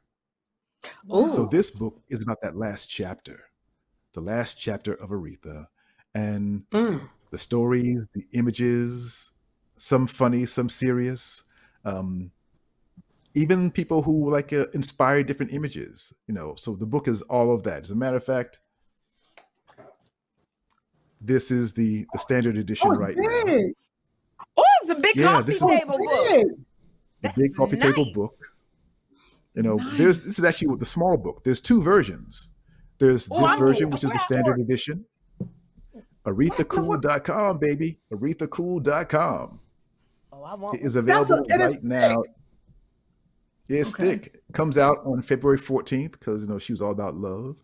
So 1.09 1.47
this 1.47 1.71
book 1.71 2.01
is 2.09 2.23
about 2.23 2.41
that 2.43 2.57
last 2.57 2.87
chapter, 2.87 3.45
the 4.13 4.21
last 4.21 4.55
chapter 4.61 4.95
of 4.95 5.11
Aretha, 5.11 5.67
and 6.15 6.69
Mm. 6.71 7.09
the 7.31 7.39
stories, 7.39 8.03
the 8.15 8.27
images, 8.33 9.31
some 9.79 10.07
funny, 10.07 10.47
some 10.47 10.69
serious. 10.69 11.43
Um, 11.85 12.31
even 13.35 13.71
people 13.71 14.03
who 14.03 14.31
like 14.31 14.53
uh, 14.53 14.67
inspire 14.75 15.23
different 15.23 15.53
images, 15.53 16.13
you 16.27 16.35
know. 16.35 16.55
So 16.57 16.75
the 16.75 16.87
book 16.87 17.07
is 17.09 17.23
all 17.23 17.55
of 17.55 17.63
that. 17.65 17.83
As 17.83 17.91
a 17.91 17.95
matter 17.95 18.17
of 18.17 18.25
fact, 18.25 18.59
this 21.21 21.51
is 21.51 21.73
the 21.73 22.07
the 22.13 22.19
standard 22.19 22.57
edition 22.57 22.91
Oh, 22.93 22.95
right 22.99 23.17
now. 23.17 23.45
big. 23.45 23.75
Oh, 24.57 24.63
it's 24.83 24.91
a 24.91 25.01
big 25.01 25.17
Yeah, 25.17 25.25
coffee 25.41 25.53
is- 25.53 25.59
table 25.61 25.99
book. 25.99 26.59
The 27.21 27.33
big 27.37 27.55
coffee 27.57 27.77
table 27.77 28.07
book. 28.15 28.31
You 29.59 29.65
know, 29.65 29.79
there's 29.97 30.25
this 30.25 30.39
is 30.39 30.45
actually 30.45 30.77
the 30.79 30.87
small 30.87 31.17
book. 31.19 31.43
There's 31.45 31.61
two 31.61 31.83
versions. 31.83 32.51
There's 32.99 33.29
Oh, 33.31 33.41
this 33.41 33.51
I 33.51 33.59
version, 33.59 33.85
need- 33.87 33.95
which 33.95 34.05
is 34.05 34.11
the 34.13 34.19
standard 34.19 34.53
order? 34.53 34.63
edition. 34.63 35.05
ArethaCool.com, 36.25 37.59
baby. 37.59 37.99
ArethaCool.com. 38.13 39.61
Oh, 40.33 40.43
I 40.43 40.55
want 40.55 40.75
It 40.77 40.83
is 40.83 40.95
one. 40.97 41.07
That's 41.07 41.31
a- 41.31 41.35
available 41.35 41.53
and 41.53 41.63
it's 41.63 41.75
right 41.75 41.85
now. 41.85 42.23
Yeah, 43.69 43.81
it's 43.81 43.93
Okay. 43.95 44.17
thick. 44.19 44.43
Comes 44.53 44.79
out 44.79 44.99
on 45.05 45.21
February 45.23 45.59
14th 45.59 46.13
because 46.13 46.43
you 46.43 46.49
know 46.49 46.59
she 46.59 46.73
was 46.73 46.81
all 46.81 46.93
about 46.93 47.17
love. 47.17 47.57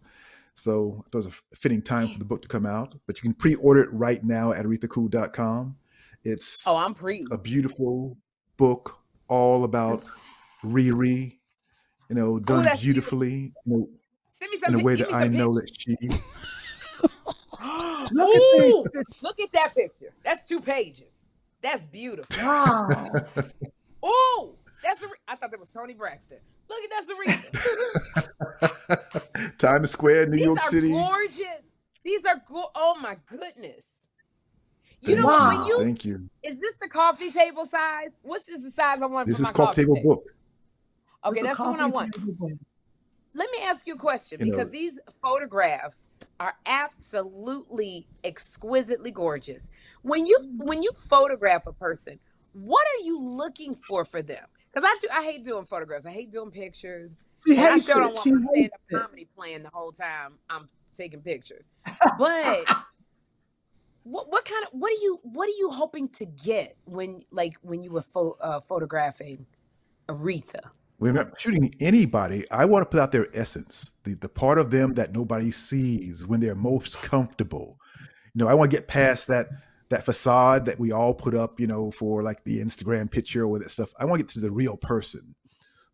So 0.54 1.04
it 1.12 1.16
was 1.16 1.26
a 1.26 1.30
fitting 1.54 1.82
time 1.82 2.08
for 2.12 2.18
the 2.18 2.24
book 2.24 2.42
to 2.42 2.48
come 2.48 2.66
out. 2.66 2.94
But 3.06 3.16
you 3.18 3.22
can 3.22 3.34
pre-order 3.34 3.82
it 3.82 3.92
right 3.92 4.22
now 4.22 4.52
at 4.52 4.64
arethacool.com. 4.66 5.76
It's 6.22 6.66
Oh, 6.66 6.76
I'm 6.76 6.94
pre. 6.94 7.24
a 7.30 7.38
beautiful 7.38 8.16
book 8.56 8.98
all 9.28 9.64
about 9.64 10.04
Riri, 10.62 11.38
you 12.08 12.16
know, 12.16 12.34
oh, 12.34 12.38
done 12.38 12.62
that's 12.64 12.80
cute. 12.80 12.94
beautifully, 12.94 13.52
you 13.64 13.76
know, 13.76 13.88
Send 14.38 14.50
me 14.50 14.58
in 14.68 14.74
a 14.80 14.84
way 14.84 14.96
that 14.96 15.12
I 15.12 15.28
know 15.28 15.52
that 15.54 15.70
she 15.78 15.96
Look 18.12 18.34
at 18.34 18.42
Ooh, 18.42 18.84
pictures. 18.92 19.04
look 19.22 19.40
at 19.40 19.52
that 19.52 19.74
picture. 19.74 20.12
That's 20.24 20.46
two 20.48 20.60
pages. 20.60 21.24
That's 21.62 21.84
beautiful. 21.86 22.36
Wow. 22.44 23.10
Oh, 24.02 24.56
that's 24.82 25.00
a. 25.02 25.06
Re- 25.06 25.12
I 25.26 25.36
thought 25.36 25.50
that 25.50 25.58
was 25.58 25.70
Toni 25.70 25.94
Braxton. 25.94 26.36
Look 26.68 26.78
at 26.84 26.90
that's 26.90 27.06
Aretha. 29.40 29.58
Times 29.58 29.90
Square, 29.90 30.26
New 30.26 30.36
These 30.36 30.44
York 30.44 30.58
are 30.62 30.68
City. 30.70 30.88
gorgeous. 30.90 31.66
These 32.04 32.26
are 32.26 32.42
go- 32.46 32.70
Oh 32.74 32.96
my 33.00 33.16
goodness. 33.26 33.86
You 35.00 35.14
Thank 35.14 35.20
know 35.20 35.24
what? 35.26 35.40
Wow. 35.40 35.58
When 35.58 35.66
you 35.66 35.78
Thank 35.84 36.04
you. 36.04 36.28
is 36.42 36.58
this 36.60 36.74
the 36.82 36.88
coffee 36.88 37.30
table 37.30 37.64
size? 37.64 38.10
What's 38.22 38.46
is 38.48 38.62
the 38.62 38.70
size 38.70 39.00
I 39.00 39.06
want 39.06 39.26
This 39.26 39.38
is 39.40 39.42
my 39.44 39.52
coffee 39.52 39.82
table 39.82 39.96
table? 39.96 40.16
book. 40.16 40.24
Okay, 41.24 41.42
that's 41.42 41.58
the 41.58 41.64
one 41.64 41.80
I 41.80 41.86
want. 41.86 42.14
Let 43.36 43.50
me 43.50 43.58
ask 43.64 43.86
you 43.86 43.94
a 43.94 43.98
question 43.98 44.38
You 44.40 44.46
know- 44.46 44.58
because 44.58 44.70
these 44.70 44.98
photographs 45.20 46.08
are 46.38 46.54
absolutely 46.66 48.06
exquisitely 48.22 49.10
gorgeous. 49.10 49.70
When 50.02 50.26
you 50.26 50.38
when 50.56 50.82
you 50.82 50.92
photograph 50.92 51.66
a 51.66 51.72
person, 51.72 52.18
what 52.52 52.86
are 52.86 53.04
you 53.04 53.20
looking 53.20 53.74
for 53.74 54.04
for 54.04 54.22
them? 54.22 54.44
Because 54.72 54.88
I 54.88 54.96
do 55.00 55.08
I 55.12 55.24
hate 55.24 55.44
doing 55.44 55.64
photographs. 55.64 56.06
I 56.06 56.10
hate 56.10 56.30
doing 56.30 56.50
pictures. 56.50 57.16
She 57.46 57.56
and 57.56 57.66
I 57.74 57.78
sure 57.78 57.94
don't 57.96 58.14
want 58.14 58.24
She 58.24 58.32
my 58.32 58.46
hates 58.54 58.74
stand-up 58.86 59.02
comedy 59.02 59.28
playing 59.36 59.62
the 59.64 59.70
whole 59.72 59.92
time 59.92 60.38
I'm 60.48 60.68
taking 60.96 61.20
pictures. 61.20 61.68
But 62.18 62.64
what 64.04 64.30
what 64.30 64.44
kind 64.44 64.64
of 64.64 64.70
what 64.72 64.90
are 64.90 65.02
you 65.02 65.18
what 65.22 65.48
are 65.48 65.58
you 65.58 65.70
hoping 65.70 66.08
to 66.10 66.24
get 66.26 66.76
when 66.84 67.22
like 67.30 67.54
when 67.62 67.82
you 67.82 67.90
were 67.90 68.02
pho- 68.02 68.36
uh, 68.40 68.60
photographing 68.60 69.46
Aretha? 70.08 70.70
We're 70.98 71.12
not 71.12 71.40
shooting 71.40 71.72
anybody. 71.80 72.48
I 72.50 72.64
want 72.64 72.82
to 72.82 72.88
put 72.88 73.00
out 73.00 73.12
their 73.12 73.28
essence, 73.34 73.92
the, 74.04 74.14
the 74.14 74.28
part 74.28 74.58
of 74.58 74.70
them 74.70 74.94
that 74.94 75.12
nobody 75.12 75.50
sees 75.50 76.26
when 76.26 76.40
they're 76.40 76.54
most 76.54 77.02
comfortable. 77.02 77.78
You 78.34 78.44
know, 78.44 78.48
I 78.48 78.54
want 78.54 78.70
to 78.70 78.76
get 78.76 78.88
past 78.88 79.26
that 79.28 79.48
that 79.90 80.04
facade 80.04 80.64
that 80.64 80.80
we 80.80 80.92
all 80.92 81.12
put 81.12 81.34
up, 81.34 81.60
you 81.60 81.66
know, 81.66 81.90
for 81.90 82.22
like 82.22 82.42
the 82.44 82.58
Instagram 82.58 83.10
picture 83.10 83.44
or 83.44 83.58
that 83.58 83.70
stuff. 83.70 83.92
I 83.98 84.04
want 84.06 84.18
to 84.18 84.24
get 84.24 84.32
to 84.32 84.40
the 84.40 84.50
real 84.50 84.76
person. 84.76 85.34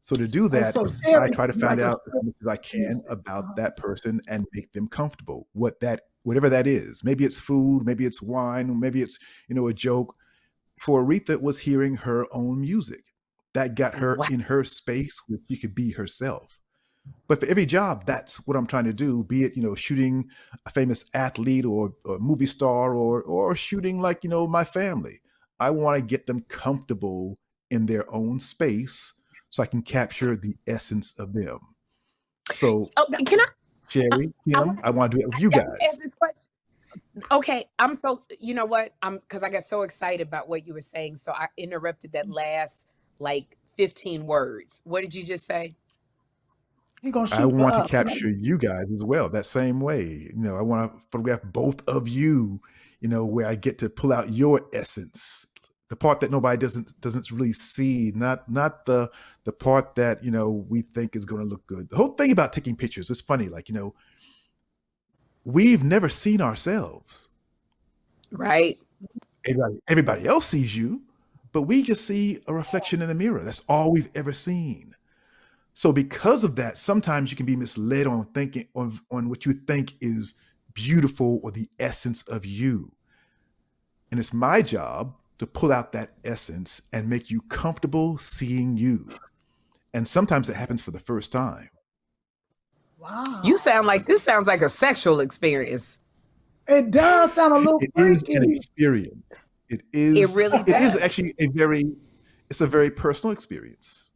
So 0.01 0.17
to 0.17 0.27
do 0.27 0.49
that, 0.49 0.73
so 0.73 0.87
I 1.21 1.29
try 1.29 1.47
to 1.47 1.53
find 1.53 1.81
out 1.81 2.01
as 2.07 2.23
much 2.23 2.35
as 2.41 2.47
I 2.47 2.57
can 2.57 3.03
about 3.09 3.57
that 3.57 3.77
person 3.77 4.21
and 4.29 4.47
make 4.55 4.73
them 4.73 4.89
comfortable. 4.89 5.49
What 5.53 5.81
that 5.81 6.03
whatever 6.23 6.49
that 6.49 6.67
is. 6.67 7.03
Maybe 7.05 7.25
it's 7.25 7.39
food, 7.39 7.85
maybe 7.85 8.05
it's 8.05 8.23
wine, 8.23 8.79
maybe 8.79 9.03
it's, 9.03 9.19
you 9.49 9.55
know, 9.55 9.69
a 9.69 9.75
joke. 9.75 10.15
For 10.79 11.05
Aretha 11.05 11.41
was 11.41 11.59
hearing 11.59 11.97
her 11.97 12.27
own 12.33 12.61
music. 12.61 13.05
That 13.55 13.75
got 13.75 13.95
her 13.97 14.17
Wow. 14.17 14.27
in 14.31 14.41
her 14.41 14.65
space 14.65 15.21
where 15.27 15.41
she 15.49 15.57
could 15.57 15.75
be 15.75 15.93
herself. 15.93 16.61
But 17.27 17.41
for 17.41 17.47
every 17.47 17.67
job, 17.67 18.07
that's 18.07 18.37
what 18.47 18.57
I'm 18.57 18.67
trying 18.67 18.85
to 18.85 18.93
do. 18.93 19.25
Be 19.25 19.45
it, 19.45 19.57
you 19.57 19.63
know, 19.63 19.75
shooting 19.75 20.29
a 20.67 20.71
famous 20.71 21.05
athlete 21.15 21.65
or 21.65 21.93
a 22.07 22.19
movie 22.19 22.47
star 22.47 22.95
or 22.95 23.23
or 23.23 23.57
shooting 23.57 24.01
like, 24.01 24.23
you 24.23 24.31
know, 24.31 24.47
my 24.47 24.65
family. 24.65 25.21
I 25.59 25.71
want 25.71 26.01
to 26.01 26.07
get 26.07 26.27
them 26.27 26.45
comfortable 26.49 27.39
in 27.71 27.87
their 27.87 28.13
own 28.13 28.41
space 28.41 29.15
so 29.49 29.63
I 29.63 29.67
can 29.67 29.83
capture 29.83 30.37
the 30.37 30.57
essence 30.67 31.13
of 31.19 31.33
them. 31.33 31.59
So 32.55 32.91
Oh, 32.97 33.07
can 33.25 33.41
I 33.41 33.45
uh, 33.45 33.47
Sherri, 33.89 34.33
Kym, 34.47 34.79
I 34.85 34.91
want 34.91 35.13
to 35.13 35.19
do 35.19 35.23
it 35.23 35.29
with 35.29 35.41
you 35.41 35.51
I 35.53 35.59
guys. 35.59 35.69
ask 35.89 36.01
this 36.01 36.15
question? 36.15 36.49
Okay, 37.31 37.67
I'm 37.79 37.95
so 37.95 38.25
you 38.39 38.55
know 38.55 38.65
what? 38.65 38.95
I'm 39.03 39.19
because 39.19 39.43
I 39.43 39.51
got 39.51 39.65
so 39.65 39.83
excited 39.83 40.27
about 40.27 40.49
what 40.49 40.67
you 40.67 40.75
were 40.75 40.81
saying, 40.81 41.17
so 41.19 41.33
I 41.33 41.49
interrupted 41.57 42.13
that 42.13 42.27
mm. 42.27 42.35
last 42.35 42.87
like 43.21 43.57
15 43.77 44.27
words. 44.27 44.81
What 44.85 45.03
did 45.03 45.15
you 45.15 45.25
just 45.25 45.47
say? 45.47 45.75
He 47.03 47.11
gonna 47.11 47.27
shoot 47.27 47.37
I 47.37 47.43
for 47.43 47.49
want 47.49 47.75
to 47.75 47.81
us, 47.81 47.93
right? 47.93 48.07
capture 48.07 48.29
you 48.29 48.59
guys 48.59 48.87
as 48.93 49.03
well, 49.03 49.29
that 49.31 49.47
same 49.47 49.81
way. 49.81 50.29
You 50.35 50.43
know, 50.43 50.57
I 50.57 50.63
want 50.63 50.93
to 50.93 51.01
photograph 51.11 51.41
both 51.45 51.87
of 51.89 52.07
you, 52.09 52.61
you 53.01 53.09
know, 53.09 53.25
where 53.25 53.47
I 53.47 53.55
get 53.55 53.79
to 53.79 53.89
pull 53.89 54.13
out 54.13 54.33
your 54.33 54.67
essence. 54.75 55.47
The 55.89 55.97
part 55.97 56.21
that 56.21 56.31
nobody 56.31 56.59
doesn't 56.59 57.01
doesn't 57.01 57.31
really 57.31 57.55
see, 57.55 58.13
not 58.15 58.49
not 58.51 58.85
the 58.85 59.11
the 59.45 59.53
part 59.53 59.95
that, 59.95 60.23
you 60.23 60.31
know, 60.31 60.51
we 60.69 60.83
think 60.83 61.17
is 61.17 61.25
going 61.25 61.43
to 61.43 61.49
look 61.49 61.67
good. 61.67 61.89
The 61.89 61.97
whole 61.97 62.13
thing 62.13 62.33
about 62.33 62.53
taking 62.53 62.77
pictures 62.77 63.11
is 63.11 63.21
funny, 63.21 63.49
like, 63.49 63.69
you 63.69 63.75
know, 63.75 63.95
we've 65.45 65.83
never 65.83 66.09
seen 66.09 66.41
ourselves. 66.41 67.29
Right. 68.31 68.79
Everybody, 69.47 69.81
everybody 69.89 70.27
else 70.27 70.47
sees 70.47 70.77
you, 70.77 71.03
but 71.53 71.63
we 71.63 71.83
just 71.83 72.05
see 72.05 72.43
a 72.47 72.55
reflection 72.55 73.03
in 73.03 73.09
the 73.09 73.15
mirror. 73.15 73.43
That's 73.43 73.63
all 73.69 73.93
we've 73.93 74.11
ever 74.15 74.33
seen. 74.33 74.95
So 75.73 75.93
because 75.93 76.45
of 76.45 76.57
that, 76.57 76.77
sometimes 76.77 77.31
you 77.31 77.37
can 77.37 77.47
be 77.47 77.57
misled 77.57 78.07
on 78.07 78.25
thinking 78.35 78.69
on, 78.75 79.01
on 79.11 79.29
what 79.29 79.47
you 79.47 79.53
think 79.53 79.95
is 80.01 80.35
beautiful 80.75 81.41
or 81.43 81.51
the 81.51 81.69
essence 81.79 82.23
of 82.23 82.45
you. 82.45 82.93
And 84.11 84.19
it's 84.19 84.33
my 84.33 84.63
job 84.63 85.15
to 85.39 85.47
pull 85.47 85.73
out 85.73 85.93
that 85.93 86.13
essence 86.25 86.83
and 86.93 87.09
make 87.09 87.31
you 87.31 87.41
comfortable 87.43 88.19
seeing 88.19 88.77
you. 88.77 89.09
And 89.95 90.07
sometimes 90.07 90.47
that 90.49 90.55
happens 90.55 90.83
for 90.83 90.91
the 90.91 91.01
first 91.01 91.33
time. 91.33 91.71
Wow. 92.99 93.41
You 93.43 93.57
sound 93.57 93.87
like 93.87 94.07
this 94.07 94.23
sounds 94.23 94.47
like 94.47 94.61
a 94.63 94.69
sexual 94.69 95.21
experience. 95.21 95.99
It 96.69 96.91
does 96.91 97.33
sound 97.33 97.53
a 97.55 97.59
little 97.59 97.81
It 97.81 97.91
is 97.97 98.21
freaky. 98.21 98.35
an 98.35 98.51
experience. 98.51 99.33
It 99.71 99.83
is 99.93 100.33
It 100.33 100.37
really 100.37 100.59
it 100.59 100.69
is 100.83 100.97
actually 100.97 101.35
a 101.39 101.47
very 101.49 101.85
it's 102.51 102.61
a 102.61 102.67
very 102.67 102.91
personal 102.91 103.33
experience. 103.33 104.11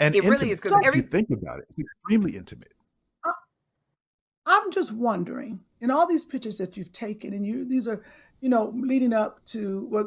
And 0.00 0.14
It 0.14 0.24
really 0.24 0.50
is, 0.50 0.58
because 0.58 0.72
if 0.72 0.86
every- 0.86 1.00
you 1.00 1.06
think 1.06 1.28
about 1.30 1.58
it, 1.58 1.66
it's 1.68 1.78
extremely 1.78 2.36
intimate. 2.36 2.72
I'm 4.46 4.70
just 4.72 4.92
wondering, 4.92 5.60
in 5.80 5.90
all 5.90 6.06
these 6.06 6.24
pictures 6.24 6.56
that 6.56 6.76
you've 6.76 6.92
taken, 6.92 7.34
and 7.34 7.44
you 7.44 7.66
these 7.66 7.86
are, 7.86 8.02
you 8.40 8.48
know, 8.48 8.72
leading 8.74 9.12
up 9.12 9.44
to 9.46 9.84
what 9.90 10.06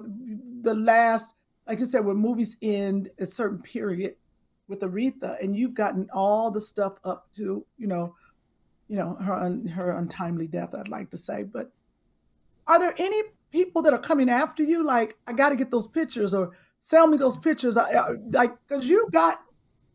the 0.63 0.73
last, 0.73 1.35
like 1.67 1.77
you 1.77 1.85
said, 1.85 2.03
when 2.05 2.17
movies 2.17 2.57
end 2.63 3.11
a 3.19 3.27
certain 3.27 3.61
period 3.61 4.15
with 4.67 4.79
Aretha, 4.79 5.39
and 5.43 5.55
you've 5.55 5.75
gotten 5.75 6.09
all 6.11 6.49
the 6.49 6.61
stuff 6.61 6.93
up 7.03 7.31
to, 7.35 7.63
you 7.77 7.85
know, 7.85 8.15
you 8.87 8.95
know, 8.95 9.13
her 9.15 9.33
un, 9.35 9.67
her 9.67 9.91
untimely 9.91 10.47
death, 10.47 10.73
I'd 10.73 10.87
like 10.87 11.11
to 11.11 11.17
say. 11.17 11.43
But 11.43 11.71
are 12.65 12.79
there 12.79 12.95
any 12.97 13.21
people 13.51 13.81
that 13.83 13.93
are 13.93 13.99
coming 13.99 14.29
after 14.29 14.63
you? 14.63 14.83
Like, 14.83 15.17
I 15.27 15.33
got 15.33 15.49
to 15.49 15.55
get 15.55 15.71
those 15.71 15.87
pictures, 15.87 16.33
or 16.33 16.51
sell 16.79 17.07
me 17.07 17.17
those 17.17 17.37
pictures. 17.37 17.77
I, 17.77 17.91
I, 17.91 18.09
like, 18.31 18.51
because 18.67 18.85
you 18.85 19.07
got 19.11 19.41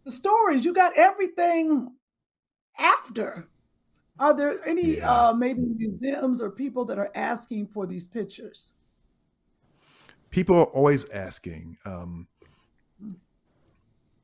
the 0.04 0.10
stories, 0.10 0.64
you 0.64 0.72
got 0.72 0.92
everything 0.96 1.94
after. 2.78 3.48
Are 4.18 4.34
there 4.34 4.54
any 4.66 5.00
uh, 5.00 5.34
maybe 5.34 5.60
museums 5.60 6.40
or 6.40 6.50
people 6.50 6.84
that 6.86 6.98
are 6.98 7.10
asking 7.14 7.66
for 7.68 7.86
these 7.86 8.06
pictures? 8.06 8.72
People 10.30 10.56
are 10.56 10.64
always 10.64 11.08
asking. 11.10 11.76
Um, 11.84 12.26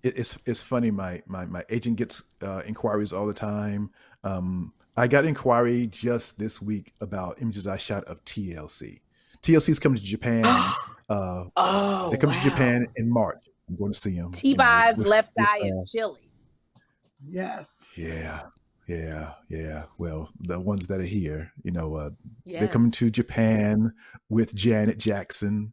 it, 0.02 0.16
it's 0.16 0.38
it's 0.46 0.62
funny. 0.62 0.90
My 0.90 1.22
my 1.26 1.44
my 1.44 1.64
agent 1.68 1.96
gets 1.96 2.22
uh, 2.42 2.62
inquiries 2.66 3.12
all 3.12 3.26
the 3.26 3.34
time. 3.34 3.90
Um, 4.24 4.72
I 4.96 5.08
got 5.08 5.24
inquiry 5.24 5.86
just 5.86 6.38
this 6.38 6.60
week 6.60 6.94
about 7.00 7.40
images 7.40 7.66
I 7.66 7.76
shot 7.76 8.04
of 8.04 8.24
TLC. 8.24 9.00
TLC's 9.42 9.78
coming 9.78 9.98
to 9.98 10.04
Japan. 10.04 10.44
uh, 11.08 11.44
Oh, 11.56 12.10
they 12.10 12.16
come 12.16 12.32
to. 12.32 12.40
Japan 12.40 12.86
in 12.96 13.10
March. 13.10 13.38
I'm 13.68 13.76
going 13.76 13.92
to 13.92 13.98
see 13.98 14.16
them. 14.16 14.32
T-Boz 14.32 14.98
left 14.98 15.32
eye 15.38 15.60
uh, 15.62 15.66
in 15.66 15.84
Chilli. 15.94 16.28
Yes. 17.28 17.86
Yeah, 17.96 18.42
yeah, 18.88 19.32
yeah. 19.48 19.84
Well, 19.98 20.30
the 20.40 20.58
ones 20.58 20.86
that 20.88 21.00
are 21.00 21.04
here, 21.04 21.52
you 21.62 21.70
know, 21.70 21.94
uh, 21.94 22.10
they're 22.44 22.68
coming 22.68 22.90
to 22.92 23.10
Japan 23.10 23.92
with 24.28 24.54
Janet 24.54 24.98
Jackson. 24.98 25.72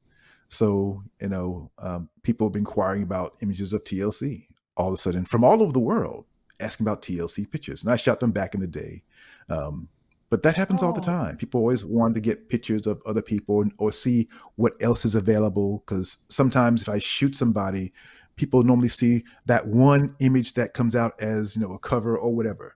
So, 0.49 1.03
you 1.19 1.29
know, 1.29 1.71
um, 1.79 2.09
people 2.23 2.47
have 2.47 2.53
been 2.53 2.61
inquiring 2.61 3.03
about 3.03 3.35
images 3.41 3.73
of 3.73 3.83
TLC 3.83 4.45
all 4.79 4.87
of 4.87 4.93
a 4.93 4.97
sudden 4.97 5.25
from 5.25 5.43
all 5.43 5.61
over 5.61 5.73
the 5.73 5.79
world, 5.79 6.25
asking 6.59 6.85
about 6.85 7.01
TLC 7.01 7.49
pictures. 7.49 7.83
And 7.83 7.91
I 7.91 7.97
shot 7.97 8.19
them 8.21 8.31
back 8.31 8.55
in 8.55 8.61
the 8.61 8.67
day. 8.67 9.03
Um, 9.49 9.89
but 10.29 10.43
that 10.43 10.55
happens 10.55 10.83
all 10.83 10.93
the 10.93 10.99
Oh. 10.99 11.03
time. 11.03 11.37
People 11.37 11.59
always 11.59 11.83
want 11.83 12.13
to 12.15 12.21
get 12.21 12.49
pictures 12.49 12.85
of 12.87 13.01
other 13.05 13.21
people 13.21 13.61
and, 13.61 13.71
or 13.77 13.91
see 13.91 14.29
what 14.55 14.73
else 14.81 15.05
is 15.05 15.15
available. 15.15 15.83
Because 15.85 16.19
sometimes 16.29 16.81
if 16.81 16.89
I 16.89 16.99
shoot 16.99 17.35
somebody, 17.35 17.93
people 18.35 18.63
normally 18.63 18.89
see 18.89 19.23
that 19.47 19.67
one 19.67 20.15
image 20.19 20.53
that 20.53 20.73
comes 20.73 20.95
out 20.95 21.19
as 21.19 21.55
you 21.55 21.61
know 21.61 21.73
a 21.73 21.79
cover 21.79 22.17
or 22.17 22.33
whatever. 22.35 22.75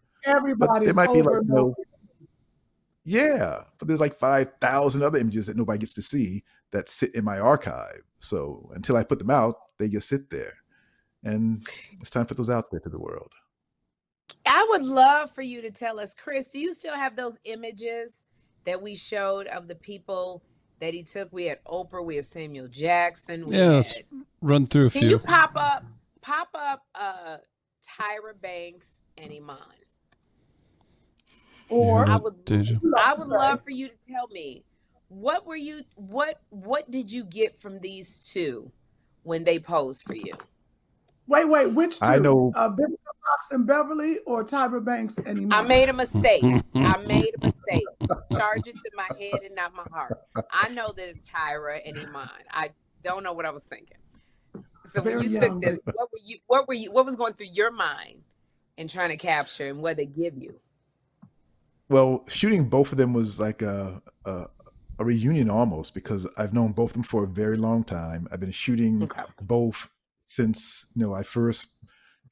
There 0.85 0.93
might 0.95 1.07
be 1.11 1.15
like 1.17 1.25
over 1.27 1.37
and 1.37 1.47
you 1.47 1.55
know, 1.55 1.75
yeah, 3.05 3.63
but 3.79 3.87
there's 3.87 3.99
like 3.99 4.15
five 4.15 4.51
thousand 4.61 5.03
other 5.03 5.19
images 5.19 5.45
that 5.47 5.57
nobody 5.57 5.79
gets 5.79 5.93
to 5.95 6.01
see 6.01 6.43
that 6.71 6.89
sit 6.89 7.13
in 7.15 7.23
my 7.23 7.39
archive. 7.39 8.01
So 8.19 8.71
until 8.73 8.95
I 8.97 9.03
put 9.03 9.19
them 9.19 9.29
out, 9.29 9.55
they 9.77 9.89
just 9.89 10.07
sit 10.07 10.29
there, 10.29 10.53
and 11.23 11.67
it's 11.99 12.09
time 12.09 12.25
to 12.25 12.29
put 12.29 12.37
those 12.37 12.49
out 12.49 12.71
there 12.71 12.79
to 12.79 12.89
the 12.89 12.99
world. 12.99 13.31
I 14.45 14.65
would 14.69 14.83
love 14.83 15.31
for 15.31 15.41
you 15.41 15.61
to 15.61 15.71
tell 15.71 15.99
us, 15.99 16.13
Chris, 16.13 16.47
do 16.47 16.59
you 16.59 16.73
still 16.73 16.95
have 16.95 17.15
those 17.15 17.39
images 17.45 18.25
that 18.65 18.81
we 18.81 18.95
showed 18.95 19.47
of 19.47 19.67
the 19.67 19.75
people 19.75 20.43
that 20.79 20.93
he 20.93 21.03
took? 21.03 21.31
We 21.31 21.45
had 21.45 21.63
Oprah, 21.65 22.05
we 22.05 22.17
had 22.17 22.25
Samuel 22.25 22.67
Jackson, 22.67 23.45
we 23.45 23.57
Yeah, 23.57 23.67
let's 23.71 23.93
had 23.93 24.05
run 24.41 24.67
through 24.67 24.87
a 24.87 24.89
Can 24.89 25.01
few. 25.01 25.09
you 25.11 25.19
pop 25.19 25.51
up 25.55 25.83
pop 26.21 26.49
up 26.53 26.83
uh 26.95 27.37
Tyra 27.83 28.39
Banks 28.39 29.01
and 29.17 29.31
Iman? 29.31 29.57
Or 31.69 32.07
I 32.07 32.17
would 32.17 32.35
I 32.97 33.13
would 33.13 33.27
love 33.27 33.61
for 33.63 33.71
you 33.71 33.87
to 33.89 33.95
tell 33.97 34.27
me 34.27 34.63
what 35.07 35.45
were 35.45 35.55
you 35.55 35.81
what 35.95 36.41
what 36.49 36.89
did 36.91 37.11
you 37.11 37.23
get 37.23 37.57
from 37.57 37.79
these 37.79 38.29
two 38.31 38.71
when 39.23 39.43
they 39.43 39.59
posed 39.59 40.03
for 40.03 40.15
you? 40.15 40.33
Wait, 41.27 41.45
wait, 41.45 41.67
which 41.67 41.99
two? 41.99 42.05
I 42.05 42.17
know- 42.17 42.51
Uh, 42.55 42.69
Vivica 42.69 42.97
Fox 43.25 43.51
and 43.51 43.65
Beverly 43.65 44.19
or 44.25 44.43
Tyra 44.43 44.83
Banks 44.83 45.17
and 45.17 45.39
Iman? 45.39 45.53
I 45.53 45.61
made 45.61 45.89
a 45.89 45.93
mistake. 45.93 46.43
I 46.75 46.97
made 46.97 47.31
a 47.41 47.45
mistake. 47.47 47.85
Charge 48.31 48.67
it 48.67 48.75
to 48.75 48.91
my 48.95 49.07
head 49.19 49.41
and 49.45 49.55
not 49.55 49.73
my 49.73 49.85
heart. 49.91 50.19
I 50.51 50.69
know 50.69 50.91
that 50.91 51.09
it's 51.09 51.29
Tyra 51.29 51.79
and 51.85 51.97
Iman. 51.97 52.29
I 52.51 52.71
don't 53.01 53.23
know 53.23 53.33
what 53.33 53.45
I 53.45 53.51
was 53.51 53.63
thinking. 53.63 53.97
So 54.91 55.01
when 55.01 55.21
you 55.23 55.29
young, 55.29 55.41
took 55.41 55.61
this, 55.61 55.79
what 55.85 56.11
were 56.11 56.19
you 56.23 56.37
what 56.47 56.67
were 56.67 56.73
you 56.75 56.91
what 56.91 57.05
was 57.05 57.15
going 57.15 57.33
through 57.33 57.47
your 57.51 57.71
mind 57.71 58.21
in 58.77 58.87
trying 58.87 59.09
to 59.09 59.17
capture 59.17 59.67
and 59.67 59.81
what 59.81 59.97
they 59.97 60.05
give 60.05 60.37
you? 60.37 60.53
Well, 61.89 62.23
shooting 62.27 62.69
both 62.69 62.91
of 62.91 62.97
them 62.97 63.13
was 63.13 63.39
like 63.39 63.61
a, 63.61 64.01
a 64.25 64.45
a 64.99 65.05
reunion 65.05 65.49
almost 65.49 65.93
because 65.95 66.27
I've 66.37 66.53
known 66.53 66.71
both 66.73 66.91
of 66.91 66.93
them 66.93 67.03
for 67.03 67.23
a 67.23 67.27
very 67.27 67.57
long 67.57 67.83
time. 67.83 68.27
I've 68.31 68.39
been 68.39 68.51
shooting 68.51 69.01
Okay. 69.03 69.23
both 69.41 69.89
since 70.27 70.85
you 70.95 71.05
know 71.05 71.13
I 71.13 71.23
first 71.23 71.73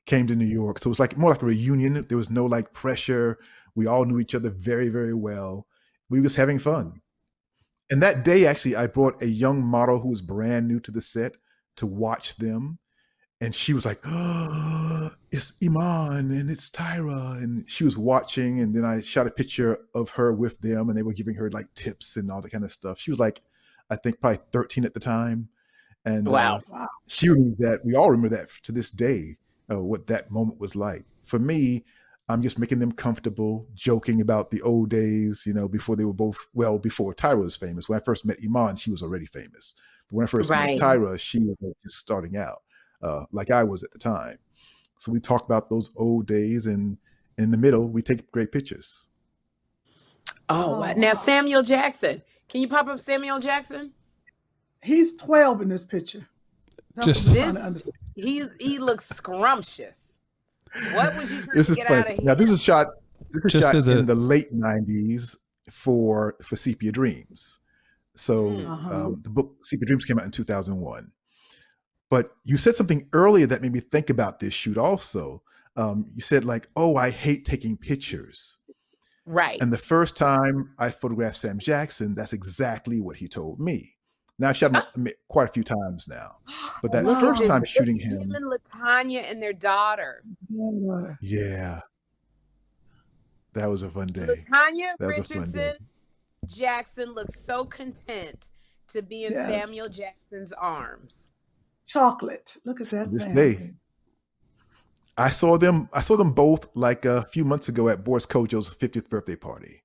came 0.05 0.27
to 0.27 0.35
New 0.35 0.45
York. 0.45 0.79
So 0.79 0.87
it 0.87 0.91
was 0.91 0.99
like 0.99 1.17
more 1.17 1.31
like 1.31 1.41
a 1.41 1.45
reunion. 1.45 2.05
There 2.07 2.17
was 2.17 2.29
no 2.29 2.45
like 2.45 2.73
pressure. 2.73 3.39
We 3.75 3.87
all 3.87 4.05
knew 4.05 4.19
each 4.19 4.35
other 4.35 4.49
very, 4.49 4.89
very 4.89 5.13
well. 5.13 5.67
We 6.09 6.19
was 6.19 6.35
having 6.35 6.59
fun. 6.59 7.01
And 7.89 8.01
that 8.01 8.23
day, 8.23 8.45
actually, 8.45 8.75
I 8.75 8.87
brought 8.87 9.21
a 9.21 9.27
young 9.27 9.63
model 9.63 9.99
who 9.99 10.09
was 10.09 10.21
brand 10.21 10.67
new 10.67 10.79
to 10.81 10.91
the 10.91 11.01
set 11.01 11.37
to 11.77 11.85
watch 11.85 12.37
them. 12.37 12.79
And 13.41 13.55
she 13.55 13.73
was 13.73 13.85
like, 13.85 13.99
oh, 14.05 15.11
it's 15.31 15.53
Iman 15.63 16.31
and 16.31 16.49
it's 16.49 16.69
Tyra. 16.69 17.37
And 17.41 17.69
she 17.69 17.83
was 17.83 17.97
watching. 17.97 18.59
And 18.59 18.75
then 18.75 18.85
I 18.85 19.01
shot 19.01 19.27
a 19.27 19.31
picture 19.31 19.79
of 19.93 20.09
her 20.11 20.33
with 20.33 20.59
them 20.59 20.89
and 20.89 20.97
they 20.97 21.03
were 21.03 21.13
giving 21.13 21.35
her 21.35 21.49
like 21.51 21.73
tips 21.73 22.17
and 22.17 22.31
all 22.31 22.41
that 22.41 22.51
kind 22.51 22.63
of 22.63 22.71
stuff. 22.71 22.99
She 22.99 23.11
was 23.11 23.19
like, 23.19 23.41
I 23.89 23.97
think 23.97 24.21
probably 24.21 24.39
13 24.51 24.85
at 24.85 24.93
the 24.93 24.99
time. 24.99 25.49
And 26.05 26.27
Wow. 26.27 26.61
uh, 26.73 26.87
she 27.07 27.29
remembers 27.29 27.57
that. 27.59 27.85
We 27.85 27.95
all 27.95 28.09
remember 28.09 28.35
that 28.35 28.49
to 28.63 28.71
this 28.71 28.89
day, 28.89 29.37
uh, 29.71 29.79
what 29.79 30.07
that 30.07 30.31
moment 30.31 30.59
was 30.59 30.75
like. 30.75 31.05
For 31.25 31.39
me, 31.39 31.85
I'm 32.29 32.41
just 32.41 32.59
making 32.59 32.79
them 32.79 32.91
comfortable, 32.91 33.67
joking 33.75 34.21
about 34.21 34.51
the 34.51 34.61
old 34.61 34.89
days, 34.89 35.43
you 35.45 35.53
know, 35.53 35.67
before 35.67 35.95
they 35.95 36.05
were 36.05 36.13
both, 36.13 36.37
well, 36.53 36.77
before 36.77 37.13
Tyra 37.13 37.43
was 37.43 37.55
famous. 37.55 37.89
When 37.89 37.99
I 37.99 38.03
first 38.03 38.25
met 38.25 38.37
Iman, 38.43 38.77
she 38.77 38.89
was 38.89 39.03
already 39.03 39.25
famous. 39.25 39.75
But 40.07 40.15
when 40.15 40.23
I 40.23 40.27
first 40.27 40.49
Right. 40.49 40.79
met 40.79 40.79
Tyra, 40.79 41.19
she 41.19 41.39
was 41.39 41.57
just 41.83 41.97
starting 41.97 42.37
out, 42.37 42.61
uh, 43.01 43.25
like 43.31 43.51
I 43.51 43.63
was 43.63 43.83
at 43.83 43.91
the 43.91 43.99
time. 43.99 44.37
So 44.99 45.11
we 45.11 45.19
talk 45.19 45.43
about 45.45 45.69
those 45.69 45.91
old 45.95 46.25
days, 46.27 46.67
and 46.67 46.97
in 47.37 47.51
the 47.51 47.57
middle, 47.57 47.87
we 47.87 48.01
take 48.01 48.31
great 48.31 48.51
pictures. 48.51 49.07
Oh, 50.47 50.79
wow. 50.79 50.93
now 50.93 51.13
Samuel 51.13 51.63
Jackson. 51.63 52.21
Can 52.49 52.61
you 52.61 52.67
pop 52.67 52.87
up 52.87 52.99
Samuel 52.99 53.39
Jackson? 53.39 53.93
He's 54.83 55.15
12 55.15 55.61
in 55.61 55.69
this 55.69 55.83
picture. 55.83 56.27
That's 56.95 57.07
Just- 57.07 57.29
what 57.29 57.37
I'm 57.39 57.43
trying 57.43 57.53
to 57.53 57.59
This 57.73 57.83
understand. 57.85 57.95
he 58.15 58.43
he 58.59 58.79
looks 58.79 59.07
scrumptious. 59.09 60.19
What 60.93 61.15
was 61.15 61.31
you 61.31 61.41
trying 61.43 61.57
This 61.57 61.67
to 61.67 61.71
is 61.73 61.77
get 61.77 61.89
out 61.91 61.97
of 61.99 62.03
funny. 62.05 62.15
here? 62.17 62.25
Now, 62.25 62.33
this 62.35 62.49
is 62.49 62.61
shot. 62.63 62.87
This 63.31 63.45
is 63.45 63.51
Just 63.53 63.67
shot 63.67 63.75
as 63.75 63.87
a- 63.87 63.99
in 63.99 64.05
the 64.05 64.15
late 64.15 64.51
'90s 64.53 65.35
for 65.69 66.35
for 66.43 66.55
Sepia 66.55 66.91
Dreams. 66.91 67.59
So 68.15 68.49
Mm. 68.51 68.69
Uh-huh. 68.69 68.95
um, 69.07 69.21
the 69.23 69.29
book 69.29 69.55
Sepia 69.63 69.85
Dreams 69.85 70.05
came 70.05 70.19
out 70.19 70.25
in 70.25 70.31
2001. 70.31 71.11
But 72.09 72.35
you 72.43 72.57
said 72.57 72.75
something 72.75 73.07
earlier 73.13 73.47
that 73.47 73.61
made 73.61 73.71
me 73.71 73.79
think 73.79 74.09
about 74.09 74.39
this 74.39 74.53
shoot. 74.53 74.77
Also, 74.77 75.43
um, 75.77 76.11
you 76.13 76.21
said 76.21 76.43
like, 76.43 76.67
"Oh, 76.75 76.95
I 76.97 77.09
hate 77.09 77.45
taking 77.45 77.77
pictures." 77.77 78.57
right. 79.25 79.61
And 79.61 79.71
the 79.71 79.77
first 79.77 80.17
time 80.17 80.73
I 80.79 80.89
photographed 80.89 81.37
Sam 81.37 81.59
Jackson, 81.59 82.15
that's 82.15 82.33
exactly 82.33 82.99
what 82.99 83.15
he 83.17 83.27
told 83.29 83.59
me. 83.61 83.95
Now 84.39 84.49
I've 84.49 84.57
shot 84.57 84.71
him 84.71 85.07
uh 85.07 85.09
quite 85.27 85.49
a 85.49 85.51
few 85.51 85.63
times 85.63 86.07
now, 86.07 86.37
but 86.81 86.91
oh, 86.91 86.93
that 86.93 87.05
Look 87.05 87.19
first 87.19 87.45
time 87.45 87.63
shooting 87.63 88.01
at 88.01 88.07
him, 88.07 88.31
and 88.31 88.45
Latanya 88.45 89.29
and 89.29 89.41
their 89.41 89.53
daughter. 89.53 90.23
Yeah. 90.49 91.15
yeah, 91.21 91.79
that 93.53 93.69
was 93.69 93.83
a 93.83 93.89
fun 93.89 94.07
day. 94.07 94.21
Latanya 94.21 94.93
That 94.99 95.07
was 95.07 95.17
a 95.19 95.23
fun 95.23 95.51
day. 95.51 95.59
Richardson 95.59 95.87
Jackson 96.47 97.13
looks 97.13 97.39
so 97.39 97.65
content 97.65 98.49
to 98.89 99.01
be 99.01 99.25
in 99.25 99.33
Yes. 99.33 99.49
Samuel 99.49 99.89
Jackson's 99.89 100.53
arms. 100.53 101.31
Chocolate. 101.85 102.57
Look 102.65 102.81
at 102.81 102.89
that. 102.89 103.11
This 103.11 103.25
family. 103.25 103.55
day. 103.55 103.73
I 105.17 105.29
saw 105.29 105.57
them. 105.57 105.89
I 105.93 106.01
saw 106.01 106.15
them 106.15 106.31
both 106.31 106.67
like 106.73 107.05
a 107.05 107.25
few 107.31 107.45
months 107.45 107.69
ago 107.69 107.89
at 107.89 108.03
Boris 108.03 108.25
Kodjoe's 108.25 108.73
50th 108.73 109.09
birthday 109.09 109.35
party, 109.35 109.83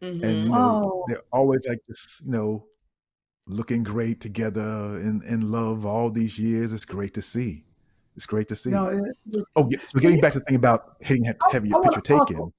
and 0.00 0.20
you 0.20 0.20
know 0.20 0.28
mm-hmm. 0.28 0.54
Oh. 0.54 1.04
they're 1.08 1.22
always 1.32 1.60
like 1.66 1.80
just 1.88 2.24
you 2.24 2.30
know 2.32 2.66
looking 3.48 3.82
great 3.82 4.20
together 4.20 5.00
in 5.00 5.22
in 5.26 5.50
love 5.50 5.84
all 5.86 6.10
these 6.10 6.38
years. 6.38 6.72
It's 6.72 6.84
great 6.84 7.14
to 7.14 7.22
see. 7.22 7.64
It's 8.16 8.26
great 8.26 8.48
to 8.48 8.56
see. 8.56 8.70
No, 8.70 8.88
it 8.88 9.00
was, 9.26 9.46
Oh, 9.56 9.68
yeah. 9.70 9.78
So 9.86 10.00
getting 10.00 10.20
back 10.20 10.32
to 10.32 10.40
the 10.40 10.44
thing 10.44 10.56
about 10.56 10.96
hating 11.00 11.24
ha- 11.26 11.32
I- 11.46 11.52
having 11.52 11.70
your 11.70 11.82
picture 11.82 12.00
taken. 12.00 12.52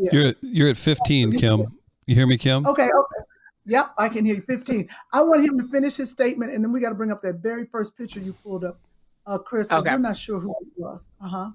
yeah. 0.00 0.10
You're 0.12 0.26
at, 0.28 0.36
you're 0.40 0.68
at 0.70 0.76
15, 0.78 1.32
Kym. 1.38 1.66
You 2.06 2.14
hear 2.14 2.26
me, 2.26 2.38
Kym? 2.38 2.66
Okay, 2.66 2.84
okay. 2.84 3.24
Yep, 3.66 3.92
I 3.98 4.08
can 4.08 4.24
hear 4.24 4.36
you. 4.36 4.42
15. 4.42 4.88
I 5.12 5.22
want 5.22 5.44
him 5.44 5.58
to 5.58 5.68
finish 5.68 5.96
his 5.96 6.10
statement, 6.10 6.52
and 6.52 6.64
then 6.64 6.72
we 6.72 6.80
got 6.80 6.88
to 6.90 6.94
bring 6.94 7.10
up 7.12 7.20
that 7.22 7.36
very 7.36 7.66
first 7.66 7.96
picture 7.96 8.20
you 8.20 8.32
pulled 8.42 8.64
up, 8.64 8.78
uh, 9.26 9.38
Chris, 9.38 9.68
because 9.68 9.84
Okay. 9.86 9.94
we're 9.94 10.00
not 10.00 10.16
sure 10.16 10.40
who 10.40 10.50
it 10.60 10.68
was. 10.76 11.10
Uh 11.20 11.28
huh. 11.28 11.50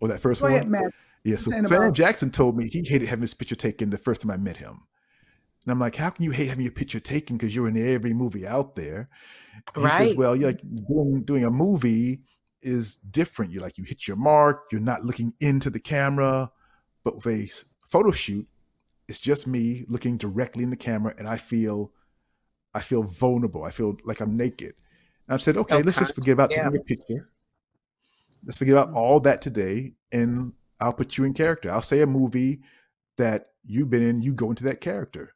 Well, 0.00 0.10
that 0.10 0.20
first 0.20 0.40
Go 0.40 0.46
one. 0.46 0.54
ahead, 0.54 0.68
Matt. 0.68 0.92
Yeah. 1.24 1.36
So 1.36 1.50
Sam 1.50 1.64
about- 1.64 1.94
Jackson 1.94 2.30
told 2.30 2.56
me 2.56 2.68
he 2.68 2.84
hated 2.84 3.08
having 3.08 3.22
his 3.22 3.34
picture 3.34 3.54
taken 3.56 3.90
the 3.90 3.98
first 3.98 4.22
time 4.22 4.30
I 4.30 4.36
met 4.36 4.56
him. 4.56 4.82
And 5.66 5.72
I'm 5.72 5.80
like, 5.80 5.96
how 5.96 6.10
can 6.10 6.24
you 6.24 6.30
hate 6.30 6.48
having 6.48 6.62
your 6.62 6.72
picture 6.72 7.00
taken 7.00 7.36
because 7.36 7.54
you're 7.54 7.66
in 7.66 7.76
every 7.76 8.14
movie 8.14 8.46
out 8.46 8.76
there? 8.76 9.08
And 9.74 9.84
He 9.84 10.08
says, 10.08 10.16
well, 10.16 10.36
you're 10.36 10.50
like 10.50 10.60
doing 10.62 11.24
doing 11.24 11.44
a 11.44 11.50
movie 11.50 12.20
is 12.62 12.98
different. 13.10 13.50
You're 13.50 13.62
like 13.62 13.76
you 13.76 13.82
hit 13.82 14.06
your 14.06 14.16
mark. 14.16 14.66
You're 14.70 14.80
not 14.80 15.04
looking 15.04 15.34
into 15.40 15.68
the 15.68 15.80
camera, 15.80 16.52
but 17.02 17.16
with 17.16 17.26
a 17.26 17.50
photo 17.88 18.12
shoot, 18.12 18.46
it's 19.08 19.18
just 19.18 19.48
me 19.48 19.84
looking 19.88 20.16
directly 20.18 20.62
in 20.62 20.70
the 20.70 20.76
camera, 20.76 21.14
and 21.18 21.26
I 21.26 21.36
feel, 21.36 21.92
I 22.72 22.80
feel 22.80 23.02
vulnerable. 23.02 23.64
I 23.64 23.70
feel 23.70 23.96
like 24.04 24.20
I'm 24.20 24.34
naked. 24.34 24.74
And 25.28 25.34
I 25.34 25.36
said, 25.38 25.56
okay, 25.56 25.82
let's 25.82 25.98
just 25.98 26.14
forget 26.14 26.34
about 26.34 26.52
Self-conscious, 26.52 26.80
taking 26.86 26.96
a 26.96 27.04
picture. 27.04 27.30
Let's 28.44 28.58
forget 28.58 28.74
about 28.74 28.94
all 28.94 29.18
that 29.20 29.42
today, 29.42 29.94
and 30.12 30.52
I'll 30.80 30.92
put 30.92 31.18
you 31.18 31.24
in 31.24 31.34
character. 31.34 31.72
I'll 31.72 31.82
say 31.82 32.02
a 32.02 32.06
movie 32.06 32.60
that 33.18 33.50
you've 33.64 33.90
been 33.90 34.02
in. 34.02 34.22
You 34.22 34.32
go 34.32 34.50
into 34.50 34.64
that 34.64 34.80
character 34.80 35.34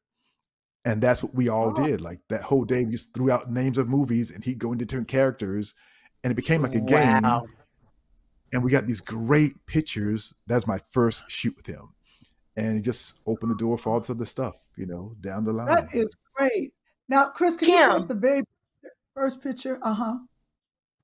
and 0.85 1.03
that's 1.03 1.22
what 1.22 1.35
we 1.35 1.49
all 1.49 1.70
Oh. 1.70 1.85
did. 1.85 2.01
Like 2.01 2.20
that 2.28 2.43
whole 2.43 2.64
day, 2.64 2.85
we 2.85 2.93
just 2.93 3.14
threw 3.14 3.31
out 3.31 3.51
names 3.51 3.78
of 3.78 3.89
movies, 3.89 4.31
and 4.31 4.45
he'd 4.45 4.59
go 4.59 4.72
into 4.72 4.85
different 4.85 5.09
characters, 5.09 5.74
and 6.24 6.31
it 6.31 6.37
became 6.37 6.62
like 6.62 6.74
a 6.74 6.81
game. 6.81 7.24
And 8.53 8.64
we 8.64 8.70
got 8.70 8.87
these 8.87 9.01
great 9.01 9.64
pictures. 9.66 10.35
That's 10.47 10.66
my 10.66 10.78
first 10.91 11.31
shoot 11.31 11.55
with 11.57 11.66
him, 11.66 11.91
and 12.57 12.78
it 12.78 12.83
just 12.83 13.20
opened 13.26 13.53
the 13.53 13.57
door 13.57 13.78
for 13.78 13.93
all 13.93 14.01
this 14.01 14.11
other 14.11 14.24
stuff, 14.26 14.57
you 14.76 14.87
know, 14.87 15.14
down 15.20 15.45
the 15.45 15.53
line. 15.53 15.68
That 15.68 15.95
is 15.95 16.09
great. 16.35 16.74
Now, 17.09 17.26
Chris, 17.28 17.57
can 17.57 17.68
you 17.68 17.74
put 17.74 17.85
Kym. 17.85 18.01
up 18.03 18.09
the 18.09 18.14
very 18.14 18.43
first 19.14 19.43
picture? 19.43 19.78
Uh 19.83 19.95
huh. 19.95 20.18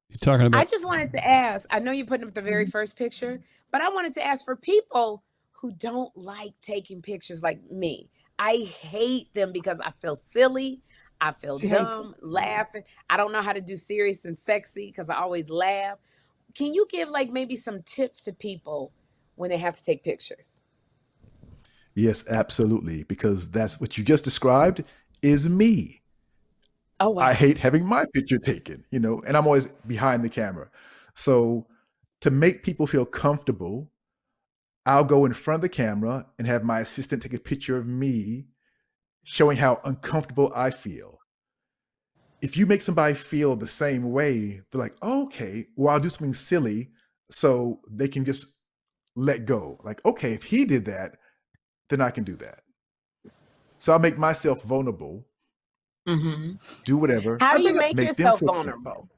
You're 0.09 0.18
talking 0.18 0.47
about? 0.47 0.59
I 0.61 0.64
just 0.64 0.85
wanted 0.87 1.11
to 1.11 1.27
ask. 1.27 1.66
I 1.70 1.79
know 1.79 1.93
you're 1.93 2.07
putting 2.07 2.27
up 2.27 2.35
the 2.35 2.41
Mm-hmm. 2.41 2.49
very 2.49 2.66
first 2.66 2.97
picture, 2.97 3.41
but 3.70 3.81
I 3.81 3.89
wanted 3.91 4.14
to 4.14 4.24
ask 4.27 4.45
for 4.45 4.57
people 4.57 5.22
who 5.53 5.72
don't 5.72 6.16
like 6.16 6.53
taking 6.62 7.03
pictures 7.03 7.43
like 7.43 7.61
me. 7.70 8.09
I 8.39 8.57
hate 8.59 9.32
them 9.34 9.53
because 9.53 9.80
I 9.80 9.91
feel 9.91 10.16
silly. 10.16 10.82
I 11.20 11.32
feel 11.32 11.59
She 11.61 11.66
dumb, 11.68 12.14
laughing. 12.20 12.82
I 13.09 13.16
don't 13.16 13.32
know 13.32 13.43
how 13.43 13.53
to 13.53 13.61
do 13.61 13.76
serious 13.76 14.24
and 14.24 14.37
sexy 14.37 14.89
because 14.89 15.09
I 15.09 15.16
always 15.16 15.49
laugh. 15.49 15.99
Can 16.55 16.74
you 16.74 16.87
give 16.91 17.09
like 17.09 17.30
maybe 17.30 17.57
some 17.57 17.82
tips 17.82 18.24
to 18.24 18.32
people 18.32 18.93
when 19.37 19.51
they 19.51 19.57
have 19.59 19.74
to 19.74 19.82
take 19.82 20.05
pictures? 20.05 20.61
Yes, 21.95 22.24
absolutely, 22.28 23.05
because 23.05 23.51
that's 23.51 23.80
what 23.80 23.97
you 23.97 24.05
just 24.05 24.24
described 24.24 24.87
is 25.22 25.49
me. 25.49 26.03
Oh 27.01 27.11
wow. 27.11 27.26
I 27.26 27.34
hate 27.34 27.59
having 27.59 27.84
my 27.87 28.05
picture 28.12 28.39
taken, 28.39 28.84
you 28.91 29.01
know, 29.01 29.22
and 29.26 29.37
I'm 29.37 29.47
always 29.47 29.68
behind 29.87 30.24
the 30.24 30.28
camera. 30.28 30.70
So 31.14 31.66
to 32.20 32.30
make 32.30 32.62
people 32.62 32.87
feel 32.87 33.07
comfortable, 33.07 33.91
I'll 34.87 35.05
go 35.05 35.24
in 35.26 35.32
front 35.34 35.59
of 35.59 35.62
the 35.62 35.68
camera 35.68 36.26
and 36.39 36.47
have 36.47 36.62
my 36.62 36.80
assistant 36.80 37.20
take 37.20 37.34
a 37.34 37.41
picture 37.41 37.76
of 37.76 37.87
me 37.87 38.47
showing 39.24 39.57
how 39.57 39.80
uncomfortable 39.84 40.53
I 40.55 40.70
feel. 40.70 41.18
If 42.41 42.57
you 42.57 42.66
make 42.66 42.82
somebody 42.82 43.14
feel 43.14 43.57
the 43.57 43.66
same 43.66 44.12
way, 44.12 44.62
they're 44.70 44.80
like, 44.80 44.95
oh, 45.03 45.24
okay, 45.24 45.66
well, 45.74 45.93
I'll 45.93 46.01
do 46.01 46.09
something 46.09 46.32
silly 46.32 46.91
so 47.30 47.80
they 47.91 48.07
can 48.07 48.24
just 48.24 48.59
let 49.16 49.45
go. 49.45 49.80
Like, 49.82 50.05
okay, 50.05 50.32
if 50.32 50.45
he 50.45 50.64
did 50.64 50.84
that, 50.84 51.16
then 51.89 52.01
I 52.01 52.11
can 52.11 52.22
do 52.22 52.37
that. 52.37 52.61
So 53.78 53.93
I'll 53.93 53.99
make 53.99 54.18
myself 54.18 54.62
vulnerable, 54.62 55.26
hmm 56.07 56.53
do 56.84 56.97
whatever. 56.97 57.39
How 57.41 57.57
do 57.57 57.64
you 57.64 57.74
make 57.74 57.97
make 57.97 58.07
yourself 58.07 58.39
feel 58.39 58.53
vulnerable? 58.53 59.09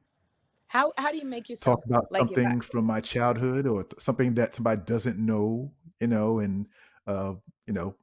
How 0.68 0.92
how 0.98 1.10
do 1.10 1.18
you 1.18 1.24
make 1.26 1.48
yourself 1.48 1.80
talk 1.80 1.84
about 1.84 2.06
like 2.10 2.26
something 2.26 2.60
from 2.60 2.84
my 2.84 3.00
childhood 3.00 3.66
or 3.66 3.84
th- 3.84 4.00
something 4.00 4.34
that 4.34 4.54
somebody 4.54 4.80
doesn't 4.84 5.18
know, 5.18 5.72
you 6.00 6.06
know, 6.06 6.38
and 6.38 6.66
uh, 7.06 7.34
you 7.66 7.74
know, 7.74 7.96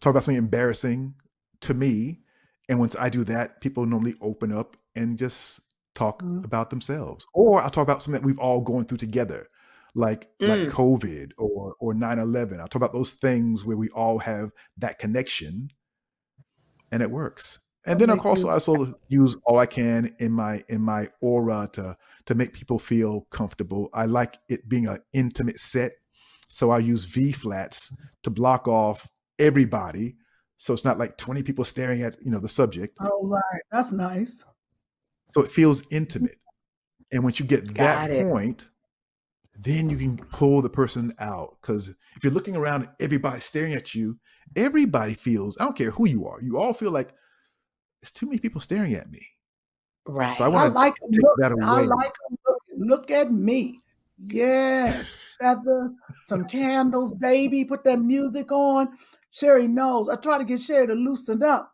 talk 0.00 0.10
about 0.10 0.22
something 0.24 0.38
embarrassing 0.38 1.14
to 1.60 1.74
me. 1.74 2.22
And 2.68 2.78
once 2.78 2.96
I 2.98 3.08
do 3.08 3.24
that, 3.24 3.60
people 3.60 3.86
normally 3.86 4.14
open 4.20 4.52
up 4.52 4.76
and 4.94 5.18
just 5.18 5.60
talk 5.94 6.22
Mhm. 6.22 6.44
about 6.44 6.70
themselves. 6.70 7.26
Or 7.34 7.62
I'll 7.62 7.70
talk 7.70 7.82
about 7.82 8.02
something 8.02 8.20
that 8.20 8.26
we've 8.26 8.38
all 8.38 8.60
gone 8.60 8.84
through 8.84 8.98
together, 8.98 9.48
like 9.94 10.30
like 10.44 10.60
Mm. 10.60 10.70
COVID 10.70 11.32
or 11.38 11.74
or 11.80 11.94
9-11. 11.94 12.60
I'll 12.60 12.68
talk 12.68 12.80
about 12.80 12.92
those 12.92 13.12
things 13.12 13.64
where 13.64 13.76
we 13.76 13.88
all 13.90 14.18
have 14.18 14.52
that 14.78 14.98
connection 14.98 15.68
and 16.90 17.02
it 17.02 17.10
works. 17.10 17.61
And 17.84 18.00
then 18.00 18.10
of 18.10 18.18
course 18.18 18.44
I 18.44 18.52
also 18.52 18.94
use 19.08 19.36
all 19.44 19.58
I 19.58 19.66
can 19.66 20.14
in 20.18 20.32
my 20.32 20.62
in 20.68 20.80
my 20.80 21.08
aura 21.20 21.68
to 21.72 21.96
to 22.26 22.34
make 22.34 22.52
people 22.52 22.78
feel 22.78 23.22
comfortable. 23.30 23.90
I 23.92 24.06
like 24.06 24.38
it 24.48 24.68
being 24.68 24.86
an 24.86 25.00
intimate 25.12 25.58
set. 25.58 25.92
So 26.48 26.70
I 26.70 26.78
use 26.78 27.04
V 27.06 27.32
flats 27.32 27.94
to 28.22 28.30
block 28.30 28.68
off 28.68 29.08
everybody. 29.38 30.16
So 30.56 30.72
it's 30.74 30.84
not 30.84 30.98
like 30.98 31.16
20 31.16 31.42
people 31.42 31.64
staring 31.64 32.02
at, 32.02 32.16
you 32.22 32.30
know, 32.30 32.38
the 32.38 32.48
subject. 32.48 32.96
Oh, 33.00 33.26
right. 33.26 33.62
That's 33.72 33.90
nice. 33.90 34.44
So 35.30 35.42
it 35.42 35.50
feels 35.50 35.84
intimate. 35.90 36.38
And 37.10 37.24
once 37.24 37.40
you 37.40 37.46
get 37.46 37.74
Got 37.74 38.08
that 38.08 38.10
it. 38.10 38.30
point, 38.30 38.68
then 39.58 39.90
you 39.90 39.96
can 39.96 40.18
pull 40.18 40.62
the 40.62 40.70
person 40.70 41.14
out. 41.18 41.56
Because 41.60 41.88
if 42.16 42.22
you're 42.22 42.32
looking 42.32 42.54
around, 42.54 42.88
everybody 43.00 43.40
staring 43.40 43.74
at 43.74 43.94
you, 43.94 44.18
everybody 44.54 45.14
feels, 45.14 45.56
I 45.58 45.64
don't 45.64 45.76
care 45.76 45.90
who 45.90 46.06
you 46.06 46.26
are, 46.26 46.40
you 46.40 46.58
all 46.58 46.74
feel 46.74 46.90
like 46.90 47.14
it's 48.02 48.10
too 48.10 48.26
many 48.26 48.38
people 48.38 48.60
staring 48.60 48.94
at 48.94 49.10
me. 49.10 49.26
Right. 50.06 50.36
So 50.36 50.44
I 50.44 50.46
I 50.48 50.50
want 50.50 50.72
to 50.72 50.74
like 50.78 50.94
'em 51.02 51.12
take 51.12 51.22
look. 51.22 51.36
that 51.38 51.52
I 51.52 51.80
away. 51.80 51.86
like 51.86 52.12
'em 52.30 52.36
looking. 52.46 52.86
Look 52.88 53.10
at 53.10 53.32
me. 53.32 53.78
Yes, 54.26 55.26
feathers, 55.40 55.90
some 56.22 56.44
candles, 56.44 57.12
baby. 57.12 57.64
Put 57.64 57.82
that 57.84 58.00
music 58.00 58.52
on. 58.52 58.96
Sherri 59.30 59.66
knows. 59.66 60.08
I 60.08 60.16
try 60.16 60.38
to 60.38 60.44
get 60.44 60.60
Sherri 60.60 60.86
to 60.86 60.94
loosen 60.94 61.42
up, 61.42 61.72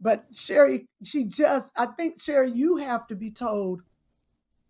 but 0.00 0.24
Sherri, 0.32 0.86
she 1.02 1.24
just. 1.24 1.78
I 1.78 1.86
think 1.86 2.22
Sherri, 2.22 2.50
you 2.52 2.76
have 2.76 3.06
to 3.08 3.14
be 3.16 3.30
told 3.30 3.82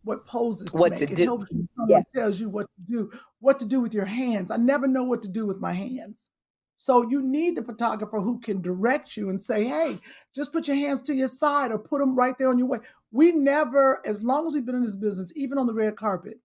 what 0.03 0.27
poses 0.27 0.71
to 0.73 0.77
What 0.79 0.91
make. 0.93 0.99
to 1.01 1.05
it 1.13 1.17
do. 1.17 1.25
helps 1.25 1.51
you. 1.53 1.69
Someone 1.77 1.91
Yes. 1.91 2.05
tells 2.15 2.41
you 2.41 2.49
what 2.49 2.67
to 2.77 2.83
do. 2.93 3.13
What 3.41 3.59
to 3.61 3.65
do 3.67 3.81
with 3.81 3.95
your 3.95 4.07
hands. 4.07 4.51
I 4.51 4.57
never 4.57 4.89
know 4.89 5.05
what 5.05 5.23
to 5.23 5.29
do 5.29 5.47
with 5.47 5.61
my 5.61 5.73
hands. 5.75 6.31
So 6.79 7.09
you 7.11 7.21
need 7.21 7.57
the 7.57 7.65
photographer 7.65 8.21
who 8.21 8.39
can 8.39 8.63
direct 8.63 9.17
you 9.17 9.31
and 9.31 9.41
say, 9.41 9.65
"Hey, 9.65 9.99
just 10.35 10.53
put 10.53 10.69
your 10.69 10.77
hands 10.77 11.03
to 11.03 11.15
your 11.15 11.29
side 11.29 11.73
or 11.73 11.79
put 11.79 11.99
them 11.99 12.15
right 12.15 12.39
there 12.39 12.49
on 12.49 12.57
your 12.59 12.69
way." 12.69 12.79
We 13.11 13.33
never, 13.33 14.01
as 14.07 14.23
long 14.23 14.47
as 14.47 14.55
we've 14.55 14.65
been 14.65 14.77
in 14.77 14.83
this 14.83 14.97
business, 14.97 15.33
even 15.35 15.59
on 15.59 15.67
the 15.67 15.75
red 15.75 15.97
carpet, 15.97 16.41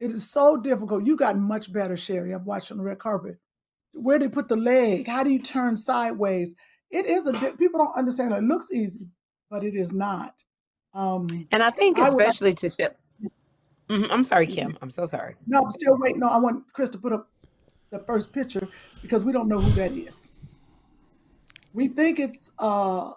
it 0.00 0.10
is 0.10 0.28
so 0.28 0.56
difficult. 0.56 1.04
You 1.06 1.14
got 1.16 1.38
much 1.38 1.72
better, 1.72 1.96
Sherri. 1.96 2.34
I've 2.34 2.46
watched 2.46 2.72
on 2.72 2.78
the 2.78 2.84
red 2.84 2.98
carpet. 2.98 3.38
Where 3.92 4.18
do 4.18 4.24
you 4.24 4.30
put 4.30 4.48
the 4.48 4.56
leg? 4.56 5.06
How 5.08 5.22
do 5.22 5.30
you 5.30 5.40
turn 5.40 5.76
sideways? 5.76 6.54
It 6.90 7.04
is 7.06 7.26
a 7.26 7.32
di- 7.32 7.56
people 7.56 7.78
don't 7.78 7.96
understand. 7.96 8.32
It 8.32 8.42
looks 8.44 8.72
easy, 8.72 9.08
but 9.50 9.62
it 9.62 9.74
is 9.74 9.92
not. 9.92 10.42
Um, 10.94 11.26
And 11.52 11.62
I 11.62 11.70
think 11.70 11.98
I 11.98 12.08
would 12.08 12.20
especially 12.22 12.54
to 12.54 12.70
show. 12.70 12.88
Mhm, 13.90 14.08
I'm 14.10 14.24
sorry, 14.24 14.46
Kym. 14.46 14.76
I'm 14.82 14.90
so 14.90 15.04
sorry. 15.06 15.36
no, 15.46 15.60
I'm 15.60 15.70
still 15.72 15.96
waiting. 15.98 16.20
No, 16.20 16.28
I 16.28 16.38
want 16.38 16.64
Chris 16.72 16.88
to 16.90 16.98
put 16.98 17.12
up 17.12 17.30
the 17.98 18.04
first 18.04 18.32
picture 18.32 18.68
because 19.02 19.24
we 19.24 19.32
don't 19.32 19.48
know 19.48 19.60
who 19.60 19.70
that 19.72 19.92
is. 19.92 20.28
We 21.72 21.88
think 21.88 22.18
it's 22.18 22.52
uh 22.58 23.12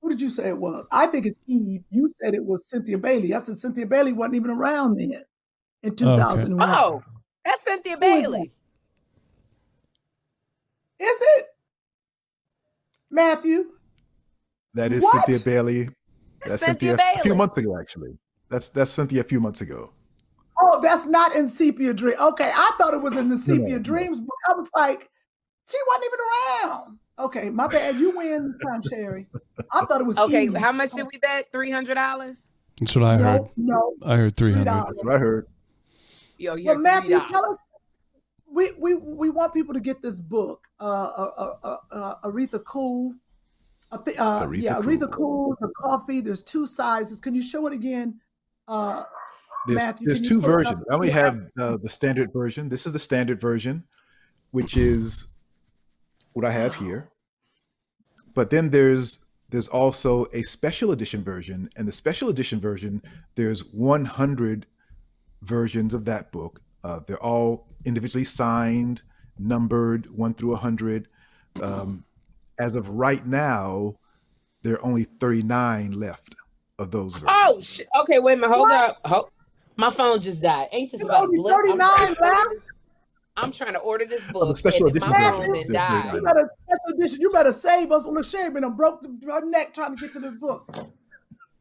who 0.00 0.10
did 0.10 0.20
you 0.20 0.28
say 0.28 0.48
it 0.48 0.58
was? 0.58 0.86
I 0.92 1.06
think 1.06 1.24
it's 1.24 1.38
Eve. 1.46 1.82
You 1.90 2.08
said 2.08 2.34
it 2.34 2.44
was 2.44 2.68
Cynthia 2.68 2.98
Bailey. 2.98 3.32
I 3.32 3.40
said 3.40 3.56
Cynthia 3.56 3.86
Bailey 3.86 4.12
wasn't 4.12 4.34
even 4.34 4.50
around 4.50 4.98
then 4.98 5.22
in 5.82 5.96
2001. 5.96 6.68
Oh, 6.68 7.02
that's 7.44 7.64
Cynthia 7.64 7.92
Who 7.92 7.96
is 7.96 8.00
that? 8.00 8.00
Bailey. 8.00 8.52
Is 11.00 11.18
it? 11.20 11.46
Matthew? 13.10 13.70
That 14.74 14.92
is 14.92 15.02
What? 15.02 15.24
Cynthia 15.24 15.44
Bailey. 15.44 15.88
That's 16.44 16.62
Cynthia 16.62 16.90
Cynthia, 16.90 17.20
a 17.20 17.22
few 17.22 17.34
months 17.34 17.56
ago, 17.56 17.78
actually. 17.80 18.18
That's 18.50 18.68
that's 18.68 18.90
Cynthia 18.90 19.22
a 19.22 19.24
few 19.24 19.40
months 19.40 19.62
ago. 19.62 19.93
Oh, 20.74 20.80
that's 20.80 21.06
not 21.06 21.34
in 21.34 21.48
Sepia 21.48 21.94
Dream. 21.94 22.16
Okay, 22.20 22.50
I 22.52 22.72
thought 22.78 22.94
it 22.94 23.00
was 23.02 23.16
in 23.16 23.28
the 23.28 23.36
Sepia 23.38 23.76
no. 23.76 23.78
Dreams 23.78 24.20
book. 24.20 24.36
I 24.48 24.54
was 24.54 24.70
like, 24.76 25.08
she 25.70 25.78
wasn't 25.88 26.04
even 26.06 26.18
around. 26.70 26.98
Okay, 27.18 27.50
my 27.50 27.66
bad. 27.68 27.96
You 27.96 28.16
win 28.16 28.52
this 28.52 28.66
time, 28.66 28.82
Sherri. 28.82 29.26
I 29.72 29.84
thought 29.84 30.00
it 30.00 30.06
was 30.06 30.18
Okay, 30.18 30.44
Eve. 30.44 30.56
how 30.56 30.72
much 30.72 30.90
did 30.92 31.06
we 31.12 31.18
bet? 31.18 31.46
Three 31.52 31.70
hundred 31.70 31.94
dollars. 31.94 32.46
That's 32.80 32.96
what 32.96 33.04
I 33.04 33.16
heard. 33.18 33.42
No, 33.56 33.94
no. 34.00 34.08
I 34.10 34.16
heard 34.16 34.36
three 34.36 34.52
hundred. 34.52 34.70
$3. 34.70 34.84
That's 34.86 35.04
what 35.04 35.14
I 35.14 35.18
heard. 35.18 35.46
Yo, 36.38 36.56
you're 36.56 36.74
Well, 36.74 36.82
Matthew, 36.82 37.18
three 37.18 37.26
tell 37.26 37.46
us. 37.46 37.58
We, 38.50 38.72
we 38.78 38.94
we 38.94 39.30
want 39.30 39.52
people 39.54 39.74
to 39.74 39.80
get 39.80 40.00
this 40.02 40.20
book, 40.20 40.66
uh, 40.80 40.84
uh, 40.84 41.54
uh, 41.62 41.76
uh, 41.90 42.14
Aretha 42.24 42.62
Cool. 42.64 43.14
I 43.92 43.96
thi- 43.98 44.16
uh, 44.16 44.46
Aretha 44.46 44.62
yeah, 44.62 44.74
Aretha 44.76 45.10
Cool. 45.10 45.56
Cool, 45.56 45.56
the 45.60 45.68
coffee. 45.76 46.20
There's 46.20 46.42
two 46.42 46.66
sizes. 46.66 47.20
Can 47.20 47.34
you 47.34 47.42
show 47.42 47.66
it 47.68 47.72
again, 47.72 48.20
uh, 48.68 49.04
There's, 49.66 49.78
Matthew? 49.78 50.06
there's 50.06 50.20
two 50.20 50.40
pull 50.40 50.50
it 50.58 50.66
up? 50.66 50.74
versions. 50.74 50.84
I 50.90 50.94
only 50.94 51.10
have 51.10 51.40
uh, 51.58 51.76
the 51.82 51.90
standard 51.90 52.32
version. 52.32 52.68
This 52.68 52.86
is 52.86 52.92
the 52.92 52.98
standard 52.98 53.40
version, 53.40 53.84
which 54.50 54.76
is 54.76 55.28
what 56.32 56.44
I 56.44 56.50
have 56.50 56.74
here. 56.74 57.10
But 58.34 58.50
then 58.50 58.70
there's 58.70 59.20
there's 59.50 59.68
also 59.68 60.26
a 60.32 60.42
special 60.42 60.90
edition 60.90 61.22
version, 61.22 61.70
and 61.76 61.86
the 61.86 61.92
special 61.92 62.28
edition 62.28 62.60
version 62.60 63.02
there's 63.36 63.64
100 63.72 64.66
versions 65.42 65.94
of 65.94 66.04
that 66.06 66.32
book. 66.32 66.60
Uh, 66.82 67.00
they're 67.06 67.22
all 67.22 67.68
individually 67.84 68.24
signed, 68.24 69.02
numbered 69.38 70.10
one 70.10 70.34
through 70.34 70.50
100. 70.50 71.08
Um, 71.62 72.04
as 72.58 72.74
of 72.74 72.88
right 72.88 73.24
now, 73.26 73.96
there 74.62 74.74
are 74.74 74.84
only 74.84 75.04
39 75.04 75.92
left 75.92 76.34
of 76.78 76.90
those 76.90 77.14
versions. 77.14 77.30
Oh, 77.30 77.60
sh- 77.60 77.82
okay. 78.02 78.18
Wait 78.18 78.34
a 78.34 78.36
minute. 78.36 78.54
Hold 78.54 78.70
up. 78.70 78.98
Hold. 79.04 79.30
My 79.76 79.90
phone 79.90 80.20
just 80.20 80.40
died. 80.42 80.68
Ain't 80.72 80.90
this 80.92 81.00
There's 81.00 81.08
about 81.08 81.24
a 81.24 81.38
only? 81.38 81.38
I'm 81.52 81.78
39 81.78 81.78
trying, 81.78 82.14
to 82.14 82.22
left. 82.22 82.66
I'm 83.36 83.52
trying 83.52 83.72
to 83.72 83.80
order 83.80 84.04
this 84.06 84.24
the 84.24 84.32
book, 84.32 84.56
special 84.56 84.86
edition 84.86 85.10
my 85.10 85.30
phone 85.30 85.42
is 85.42 85.48
then 85.48 85.60
still 85.62 85.72
died. 85.74 86.02
39. 86.12 86.14
You 86.14 86.22
better 86.22 86.50
special 86.68 86.98
edition. 86.98 87.20
You 87.20 87.30
better 87.32 87.52
save 87.52 87.90
us. 87.92 88.06
Look, 88.06 88.24
Sherri 88.24 88.50
been 88.50 88.62
done 88.62 88.76
broke 88.76 89.00
the, 89.00 89.08
her 89.32 89.44
neck 89.44 89.74
trying 89.74 89.96
to 89.96 90.00
get 90.00 90.12
to 90.12 90.20
this 90.20 90.36
book. 90.36 90.68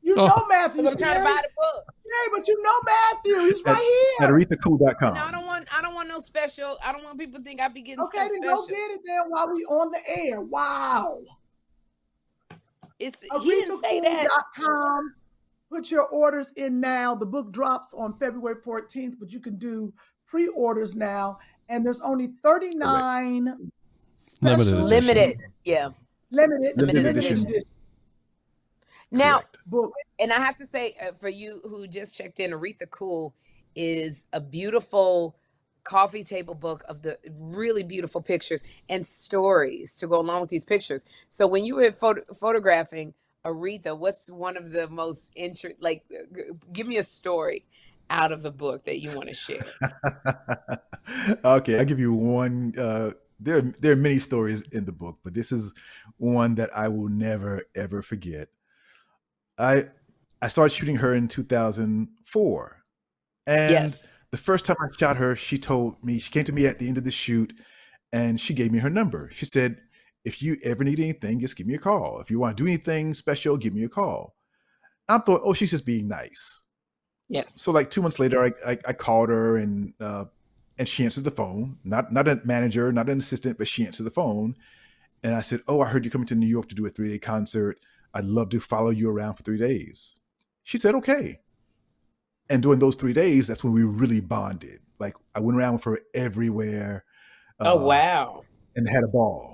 You 0.03 0.16
Oh. 0.18 0.28
know 0.28 0.45
Matthew, 0.47 0.88
I'm 0.88 0.95
trying 0.97 1.18
to 1.18 1.24
buy 1.24 1.41
the 1.41 1.49
book. 1.57 1.86
Hey, 2.05 2.30
but 2.36 2.47
you 2.47 2.61
know 2.61 2.80
Matthew. 2.86 3.39
He's 3.49 3.64
At, 3.66 3.72
right 3.72 4.16
here. 4.20 4.28
at 4.28 4.30
arethacool.com. 4.59 5.14
No, 5.16 5.22
I 5.24 5.32
don't 5.32 5.45
want. 5.47 5.68
I 5.76 5.82
don't 5.82 5.95
want 5.95 6.09
no 6.09 6.20
special. 6.20 6.78
I 6.84 6.91
don't 6.91 7.03
want 7.03 7.18
people 7.18 7.39
to 7.39 7.43
think 7.43 7.59
I 7.59 7.70
be 7.70 7.82
getting 7.82 8.03
Okay, 8.03 8.18
stuff 8.20 8.30
then 8.32 8.43
special. 8.43 8.61
go 8.61 8.68
get 8.68 8.91
it 8.91 8.99
then 9.05 9.22
while 9.30 9.51
we 9.51 9.64
on 9.64 9.89
the 9.91 9.99
air. 10.07 10.41
Wow. 10.41 11.20
It's 12.99 13.22
he 13.24 13.49
didn't 13.49 13.82
say 13.82 13.99
that. 14.01 14.28
ArethaCool.com. 14.30 15.14
Put 15.74 15.89
your 15.89 16.07
orders 16.09 16.53
in 16.55 16.80
now. 16.80 17.15
The 17.15 17.26
book 17.26 17.51
drops 17.51 17.95
on 17.95 18.15
February 18.19 18.61
14th, 18.63 19.15
but 19.19 19.34
you 19.34 19.39
can 19.39 19.55
do 19.55 19.91
pre-orders 20.28 20.93
now. 20.93 21.39
And 21.67 21.84
there's 21.84 21.99
only 22.01 22.30
39 22.43 23.71
special 24.13 24.65
Limited 24.65 24.78
edition. 24.78 24.88
Limited. 24.88 25.39
Yeah. 25.65 25.89
limited, 26.30 26.78
Limited 26.78 26.78
limited 26.78 27.05
edition. 27.07 27.41
edition 27.41 27.63
Now, 29.09 29.41
Correct. 29.71 29.93
and 30.19 30.32
I 30.32 30.38
have 30.41 30.55
to 30.57 30.67
say, 30.67 30.95
uh, 31.01 31.13
for 31.13 31.30
you 31.30 31.59
who 31.63 31.88
just 31.88 32.15
checked 32.15 32.39
in, 32.39 32.51
Aretha 32.51 32.88
Cool 32.91 33.34
is 33.76 34.26
a 34.32 34.39
beautiful 34.39 35.36
coffee 35.84 36.24
table 36.24 36.53
book 36.53 36.84
of 36.88 37.01
the 37.01 37.17
really 37.39 37.82
beautiful 37.82 38.21
pictures 38.21 38.63
and 38.89 39.03
stories 39.03 39.95
to 39.95 40.07
go 40.07 40.19
along 40.19 40.41
with 40.41 40.51
these 40.51 40.65
pictures. 40.65 41.03
So 41.30 41.47
when 41.47 41.65
you 41.65 41.78
were 41.78 41.91
photo- 41.91 42.32
photographing 42.39 43.15
Aretha, 43.46 43.98
what's 43.98 44.30
one 44.30 44.58
of 44.58 44.72
the 44.72 44.88
most 44.88 45.32
interest? 45.36 45.78
Like, 45.80 46.04
give 46.72 46.88
me 46.88 46.98
a 46.98 47.04
story 47.04 47.66
out 48.10 48.32
of 48.32 48.41
the 48.41 48.52
book 48.52 48.86
that 48.86 49.02
you 49.02 49.12
want 49.12 49.30
to 49.30 49.34
share. 49.34 49.66
okay, 51.46 51.78
I'll 51.78 51.86
give 51.86 52.00
you 52.00 52.14
one. 52.14 52.74
Uh, 52.78 53.12
there, 53.39 53.62
there 53.62 53.91
are 53.91 53.98
many 53.98 54.20
stories 54.20 54.62
in 54.72 54.86
the 54.86 54.91
book, 54.91 55.18
but 55.24 55.34
this 55.34 55.52
is 55.52 55.74
one 56.18 56.56
that 56.56 56.76
I 56.76 56.88
will 56.88 57.10
never 57.10 57.64
ever 57.76 58.02
forget. 58.02 58.48
I 59.58 59.88
I 60.41 60.48
started 60.48 60.74
shooting 60.74 60.98
her 60.98 61.14
in 61.14 61.28
2004, 61.28 62.84
and 63.48 63.72
yes. 63.72 64.10
the 64.32 64.38
first 64.38 64.66
time 64.66 64.78
I 64.82 64.88
shot 64.98 65.18
her, 65.18 65.36
she 65.36 65.58
told 65.58 66.02
me 66.04 66.20
she 66.20 66.32
came 66.32 66.46
to 66.46 66.54
me 66.54 66.66
at 66.66 66.80
the 66.80 66.88
end 66.88 66.98
of 66.98 67.04
the 67.04 67.12
shoot, 67.12 67.54
and 68.14 68.39
she 68.39 68.54
gave 68.54 68.72
me 68.72 68.80
her 68.80 68.89
number. 68.89 69.30
She 69.34 69.46
said, 69.46 69.82
"If 70.26 70.41
you 70.41 70.57
ever 70.63 70.84
need 70.84 70.99
anything, 70.99 71.39
just 71.39 71.55
give 71.55 71.67
me 71.67 71.76
a 71.76 71.80
call. 71.80 72.19
If 72.19 72.32
you 72.32 72.39
want 72.39 72.57
to 72.57 72.63
do 72.63 72.67
anything 72.67 73.13
special, 73.13 73.57
give 73.57 73.74
me 73.74 73.84
a 73.84 73.89
call." 73.89 74.36
I 75.09 75.17
thought, 75.19 75.41
"Oh, 75.43 75.53
she's 75.53 75.71
just 75.71 75.86
being 75.86 76.07
nice." 76.07 76.61
Yes. 77.30 77.61
So 77.61 77.71
like 77.71 77.89
two 77.89 78.01
months 78.01 78.19
later, 78.19 78.43
I 78.43 78.71
I, 78.71 78.78
I 78.88 78.93
called 78.93 79.30
her 79.30 79.57
and 79.57 79.93
uh, 79.99 80.26
and 80.78 80.88
she 80.88 81.05
answered 81.05 81.24
the 81.24 81.32
phone. 81.32 81.78
Not 81.84 82.11
not 82.11 82.28
a 82.28 82.41
manager, 82.43 82.91
not 82.91 83.09
an 83.09 83.19
assistant, 83.19 83.57
but 83.57 83.67
she 83.67 83.86
answered 83.86 84.03
the 84.03 84.11
phone. 84.11 84.55
And 85.24 85.36
I 85.36 85.41
said, 85.41 85.61
"Oh, 85.67 85.82
I 85.82 85.88
heard 85.88 86.05
you 86.05 86.11
coming 86.11 86.28
to 86.28 86.36
New 86.36 86.47
York 86.47 86.69
to 86.69 86.76
do 86.76 86.86
a 86.86 86.89
three 86.89 87.09
day 87.09 87.19
concert. 87.19 87.80
I'd 88.13 88.26
love 88.26 88.49
to 88.49 88.59
follow 88.59 88.89
you 88.89 89.09
around 89.09 89.36
for 89.36 89.43
three 89.43 89.57
days." 89.57 90.19
She 90.63 90.78
said, 90.78 90.95
"Okay." 90.95 91.39
And 92.49 92.61
during 92.61 92.80
those 92.80 92.95
three 92.95 93.13
days, 93.13 93.47
that's 93.47 93.63
when 93.63 93.74
we 93.74 93.84
really 93.84 94.19
bonded. 94.19 94.82
Like 94.99 95.15
I 95.34 95.39
went 95.39 95.57
around 95.57 95.74
with 95.74 95.84
her 95.86 95.99
everywhere. 96.13 97.05
Oh 97.59 97.80
uh, 97.80 97.84
wow. 97.84 98.43
and 98.76 98.89
had 98.89 99.03
a 99.03 99.07
ball. 99.07 99.53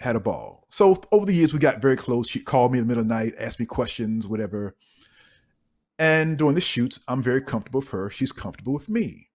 Had 0.00 0.16
a 0.16 0.20
ball. 0.20 0.66
So 0.70 1.00
over 1.12 1.26
the 1.26 1.34
years, 1.34 1.52
we 1.52 1.58
got 1.58 1.82
very 1.82 1.96
close. 1.96 2.28
She 2.28 2.40
called 2.40 2.72
me 2.72 2.78
in 2.78 2.84
the 2.84 2.88
middle 2.88 3.02
of 3.02 3.08
the 3.08 3.14
night, 3.14 3.34
asked 3.38 3.60
me 3.60 3.66
questions, 3.66 4.26
whatever. 4.26 4.74
And 5.98 6.38
during 6.38 6.54
the 6.54 6.60
shoots, 6.62 6.98
I'm 7.06 7.22
very 7.22 7.42
comfortable 7.42 7.80
with 7.80 7.90
her. 7.90 8.08
She's 8.08 8.32
comfortable 8.32 8.72
with 8.72 8.88
me. 8.88 9.28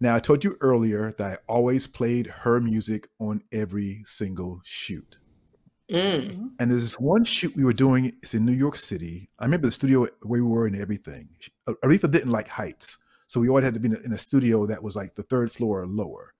Now, 0.00 0.16
I 0.16 0.20
told 0.20 0.42
you 0.42 0.56
earlier 0.60 1.12
that 1.18 1.30
I 1.30 1.38
always 1.46 1.86
played 1.86 2.26
her 2.26 2.60
music 2.60 3.08
on 3.20 3.42
every 3.52 4.02
single 4.04 4.60
shoot. 4.64 5.18
Mm. 5.90 6.50
And 6.58 6.70
there's 6.70 6.82
this 6.82 6.98
one 6.98 7.24
shoot 7.24 7.54
we 7.54 7.64
were 7.64 7.72
doing. 7.72 8.06
It's 8.22 8.34
in 8.34 8.46
New 8.46 8.52
York 8.52 8.76
City. 8.76 9.28
I 9.38 9.44
remember 9.44 9.66
the 9.66 9.72
studio 9.72 10.08
where 10.22 10.42
we 10.42 10.48
were 10.48 10.66
and 10.66 10.76
everything. 10.76 11.28
She- 11.38 11.52
Aretha 11.68 12.10
didn't 12.10 12.30
like 12.30 12.48
heights, 12.48 12.98
so 13.26 13.40
we 13.40 13.48
always 13.48 13.64
had 13.64 13.74
to 13.74 13.80
be 13.80 13.88
in 13.88 13.96
a, 13.96 14.00
in 14.00 14.12
a 14.12 14.18
studio 14.18 14.66
that 14.66 14.82
was 14.82 14.96
like 14.96 15.14
the 15.14 15.22
third 15.24 15.52
floor 15.52 15.82
or 15.82 15.86
lower. 15.86 16.34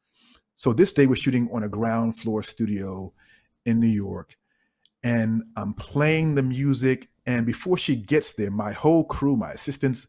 So 0.61 0.75
this 0.75 0.93
day 0.93 1.07
we're 1.07 1.17
shooting 1.17 1.49
on 1.55 1.63
a 1.63 1.71
ground 1.71 2.19
floor 2.19 2.43
studio 2.43 3.15
in 3.65 3.81
New 3.81 3.87
York, 3.87 4.37
and 5.03 5.43
I'm 5.57 5.73
playing 5.73 6.35
the 6.35 6.43
music. 6.43 7.09
And 7.25 7.47
before 7.47 7.79
she 7.79 7.97
gets 7.97 8.35
there, 8.35 8.51
my 8.51 8.73
whole 8.73 9.05
crew, 9.05 9.37
my 9.37 9.53
assistants, 9.53 10.09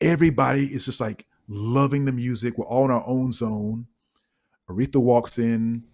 everybody 0.00 0.72
is 0.72 0.86
just 0.86 1.02
like 1.02 1.26
loving 1.48 2.06
the 2.06 2.12
music. 2.12 2.56
We're 2.56 2.64
all 2.64 2.86
in 2.86 2.90
our 2.90 3.06
own 3.06 3.34
zone. 3.34 3.88
Aretha 4.70 4.96
walks 4.96 5.36
in, 5.36 5.84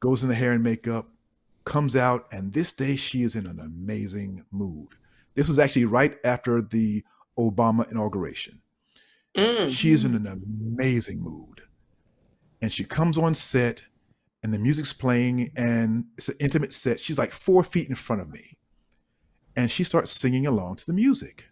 goes 0.00 0.24
in 0.24 0.28
the 0.28 0.34
hair 0.34 0.50
and 0.50 0.64
makeup, 0.64 1.06
comes 1.64 1.94
out, 1.94 2.26
and 2.32 2.52
this 2.52 2.72
day 2.72 2.96
she 2.96 3.22
is 3.22 3.36
in 3.36 3.46
an 3.46 3.60
amazing 3.60 4.44
mood. 4.50 4.88
This 5.36 5.48
was 5.48 5.60
actually 5.60 5.84
right 5.84 6.18
after 6.24 6.60
the 6.60 7.04
Obama 7.38 7.88
inauguration. 7.88 8.60
Mm. 9.36 9.70
She 9.70 9.92
is 9.92 10.04
in 10.04 10.16
an 10.16 10.26
amazing 10.26 11.20
mood. 11.20 11.55
And 12.66 12.72
she 12.72 12.82
comes 12.82 13.16
on 13.16 13.32
set, 13.32 13.84
and 14.42 14.52
the 14.52 14.58
music's 14.58 14.92
playing, 14.92 15.52
and 15.54 16.06
it's 16.18 16.28
an 16.28 16.34
intimate 16.40 16.72
set. 16.72 16.98
She's 16.98 17.16
like 17.16 17.30
four 17.30 17.62
feet 17.62 17.88
in 17.88 17.94
front 17.94 18.20
of 18.20 18.28
me. 18.28 18.58
And 19.54 19.70
she 19.70 19.84
starts 19.84 20.10
singing 20.10 20.48
along 20.48 20.74
to 20.78 20.86
the 20.86 20.92
music. 20.92 21.44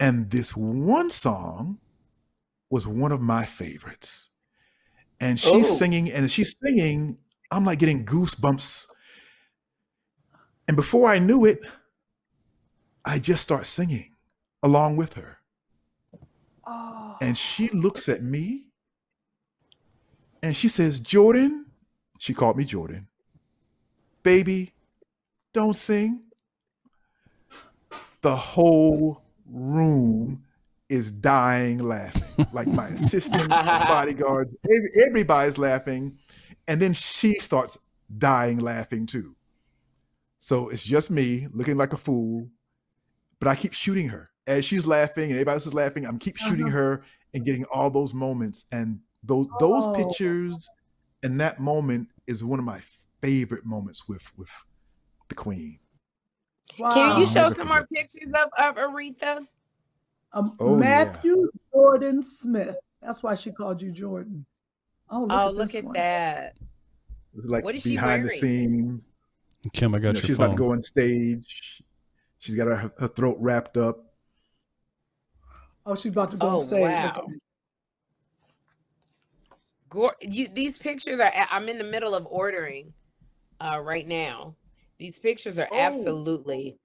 And 0.00 0.28
this 0.28 0.56
one 0.56 1.08
song 1.10 1.78
was 2.68 2.84
one 2.84 3.12
of 3.12 3.20
my 3.20 3.44
favorites. 3.44 4.30
And 5.20 5.38
she's 5.38 5.70
Oh. 5.70 5.76
singing, 5.76 6.10
and 6.10 6.24
as 6.24 6.32
she's 6.32 6.56
singing, 6.58 7.18
I'm 7.52 7.64
like 7.64 7.78
getting 7.78 8.04
goosebumps. 8.04 8.88
And 10.66 10.76
before 10.76 11.08
I 11.08 11.20
knew 11.20 11.44
it, 11.44 11.60
I 13.04 13.20
just 13.20 13.42
start 13.42 13.68
singing 13.68 14.16
along 14.64 14.96
with 14.96 15.12
her. 15.12 15.38
Oh. 16.66 17.18
And 17.20 17.38
she 17.38 17.68
looks 17.68 18.08
at 18.08 18.24
me 18.24 18.65
and 20.42 20.56
she 20.56 20.68
says, 20.68 21.00
Jordan, 21.00 21.66
she 22.18 22.34
called 22.34 22.56
me 22.56 22.64
Jordan, 22.64 23.06
baby, 24.22 24.72
don't 25.52 25.74
sing. 25.76 26.22
The 28.22 28.36
whole 28.36 29.22
room 29.48 30.42
is 30.88 31.10
dying 31.10 31.78
laughing. 31.78 32.46
Like 32.52 32.66
my 32.68 32.88
assistant, 32.88 33.48
bodyguards, 33.50 34.52
everybody's 35.06 35.58
laughing. 35.58 36.18
And 36.68 36.80
then 36.82 36.92
she 36.92 37.34
starts 37.38 37.78
dying 38.18 38.58
laughing 38.58 39.06
too. 39.06 39.36
So 40.40 40.68
it's 40.68 40.82
just 40.84 41.10
me 41.10 41.48
looking 41.52 41.76
like 41.76 41.92
a 41.92 41.96
fool, 41.96 42.48
but 43.40 43.48
I 43.48 43.54
keep 43.54 43.72
shooting 43.72 44.08
her. 44.08 44.30
As 44.46 44.64
she's 44.64 44.86
laughing 44.86 45.24
and 45.24 45.32
everybody 45.32 45.54
else 45.54 45.66
is 45.66 45.74
laughing, 45.74 46.06
I'm 46.06 46.18
keep 46.18 46.36
shooting 46.36 46.66
Uh-huh. 46.68 46.76
her 46.76 47.02
and 47.34 47.44
getting 47.44 47.64
all 47.64 47.90
those 47.90 48.14
moments. 48.14 48.66
And 48.70 49.00
those 49.26 49.46
those 49.60 49.84
Oh. 49.86 49.94
pictures 49.94 50.68
and 51.22 51.40
that 51.40 51.60
moment 51.60 52.08
is 52.26 52.42
one 52.44 52.58
of 52.58 52.64
my 52.64 52.80
favorite 53.20 53.64
moments 53.64 54.08
with 54.08 54.22
with 54.36 54.50
the 55.28 55.34
queen. 55.34 55.78
Can 56.76 57.20
you 57.20 57.26
show 57.26 57.48
some 57.48 57.68
more 57.68 57.86
pictures 57.92 58.32
of, 58.34 58.48
of 58.58 58.74
Aretha? 58.76 59.46
Um, 60.32 60.56
Oh, 60.60 60.72
yeah. 60.74 60.80
Matthew 60.80 61.50
Jordan 61.72 62.22
Smith. 62.22 62.76
That's 63.00 63.22
why 63.22 63.34
she 63.34 63.50
called 63.52 63.80
you 63.80 63.92
Jordan. 63.92 64.44
Oh, 65.08 65.20
look 65.22 65.30
oh, 65.30 65.48
at 65.48 65.54
look 65.54 65.66
this 65.68 65.76
at 65.76 65.84
one. 65.84 65.94
that. 65.94 66.56
It's 67.36 67.46
like 67.46 67.64
What 67.64 67.74
is 67.76 67.82
she 67.82 67.90
behind 67.90 68.24
the 68.26 68.30
scenes. 68.30 69.08
Kym, 69.68 69.94
I 69.94 69.96
You 69.96 70.02
got 70.02 70.02
know, 70.02 70.10
your 70.12 70.14
she's 70.16 70.36
phone. 70.36 70.46
about 70.46 70.56
to 70.56 70.58
go 70.58 70.72
on 70.72 70.82
stage. 70.82 71.82
She's 72.38 72.54
got 72.56 72.66
her, 72.66 72.92
her 72.98 73.08
throat 73.08 73.36
wrapped 73.40 73.76
up. 73.76 73.98
Oh, 75.86 75.94
she's 75.94 76.12
about 76.12 76.32
to 76.32 76.36
go 76.36 76.48
Oh, 76.48 76.56
on 76.56 76.60
stage. 76.62 76.82
Wow. 76.82 77.26
At 80.04 80.32
you, 80.32 80.48
these 80.52 80.78
pictures 80.78 81.20
are. 81.20 81.32
I'm 81.50 81.68
in 81.68 81.78
the 81.78 81.84
middle 81.84 82.14
of 82.14 82.26
ordering, 82.26 82.92
uh, 83.60 83.80
right 83.82 84.06
now. 84.06 84.54
These 84.98 85.18
pictures 85.18 85.58
are 85.58 85.68
Oh. 85.70 85.76
absolutely 85.78 86.78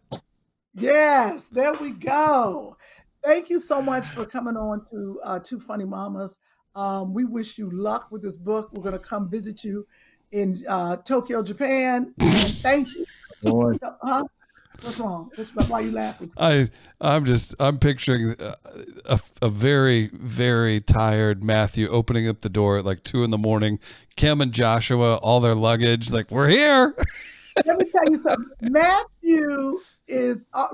Yes, 0.74 1.46
there 1.46 1.72
we 1.72 1.92
go. 1.92 2.76
Thank 3.24 3.48
you 3.48 3.58
so 3.58 3.80
much 3.80 4.04
for 4.08 4.26
coming 4.26 4.58
on 4.58 4.84
to 4.90 5.18
uh, 5.24 5.38
Two 5.38 5.58
Funny 5.58 5.86
Mamas. 5.86 6.38
Um, 6.74 7.14
we 7.14 7.24
wish 7.24 7.56
you 7.56 7.70
luck 7.70 8.08
with 8.10 8.20
this 8.20 8.36
book. 8.36 8.68
We're 8.74 8.82
going 8.82 8.98
to 8.98 9.02
come 9.02 9.30
visit 9.30 9.64
you 9.64 9.86
in 10.32 10.66
uh, 10.68 10.96
Tokyo, 10.98 11.42
Japan. 11.42 12.12
Thank 12.20 12.94
you. 12.94 13.06
Lord. 13.42 13.78
Huh? 14.02 14.24
What's 14.82 15.00
wrong? 15.00 15.30
What's, 15.34 15.54
why 15.54 15.78
are 15.78 15.82
you 15.82 15.92
laughing? 15.92 16.30
I 16.36 16.68
I'm 17.00 17.24
just 17.24 17.54
I'm 17.58 17.78
picturing 17.78 18.34
uh, 18.38 18.54
a, 19.06 19.20
a 19.40 19.48
very 19.48 20.10
very 20.12 20.82
tired 20.82 21.42
Matthew 21.42 21.88
opening 21.88 22.28
up 22.28 22.42
the 22.42 22.50
door 22.50 22.76
at 22.76 22.84
like 22.84 23.02
two 23.02 23.24
in 23.24 23.30
the 23.30 23.38
morning. 23.38 23.78
Kym 24.18 24.42
and 24.42 24.52
Joshua, 24.52 25.16
all 25.16 25.40
their 25.40 25.54
luggage, 25.54 26.12
like 26.12 26.30
we're 26.30 26.48
here. 26.48 26.94
Let 27.64 27.78
me 27.78 27.84
tell 27.90 28.08
you 28.08 28.20
something. 28.20 28.46
Matthew 28.60 29.78
is 30.08 30.46
uh, 30.52 30.66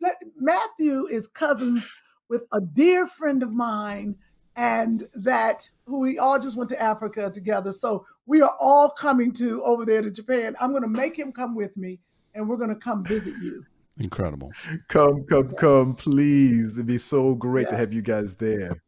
let- 0.00 0.22
Matthew 0.38 1.06
is 1.06 1.26
cousins 1.26 1.90
with 2.28 2.42
a 2.52 2.60
dear 2.60 3.06
friend 3.06 3.42
of 3.42 3.52
mine, 3.52 4.16
and 4.56 5.08
that 5.14 5.68
who 5.86 5.98
we 5.98 6.18
all 6.18 6.38
just 6.38 6.56
went 6.56 6.70
to 6.70 6.80
Africa 6.80 7.30
together. 7.30 7.72
So 7.72 8.06
we 8.26 8.40
are 8.42 8.54
all 8.60 8.90
coming 8.90 9.32
to 9.32 9.62
over 9.64 9.84
there 9.84 10.02
to 10.02 10.10
Japan. 10.10 10.54
I'm 10.60 10.70
going 10.70 10.82
to 10.82 10.88
make 10.88 11.16
him 11.18 11.32
come 11.32 11.54
with 11.54 11.76
me, 11.76 11.98
and 12.34 12.48
we're 12.48 12.56
going 12.56 12.70
to 12.70 12.76
come 12.76 13.04
visit 13.04 13.34
you. 13.42 13.64
Incredible. 13.98 14.50
Come, 14.88 15.24
come, 15.28 15.50
come, 15.52 15.94
please. 15.94 16.72
It'd 16.72 16.86
be 16.86 16.98
so 16.98 17.34
great 17.34 17.68
to 17.68 17.76
have 17.76 17.92
you 17.92 18.00
guys 18.00 18.34
there. 18.34 18.82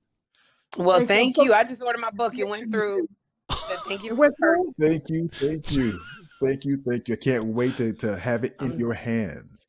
Well, 0.79 0.97
Thank 0.99 1.09
thank 1.09 1.37
you. 1.37 1.45
you. 1.45 1.53
I 1.55 1.65
just 1.65 1.83
ordered 1.83 2.01
my 2.01 2.11
book. 2.11 2.37
It 2.39 2.49
went 2.49 2.71
through. 2.71 3.07
Said 3.51 3.79
Thank 3.87 4.03
you. 4.03 4.11
It 4.13 4.17
went 4.17 4.35
for- 4.39 4.55
through? 4.57 4.75
Thank 4.81 5.03
you, 5.11 5.29
thank 5.33 5.73
you, 5.73 6.01
thank 6.43 6.65
you, 6.65 6.83
thank 6.89 7.09
you. 7.09 7.15
I 7.15 7.17
can't 7.17 7.47
wait 7.47 7.77
to, 7.79 7.93
to 7.95 8.17
have 8.17 8.45
it 8.45 8.57
in 8.61 8.79
your 8.79 8.95
hands. 8.95 9.67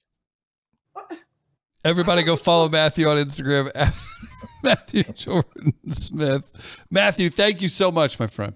Everybody 1.84 2.24
go 2.24 2.36
follow 2.36 2.68
Matthew 2.68 3.08
on 3.08 3.18
Instagram 3.18 3.72
at 3.76 3.94
Matthew 4.64 5.04
Jordan 5.04 5.74
Smith. 5.92 6.82
Matthew, 6.90 7.30
thank 7.30 7.62
you 7.62 7.68
so 7.68 7.92
much, 7.92 8.20
my 8.20 8.28
friend. 8.28 8.54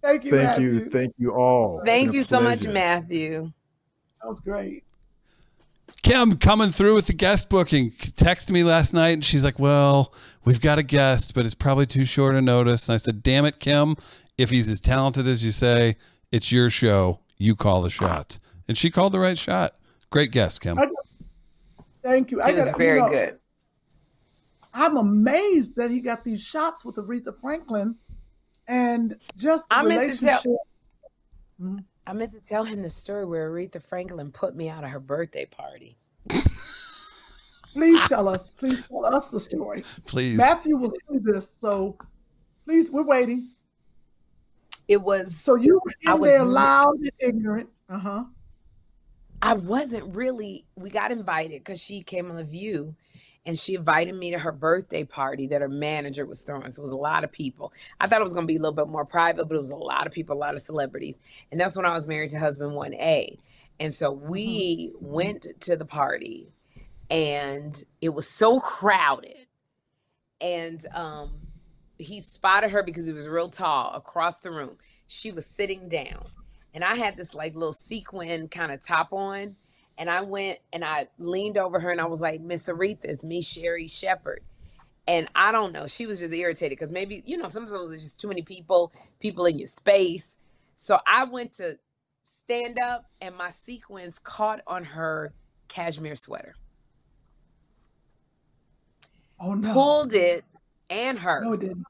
Thank 0.00 0.24
you, 0.24 0.30
Thank 0.30 0.44
Matthew. 0.44 0.72
you, 0.72 0.90
thank 0.90 1.14
you 1.18 1.34
all. 1.34 1.82
Thank 1.84 2.08
been 2.08 2.14
a 2.14 2.18
you 2.18 2.24
so 2.24 2.40
much. 2.40 2.64
Matthew. 2.64 3.52
That 4.22 4.28
was 4.28 4.38
great. 4.38 4.84
Kym 6.02 6.40
coming 6.40 6.70
through 6.70 6.94
with 6.94 7.08
the 7.08 7.12
guest 7.12 7.48
booking. 7.48 7.90
Texted 7.90 8.50
me 8.50 8.62
last 8.62 8.94
night 8.94 9.10
and 9.10 9.24
she's 9.24 9.44
like, 9.44 9.58
Well, 9.58 10.14
we've 10.44 10.60
got 10.60 10.78
a 10.78 10.84
guest, 10.84 11.34
but 11.34 11.44
it's 11.44 11.56
probably 11.56 11.86
too 11.86 12.04
short 12.04 12.36
a 12.36 12.40
notice. 12.40 12.88
And 12.88 12.94
I 12.94 12.98
said, 12.98 13.22
Damn 13.22 13.44
it, 13.44 13.58
Kym. 13.58 13.98
If 14.36 14.50
he's 14.50 14.68
as 14.68 14.80
talented 14.80 15.26
as 15.26 15.44
you 15.44 15.50
say, 15.50 15.96
it's 16.32 16.52
your 16.52 16.70
show. 16.70 17.20
You 17.36 17.54
call 17.56 17.82
the 17.82 17.90
shots. 17.90 18.40
And 18.66 18.76
she 18.76 18.90
called 18.90 19.12
the 19.12 19.20
right 19.20 19.38
shot. 19.38 19.76
Great 20.10 20.30
guess, 20.30 20.58
Kym. 20.58 20.78
I- 20.78 20.88
Thank 22.02 22.30
you. 22.30 22.40
I 22.40 22.52
was 22.52 22.66
gotta, 22.66 22.78
very 22.78 22.98
you 22.98 23.04
know, 23.04 23.10
good. 23.10 23.38
I'm 24.72 24.96
amazed 24.96 25.76
that 25.76 25.90
he 25.90 26.00
got 26.00 26.24
these 26.24 26.42
shots 26.42 26.84
with 26.84 26.96
Aretha 26.96 27.38
Franklin 27.38 27.96
and 28.66 29.16
just 29.36 29.68
the 29.68 29.76
I 29.76 29.82
meant 29.82 30.12
to 30.12 30.18
tell- 30.18 30.42
relationship. 30.44 30.60
Mm-hmm. 31.60 31.78
I 32.06 32.12
meant 32.14 32.32
to 32.32 32.40
tell 32.40 32.64
him 32.64 32.80
the 32.80 32.88
story 32.88 33.26
where 33.26 33.50
Aretha 33.50 33.82
Franklin 33.82 34.30
put 34.32 34.56
me 34.56 34.70
out 34.70 34.84
of 34.84 34.90
her 34.90 35.00
birthday 35.00 35.44
party. 35.44 35.98
Please 37.74 38.00
tell 38.08 38.28
us. 38.28 38.50
Please 38.52 38.82
tell 38.88 39.04
us 39.04 39.28
the 39.28 39.40
story. 39.40 39.84
Please. 40.06 40.38
Matthew 40.38 40.76
will 40.78 40.90
see 40.90 41.18
this, 41.18 41.50
so 41.50 41.98
please, 42.64 42.90
we're 42.90 43.04
waiting. 43.04 43.50
It 44.88 45.02
was 45.02 45.36
So 45.36 45.54
you 45.56 45.80
were 45.84 45.92
in 46.14 46.20
there 46.22 46.44
loud 46.44 46.96
and 46.96 47.12
ignorant. 47.20 47.68
Uh 47.88 47.98
huh. 47.98 48.24
I 49.40 49.54
wasn't 49.54 50.16
really. 50.16 50.64
We 50.76 50.90
got 50.90 51.12
invited 51.12 51.62
because 51.62 51.80
she 51.80 52.02
came 52.02 52.30
on 52.30 52.36
the 52.36 52.44
View, 52.44 52.96
and 53.46 53.58
she 53.58 53.74
invited 53.74 54.14
me 54.14 54.32
to 54.32 54.38
her 54.38 54.50
birthday 54.50 55.04
party 55.04 55.46
that 55.48 55.60
her 55.60 55.68
manager 55.68 56.26
was 56.26 56.40
throwing. 56.40 56.70
So 56.70 56.80
it 56.80 56.82
was 56.82 56.90
a 56.90 56.96
lot 56.96 57.22
of 57.22 57.30
people. 57.30 57.72
I 58.00 58.08
thought 58.08 58.20
it 58.20 58.24
was 58.24 58.32
going 58.32 58.46
to 58.46 58.52
be 58.52 58.56
a 58.56 58.60
little 58.60 58.74
bit 58.74 58.88
more 58.88 59.04
private, 59.04 59.46
but 59.46 59.54
it 59.54 59.60
was 59.60 59.70
a 59.70 59.76
lot 59.76 60.06
of 60.06 60.12
people, 60.12 60.36
a 60.36 60.38
lot 60.38 60.54
of 60.54 60.60
celebrities. 60.60 61.20
And 61.52 61.60
that's 61.60 61.76
when 61.76 61.86
I 61.86 61.92
was 61.92 62.06
married 62.06 62.30
to 62.30 62.38
husband 62.38 62.74
one 62.74 62.94
A, 62.94 63.38
and 63.78 63.94
so 63.94 64.10
we 64.10 64.92
went 65.00 65.46
to 65.60 65.76
the 65.76 65.84
party, 65.84 66.48
and 67.10 67.80
it 68.00 68.08
was 68.14 68.28
so 68.28 68.58
crowded, 68.58 69.46
and 70.40 70.84
um, 70.94 71.47
he 71.98 72.20
spotted 72.20 72.70
her 72.70 72.82
because 72.82 73.06
he 73.06 73.12
was 73.12 73.26
real 73.26 73.48
tall 73.48 73.92
across 73.94 74.40
the 74.40 74.50
room. 74.50 74.76
She 75.06 75.30
was 75.30 75.46
sitting 75.46 75.88
down 75.88 76.24
and 76.74 76.84
I 76.84 76.94
had 76.94 77.16
this 77.16 77.34
like 77.34 77.54
little 77.54 77.72
sequin 77.72 78.48
kind 78.48 78.72
of 78.72 78.80
top 78.80 79.12
on. 79.12 79.56
And 79.96 80.08
I 80.08 80.20
went 80.20 80.60
and 80.72 80.84
I 80.84 81.08
leaned 81.18 81.58
over 81.58 81.80
her 81.80 81.90
and 81.90 82.00
I 82.00 82.06
was 82.06 82.20
like, 82.20 82.40
Miss 82.40 82.68
Aretha, 82.68 83.06
it's 83.06 83.24
me, 83.24 83.42
Sherri 83.42 83.88
Shepherd. 83.88 84.44
And 85.08 85.28
I 85.34 85.50
don't 85.50 85.72
know, 85.72 85.86
she 85.88 86.06
was 86.06 86.20
just 86.20 86.32
irritated 86.32 86.78
because 86.78 86.92
maybe, 86.92 87.22
you 87.26 87.36
know, 87.36 87.48
sometimes 87.48 87.72
there's 87.88 88.02
just 88.02 88.20
too 88.20 88.28
many 88.28 88.42
people, 88.42 88.92
people 89.18 89.46
in 89.46 89.58
your 89.58 89.66
space. 89.66 90.36
So 90.76 91.00
I 91.04 91.24
went 91.24 91.54
to 91.54 91.78
stand 92.22 92.78
up 92.78 93.06
and 93.20 93.34
my 93.36 93.50
sequins 93.50 94.20
caught 94.20 94.60
on 94.66 94.84
her 94.84 95.32
cashmere 95.66 96.14
sweater. 96.14 96.54
Oh 99.40 99.54
no. 99.54 99.72
Pulled 99.72 100.14
it 100.14 100.44
and 100.90 101.18
her. 101.18 101.42
No, 101.44 101.52
it 101.52 101.60
didn't. 101.60 101.84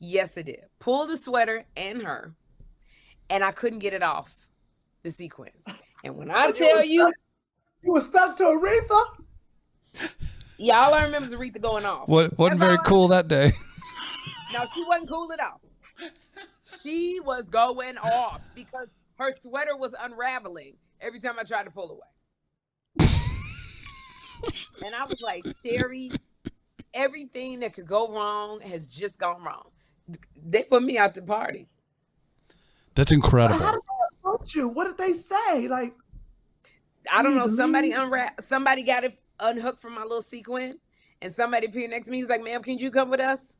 Yes, 0.00 0.36
it 0.36 0.46
did. 0.46 0.64
Pulled 0.80 1.10
the 1.10 1.16
sweater 1.16 1.64
and 1.76 2.02
her, 2.02 2.34
and 3.30 3.42
I 3.44 3.52
couldn't 3.52 3.78
get 3.78 3.94
it 3.94 4.02
off 4.02 4.48
the 5.02 5.10
sequence. 5.10 5.64
And 6.02 6.16
when 6.16 6.30
I 6.30 6.46
But 6.46 6.58
you 6.60 6.66
tell 6.66 6.76
was 6.76 6.86
you, 6.86 7.00
stuck- 7.02 7.14
you 7.82 7.92
were 7.92 8.00
stuck 8.00 8.36
to 8.36 8.42
Aretha. 8.44 10.10
yeah, 10.58 10.78
all 10.80 10.94
I 10.94 11.04
remember 11.04 11.26
is 11.28 11.34
Aretha 11.34 11.60
going 11.60 11.84
off. 11.86 12.08
What 12.08 12.36
wasn't 12.38 12.60
very 12.60 12.74
I- 12.78 12.82
cool 12.82 13.08
that 13.08 13.28
day. 13.28 13.52
No, 14.52 14.66
she 14.74 14.84
wasn't 14.84 15.08
cool 15.08 15.32
at 15.32 15.40
all. 15.40 15.60
She 16.82 17.18
was 17.20 17.48
going 17.48 17.96
off 17.98 18.42
because 18.54 18.94
her 19.16 19.32
sweater 19.40 19.76
was 19.76 19.94
unraveling 19.98 20.74
every 21.00 21.18
time 21.20 21.34
I 21.38 21.44
tried 21.44 21.64
to 21.64 21.70
pull 21.70 21.90
away. 21.90 23.08
and 24.84 24.94
I 24.94 25.04
was 25.04 25.20
like, 25.22 25.44
Sherri, 25.64 26.10
everything 26.94 27.60
that 27.60 27.74
could 27.74 27.86
go 27.86 28.08
wrong 28.12 28.60
has 28.62 28.86
just 28.86 29.18
gone 29.18 29.42
wrong. 29.44 29.70
They 30.44 30.64
put 30.64 30.82
me 30.82 30.98
out 30.98 31.14
the 31.14 31.22
party. 31.22 31.68
That's 32.94 33.10
How 33.10 33.16
incredible. 33.16 33.58
did 33.58 33.74
they 33.82 34.18
approach 34.18 34.54
you? 34.54 34.68
What 34.68 34.84
did 34.84 34.98
they 34.98 35.12
say? 35.12 35.68
Like, 35.68 35.94
I 37.12 37.22
don't 37.22 37.36
know. 37.36 37.46
Somebody 37.48 37.88
leave. 37.90 37.98
unwrap. 37.98 38.40
Somebody 38.40 38.82
got 38.82 39.04
it 39.04 39.16
unhooked 39.40 39.80
from 39.80 39.94
my 39.94 40.02
little 40.02 40.22
sequin, 40.22 40.78
and 41.20 41.32
somebody 41.32 41.66
appeared 41.66 41.90
next 41.90 42.06
to 42.06 42.10
me. 42.12 42.18
He 42.18 42.22
was 42.22 42.30
like, 42.30 42.42
"Ma'am, 42.42 42.62
can 42.62 42.78
you 42.78 42.90
come 42.90 43.10
with 43.10 43.20
us?" 43.20 43.56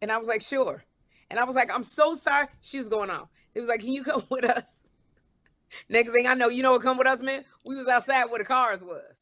And 0.00 0.12
I 0.12 0.18
was 0.18 0.28
like, 0.28 0.42
"Sure." 0.42 0.84
And 1.30 1.38
I 1.40 1.44
was 1.44 1.56
like, 1.56 1.70
"I'm 1.74 1.84
so 1.84 2.14
sorry." 2.14 2.48
She 2.60 2.78
was 2.78 2.88
going 2.88 3.10
on. 3.10 3.26
It 3.54 3.60
was 3.60 3.68
like, 3.68 3.80
"Can 3.80 3.92
you 3.92 4.04
come 4.04 4.24
with 4.30 4.44
us?" 4.44 4.84
Next 5.88 6.12
thing 6.12 6.26
I 6.26 6.34
know, 6.34 6.48
you 6.48 6.62
know 6.62 6.72
what 6.72 6.82
come 6.82 6.96
with 6.96 7.06
us 7.06 7.20
man? 7.20 7.44
We 7.64 7.76
was 7.76 7.88
outside 7.88 8.26
where 8.30 8.38
the 8.38 8.44
cars 8.44 8.82
was. 8.82 9.17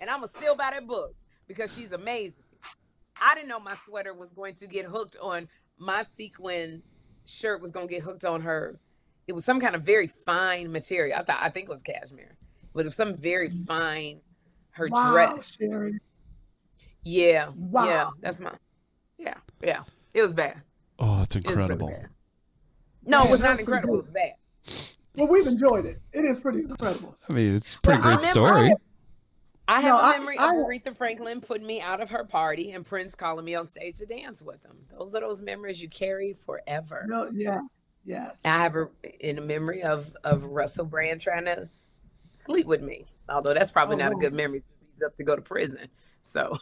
And 0.00 0.08
I'm 0.10 0.20
going 0.20 0.30
to 0.30 0.36
still 0.36 0.56
buy 0.56 0.70
that 0.72 0.86
book 0.86 1.14
because 1.46 1.72
she's 1.74 1.92
amazing. 1.92 2.44
I 3.22 3.34
didn't 3.34 3.48
know 3.48 3.60
my 3.60 3.76
sweater 3.86 4.14
was 4.14 4.32
going 4.32 4.54
to 4.56 4.66
get 4.66 4.86
hooked 4.86 5.16
on 5.20 5.48
my 5.78 6.02
sequin 6.02 6.82
shirt 7.26 7.60
was 7.60 7.70
going 7.70 7.86
to 7.86 7.94
get 7.94 8.02
hooked 8.02 8.24
on 8.24 8.40
her. 8.42 8.78
It 9.26 9.32
was 9.34 9.44
some 9.44 9.60
kind 9.60 9.76
of 9.76 9.82
very 9.82 10.06
fine 10.06 10.72
material. 10.72 11.18
I 11.18 11.22
thought 11.22 11.38
I 11.40 11.50
think 11.50 11.68
it 11.68 11.72
was 11.72 11.82
cashmere, 11.82 12.36
but 12.74 12.80
it 12.80 12.86
was 12.86 12.96
some 12.96 13.14
very 13.14 13.48
mm-hmm. 13.50 13.64
fine 13.64 14.20
her 14.72 14.88
wow, 14.90 15.12
dress. 15.12 15.56
Sherri. 15.56 16.00
Yeah, 17.02 17.22
yeah, 17.22 17.50
Wow. 17.56 18.12
that's 18.20 18.40
my. 18.40 18.52
Yeah, 19.18 19.34
yeah. 19.62 19.82
It 20.14 20.22
was 20.22 20.32
bad. 20.32 20.62
Oh, 20.98 21.18
that's 21.18 21.36
It 21.36 21.44
really 21.44 21.54
incredible. 21.62 21.88
bad. 21.88 22.08
No, 23.04 23.24
it 23.24 23.30
was 23.30 23.40
not 23.40 23.58
incredible. 23.58 23.94
It 23.94 23.98
was 23.98 24.10
bad. 24.10 24.32
Well, 25.16 25.26
we've 25.28 25.46
enjoyed 25.46 25.86
it. 25.86 26.00
It 26.12 26.24
is 26.24 26.38
pretty 26.40 26.60
incredible. 26.60 27.16
I 27.28 27.32
mean, 27.32 27.54
it's 27.54 27.76
a 27.76 27.80
pretty 27.80 28.00
Well, 28.00 28.16
great 28.18 28.28
remember- 28.30 28.30
story. 28.30 28.74
I 29.70 29.80
have 29.82 29.84
No, 29.90 29.98
a 29.98 30.02
I- 30.02 30.18
memory 30.18 30.38
I- 30.38 30.48
of 30.50 30.66
Aretha 30.66 30.96
Franklin 30.96 31.40
putting 31.40 31.66
me 31.66 31.80
out 31.80 32.00
of 32.00 32.10
her 32.10 32.24
party 32.24 32.72
and 32.72 32.84
Prince 32.84 33.14
calling 33.14 33.44
me 33.44 33.54
on 33.54 33.66
stage 33.66 33.98
to 33.98 34.06
dance 34.06 34.42
with 34.42 34.64
him. 34.64 34.76
Those 34.90 35.14
are 35.14 35.20
those 35.20 35.40
memories 35.40 35.80
you 35.80 35.88
carry 35.88 36.32
forever. 36.32 37.04
No, 37.08 37.30
yes, 37.32 37.62
yes. 38.04 38.42
I 38.44 38.48
have 38.62 38.74
a, 38.74 38.88
in 39.20 39.38
a 39.38 39.42
memory 39.42 39.82
of 39.82 40.16
of 40.24 40.42
Russell 40.44 40.86
Brand 40.86 41.20
trying 41.20 41.44
to 41.44 41.68
sleep 42.34 42.66
with 42.66 42.82
me. 42.82 43.06
Although 43.28 43.54
that's 43.54 43.70
probably 43.70 43.94
Oh, 43.94 43.98
not 44.00 44.12
a 44.12 44.16
good 44.16 44.32
memory 44.32 44.60
since 44.62 44.88
he's 44.92 45.02
up 45.02 45.14
to 45.16 45.22
go 45.22 45.36
to 45.36 45.42
prison. 45.42 45.88
So 46.22 46.58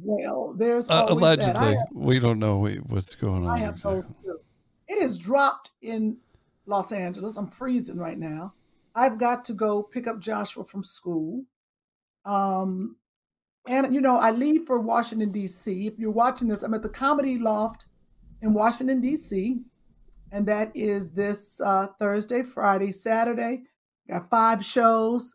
Well, 0.00 0.54
there's 0.56 0.88
Uh, 0.90 1.06
always 1.06 1.08
that. 1.08 1.24
I 1.24 1.50
allegedly, 1.50 1.74
have- 1.76 1.88
we 1.92 2.18
don't 2.20 2.38
know 2.38 2.66
what's 2.88 3.14
going 3.14 3.44
on. 3.46 3.48
I 3.50 3.58
have 3.58 3.74
exactly. 3.74 4.02
those 4.02 4.36
too. 4.36 4.40
It 4.86 5.00
has 5.02 5.18
dropped 5.18 5.70
in 5.82 6.18
Los 6.66 6.92
Angeles. 6.92 7.36
I'm 7.36 7.48
freezing 7.48 7.96
right 7.98 8.18
now. 8.18 8.52
I've 8.98 9.16
got 9.16 9.44
to 9.44 9.54
go 9.54 9.82
pick 9.82 10.08
up 10.08 10.18
Joshua 10.18 10.64
from 10.64 10.82
school. 10.82 11.44
Um, 12.24 12.96
and 13.68 13.94
you 13.94 14.00
know, 14.00 14.18
I 14.18 14.32
leave 14.32 14.66
for 14.66 14.80
Washington 14.80 15.30
D.C. 15.30 15.86
If 15.86 15.98
you're 15.98 16.10
watching 16.10 16.48
this, 16.48 16.64
I'm 16.64 16.74
at 16.74 16.82
the 16.82 16.88
Comedy 16.88 17.38
Loft 17.38 17.86
in 18.42 18.52
Washington 18.52 19.00
D.C. 19.00 19.60
and 20.32 20.46
that 20.48 20.72
is 20.74 21.12
this 21.12 21.60
uh, 21.60 21.86
Thursday, 22.00 22.42
Friday, 22.42 22.90
Saturday. 22.90 23.62
Got 24.10 24.28
five 24.28 24.64
shows. 24.64 25.34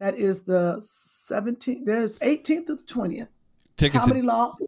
That 0.00 0.18
is 0.18 0.42
the 0.42 0.76
17th. 0.80 1.84
There's 1.84 2.18
18th 2.18 2.66
to 2.66 2.74
the 2.74 2.82
20th. 2.82 3.28
Tickets 3.76 4.00
Comedy 4.00 4.20
at, 4.20 4.26
Loft. 4.26 4.62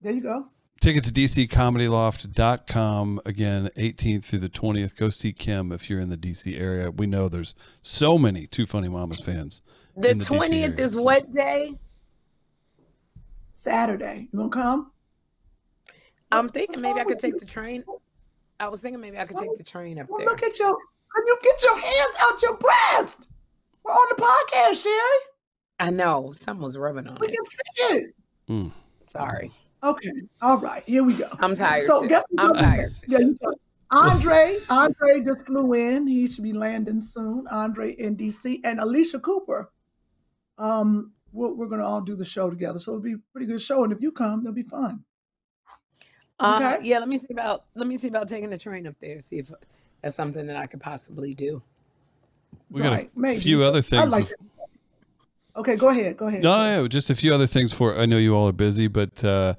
There 0.00 0.12
you 0.12 0.20
go. 0.20 0.48
Tickets 0.82 1.08
at 1.10 1.14
dccomedyloft.com. 1.14 3.20
Again, 3.24 3.70
18th 3.76 4.24
through 4.24 4.40
the 4.40 4.48
20th. 4.48 4.96
Go 4.96 5.10
see 5.10 5.32
Kym 5.32 5.72
if 5.72 5.88
you're 5.88 6.00
in 6.00 6.08
the 6.10 6.16
DC 6.16 6.60
area. 6.60 6.90
We 6.90 7.06
know 7.06 7.28
there's 7.28 7.54
so 7.82 8.18
many 8.18 8.48
Two 8.48 8.66
Funny 8.66 8.88
Mamas 8.88 9.20
fans. 9.20 9.62
the 9.96 10.10
in 10.10 10.18
the 10.18 10.24
DC 10.24 10.26
twentieth 10.26 10.72
area. 10.72 10.84
is 10.84 10.96
what 10.96 11.30
day? 11.30 11.78
Saturday. 13.52 14.26
You 14.32 14.38
gonna 14.40 14.50
come? 14.50 14.90
I'm 16.32 16.48
thinking 16.48 16.80
maybe 16.80 16.98
I 16.98 17.04
could 17.04 17.20
take 17.20 17.38
the 17.38 17.46
train. 17.46 17.84
I 18.58 18.66
was 18.66 18.80
thinking 18.80 19.00
maybe 19.00 19.18
I 19.18 19.26
could 19.26 19.36
take 19.36 19.54
the 19.56 19.62
train 19.62 20.00
up 20.00 20.08
there. 20.08 20.26
look 20.26 20.42
at 20.42 20.58
your. 20.58 20.76
Can 21.14 21.24
you 21.28 21.38
get 21.42 21.62
your 21.62 21.78
hands 21.78 22.16
out 22.22 22.42
your 22.42 22.56
breast? 22.56 23.28
We're 23.84 23.92
on 23.92 24.16
the 24.16 24.22
podcast, 24.22 24.82
Sherri. 24.82 25.18
I 25.78 25.90
know 25.90 26.32
Someone's 26.32 26.76
rubbing 26.76 27.06
on 27.06 27.18
We 27.20 27.28
it. 27.28 27.34
can 27.34 27.44
see 27.44 27.60
it. 27.96 28.14
Mm. 28.48 28.72
Sorry, 29.06 29.52
Okay. 29.84 30.12
All 30.40 30.58
right. 30.58 30.82
Here 30.86 31.02
we 31.02 31.14
go. 31.14 31.28
I'm 31.40 31.54
tired. 31.54 31.84
So 31.84 32.02
too. 32.02 32.08
guess 32.08 32.24
I'm 32.38 32.54
tired. 32.54 32.94
Too. 32.94 33.06
Yeah, 33.08 33.18
you 33.18 33.34
talk. 33.36 33.54
Andre, 33.90 34.56
Andre 34.70 35.20
just 35.22 35.44
flew 35.44 35.74
in. 35.74 36.06
He 36.06 36.26
should 36.26 36.44
be 36.44 36.52
landing 36.54 37.00
soon. 37.00 37.46
Andre 37.50 37.92
in 37.92 38.16
DC 38.16 38.60
and 38.64 38.80
Alicia 38.80 39.18
Cooper. 39.18 39.70
Um, 40.56 41.12
we're, 41.32 41.52
we're 41.52 41.66
gonna 41.66 41.86
all 41.86 42.00
do 42.00 42.14
the 42.16 42.24
show 42.24 42.48
together, 42.48 42.78
so 42.78 42.92
it'll 42.92 43.02
be 43.02 43.12
a 43.14 43.18
pretty 43.32 43.46
good 43.46 43.60
show. 43.60 43.84
And 43.84 43.92
if 43.92 44.00
you 44.00 44.10
come, 44.12 44.40
it'll 44.40 44.52
be 44.54 44.62
fun. 44.62 45.04
Uh, 46.40 46.58
Okay. 46.74 46.86
yeah, 46.88 46.98
let 47.00 47.08
me 47.08 47.18
see 47.18 47.26
about 47.32 47.64
let 47.74 47.86
me 47.86 47.96
see 47.98 48.08
about 48.08 48.28
taking 48.28 48.50
the 48.50 48.58
train 48.58 48.86
up 48.86 48.94
there. 49.00 49.20
See 49.20 49.38
if 49.38 49.52
that's 50.00 50.16
something 50.16 50.46
that 50.46 50.56
I 50.56 50.66
could 50.66 50.80
possibly 50.80 51.34
do. 51.34 51.62
We 52.70 52.80
got 52.82 52.92
Right, 52.92 53.10
a 53.14 53.18
maybe. 53.18 53.40
few 53.40 53.62
other 53.62 53.78
I 53.78 53.82
things. 53.82 54.10
like 54.10 54.24
bef- 54.24 54.28
that. 54.30 54.38
Okay, 55.54 55.76
go 55.76 55.90
ahead. 55.90 56.16
Go 56.16 56.26
ahead. 56.28 56.42
No, 56.42 56.64
no, 56.64 56.88
just 56.88 57.10
a 57.10 57.14
few 57.14 57.34
other 57.34 57.46
things 57.46 57.72
for. 57.72 57.98
I 57.98 58.06
know 58.06 58.16
you 58.16 58.34
all 58.34 58.48
are 58.48 58.52
busy, 58.52 58.88
but 58.88 59.22
uh, 59.22 59.54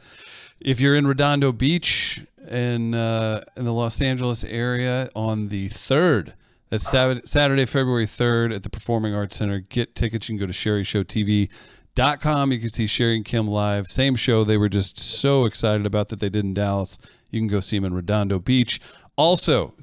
if 0.60 0.80
you're 0.80 0.96
in 0.96 1.06
Redondo 1.06 1.52
Beach 1.52 2.26
in 2.50 2.94
uh, 2.96 3.44
in 3.56 3.66
the 3.66 3.74
Los 3.74 4.02
Angeles 4.02 4.44
area 4.44 5.10
on 5.16 5.50
the 5.50 5.68
third, 5.70 6.34
that's 6.70 6.90
Saturday, 6.90 7.22
Saturday, 7.26 7.66
February 7.68 8.08
3rd 8.08 8.56
at 8.56 8.64
the 8.64 8.70
Performing 8.70 9.14
Arts 9.14 9.36
Center. 9.36 9.60
Get 9.60 9.94
tickets. 9.94 10.28
You 10.28 10.34
can 10.38 10.48
go 10.48 10.52
to 10.52 10.58
sherrishowtv.com. 10.58 12.52
You 12.52 12.60
can 12.60 12.70
see 12.70 12.88
Sherri 12.88 13.18
and 13.18 13.26
Kym 13.26 13.48
live. 13.48 13.86
Same 13.88 14.16
show 14.16 14.44
they 14.44 14.58
were 14.58 14.70
just 14.70 14.98
so 14.98 15.46
excited 15.46 15.86
about 15.86 16.10
that 16.10 16.20
they 16.20 16.30
did 16.30 16.44
in 16.44 16.56
Dallas. 16.56 16.98
You 17.30 17.40
can 17.40 17.48
go 17.48 17.60
see 17.60 17.78
them 17.78 17.86
in 17.86 17.94
Redondo 17.94 18.40
Beach. 18.40 18.82
Also, 19.16 19.76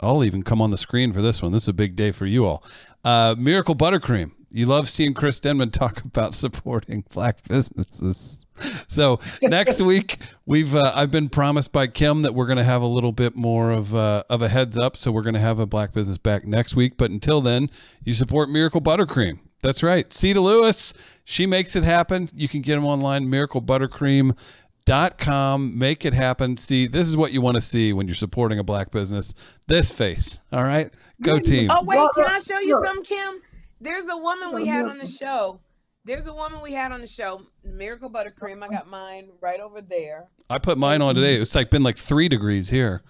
I'll 0.00 0.22
even 0.22 0.42
come 0.42 0.60
on 0.60 0.70
the 0.70 0.76
screen 0.76 1.14
for 1.14 1.22
this 1.22 1.40
one. 1.40 1.52
This 1.52 1.62
is 1.62 1.68
a 1.70 1.72
big 1.72 1.96
day 1.96 2.12
for 2.12 2.26
you 2.26 2.44
all. 2.44 2.62
Uh, 3.02 3.34
Miracle 3.38 3.74
Buttercream. 3.74 4.32
You 4.56 4.64
love 4.64 4.88
seeing 4.88 5.12
Chris 5.12 5.38
Denman 5.38 5.70
talk 5.70 6.00
about 6.04 6.32
supporting 6.32 7.04
black 7.12 7.46
businesses. 7.46 8.46
So 8.88 9.20
next 9.42 9.82
week 9.82 10.16
we've 10.46 10.74
uh, 10.74 10.92
I've 10.94 11.10
been 11.10 11.28
promised 11.28 11.72
by 11.72 11.88
Kym 11.88 12.22
that 12.22 12.34
we're 12.34 12.46
going 12.46 12.56
to 12.56 12.64
have 12.64 12.80
a 12.80 12.86
little 12.86 13.12
bit 13.12 13.36
more 13.36 13.70
of 13.70 13.94
uh, 13.94 14.22
of 14.30 14.40
a 14.40 14.48
heads 14.48 14.78
up. 14.78 14.96
So 14.96 15.12
we're 15.12 15.20
going 15.20 15.34
to 15.34 15.40
have 15.40 15.58
a 15.58 15.66
black 15.66 15.92
business 15.92 16.16
back 16.16 16.46
next 16.46 16.74
week. 16.74 16.96
But 16.96 17.10
until 17.10 17.42
then, 17.42 17.68
you 18.02 18.14
support 18.14 18.48
Miracle 18.48 18.80
Buttercream. 18.80 19.40
That's 19.60 19.82
right. 19.82 20.10
Ceta 20.10 20.40
Lewis, 20.40 20.94
she 21.22 21.44
makes 21.44 21.76
it 21.76 21.84
happen. 21.84 22.30
You 22.34 22.48
can 22.48 22.62
get 22.62 22.76
them 22.76 22.86
online, 22.86 23.30
miraclebuttercream.com. 23.30 25.78
Make 25.78 26.06
it 26.06 26.14
happen. 26.14 26.56
See, 26.56 26.86
this 26.86 27.08
is 27.08 27.16
what 27.16 27.32
you 27.32 27.42
want 27.42 27.58
to 27.58 27.60
see 27.60 27.92
when 27.92 28.08
you're 28.08 28.14
supporting 28.14 28.58
a 28.58 28.64
black 28.64 28.90
business. 28.90 29.34
This 29.66 29.92
face. 29.92 30.40
All 30.50 30.64
right. 30.64 30.90
Go 31.20 31.40
team. 31.40 31.70
Oh 31.70 31.84
wait, 31.84 32.08
can 32.14 32.24
I 32.24 32.38
show 32.38 32.58
you 32.58 32.76
look. 32.76 32.86
something, 32.86 33.18
Kym? 33.18 33.34
There's 33.80 34.08
a 34.08 34.16
woman 34.16 34.52
we 34.52 34.66
had 34.66 34.86
on 34.86 34.98
the 34.98 35.06
show. 35.06 35.60
There's 36.04 36.26
a 36.26 36.32
woman 36.32 36.60
we 36.62 36.72
had 36.72 36.92
on 36.92 37.00
the 37.00 37.06
show, 37.06 37.42
Miracle 37.64 38.08
Buttercream. 38.08 38.62
I 38.62 38.68
got 38.68 38.88
mine 38.88 39.30
right 39.40 39.58
over 39.58 39.80
there. 39.80 40.28
I 40.48 40.58
put 40.58 40.78
mine 40.78 41.02
on 41.02 41.16
today. 41.16 41.36
It's 41.36 41.54
like 41.54 41.68
been 41.68 41.82
like 41.82 41.96
three 41.96 42.28
degrees 42.28 42.70
here. 42.70 43.02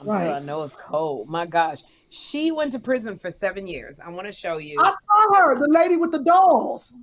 I'm 0.00 0.06
right. 0.06 0.30
I 0.30 0.38
know 0.38 0.62
it's 0.62 0.76
cold. 0.76 1.28
My 1.28 1.44
gosh. 1.44 1.82
She 2.08 2.50
went 2.50 2.72
to 2.72 2.78
prison 2.78 3.18
for 3.18 3.30
seven 3.30 3.66
years. 3.66 4.00
I 4.00 4.10
want 4.10 4.26
to 4.26 4.32
show 4.32 4.58
you. 4.58 4.76
I 4.80 4.90
saw 4.90 5.34
her, 5.34 5.58
the 5.58 5.68
lady 5.68 5.96
with 5.96 6.12
the 6.12 6.22
dolls. 6.22 6.94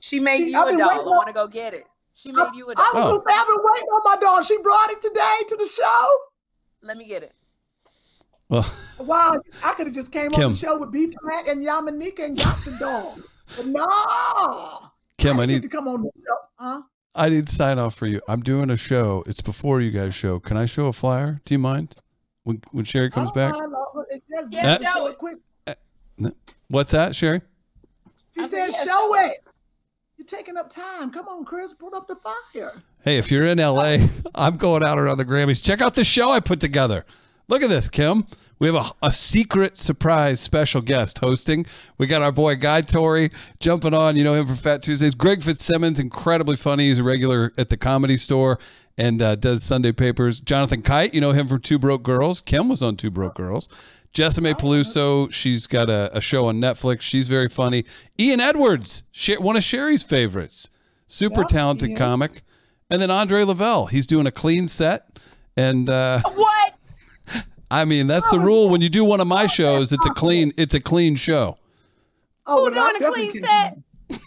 She 0.00 0.18
made 0.18 0.38
She- 0.38 0.50
you 0.50 0.58
I've 0.58 0.74
a 0.74 0.78
doll. 0.78 0.90
I 0.90 0.96
waiting 0.96 1.06
want 1.06 1.26
to 1.28 1.32
go 1.32 1.46
get 1.46 1.74
it. 1.74 1.86
She 2.14 2.30
made 2.32 2.54
you 2.54 2.68
a 2.68 2.74
doll. 2.74 2.84
I 2.84 2.92
was 2.94 3.04
oh. 3.06 3.18
gonna 3.18 3.22
say 3.28 3.34
I've 3.36 3.46
been 3.46 3.56
waiting 3.58 3.88
on 3.88 4.00
my 4.04 4.16
doll. 4.20 4.42
She 4.42 4.56
brought 4.58 4.90
it 4.90 5.02
today 5.02 5.36
to 5.48 5.56
the 5.56 5.66
show. 5.66 6.16
Let 6.82 6.96
me 6.96 7.06
get 7.06 7.22
it. 7.22 7.32
Well, 8.48 8.70
Wow, 9.00 9.36
I 9.64 9.72
could 9.74 9.86
have 9.86 9.94
just 9.94 10.12
came 10.12 10.32
on 10.34 10.50
the 10.52 10.56
show 10.56 10.78
with 10.78 10.92
B-Phlat 10.92 11.50
and 11.50 11.64
Yamaneika 11.64 12.24
and 12.24 12.36
got 12.38 12.56
the 12.64 12.76
dog. 12.78 13.20
But 13.56 13.66
no, 13.66 13.86
Kym, 15.18 15.34
I 15.34 15.46
get 15.46 15.46
need 15.46 15.62
to 15.62 15.68
come 15.68 15.88
on 15.88 16.02
the 16.02 16.10
show, 16.16 16.36
huh? 16.58 16.82
I 17.14 17.28
need 17.28 17.46
to 17.46 17.54
sign 17.54 17.78
off 17.78 17.94
for 17.94 18.06
you. 18.06 18.20
I'm 18.28 18.42
doing 18.42 18.70
a 18.70 18.76
show. 18.76 19.22
It's 19.26 19.40
before 19.40 19.80
you 19.80 19.90
guys 19.90 20.14
show. 20.14 20.40
Can 20.40 20.56
I 20.56 20.66
show 20.66 20.86
a 20.86 20.92
flyer? 20.92 21.40
Do 21.44 21.54
you 21.54 21.58
mind? 21.58 21.94
When 22.44 22.60
when 22.72 22.84
Sherri 22.84 23.10
comes 23.10 23.30
I 23.30 23.34
back? 23.34 23.52
don't 23.52 23.60
mind, 23.70 23.72
Lord, 23.72 23.88
but 24.08 24.16
it 24.16 24.22
just- 24.30 24.52
Yeah, 24.52 24.78
just 24.78 24.94
show 24.94 25.06
it 25.06 25.18
quick. 25.18 25.38
Uh, 25.66 25.74
what's 26.68 26.90
that, 26.90 27.14
Sherri? 27.16 27.40
She 28.34 28.44
said, 28.44 28.72
"Show 28.72 29.14
it." 29.26 29.36
You're 30.18 30.26
taking 30.26 30.56
up 30.56 30.68
time. 30.70 31.10
Come 31.10 31.26
on, 31.28 31.44
Chris, 31.44 31.72
put 31.72 31.94
up 31.94 32.06
the 32.08 32.16
fire. 32.16 32.82
Hey, 33.02 33.18
if 33.18 33.30
you're 33.30 33.46
in 33.46 33.58
LA, 33.58 33.98
I'm 34.34 34.56
going 34.56 34.84
out 34.86 34.98
around 34.98 35.18
the 35.18 35.24
Grammys. 35.24 35.62
Check 35.62 35.80
out 35.80 35.94
the 35.94 36.04
show 36.04 36.30
I 36.30 36.40
put 36.40 36.60
together. 36.60 37.04
Look 37.48 37.62
at 37.62 37.68
this, 37.68 37.88
Kym. 37.88 38.26
We 38.58 38.68
have 38.72 38.76
a, 39.02 39.06
a 39.06 39.12
secret 39.12 39.76
surprise 39.76 40.40
special 40.40 40.80
guest 40.80 41.18
hosting. 41.18 41.66
We 41.98 42.06
got 42.06 42.22
our 42.22 42.32
boy 42.32 42.56
Guy 42.56 42.80
Torry 42.82 43.30
jumping 43.60 43.92
on. 43.92 44.16
You 44.16 44.24
know 44.24 44.34
him 44.34 44.46
from 44.46 44.56
Fat 44.56 44.82
Tuesdays. 44.82 45.14
Greg 45.14 45.42
Fitzsimmons, 45.42 45.98
incredibly 46.00 46.56
funny. 46.56 46.88
He's 46.88 46.98
a 47.00 47.04
regular 47.04 47.52
at 47.58 47.68
the 47.68 47.76
comedy 47.76 48.16
store 48.16 48.58
and 48.96 49.20
uh, 49.20 49.34
does 49.34 49.62
Sunday 49.62 49.92
papers. 49.92 50.40
Jonathan 50.40 50.82
Kite, 50.82 51.12
you 51.12 51.20
know 51.20 51.32
him 51.32 51.48
from 51.48 51.60
Two 51.60 51.78
Broke 51.78 52.02
Girls. 52.02 52.40
Kym 52.40 52.70
was 52.70 52.80
on 52.80 52.96
Two 52.96 53.10
Broke 53.10 53.34
Girls. 53.34 53.68
Jessimae 54.14 54.54
Peluso, 54.54 55.30
she's 55.32 55.66
got 55.66 55.90
a, 55.90 56.16
a 56.16 56.20
show 56.20 56.46
on 56.46 56.60
Netflix. 56.60 57.00
She's 57.02 57.28
very 57.28 57.48
funny. 57.48 57.84
Ian 58.18 58.40
Edwards, 58.40 59.02
one 59.38 59.56
of 59.56 59.64
Sherri's 59.64 60.04
favorites. 60.04 60.70
Super 61.08 61.40
Yep, 61.40 61.48
talented 61.48 61.96
comic. 61.96 62.42
And 62.88 63.02
then 63.02 63.10
Andre 63.10 63.42
Lavelle, 63.42 63.86
he's 63.86 64.06
doing 64.06 64.26
a 64.26 64.30
clean 64.30 64.68
set. 64.68 65.18
And 65.56 65.90
uh, 65.90 66.20
What? 66.34 66.74
I 67.70 67.84
mean, 67.84 68.06
that's 68.06 68.28
the 68.30 68.38
rule. 68.38 68.68
When 68.68 68.80
you 68.80 68.88
do 68.88 69.04
one 69.04 69.20
of 69.20 69.26
my 69.26 69.46
shows, 69.46 69.92
it's 69.92 70.06
a 70.06 70.10
clean, 70.10 70.52
it's 70.56 70.74
a 70.74 70.80
clean 70.80 71.16
show. 71.16 71.58
Oh, 72.46 72.66
Who 72.66 72.70
well, 72.76 72.86
I 72.86 72.98
doing 72.98 73.10
a 73.10 73.12
clean 73.12 73.44
set? 73.44 73.78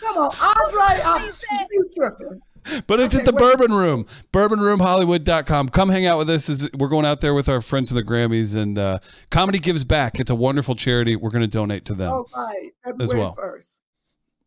Come 0.00 0.16
on, 0.16 0.30
Andre, 0.40 1.02
I'm 1.04 1.30
you 1.70 1.90
tripping. 1.94 2.40
But 2.86 3.00
it's 3.00 3.14
Okay, 3.14 3.20
at 3.22 3.24
the 3.24 3.32
wait. 3.32 3.56
Bourbon 3.58 3.72
Room, 3.72 4.06
bourbonroomhollywood.com. 4.32 5.68
Come 5.70 5.88
hang 5.88 6.06
out 6.06 6.18
with 6.18 6.28
us. 6.30 6.48
As 6.50 6.68
we're 6.74 6.88
going 6.88 7.06
out 7.06 7.20
there 7.20 7.34
with 7.34 7.48
our 7.48 7.60
friends 7.60 7.90
of 7.90 7.94
the 7.94 8.02
Grammys 8.02 8.54
and 8.54 8.78
uh, 8.78 8.98
Comedy 9.30 9.58
Gives 9.58 9.84
Back. 9.84 10.20
It's 10.20 10.30
a 10.30 10.34
wonderful 10.34 10.74
charity. 10.74 11.16
We're 11.16 11.30
going 11.30 11.44
to 11.44 11.50
donate 11.50 11.84
to 11.86 11.94
them 11.94 12.12
All 12.12 12.26
right, 12.36 12.70
February 12.84 13.04
as 13.10 13.14
well. 13.14 13.34
first. 13.34 13.82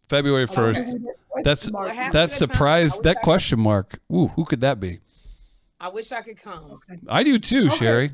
February 0.09 0.45
1st. 0.45 0.73
question 0.73 1.05
That's 1.43 1.71
that's 2.11 2.33
a 2.33 2.35
surprise. 2.35 2.99
That 2.99 3.21
question 3.21 3.59
mark. 3.59 3.99
Ooh, 4.11 4.27
who 4.27 4.43
could 4.45 4.61
that 4.61 4.79
be? 4.79 4.99
I 5.79 5.89
wish 5.89 6.11
I 6.11 6.21
could 6.21 6.37
come. 6.39 6.79
I 7.07 7.23
do 7.23 7.39
too, 7.39 7.67
Okay. 7.67 7.75
Sherri. 7.77 8.11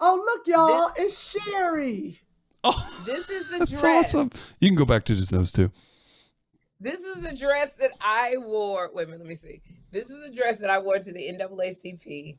Oh, 0.00 0.22
look, 0.24 0.46
y'all, 0.46 0.90
it's 0.96 1.30
Sherri. 1.32 2.18
Oh, 2.64 3.02
This 3.06 3.28
is 3.30 3.50
the 3.50 3.58
that's 3.60 3.70
dress. 3.80 4.14
awesome. 4.14 4.30
You 4.60 4.68
can 4.68 4.76
go 4.76 4.84
back 4.84 5.04
to 5.06 5.14
just 5.14 5.30
those 5.30 5.52
two. 5.52 5.70
This 6.78 7.00
is 7.00 7.22
the 7.22 7.36
dress 7.36 7.74
that 7.74 7.90
I 8.00 8.36
wore. 8.38 8.90
Wait 8.94 9.04
a 9.04 9.06
minute, 9.06 9.20
let 9.20 9.28
me 9.28 9.34
see. 9.34 9.60
This 9.90 10.08
is 10.08 10.26
the 10.28 10.34
dress 10.34 10.58
that 10.58 10.70
I 10.70 10.78
wore 10.78 10.98
to 10.98 11.12
the 11.12 11.20
NAACP. 11.20 12.36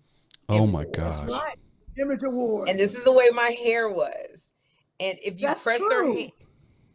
Oh 0.50 0.66
my 0.66 0.82
Image 0.84 0.96
gosh. 0.98 1.30
Right, 1.30 1.58
Image 2.00 2.24
Award. 2.24 2.70
And 2.70 2.80
this 2.80 2.98
is 2.98 3.04
the 3.04 3.12
way 3.12 3.30
my 3.34 3.56
hair 3.64 3.90
was. 3.90 4.52
And 5.00 5.18
if 5.24 5.40
you 5.40 5.48
That's 5.48 5.64
press 5.64 5.80
her 5.80 6.06
hand, 6.14 6.32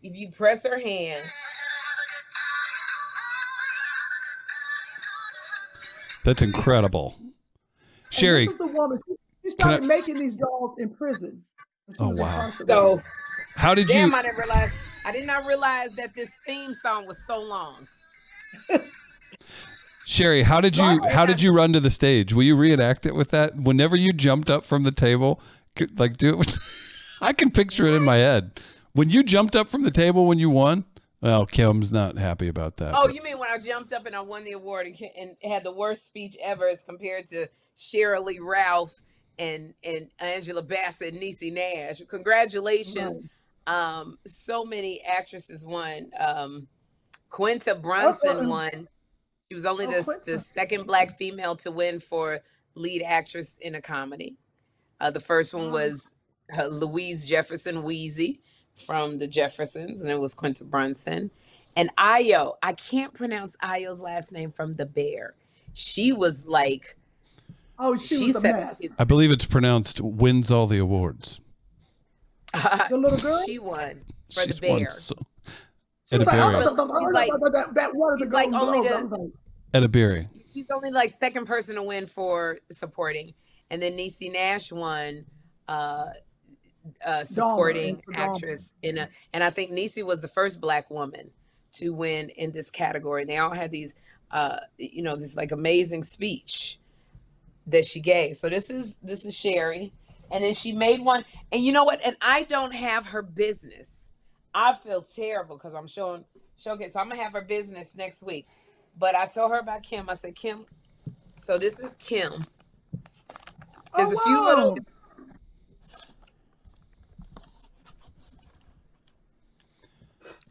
if 0.03 0.17
you 0.17 0.31
press 0.31 0.65
her 0.65 0.79
hand, 0.79 1.25
That's 6.25 6.43
incredible. 6.43 7.15
And 7.21 7.33
Sherri, 8.11 8.47
this 8.47 8.55
is 8.55 8.59
the 8.59 8.67
woman. 8.67 9.01
She 9.49 9.55
Can 9.57 9.67
I- 9.69 9.71
started 9.77 9.87
making 9.87 10.19
these 10.19 10.37
dolls 10.37 10.77
in 10.79 10.91
prison. 10.91 11.43
Oh, 12.01 12.09
wow. 12.17 12.51
so 12.51 13.01
how 13.55 13.75
did 13.75 13.87
damn, 13.87 14.11
you 14.11 14.17
I 14.17 14.23
didn't 14.23 14.39
realize. 14.39 14.77
I 15.05 15.13
did 15.13 15.25
not 15.27 15.47
realize 15.47 15.93
that 15.93 16.15
this 16.15 16.33
theme 16.45 16.75
song 16.75 17.07
was 17.07 17.17
so 17.27 17.39
long. 17.41 17.87
Sherri, 20.05 20.43
how 20.43 20.61
did 20.61 20.77
you 20.77 21.01
how 21.11 21.27
did 21.27 21.43
you 21.43 21.53
run 21.53 21.73
to 21.73 21.81
the 21.81 21.91
stage? 21.91 22.33
Will 22.33 22.45
you 22.45 22.57
reenact 22.57 23.07
it 23.07 23.15
with 23.15 23.31
that? 23.33 23.57
Whenever 23.57 23.97
you 23.97 24.13
jumped 24.13 24.51
up 24.51 24.65
from 24.65 24.83
the 24.85 24.93
table, 24.93 25.41
like 25.97 26.17
do 26.17 26.31
it. 26.31 26.39
with- 26.39 26.59
I 27.21 27.33
can 27.33 27.51
picture 27.51 27.87
it 27.87 27.95
in 27.95 28.03
my 28.05 28.17
head. 28.17 28.61
When 28.93 29.11
you 29.11 29.23
jumped 29.23 29.57
up 29.57 29.69
from 29.69 29.83
the 29.83 29.91
table 29.91 30.27
when 30.27 30.39
you 30.39 30.51
won. 30.51 30.85
Well, 31.23 31.47
Kym's 31.47 31.91
not 31.93 32.19
happy 32.19 32.47
about 32.47 32.77
that. 32.77 32.95
Oh, 32.95 33.07
but- 33.07 33.15
you 33.15 33.23
mean 33.23 33.39
when 33.39 33.49
I 33.51 33.59
jumped 33.59 33.93
up 33.93 34.07
and 34.07 34.15
I 34.15 34.21
won 34.21 34.45
the 34.45 34.53
award 34.53 34.87
and, 34.87 34.97
and 35.19 35.37
had 35.51 35.65
the 35.65 35.73
worst 35.73 36.07
speech 36.07 36.37
ever 36.43 36.69
as 36.69 36.83
compared 36.85 37.27
to 37.29 37.47
Sheryl 37.77 38.25
Lee 38.25 38.39
Ralph 38.41 38.95
and 39.39 39.75
and 39.85 40.09
Angela 40.19 40.63
Bassett 40.63 41.13
and 41.15 41.23
Niecy 41.23 41.53
Nash. 41.53 42.03
Congratulations. 42.09 43.19
Um, 43.67 44.19
so 44.27 44.65
many 44.65 45.03
actresses 45.03 45.65
won. 45.65 46.11
Um, 46.19 46.69
Quinta 47.31 47.75
Brunson 47.75 48.37
Okay. 48.39 48.47
won. 48.47 48.89
She 49.51 49.55
was 49.55 49.65
only 49.67 49.87
Oh, 49.87 50.03
the, 50.03 50.21
the 50.33 50.39
second 50.39 50.87
black 50.87 51.17
female 51.19 51.57
to 51.57 51.71
win 51.71 52.01
for 52.01 52.41
lead 52.75 53.03
actress 53.03 53.59
in 53.61 53.75
a 53.75 53.81
comedy. 53.83 54.37
Uh, 55.01 55.11
the 55.11 55.21
first 55.21 55.53
one 55.53 55.67
Oh. 55.67 55.71
was 55.73 56.13
uh, 56.57 56.67
Louise 56.67 57.25
Jefferson 57.25 57.83
Wheezy 57.83 58.41
from 58.87 59.19
the 59.19 59.27
Jeffersons, 59.27 60.01
and 60.01 60.11
it 60.11 60.19
was 60.21 60.35
Quinta 60.35 60.65
Brunson. 60.65 61.31
And 61.77 61.91
Ayo, 61.97 62.55
I 62.63 62.73
can't 62.73 63.13
pronounce 63.13 63.57
Ayo's 63.63 64.01
last 64.01 64.33
name 64.33 64.51
from 64.51 64.77
The 64.77 64.87
Bear. 64.87 65.35
She 65.75 66.13
was 66.13 66.47
like, 66.47 66.97
Oh, 67.79 67.97
she, 67.99 68.17
she 68.19 68.27
was 68.27 68.37
a 68.37 68.41
mess. 68.41 68.81
I 68.99 69.05
believe 69.05 69.31
it's 69.31 69.45
pronounced 69.45 70.01
wins 70.01 70.51
all 70.51 70.67
the 70.67 70.79
awards. 70.79 71.41
The 72.55 72.97
little 72.97 73.19
girl. 73.19 73.43
she 73.45 73.59
won 73.59 74.01
for 74.33 74.41
She's 74.43 74.59
The 74.61 74.69
won 74.69 74.81
Bear. 74.81 74.91
so- 74.91 75.15
She 76.09 76.17
a 76.17 76.19
was 76.19 76.27
like, 76.27 76.39
oh, 76.39 77.11
like- 77.13 77.29
that, 77.53 77.75
that 77.75 77.95
one 77.95 78.15
of 78.15 78.19
the 78.21 78.35
like 78.35 78.53
only 78.53 78.89
the- 78.89 78.95
was 79.03 79.11
like, 79.11 79.31
At 79.75 79.83
a 79.83 79.89
Berry. 79.89 80.29
She's 80.53 80.65
only 80.73 80.91
like 80.91 81.11
second 81.11 81.47
person 81.47 81.75
to 81.75 81.83
win 81.83 82.07
for 82.07 82.59
supporting, 82.73 83.35
and 83.71 83.83
then 83.83 83.93
Niecy 83.97 84.33
Nash 84.33 84.73
won 84.73 85.27
uh, 85.69 86.07
uh, 87.05 87.25
supporting 87.25 88.01
for 88.05 88.13
Dahmer. 88.13 88.35
actress 88.35 88.75
in 88.83 88.97
a, 88.99 89.09
and 89.35 89.43
I 89.45 89.51
think 89.51 89.71
Niecy 89.73 90.05
was 90.07 90.21
the 90.21 90.29
first 90.29 90.61
black 90.61 90.89
woman 90.91 91.31
to 91.73 91.91
win 91.91 92.31
in 92.31 92.53
this 92.53 92.71
category. 92.71 93.23
And 93.23 93.31
they 93.31 93.37
all 93.39 93.53
had 93.53 93.71
these, 93.71 93.95
uh, 94.31 94.61
you 94.79 95.03
know, 95.03 95.17
this 95.17 95.37
like 95.37 95.51
amazing 95.53 96.05
speech 96.05 96.79
that 97.67 97.87
she 97.87 98.01
gave. 98.01 98.37
So 98.37 98.49
this 98.49 98.71
is 98.71 98.97
this 99.03 99.25
is 99.25 99.35
Sherri. 99.35 99.93
And 100.31 100.43
then 100.43 100.55
she 100.55 100.73
made 100.73 101.05
one. 101.05 101.25
And 101.53 101.65
you 101.65 101.73
know 101.73 101.85
what? 101.85 102.01
And 102.05 102.17
I 102.21 102.43
don't 102.43 102.73
have 102.73 103.07
her 103.07 103.23
business. 103.23 104.11
I 104.53 104.75
feel 104.75 105.03
terrible 105.03 105.57
because 105.57 105.75
I'm 105.75 105.87
showing 105.87 106.25
showcase. 106.57 106.95
So 106.95 107.01
I'm 107.01 107.09
gonna 107.09 107.23
have 107.23 107.33
her 107.33 107.45
business 107.45 107.95
next 107.97 108.23
week. 108.23 108.47
But 108.99 109.15
I 109.15 109.27
told 109.27 109.53
her 109.53 109.59
about 109.59 109.83
Kym. 109.83 110.07
I 110.09 110.15
said, 110.15 110.35
Kym, 110.35 110.65
so 111.37 111.59
this 111.59 111.79
is 111.81 111.97
Kym. 111.97 112.45
There's 113.95 114.13
oh, 114.13 114.17
a 114.17 114.25
few 114.25 114.45
little 114.45 114.79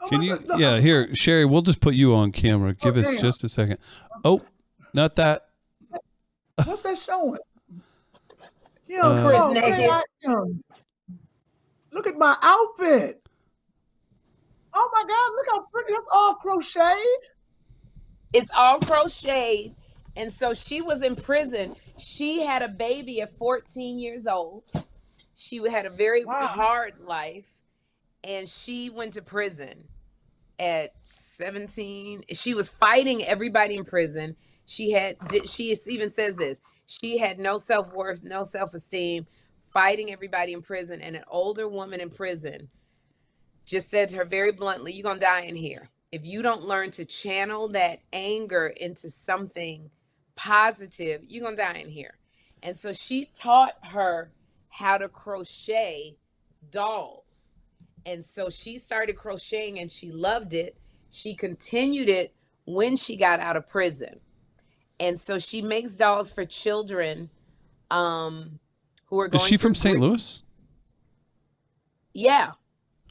Can 0.08 0.22
you? 0.22 0.40
Yeah, 0.58 0.80
here, 0.80 1.14
Sherri. 1.16 1.46
We'll 1.46 1.62
just 1.62 1.80
put 1.80 1.96
you 1.96 2.14
on 2.14 2.32
camera. 2.32 2.74
Give 2.74 2.98
oh, 2.98 3.02
us 3.02 3.20
just 3.20 3.44
a 3.44 3.50
second. 3.50 3.78
Oh, 4.24 4.42
not 4.94 5.16
that. 5.16 5.45
What's 6.64 6.84
that 6.84 6.98
showing? 6.98 7.40
Kym, 8.90 9.00
Uh, 9.04 9.28
Chris 9.28 9.40
come 9.40 9.48
on, 9.50 9.54
naked. 9.56 9.76
play 9.76 9.88
that, 9.88 10.06
Kym. 10.24 10.62
Look 11.92 12.08
at 12.08 12.18
my 12.18 12.36
outfit. 12.42 13.22
Oh 14.74 14.90
my 14.94 15.04
God, 15.08 15.32
look 15.36 15.46
how 15.50 15.66
pretty. 15.72 15.94
That's 15.94 16.08
all 16.14 16.36
crocheted. 16.36 17.20
It's 18.34 18.50
all 18.56 18.80
crocheted. 18.80 19.76
And 20.18 20.32
so 20.32 20.54
she 20.54 20.82
was 20.82 21.02
in 21.02 21.16
prison. 21.16 21.76
She 21.98 22.42
had 22.42 22.62
a 22.62 22.68
baby 22.70 23.22
at 23.22 23.32
14 23.38 24.00
years 24.00 24.28
old. 24.28 24.64
She 25.36 25.58
had 25.70 25.86
a 25.86 25.90
very 25.90 26.24
Wow. 26.26 26.48
hard 26.48 27.00
life. 27.06 27.62
And 28.24 28.50
she 28.50 28.90
went 28.90 29.14
to 29.14 29.22
prison 29.22 29.88
at 30.58 30.94
17. 31.04 32.24
She 32.32 32.54
was 32.54 32.70
fighting 32.70 33.24
everybody 33.24 33.76
in 33.76 33.86
prison. 33.86 34.36
She 34.66 34.92
had 34.92 35.18
she 35.48 35.76
even 35.88 36.10
says 36.10 36.38
this. 36.38 36.62
She 36.88 37.18
had 37.18 37.40
no 37.40 37.58
self-worth, 37.58 38.24
no 38.24 38.44
self-esteem, 38.44 39.26
fighting 39.62 40.12
everybody 40.12 40.54
in 40.54 40.62
prison. 40.62 41.02
And 41.02 41.16
an 41.16 41.24
older 41.28 41.68
woman 41.68 42.00
in 42.00 42.10
prison 42.10 42.70
just 43.66 43.90
said 43.90 44.10
to 44.10 44.18
her 44.18 44.26
very 44.26 44.52
bluntly, 44.52 44.94
You're 44.94 45.04
gonna 45.04 45.20
die 45.20 45.42
in 45.42 45.56
here. 45.56 45.90
If 46.12 46.26
you 46.26 46.42
don't 46.42 46.64
learn 46.64 46.92
to 46.92 47.06
channel 47.06 47.68
that 47.70 48.00
anger 48.14 48.68
into 48.68 49.10
something 49.10 49.90
positive, 50.36 51.24
you're 51.28 51.44
gonna 51.44 51.58
die 51.58 51.80
in 51.80 51.90
here. 51.90 52.18
And 52.64 52.78
so 52.78 52.94
she 52.94 53.30
taught 53.36 53.76
her 53.84 54.32
how 54.70 54.98
to 54.98 55.10
crochet 55.10 56.18
dolls. 56.72 57.56
And 58.06 58.24
so 58.24 58.50
she 58.50 58.78
started 58.78 59.16
crocheting 59.16 59.80
and 59.80 59.92
she 59.92 60.12
loved 60.12 60.54
it. 60.54 60.78
She 61.10 61.36
continued 61.36 62.10
it 62.10 62.34
when 62.66 62.98
she 62.98 63.16
got 63.16 63.40
out 63.40 63.58
of 63.58 63.68
prison. 63.68 64.20
And 65.00 65.18
so 65.20 65.40
she 65.40 65.62
makes 65.62 65.96
dolls 65.98 66.32
for 66.32 66.46
children 66.46 67.30
um 67.92 68.60
who 69.08 69.20
are 69.20 69.28
going 69.28 69.42
Is 69.42 69.48
she 69.48 69.58
from 69.58 69.76
St. 69.76 70.00
Louis? 70.00 70.42
Yeah. 72.14 72.52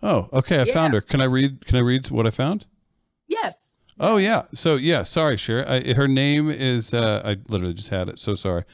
Oh, 0.03 0.29
okay. 0.33 0.61
I 0.61 0.65
found 0.65 0.95
her. 0.95 1.01
Can 1.01 1.21
I 1.21 1.25
read? 1.25 1.65
Can 1.67 1.77
I 1.77 1.81
read 1.81 2.11
what 2.11 2.27
I 2.27 2.31
found? 2.31 2.67
Yes. 3.29 3.77
Oh 4.01 4.17
yeah. 4.17 4.45
So 4.55 4.77
yeah. 4.77 5.03
Sorry, 5.03 5.37
Sherri. 5.37 5.65
I, 5.65 5.95
her 5.95 6.09
name 6.09 6.51
is. 6.51 6.93
Uh, 6.93 7.23
I 7.25 7.37
literally 7.49 7.75
just 7.75 7.91
had 7.91 8.09
it. 8.09 8.19
So 8.19 8.35
sorry. 8.35 8.65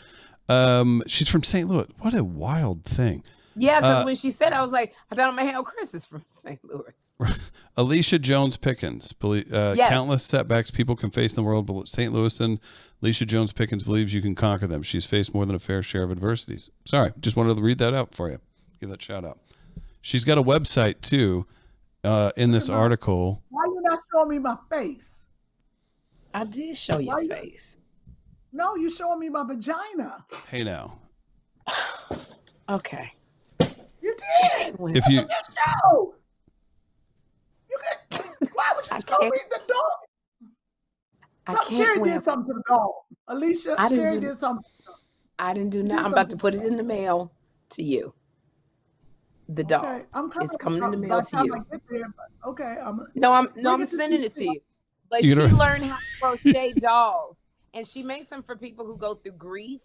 Um, 0.48 1.02
she's 1.06 1.28
from 1.28 1.42
St. 1.42 1.68
Louis. 1.68 1.86
What 1.98 2.14
a 2.14 2.24
wild 2.24 2.84
thing. 2.84 3.22
Yeah, 3.56 3.80
because 3.80 4.02
Uh, 4.02 4.04
when 4.04 4.14
she 4.16 4.30
said, 4.30 4.52
I 4.52 4.62
was 4.62 4.70
like, 4.72 4.94
I 5.10 5.14
thought 5.16 5.34
my 5.34 5.42
hell 5.42 5.62
Chris 5.64 5.92
is 5.94 6.06
from 6.06 6.24
St. 6.28 6.60
Louis. 6.64 7.14
Allisha 7.76 8.20
Jones 8.20 8.56
Pickens. 8.56 9.12
belie- 9.12 9.44
Uh, 9.52 9.74
Yes. 9.76 9.88
Countless 9.90 10.22
setbacks 10.24 10.70
people 10.70 10.94
can 10.96 11.10
face 11.10 11.32
in 11.32 11.36
the 11.36 11.42
world, 11.42 11.66
but 11.66 11.88
St. 11.88 12.12
Louis 12.12 12.38
and 12.40 12.60
Allisha 13.02 13.26
Jones 13.26 13.52
Pickens 13.52 13.84
believes 13.84 14.14
you 14.14 14.22
can 14.22 14.34
conquer 14.34 14.66
them. 14.66 14.82
She's 14.82 15.04
faced 15.04 15.34
more 15.34 15.44
than 15.46 15.56
a 15.56 15.58
fair 15.58 15.82
share 15.82 16.02
of 16.04 16.10
adversities. 16.12 16.70
Sorry, 16.84 17.12
just 17.20 17.36
wanted 17.36 17.56
to 17.56 17.62
read 17.62 17.78
that 17.78 17.92
out 17.94 18.14
for 18.14 18.30
you. 18.30 18.38
Give 18.80 18.88
that 18.90 19.02
shout 19.02 19.24
out. 19.24 19.38
She's 20.00 20.24
got 20.24 20.38
a 20.38 20.42
website 20.42 21.00
too. 21.00 21.46
Uh, 22.02 22.30
in 22.36 22.50
this 22.52 22.70
article, 22.70 23.42
Why 23.50 23.62
you 23.66 23.82
not 23.82 23.98
showing 24.16 24.28
me 24.30 24.38
my 24.38 24.56
face? 24.70 25.26
I 26.32 26.44
did 26.44 26.74
show 26.76 26.98
your 26.98 27.20
you- 27.20 27.28
face. 27.28 27.76
No, 28.52 28.74
you 28.76 28.88
showing 28.90 29.18
me 29.20 29.28
my 29.28 29.42
vagina. 29.44 30.24
hey 30.50 30.64
now, 30.64 30.98
Okay. 32.68 33.12
You 34.10 34.88
did. 34.88 34.96
if 34.96 35.08
you 35.08 35.20
That 35.22 35.44
show. 35.82 36.14
You 37.70 37.78
can. 38.10 38.26
Why 38.52 38.72
would 38.76 38.86
you 38.86 38.96
I 38.96 38.98
show 39.00 39.16
can't- 39.18 39.32
me 39.34 39.40
the 39.50 39.60
dog? 39.68 41.56
Some, 41.66 41.76
Sherri 41.76 41.98
win. 41.98 42.12
did 42.12 42.22
something 42.22 42.46
to 42.46 42.52
the 42.52 42.62
dog. 42.68 42.90
Allisha, 43.28 43.74
I 43.78 43.88
Sherri 43.88 44.20
do, 44.20 44.28
did 44.28 44.36
something. 44.36 44.64
I 45.38 45.52
didn't 45.54 45.70
do 45.70 45.82
nothing. 45.82 46.04
I'm 46.06 46.12
about 46.12 46.30
to 46.30 46.36
put 46.36 46.54
it 46.54 46.62
in 46.62 46.76
the 46.76 46.82
mail 46.84 47.32
to 47.70 47.82
you. 47.82 48.14
The 49.48 49.64
dog. 49.64 49.84
Okay, 49.84 50.04
I'm 50.14 50.30
coming. 50.30 50.44
It's 50.46 50.56
coming 50.56 50.82
in 50.84 50.90
the 50.92 50.96
mail 50.96 51.20
to 51.20 51.28
time 51.30 51.46
you. 51.46 51.54
I 51.54 51.58
get 51.72 51.80
there, 51.90 52.02
okay, 52.46 52.76
I'm. 52.84 53.00
No, 53.16 53.32
I'm 53.32 53.48
no, 53.56 53.72
I'm 53.74 53.84
sending 53.84 54.22
it 54.22 54.34
to 54.34 54.44
you. 54.44 54.60
But 55.10 55.24
You 55.24 55.30
she 55.34 55.40
gonna- 55.40 55.56
learned 55.56 55.84
how 55.86 55.96
to 55.96 56.02
crochet 56.20 56.72
dolls, 56.74 57.42
and 57.74 57.84
she 57.86 58.04
makes 58.04 58.28
them 58.28 58.44
for 58.44 58.54
people 58.54 58.86
who 58.86 58.96
go 58.96 59.14
through 59.14 59.32
grief. 59.32 59.80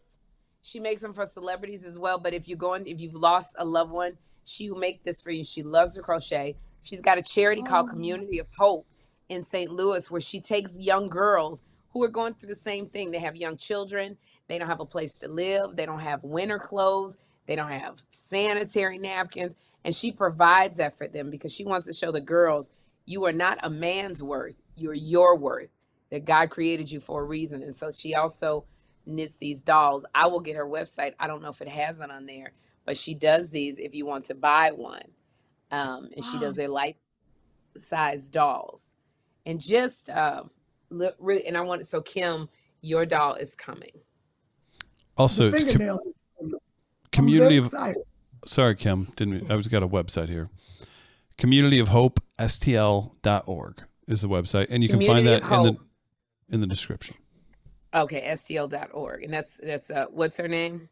She 0.65 0.79
makes 0.79 1.03
them 1.03 1.13
for 1.13 1.27
celebrities 1.27 1.85
as 1.85 1.99
well. 1.99 2.17
But 2.17 2.33
if 2.33 2.47
you're 2.47 2.57
going, 2.57 2.87
if 2.87 2.99
you've 2.99 3.13
lost 3.13 3.55
a 3.59 3.63
loved 3.63 3.91
one, 3.91 4.13
she 4.45 4.71
will 4.71 4.79
make 4.79 5.03
this 5.03 5.21
for 5.21 5.29
you. 5.29 5.43
She 5.43 5.61
loves 5.61 5.93
to 5.93 6.01
crochet. 6.01 6.57
She's 6.81 7.01
got 7.01 7.19
a 7.19 7.21
charity 7.21 7.61
called 7.61 7.87
Oh. 7.87 7.91
Community 7.91 8.39
of 8.39 8.47
Hope 8.57 8.87
in 9.29 9.43
St. 9.43 9.71
Louis, 9.71 10.09
where 10.09 10.19
she 10.19 10.41
takes 10.41 10.79
young 10.79 11.07
girls 11.07 11.61
who 11.89 12.03
are 12.03 12.09
going 12.09 12.33
through 12.33 12.49
the 12.49 12.55
same 12.55 12.89
thing. 12.89 13.11
They 13.11 13.19
have 13.19 13.35
young 13.35 13.57
children. 13.57 14.17
They 14.47 14.57
don't 14.57 14.67
have 14.67 14.79
a 14.79 14.85
place 14.85 15.19
to 15.19 15.27
live. 15.27 15.75
They 15.75 15.85
don't 15.85 15.99
have 15.99 16.23
winter 16.23 16.57
clothes. 16.57 17.17
They 17.45 17.55
don't 17.55 17.69
have 17.69 18.01
sanitary 18.09 18.97
napkins. 18.97 19.55
And 19.83 19.95
she 19.95 20.11
provides 20.11 20.77
that 20.77 20.97
for 20.97 21.07
them 21.07 21.29
because 21.29 21.53
she 21.53 21.63
wants 21.63 21.85
to 21.85 21.93
show 21.93 22.11
the 22.11 22.21
girls 22.21 22.71
you 23.05 23.23
are 23.25 23.31
not 23.31 23.59
a 23.61 23.69
man's 23.69 24.23
worth, 24.23 24.55
you're 24.75 24.95
your 24.95 25.37
worth, 25.37 25.69
that 26.09 26.25
God 26.25 26.49
created 26.49 26.89
you 26.89 26.99
for 26.99 27.21
a 27.21 27.23
reason. 27.23 27.61
And 27.61 27.73
so 27.73 27.91
she 27.91 28.15
also 28.15 28.65
knits 29.05 29.35
these 29.35 29.63
dolls. 29.63 30.05
I 30.13 30.27
will 30.27 30.39
get 30.39 30.55
her 30.55 30.65
website. 30.65 31.13
I 31.19 31.27
don't 31.27 31.41
know 31.41 31.49
if 31.49 31.61
it 31.61 31.67
has 31.67 32.01
it 32.01 32.11
on 32.11 32.25
there, 32.25 32.53
but 32.85 32.97
she 32.97 33.13
does 33.13 33.49
these 33.49 33.79
if 33.79 33.95
you 33.95 34.05
want 34.05 34.25
to 34.25 34.35
buy 34.35 34.71
one. 34.71 35.03
Um, 35.71 36.09
and 36.15 36.23
she 36.23 36.39
does 36.39 36.55
their 36.55 36.69
life 36.69 36.95
size 37.77 38.29
dolls. 38.29 38.93
And 39.45 39.59
just 39.59 40.09
uh, 40.09 40.43
look, 40.89 41.15
really, 41.19 41.45
and 41.47 41.57
I 41.57 41.61
want 41.61 41.85
so 41.85 42.01
Kym, 42.01 42.47
your 42.81 43.05
doll 43.05 43.35
is 43.35 43.55
coming. 43.55 43.91
also 45.17 45.51
it's 45.51 45.63
com- 45.75 45.99
community 47.11 47.57
of. 47.57 47.73
Sorry, 48.45 48.75
Kym. 48.75 49.15
Didn't 49.15 49.49
I 49.51 49.55
was 49.55 49.67
got 49.67 49.83
a 49.83 49.87
website 49.87 50.29
here. 50.29 50.49
Community 51.37 51.79
of 51.79 51.89
Hope 51.89 52.21
STL.org 52.39 53.83
is 54.07 54.21
the 54.21 54.29
website, 54.29 54.67
and 54.69 54.83
you 54.83 54.89
can 54.89 55.01
find 55.01 55.27
that 55.27 55.41
in 55.43 55.63
the 55.63 55.77
in 56.49 56.61
the 56.61 56.67
description. 56.67 57.15
Okay, 57.95 58.27
stl.org. 58.33 59.23
And 59.23 59.33
that's 59.33 59.59
that's 59.63 59.89
uh 59.89 60.05
what's 60.09 60.37
her 60.37 60.47
name? 60.49 60.89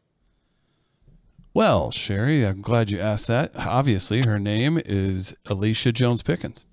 Well, 1.54 1.92
Sherri, 1.92 2.46
I'm 2.46 2.62
glad 2.62 2.90
you 2.90 3.00
asked 3.00 3.28
that. 3.28 3.52
Obviously, 3.56 4.22
her 4.22 4.40
name 4.40 4.82
is 4.84 5.36
Allisha 5.46 5.94
Jones 5.94 6.24
Pickens. 6.24 6.66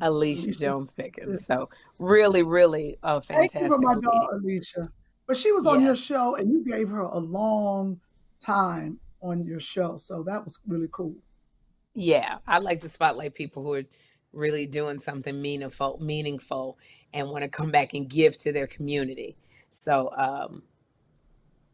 Allisha 0.00 0.58
Jones 0.58 0.92
Pickens. 0.94 1.44
So 1.44 1.68
really, 1.98 2.42
really 2.42 2.96
uh 3.02 3.20
Thank 3.20 3.52
fantastic. 3.52 3.62
you 3.62 3.68
for 3.68 3.78
my 3.78 3.94
lady. 3.94 4.06
dog, 4.06 4.42
Allisha. 4.42 4.88
But 5.26 5.36
she 5.36 5.52
was 5.52 5.66
on 5.66 5.82
your 5.82 5.94
show, 5.94 6.34
and 6.34 6.50
you 6.50 6.64
gave 6.64 6.88
her 6.88 7.02
a 7.02 7.18
long 7.18 8.00
time 8.40 8.98
on 9.22 9.44
your 9.44 9.60
show, 9.60 9.96
so 9.96 10.24
that 10.24 10.42
was 10.42 10.58
really 10.66 10.88
cool. 10.90 11.14
Yeah, 11.94 12.38
I 12.48 12.58
like 12.58 12.80
to 12.80 12.88
spotlight 12.88 13.34
people 13.34 13.62
who 13.62 13.74
are 13.74 13.84
really 14.32 14.66
doing 14.66 14.98
something 14.98 15.40
meaningful, 15.40 15.98
meaningful, 16.00 16.78
and 17.12 17.30
want 17.30 17.44
to 17.44 17.48
come 17.48 17.70
back 17.70 17.94
and 17.94 18.08
give 18.08 18.36
to 18.38 18.52
their 18.52 18.66
community. 18.66 19.36
So, 19.70 20.10
um, 20.16 20.62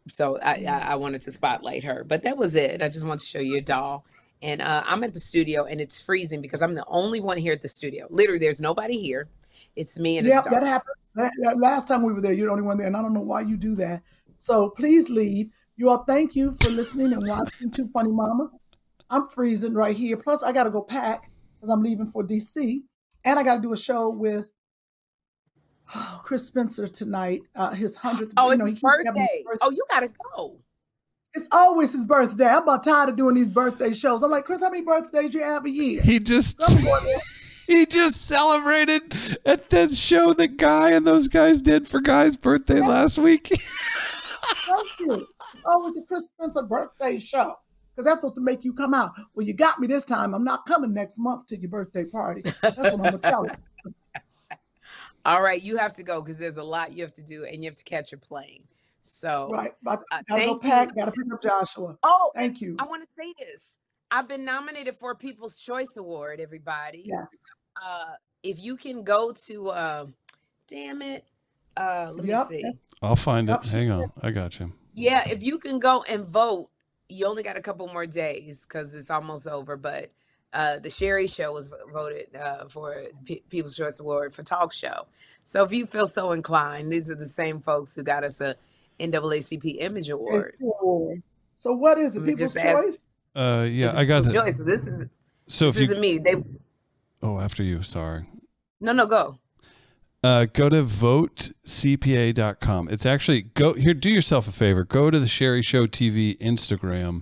so 0.08 0.38
I, 0.38 0.64
I, 0.64 0.78
I 0.78 0.94
wanted 0.96 1.22
to 1.22 1.32
spotlight 1.32 1.84
her. 1.84 2.04
But 2.04 2.22
that 2.22 2.36
was 2.36 2.54
it. 2.54 2.82
I 2.82 2.88
just 2.88 3.04
want 3.04 3.20
to 3.20 3.26
show 3.26 3.40
you 3.40 3.58
a 3.58 3.60
doll. 3.60 4.04
And 4.42 4.60
uh, 4.60 4.82
I'm 4.86 5.02
at 5.02 5.14
the 5.14 5.20
studio, 5.20 5.64
and 5.64 5.80
it's 5.80 6.00
freezing 6.00 6.42
because 6.42 6.60
I'm 6.60 6.74
the 6.74 6.84
only 6.86 7.20
one 7.20 7.38
here 7.38 7.54
at 7.54 7.62
the 7.62 7.68
studio. 7.68 8.06
Literally, 8.10 8.38
there's 8.38 8.60
nobody 8.60 9.00
here. 9.00 9.28
It's 9.74 9.98
me 9.98 10.18
and 10.18 10.26
it's 10.26 10.48
that 10.50 10.62
happened. 10.62 10.94
That, 11.14 11.32
that 11.42 11.58
last 11.58 11.88
time 11.88 12.02
we 12.02 12.12
were 12.12 12.20
there, 12.20 12.32
you're 12.32 12.46
the 12.46 12.52
only 12.52 12.64
one 12.64 12.76
there, 12.76 12.86
and 12.86 12.96
I 12.96 13.02
don't 13.02 13.14
know 13.14 13.20
why 13.20 13.40
you 13.40 13.56
do 13.56 13.74
that. 13.76 14.02
So 14.36 14.70
please 14.70 15.08
leave. 15.08 15.50
You 15.76 15.90
all, 15.90 16.04
thank 16.04 16.36
you 16.36 16.56
for 16.60 16.68
listening 16.68 17.12
and 17.12 17.26
watching 17.26 17.70
Two 17.70 17.86
Funny 17.88 18.10
Mamas. 18.10 18.54
I'm 19.08 19.28
freezing 19.28 19.74
right 19.74 19.96
here. 19.96 20.16
Plus, 20.16 20.42
I 20.42 20.52
got 20.52 20.64
to 20.64 20.70
go 20.70 20.82
pack 20.82 21.30
because 21.56 21.70
I'm 21.70 21.82
leaving 21.82 22.10
for 22.10 22.22
DC, 22.22 22.82
and 23.24 23.38
I 23.38 23.42
got 23.42 23.56
to 23.56 23.62
do 23.62 23.72
a 23.72 23.76
show 23.76 24.10
with 24.10 24.50
oh, 25.94 26.20
Chris 26.24 26.46
Spencer 26.46 26.86
tonight. 26.88 27.42
Uh, 27.54 27.70
his 27.70 27.96
hundredth. 27.96 28.32
Oh, 28.36 28.46
you 28.46 28.52
it's 28.52 28.58
know, 28.58 28.66
his 28.66 28.74
keeps 28.74 28.84
having 29.06 29.26
birthday. 29.44 29.44
Oh, 29.62 29.70
you 29.70 29.84
gotta 29.90 30.10
go. 30.34 30.58
It's 31.34 31.48
always 31.52 31.92
his 31.92 32.04
birthday. 32.06 32.46
I'm 32.46 32.62
about 32.62 32.82
tired 32.84 33.10
of 33.10 33.16
doing 33.16 33.34
these 33.34 33.48
birthday 33.48 33.92
shows. 33.92 34.22
I'm 34.22 34.30
like, 34.30 34.44
Chris, 34.46 34.62
how 34.62 34.70
many 34.70 34.82
birthdays 34.82 35.30
do 35.30 35.38
you 35.38 35.44
have 35.44 35.66
a 35.66 35.70
year? 35.70 36.00
He 36.00 36.18
just 36.18 36.60
I'm 36.66 36.82
going 36.82 37.04
there. 37.04 37.18
he 37.66 37.84
just 37.84 38.22
celebrated 38.22 39.38
at 39.44 39.68
that 39.68 39.92
show 39.92 40.32
that 40.32 40.56
Guy 40.56 40.92
and 40.92 41.06
those 41.06 41.28
guys 41.28 41.60
did 41.60 41.86
for 41.86 42.00
Guy's 42.00 42.38
birthday 42.38 42.80
last 42.80 43.18
week. 43.18 43.48
Thank 44.66 45.00
you. 45.00 45.08
Oh, 45.10 45.24
It's 45.52 45.64
always 45.66 45.94
the 45.94 46.02
Chris 46.08 46.26
Spencer 46.26 46.62
birthday 46.62 47.18
show. 47.18 47.54
Because 47.94 48.06
that's 48.06 48.18
supposed 48.18 48.34
to 48.36 48.42
make 48.42 48.62
you 48.62 48.74
come 48.74 48.92
out. 48.92 49.12
Well, 49.34 49.46
you 49.46 49.54
got 49.54 49.78
me 49.78 49.86
this 49.86 50.04
time. 50.04 50.34
I'm 50.34 50.44
not 50.44 50.66
coming 50.66 50.92
next 50.92 51.18
month 51.18 51.46
to 51.46 51.58
your 51.58 51.70
birthday 51.70 52.04
party. 52.04 52.42
That's 52.62 52.76
what 52.76 52.92
I'm 52.92 52.98
going 52.98 53.12
to 53.12 53.18
tell 53.18 53.46
you. 53.46 53.52
All 55.26 55.42
right, 55.42 55.60
you 55.60 55.76
have 55.76 55.92
to 55.94 56.04
go 56.04 56.22
because 56.22 56.38
there's 56.38 56.56
a 56.56 56.62
lot 56.62 56.92
you 56.92 57.02
have 57.02 57.12
to 57.14 57.22
do, 57.22 57.44
and 57.44 57.62
you 57.64 57.68
have 57.68 57.76
to 57.76 57.82
catch 57.82 58.12
your 58.12 58.20
plane. 58.20 58.62
So, 59.02 59.48
Right. 59.50 59.72
I 59.84 59.94
uh, 59.94 59.96
got 60.28 60.36
to 60.36 60.44
go 60.46 60.58
pack. 60.58 60.88
you. 60.90 60.94
Got 60.94 61.06
to 61.06 61.10
pick 61.10 61.32
up 61.32 61.42
Joshua. 61.42 61.98
Oh, 62.04 62.30
Thank 62.36 62.60
you. 62.60 62.76
I 62.78 62.84
want 62.84 63.02
to 63.06 63.12
say 63.12 63.34
this. 63.38 63.76
I've 64.12 64.28
been 64.28 64.44
nominated 64.44 64.94
for 64.96 65.10
a 65.10 65.16
People's 65.16 65.58
Choice 65.58 65.96
Award, 65.96 66.38
everybody. 66.38 67.02
Yes. 67.06 67.36
uh, 67.84 68.12
if 68.44 68.60
you 68.60 68.76
can 68.76 69.02
go 69.02 69.32
to, 69.46 69.68
uh, 69.70 70.06
damn 70.68 71.02
it, 71.02 71.24
uh, 71.76 72.12
let 72.14 72.24
Yep. 72.24 72.50
me 72.50 72.62
see. 72.62 72.72
I'll 73.02 73.16
find 73.16 73.48
it. 73.48 73.52
Yep, 73.52 73.64
she 73.64 73.70
Hang 73.70 73.90
on. 73.90 74.12
I 74.22 74.30
got 74.30 74.60
you. 74.60 74.72
Yeah, 74.94 75.28
if 75.28 75.42
you 75.42 75.58
can 75.58 75.80
go 75.80 76.04
and 76.04 76.24
vote, 76.24 76.70
you 77.08 77.26
only 77.26 77.42
got 77.42 77.56
a 77.56 77.60
couple 77.60 77.88
more 77.88 78.06
days 78.06 78.60
because 78.62 78.94
it's 78.94 79.10
almost 79.10 79.48
over. 79.48 79.76
But 79.76 80.12
uh, 80.56 80.78
the 80.78 80.90
Sherri 80.90 81.26
Show 81.26 81.52
was 81.52 81.68
voted 81.92 82.34
uh, 82.34 82.66
for 82.68 83.04
P- 83.24 83.42
People's 83.50 83.76
Choice 83.76 84.00
Award 84.00 84.34
for 84.34 84.42
talk 84.42 84.72
show. 84.72 85.06
So 85.44 85.62
if 85.62 85.72
you 85.72 85.86
feel 85.86 86.06
so 86.06 86.32
inclined, 86.32 86.90
these 86.92 87.10
are 87.10 87.14
the 87.14 87.28
same 87.28 87.60
folks 87.60 87.94
who 87.94 88.02
got 88.02 88.24
us 88.24 88.40
a 88.40 88.56
NAACP 88.98 89.76
Image 89.80 90.08
Award. 90.08 90.56
So 91.56 91.72
what 91.72 91.98
is 91.98 92.16
it? 92.16 92.20
Let 92.20 92.26
People's 92.30 92.54
just 92.54 92.66
ask- 92.66 92.84
choice? 92.84 93.06
Uh, 93.34 93.66
yeah, 93.70 93.92
I 93.94 94.04
got 94.04 94.24
People's 94.24 94.28
it. 94.28 94.32
Choice. 94.44 94.58
This 94.64 94.86
is 94.88 95.04
So 95.46 95.66
this 95.66 95.76
if 95.76 95.82
isn't 95.82 96.00
me. 96.00 96.18
They 96.18 96.36
oh, 97.22 97.38
after 97.38 97.62
you, 97.62 97.82
sorry. 97.82 98.26
no 98.80 98.92
no 98.92 99.04
go. 99.06 99.38
Uh, 100.24 100.46
go 100.52 100.68
to 100.70 100.82
votecpa.com. 100.82 102.88
It's 102.88 103.06
actually 103.06 103.42
go 103.42 103.74
here. 103.74 103.94
Do 103.94 104.10
yourself 104.10 104.48
a 104.48 104.52
favor. 104.52 104.82
Go 104.84 105.10
to 105.10 105.20
the 105.20 105.28
Sherri 105.28 105.62
Show 105.62 105.86
TV 105.86 106.36
Instagram 106.38 107.20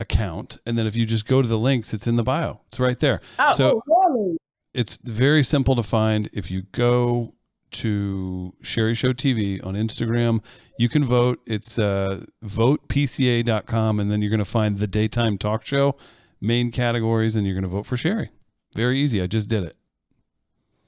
account, 0.00 0.58
and 0.66 0.78
then 0.78 0.86
if 0.86 0.94
you 0.96 1.04
just 1.06 1.26
go 1.26 1.42
to 1.42 1.48
the 1.48 1.58
links, 1.58 1.92
it's 1.92 2.06
in 2.06 2.16
the 2.16 2.22
bio. 2.22 2.60
It's 2.68 2.78
right 2.80 2.98
there. 2.98 3.20
Oh. 3.38 3.52
so 3.52 3.82
Really? 3.86 4.36
it's 4.74 4.98
very 5.02 5.42
simple 5.42 5.74
to 5.76 5.82
find. 5.82 6.28
If 6.32 6.50
you 6.50 6.62
go 6.72 7.32
to 7.70 8.54
Sherri 8.62 8.94
Show 8.94 9.12
TV 9.12 9.64
on 9.64 9.74
Instagram, 9.74 10.42
you 10.78 10.88
can 10.88 11.04
vote. 11.04 11.40
It's 11.46 11.78
uh, 11.78 12.24
votepca.com, 12.44 14.00
and 14.00 14.10
then 14.10 14.22
you're 14.22 14.30
going 14.30 14.38
to 14.38 14.44
find 14.44 14.78
the 14.78 14.86
daytime 14.86 15.38
talk 15.38 15.64
show 15.66 15.96
main 16.40 16.70
categories, 16.70 17.34
and 17.36 17.44
you're 17.44 17.54
going 17.54 17.62
to 17.64 17.68
vote 17.68 17.84
for 17.86 17.96
Sherri. 17.96 18.30
Very 18.74 18.98
easy. 19.00 19.20
I 19.20 19.26
just 19.26 19.48
did 19.48 19.64
it. 19.64 19.76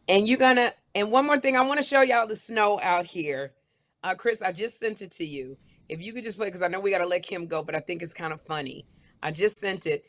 And 0.09 0.27
you're 0.28 0.39
gonna 0.39 0.73
and 0.95 1.12
one 1.12 1.24
more 1.24 1.39
thing, 1.39 1.57
I 1.57 1.61
want 1.62 1.81
to 1.81 1.87
show 1.87 2.01
y'all 2.03 2.27
the 2.27 2.35
snow 2.35 2.81
out 2.82 3.07
here. 3.07 3.53
Uh 4.03 4.15
Chris, 4.16 4.43
I 4.43 4.51
just 4.51 4.81
sent 4.81 5.03
it 5.03 5.12
to 5.12 5.24
you. 5.24 5.57
If 5.89 6.03
you 6.03 6.12
could 6.12 6.24
just 6.24 6.37
play 6.37 6.47
because 6.49 6.62
I 6.62 6.69
know 6.69 6.81
we 6.81 6.91
gotta 6.91 7.07
let 7.07 7.24
Kym 7.24 7.49
go, 7.49 7.62
but 7.62 7.74
I 7.77 7.81
think 7.81 8.03
it's 8.03 8.12
kind 8.12 8.32
of 8.32 8.41
funny. 8.41 8.87
I 9.23 9.31
just 9.31 9.59
sent 9.59 9.87
it. 9.87 10.05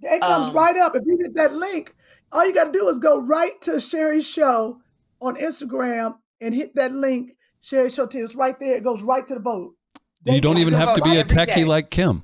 It 0.00 0.20
comes 0.20 0.48
Um, 0.48 0.54
right 0.54 0.76
up. 0.76 0.94
If 0.96 1.02
you 1.06 1.16
get 1.18 1.34
that 1.34 1.54
link, 1.54 1.94
all 2.32 2.46
you 2.46 2.52
got 2.54 2.64
to 2.64 2.72
do 2.72 2.88
is 2.88 2.98
go 2.98 3.20
right 3.20 3.58
to 3.62 3.80
Sherri's 3.80 4.26
show 4.26 4.80
on 5.20 5.36
Instagram 5.36 6.16
and 6.40 6.54
hit 6.54 6.74
that 6.76 6.92
link. 6.92 7.36
Sherri 7.60 7.88
Show 7.90 8.06
TV. 8.06 8.24
It's 8.26 8.34
right 8.34 8.58
there. 8.60 8.76
It 8.76 8.84
goes 8.84 9.00
right 9.02 9.26
to 9.26 9.34
the 9.34 9.40
vote. 9.40 9.74
You 10.26 10.40
don't 10.40 10.58
even 10.58 10.74
have 10.74 10.94
to 10.96 11.02
be 11.02 11.16
a 11.16 11.24
techie 11.24 11.54
day. 11.54 11.64
like 11.64 11.90
Kym. 11.90 12.22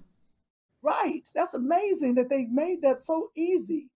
Right. 0.82 1.22
That's 1.34 1.54
amazing 1.54 2.14
that 2.16 2.28
they 2.28 2.46
made 2.50 2.82
that 2.82 3.02
so 3.02 3.30
easy. 3.36 3.88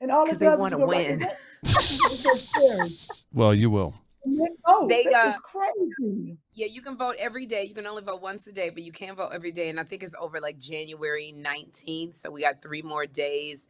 And 0.00 0.10
all 0.10 0.26
it 0.26 0.30
'Cause 0.30 0.38
they 0.38 0.46
does 0.46 0.54
is 0.56 0.60
wanna 0.60 0.76
go 0.76 0.86
right 0.86 1.04
to 1.04 1.10
win. 1.10 1.18
vote. 1.20 1.28
It 1.62 1.68
says 1.68 2.50
Sherri. 2.50 3.24
Well, 3.32 3.54
you 3.54 3.68
will. 3.70 3.94
Submit 4.24 4.52
vote. 4.66 4.88
They, 4.88 5.04
this 5.04 5.14
uh, 5.14 5.32
is 5.34 5.38
crazy. 5.40 6.36
Yeah, 6.52 6.66
you 6.66 6.82
can 6.82 6.96
vote 6.96 7.16
every 7.18 7.46
day. 7.46 7.64
You 7.64 7.74
can 7.74 7.86
only 7.86 8.02
vote 8.02 8.22
once 8.22 8.46
a 8.46 8.52
day, 8.52 8.70
but 8.70 8.82
you 8.82 8.90
can 8.92 9.14
vote 9.14 9.30
every 9.32 9.52
day. 9.52 9.68
And 9.68 9.78
I 9.78 9.84
think 9.84 10.02
it's 10.02 10.14
over 10.20 10.40
like 10.40 10.58
January 10.58 11.34
19th. 11.36 12.16
So 12.16 12.30
we 12.30 12.40
got 12.42 12.62
three 12.62 12.82
more 12.82 13.06
days 13.06 13.68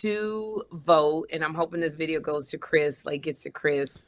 to 0.00 0.64
vote. 0.72 1.28
And 1.32 1.44
I'm 1.44 1.54
hoping 1.54 1.80
this 1.80 1.94
video 1.94 2.20
goes 2.20 2.46
to 2.50 2.58
Chris, 2.58 3.04
like 3.04 3.22
gets 3.22 3.42
to 3.42 3.50
Chris. 3.50 4.04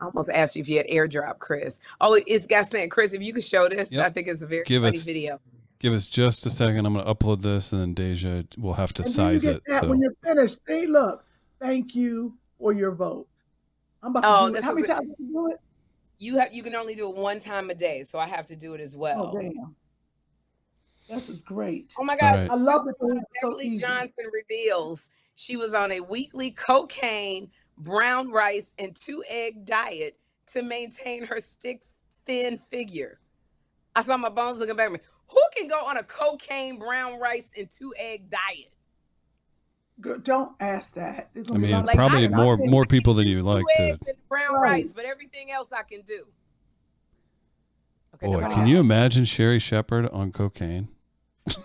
I 0.00 0.06
almost 0.06 0.30
asked 0.30 0.56
you 0.56 0.60
if 0.60 0.68
you 0.68 0.78
had 0.78 0.86
airdrop, 0.88 1.38
Chris. 1.38 1.78
Oh, 2.00 2.20
it's 2.26 2.46
got 2.46 2.68
saying, 2.68 2.90
Chris, 2.90 3.12
if 3.12 3.22
you 3.22 3.32
could 3.32 3.44
show 3.44 3.68
this, 3.68 3.92
I 3.94 4.10
think 4.10 4.28
it's 4.28 4.42
a 4.42 4.46
very 4.46 4.64
Give 4.64 4.82
funny 4.82 4.96
us- 4.96 5.04
video. 5.04 5.40
Give 5.78 5.92
us 5.92 6.06
just 6.06 6.46
a 6.46 6.50
second. 6.50 6.86
I'm 6.86 6.94
going 6.94 7.04
to 7.04 7.14
upload 7.14 7.42
this, 7.42 7.70
and 7.70 7.80
then 7.82 7.92
Deja 7.92 8.44
will 8.56 8.72
have 8.72 8.94
to 8.94 9.02
And 9.02 9.12
then 9.12 9.32
you 9.34 9.40
size 9.40 9.44
get 9.44 9.56
it. 9.56 9.62
that 9.66 9.82
So 9.82 9.88
when 9.90 10.00
you're 10.00 10.14
finished. 10.24 10.66
See, 10.66 10.86
look, 10.86 11.22
thank 11.60 11.94
you 11.94 12.34
for 12.58 12.72
your 12.72 12.92
vote. 12.92 13.28
I'm 14.02 14.10
about 14.10 14.20
to 14.22 14.28
Oh, 14.28 14.50
do 14.50 14.56
it. 14.56 14.64
How 14.64 14.72
many 14.72 14.84
a- 14.84 14.86
times 14.86 15.10
you 15.18 15.26
do 15.28 15.50
it? 15.50 15.60
You 16.18 16.38
have 16.38 16.52
you 16.52 16.62
can 16.62 16.74
only 16.74 16.94
do 16.94 17.08
it 17.08 17.16
one 17.16 17.38
time 17.38 17.68
a 17.70 17.74
day, 17.74 18.02
so 18.02 18.18
I 18.18 18.26
have 18.26 18.46
to 18.46 18.56
do 18.56 18.74
it 18.74 18.80
as 18.80 18.94
oh, 18.94 18.98
well. 18.98 19.32
Oh, 19.34 19.40
damn. 19.40 19.76
This 21.08 21.28
is 21.28 21.38
great. 21.38 21.94
Oh 21.98 22.04
my 22.04 22.16
gosh. 22.16 22.40
Right. 22.40 22.50
I 22.50 22.54
love 22.54 22.88
it. 22.88 22.96
that 22.98 23.22
it's 23.32 23.42
so 23.42 23.60
easy. 23.60 23.80
Johnson 23.80 24.24
reveals 24.32 25.08
she 25.34 25.56
was 25.56 25.74
on 25.74 25.92
a 25.92 26.00
weekly 26.00 26.50
cocaine, 26.50 27.50
brown 27.78 28.32
rice, 28.32 28.72
and 28.78 28.96
two 28.96 29.22
egg 29.28 29.66
diet 29.66 30.18
to 30.48 30.62
maintain 30.62 31.24
her 31.26 31.40
stick 31.40 31.82
thin 32.24 32.58
figure. 32.58 33.20
I 33.94 34.02
saw 34.02 34.16
my 34.16 34.28
bones 34.28 34.58
looking 34.58 34.76
back 34.76 34.86
at 34.86 34.92
me. 34.92 35.00
Who 35.28 35.42
can 35.56 35.68
go 35.68 35.84
on 35.84 35.96
a 35.96 36.02
cocaine, 36.02 36.78
brown 36.78 37.20
rice, 37.20 37.48
and 37.56 37.70
two 37.70 37.94
egg 37.98 38.30
diet? 38.30 38.72
Girl, 40.00 40.18
don't 40.18 40.52
ask 40.60 40.92
that. 40.94 41.30
I 41.34 41.40
gonna 41.40 41.58
be 41.60 41.72
a 41.72 41.76
mean, 41.76 41.86
Like, 41.86 41.96
probably 41.96 42.26
I- 42.26 42.28
more 42.28 42.56
there- 42.56 42.68
more 42.68 42.84
people 42.84 43.14
than 43.14 43.26
you 43.26 43.42
like 43.42 43.64
to. 43.76 43.98
brown 44.28 44.54
Right. 44.54 44.82
rice, 44.82 44.92
but 44.94 45.04
everything 45.06 45.50
else 45.50 45.72
I 45.72 45.82
can 45.84 46.02
do. 46.02 46.26
Okay, 48.14 48.26
Boy, 48.26 48.32
nobody 48.34 48.54
can 48.54 48.66
you 48.66 48.78
imagine 48.78 49.24
Sherri 49.24 49.58
Shepherd 49.58 50.08
on 50.10 50.32
cocaine? 50.32 50.88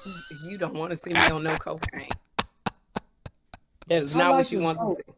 You 0.43 0.57
don't 0.57 0.73
want 0.73 0.89
to 0.91 0.95
see 0.97 1.13
me 1.13 1.19
on 1.19 1.43
no 1.43 1.55
cocaine. 1.57 2.09
That 3.87 4.03
is 4.03 4.13
I 4.15 4.17
not 4.19 4.31
like 4.31 4.37
what 4.45 4.51
you 4.51 4.57
this 4.59 4.65
want 4.65 4.77
to 4.79 4.85
see. 4.95 5.13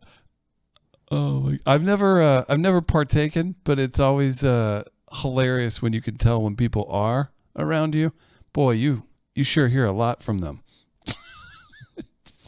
Oh, 1.12 1.54
I've 1.66 1.84
never 1.84 2.22
uh, 2.22 2.46
I've 2.50 2.60
never 2.60 2.82
partaken, 2.82 3.56
but 3.64 3.80
it's 3.80 4.00
always 4.00 4.44
uh, 4.44 4.84
hilarious 5.22 5.82
when 5.82 5.94
you 5.94 6.02
can 6.02 6.18
tell 6.18 6.42
when 6.42 6.56
people 6.56 6.86
are 6.90 7.32
around 7.56 7.94
you. 7.96 8.14
Boy, 8.52 8.72
you 8.72 9.04
you 9.36 9.44
sure 9.44 9.68
hear 9.68 9.86
a 9.86 9.92
lot 9.92 10.22
from 10.24 10.40
them. 10.40 10.63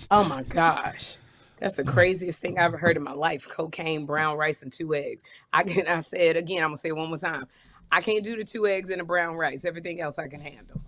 Oh 0.11 0.23
my 0.23 0.43
gosh. 0.43 1.17
That's 1.57 1.77
the 1.77 1.83
craziest 1.83 2.39
thing 2.39 2.59
I've 2.59 2.65
ever 2.65 2.77
heard 2.77 2.97
in 2.97 3.03
my 3.03 3.13
life. 3.13 3.47
Cocaine, 3.49 4.05
brown 4.05 4.37
rice, 4.37 4.61
and 4.61 4.71
two 4.71 4.93
eggs. 4.93 5.23
I 5.53 5.63
can 5.63 5.87
I 5.89 5.99
said 6.01 6.35
again, 6.37 6.61
I'm 6.63 6.69
gonna 6.69 6.77
say 6.77 6.89
it 6.89 6.95
one 6.97 7.07
more 7.09 7.17
time. 7.17 7.45
I 7.91 8.01
can't 8.01 8.23
do 8.23 8.35
the 8.35 8.43
two 8.43 8.67
eggs 8.67 8.89
and 8.89 8.99
the 8.99 9.05
brown 9.05 9.35
rice. 9.35 9.63
Everything 9.65 10.01
else 10.01 10.19
I 10.19 10.27
can 10.27 10.39
handle. 10.41 10.81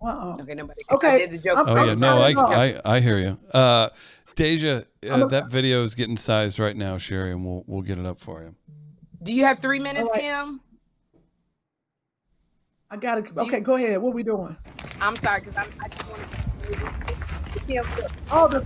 Uh-uh. 0.00 0.36
Okay, 0.42 0.54
nobody. 0.54 0.82
Okay, 0.92 1.14
I 1.14 1.18
did 1.18 1.30
the 1.32 1.38
joke. 1.38 1.56
I'm- 1.58 1.68
Oh 1.68 1.84
yeah, 1.84 1.94
no, 1.94 2.18
I. 2.18 2.30
I 2.68 2.80
I 2.96 3.00
hear 3.00 3.18
you. 3.18 3.38
Uh, 3.52 3.88
Deja, 4.36 4.84
uh, 5.10 5.24
a- 5.24 5.28
that 5.28 5.50
video 5.50 5.82
is 5.82 5.94
getting 5.96 6.16
sized 6.16 6.58
right 6.60 6.76
now, 6.76 6.96
Sherri, 6.96 7.32
and 7.32 7.44
we'll 7.44 7.64
we'll 7.66 7.82
get 7.82 7.98
it 7.98 8.06
up 8.06 8.20
for 8.20 8.42
you. 8.42 8.54
Do 9.22 9.32
you 9.34 9.44
have 9.44 9.58
three 9.58 9.80
minutes, 9.80 10.04
All 10.06 10.10
right. 10.12 10.22
Kym? 10.22 10.60
I 12.90 12.96
gotta. 12.96 13.22
you- 13.22 13.42
Okay, 13.48 13.60
go 13.60 13.74
ahead. 13.74 14.00
What 14.00 14.14
we 14.14 14.22
doing? 14.22 14.56
I'm 15.00 15.16
sorry, 15.16 15.40
because 15.40 15.56
I 15.56 15.88
just 15.88 16.08
want 16.08 16.22
to. 16.22 17.07
Kym, 17.68 17.96
look, 17.96 18.12
Oh, 18.30 18.48
the. 18.48 18.64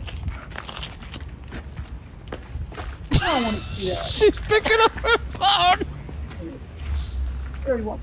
I 3.21 3.27
don't 3.35 3.43
want 3.45 3.57
to 3.57 3.63
see 3.63 3.89
that. 3.91 4.05
She's 4.11 4.41
picking 4.41 4.79
up 4.83 4.93
her 4.93 5.19
phone. 5.31 5.87
Sherri 7.65 7.83
want, 7.83 8.01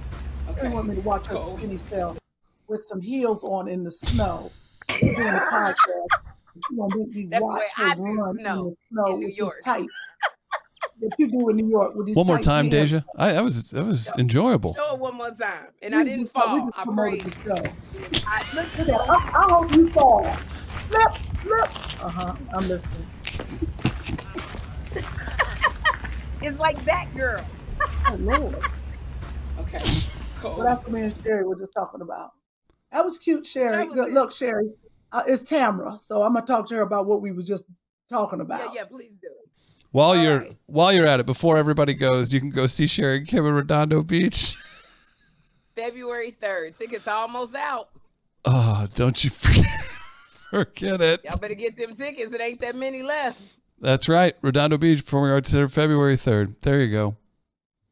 Sherri 0.47 0.59
Okay. 0.67 0.69
want 0.69 0.87
me 0.89 0.95
to 0.95 1.01
watch 1.01 1.27
her 1.27 1.35
Cool. 1.35 1.57
skinny 1.57 1.77
self 1.77 2.17
with 2.67 2.83
some 2.85 3.01
heels 3.01 3.43
on 3.43 3.67
in 3.67 3.83
the 3.83 3.91
snow. 3.91 4.51
Doing 4.99 5.15
a 5.17 5.39
podcast. 5.51 5.75
She 6.69 6.75
gonna 6.75 6.95
me 6.97 7.27
That's 7.29 7.39
the 7.41 7.45
watch 7.45 7.59
way 7.59 7.65
her 7.75 7.85
I 7.87 7.95
do 7.95 8.01
run 8.01 8.35
snow 8.39 8.59
in 8.61 8.69
the 8.69 8.75
snow 8.91 9.05
in 9.13 9.19
New 9.19 9.27
with 9.27 9.37
York. 9.37 9.53
these 9.55 9.63
tight. 9.65 9.87
That 11.01 11.11
you 11.17 11.27
do 11.31 11.49
in 11.49 11.55
New 11.57 11.69
York 11.69 11.95
with 11.95 12.07
these 12.07 12.15
One 12.17 12.27
more 12.27 12.39
time, 12.39 12.69
pants. 12.69 12.91
Deja. 12.91 13.05
I 13.17 13.31
that 13.33 13.43
was 13.43 13.69
that 13.71 13.85
was 13.85 14.11
enjoyable. 14.17 14.73
Show 14.73 14.95
it 14.95 14.99
one 14.99 15.15
more 15.15 15.31
time. 15.31 15.67
And 15.81 15.93
We 15.93 16.01
I 16.01 16.03
didn't 16.03 16.21
just- 16.23 16.33
fall. 16.33 16.69
I 16.75 16.83
prayed. 16.85 17.21
the. 17.21 17.71
I, 18.27 18.43
look 18.53 18.79
at 18.79 18.87
that. 18.87 18.99
I, 19.09 19.13
I 19.13 19.53
hope 19.53 19.73
you 19.75 19.89
fall. 19.89 20.25
Flip, 20.89 21.13
flip. 21.13 22.03
Uh 22.03 22.09
huh. 22.09 22.35
I'm 22.53 22.67
listening. 22.67 23.05
It's 26.41 26.59
like 26.59 26.83
that 26.85 27.07
girl. 27.15 27.45
Oh 28.07 28.15
Lord. 28.19 28.55
Okay. 29.59 29.83
Cool. 30.39 30.55
What 30.55 30.63
that's 30.63 30.83
what 30.83 30.91
me 30.91 31.01
and 31.01 31.13
Sherri 31.23 31.43
were 31.45 31.55
just 31.57 31.73
talking 31.73 32.01
about. 32.01 32.31
That 32.91 33.05
was 33.05 33.17
cute, 33.17 33.45
Sherri. 33.45 33.85
Was 33.87 33.95
Good. 33.95 34.13
Look, 34.13 34.31
Sherri, 34.31 34.71
uh, 35.11 35.23
it's 35.27 35.43
Tamra, 35.43 35.99
so 35.99 36.23
I'm 36.23 36.33
gonna 36.33 36.45
talk 36.45 36.67
to 36.69 36.75
her 36.75 36.81
about 36.81 37.05
what 37.05 37.21
we 37.21 37.31
were 37.31 37.43
just 37.43 37.65
talking 38.09 38.41
about. 38.41 38.59
Yeah, 38.73 38.81
yeah, 38.81 38.85
please 38.85 39.19
do. 39.21 39.27
While 39.91 40.09
All 40.09 40.15
you're 40.15 40.39
right. 40.39 40.57
while 40.65 40.93
you're 40.93 41.05
at 41.07 41.19
it, 41.19 41.25
before 41.25 41.57
everybody 41.57 41.93
goes, 41.93 42.33
you 42.33 42.39
can 42.39 42.49
go 42.51 42.65
see 42.67 42.87
Sherry 42.87 43.17
and 43.17 43.27
Kym 43.27 43.47
in 43.47 43.53
Redondo 43.53 44.01
Beach. 44.01 44.55
February 45.75 46.35
3rd. 46.41 46.77
Tickets 46.77 47.07
almost 47.07 47.53
out. 47.55 47.89
Oh, 48.45 48.87
don't 48.95 49.21
you 49.21 49.29
forget, 49.29 49.65
forget 50.49 51.01
it. 51.01 51.21
Y'all 51.23 51.39
better 51.39 51.53
get 51.53 51.77
them 51.77 51.95
tickets. 51.95 52.33
It 52.33 52.41
ain't 52.41 52.61
that 52.61 52.75
many 52.75 53.01
left. 53.03 53.41
That's 53.81 54.09
right. 54.09 54.35
Redondo 54.41 54.77
Beach 54.77 55.03
Performing 55.03 55.31
Arts 55.31 55.49
Center, 55.49 55.67
February 55.67 56.17
3rd. 56.17 56.59
There 56.61 56.81
you 56.81 56.91
go. 56.91 57.15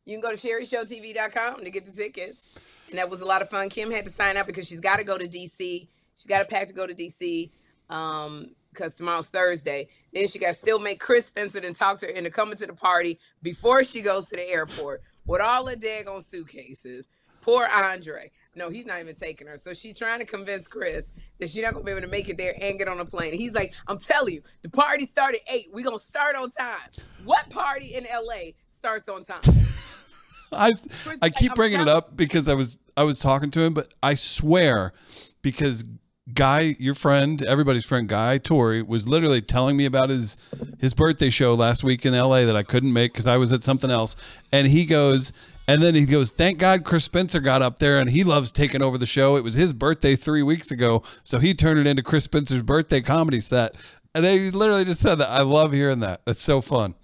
You 0.06 0.14
can 0.14 0.22
go 0.22 0.36
to 0.36 0.38
sherrishowtv.com 0.38 1.64
to 1.64 1.70
get 1.70 1.86
the 1.86 1.92
tickets. 1.92 2.56
And 2.90 2.98
that 2.98 3.10
was 3.10 3.22
a 3.22 3.26
lot 3.26 3.42
of 3.42 3.50
fun. 3.50 3.70
Kym 3.70 3.94
had 3.94 4.06
to 4.06 4.12
sign 4.12 4.38
up 4.38 4.48
because 4.48 4.68
she's 4.68 4.80
got 4.80 4.98
to 4.98 5.04
go 5.04 5.18
to 5.18 5.28
DC. 5.28 5.88
She's 6.16 6.26
got 6.26 6.42
a 6.42 6.46
pack 6.46 6.68
to 6.68 6.74
go 6.74 6.88
to 6.88 6.94
DC 6.94 7.52
um, 7.90 8.56
because 8.72 8.96
tomorrow's 8.96 9.30
Thursday. 9.30 9.90
Then 10.14 10.28
she 10.28 10.40
got 10.40 10.48
to 10.48 10.54
still 10.54 10.80
make 10.80 11.00
Chris 11.00 11.26
Spencer 11.26 11.60
and 11.60 11.76
talk 11.76 12.00
to 12.00 12.06
her 12.08 12.12
into 12.12 12.30
coming 12.30 12.58
to 12.58 12.66
the 12.66 12.74
party 12.74 13.20
before 13.42 13.84
she 13.84 14.02
goes 14.02 14.28
to 14.28 14.36
the 14.36 14.50
airport 14.50 15.02
with 15.26 15.42
all 15.42 15.66
her 15.68 15.76
daggone 15.76 16.24
suitcases. 16.24 17.08
Poor 17.42 17.66
Andre. 17.66 18.32
No, 18.58 18.70
he's 18.70 18.86
not 18.86 19.00
even 19.00 19.16
taking 19.16 19.48
her. 19.48 19.58
So 19.58 19.74
she's 19.74 19.98
trying 19.98 20.20
to 20.20 20.26
convince 20.26 20.68
Chris 20.68 21.12
that 21.40 21.50
she's 21.50 21.64
not 21.64 21.74
gonna 21.74 21.86
be 21.86 21.92
able 21.92 22.02
to 22.02 22.08
make 22.08 22.28
it 22.28 22.38
there 22.38 22.56
and 22.60 22.78
get 22.78 22.88
on 22.88 23.00
a 23.00 23.06
plane. 23.06 23.34
He's 23.34 23.54
like, 23.54 23.74
I'm 23.88 24.00
telling 24.00 24.34
you, 24.34 24.42
the 24.64 24.70
party 24.70 25.06
started 25.06 25.42
eight. 25.52 25.70
We're 25.72 25.86
gonna 25.86 26.00
start 26.00 26.36
on 26.36 26.50
time. 26.50 26.90
What 27.24 27.50
party 27.50 27.94
in 27.96 28.06
LA 28.06 28.52
starts 28.66 29.08
on 29.08 29.24
time? 29.24 29.40
I 30.52 30.74
Chris, 31.04 31.20
I 31.22 31.30
keep 31.30 31.56
bringing 31.56 31.82
it 31.82 31.88
up 31.88 32.16
because 32.16 32.48
I 32.48 32.54
was 32.54 32.78
I 32.96 33.04
was 33.04 33.20
talking 33.20 33.52
to 33.52 33.62
him, 33.62 33.74
but 33.74 33.94
I 34.02 34.16
swear 34.16 34.94
because 35.42 35.84
Guy, 36.34 36.76
your 36.80 36.94
friend, 36.94 37.42
everybody's 37.44 37.86
friend, 37.86 38.08
Guy 38.08 38.38
Torry, 38.38 38.82
was 38.82 39.08
literally 39.08 39.42
telling 39.42 39.78
me 39.78 39.86
about 39.86 40.10
his 40.10 40.38
his 40.80 40.94
birthday 40.94 41.30
show 41.30 41.54
last 41.54 41.84
week 41.84 42.06
in 42.06 42.14
L.A. 42.14 42.46
that 42.46 42.56
I 42.56 42.64
couldn't 42.64 42.92
make 42.92 43.14
because 43.14 43.28
I 43.28 43.38
was 43.38 43.54
at 43.54 43.64
something 43.64 43.92
else, 43.92 44.16
and 44.52 44.68
he 44.68 44.86
goes. 44.86 45.32
And 45.70 45.84
then 45.84 45.96
he 45.96 46.06
goes, 46.06 46.32
Thank 46.32 46.60
God 46.60 46.86
Chris 46.86 47.04
Spencer 47.04 47.42
got 47.42 47.62
up 47.62 47.78
there 47.80 48.00
and 48.00 48.10
he 48.10 48.24
loves 48.24 48.54
taking 48.54 48.82
over 48.82 48.98
the 48.98 49.06
show. 49.06 49.36
It 49.36 49.44
was 49.44 49.56
his 49.56 49.74
birthday 49.74 50.16
three 50.16 50.42
weeks 50.42 50.72
ago. 50.72 51.04
So 51.26 51.40
he 51.40 51.54
turned 51.54 51.78
it 51.78 51.86
into 51.86 52.02
Chris 52.02 52.24
Spencer's 52.24 52.62
birthday 52.62 53.02
comedy 53.02 53.42
set. 53.42 53.76
And 54.16 54.26
he 54.26 54.50
literally 54.50 54.86
just 54.86 55.02
said 55.02 55.16
that. 55.16 55.30
I 55.30 55.42
love 55.42 55.74
hearing 55.74 56.00
that. 56.00 56.22
That's 56.24 56.40
so 56.40 56.62
fun. 56.62 56.96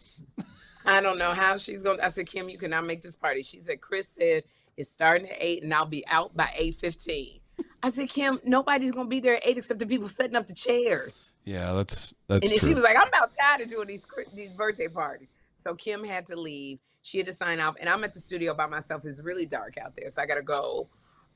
I 0.85 1.01
don't 1.01 1.17
know 1.17 1.33
how 1.33 1.57
she's 1.57 1.81
going. 1.81 1.99
I 1.99 2.07
said, 2.07 2.25
Kym, 2.25 2.51
you 2.51 2.57
cannot 2.57 2.85
make 2.85 3.01
this 3.01 3.15
party. 3.17 3.43
She 3.43 3.59
said, 3.59 3.81
Chris 3.81 4.07
said 4.07 4.43
it's 4.77 4.89
starting 4.89 5.29
at 5.29 5.37
eight, 5.39 5.63
and 5.63 5.73
I'll 5.73 5.85
be 5.85 6.05
out 6.07 6.35
by 6.35 6.49
eight 6.55 6.75
fifteen. 6.75 7.39
I 7.81 7.89
said, 7.89 8.09
Kym, 8.09 8.39
nobody's 8.45 8.91
going 8.91 9.05
to 9.05 9.09
be 9.09 9.19
there 9.19 9.35
at 9.35 9.45
eight 9.45 9.57
except 9.57 9.79
the 9.79 9.85
people 9.85 10.07
setting 10.09 10.35
up 10.35 10.47
the 10.47 10.53
chairs. 10.53 11.33
Yeah, 11.45 11.73
that's 11.73 12.13
that's 12.27 12.45
and 12.45 12.51
then 12.51 12.59
true. 12.59 12.69
she 12.69 12.73
was 12.73 12.83
like, 12.83 12.95
I'm 12.95 13.07
about 13.09 13.31
tired 13.37 13.61
of 13.61 13.69
doing 13.69 13.87
these 13.87 14.05
these 14.33 14.51
birthday 14.53 14.87
parties. 14.87 15.27
So 15.55 15.75
Kym 15.75 16.07
had 16.07 16.25
to 16.27 16.35
leave. 16.35 16.79
She 17.01 17.17
had 17.17 17.27
to 17.27 17.33
sign 17.33 17.59
off, 17.59 17.75
and 17.79 17.89
I'm 17.89 18.03
at 18.05 18.13
the 18.13 18.21
studio 18.21 18.53
by 18.53 18.65
myself. 18.65 19.03
It's 19.05 19.21
really 19.21 19.45
dark 19.45 19.77
out 19.77 19.93
there, 19.97 20.09
so 20.09 20.21
I 20.21 20.25
gotta 20.25 20.41
go. 20.41 20.87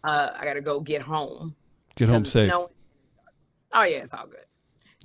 Uh, 0.04 0.30
I 0.38 0.46
gotta 0.46 0.62
go 0.62 0.80
get 0.80 1.02
home. 1.02 1.56
Get 1.96 2.08
home 2.08 2.24
safe. 2.24 2.52
snowing. 2.52 2.68
Oh 3.74 3.84
yeah, 3.84 3.98
it's 3.98 4.14
all 4.14 4.28
good. 4.28 4.46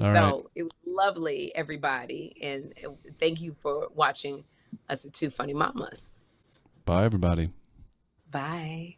All 0.01 0.14
so 0.14 0.36
right. 0.36 0.44
it 0.55 0.62
was 0.62 0.72
lovely, 0.86 1.52
everybody, 1.56 2.36
and 2.40 2.72
thank 3.18 3.40
you 3.40 3.52
for 3.52 3.89
watching 3.93 4.44
us 4.89 5.05
at 5.05 5.12
Two 5.12 5.30
Funny 5.30 5.52
Mamas. 5.52 6.60
Bye, 6.84 7.05
everybody. 7.05 7.51
Bye. 8.30 8.97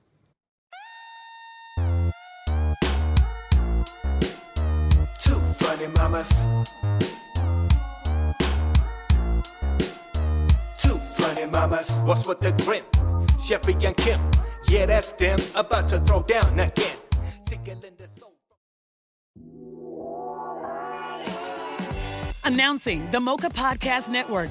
Two 5.75 5.81
funny 5.81 5.93
mamas. 5.99 6.29
Two 10.79 10.97
funny 11.17 11.47
mamas. 11.47 12.01
What's 12.05 12.29
with 12.29 12.39
the 12.39 12.53
grin? 12.65 12.85
Sherri 13.41 13.75
and 13.85 13.97
Kym. 13.97 14.21
Yeah, 14.69 14.87
that's 14.87 15.13
them. 15.15 15.37
About 15.57 15.89
to 15.89 15.99
throw 15.99 16.23
down 16.23 16.61
again. 16.61 16.97
Tickling 17.45 17.81
the 17.81 18.09
soul. 18.17 18.37
Announcing 22.45 23.11
the 23.11 23.19
Mocha 23.19 23.49
Podcast 23.49 24.09
Network, 24.09 24.51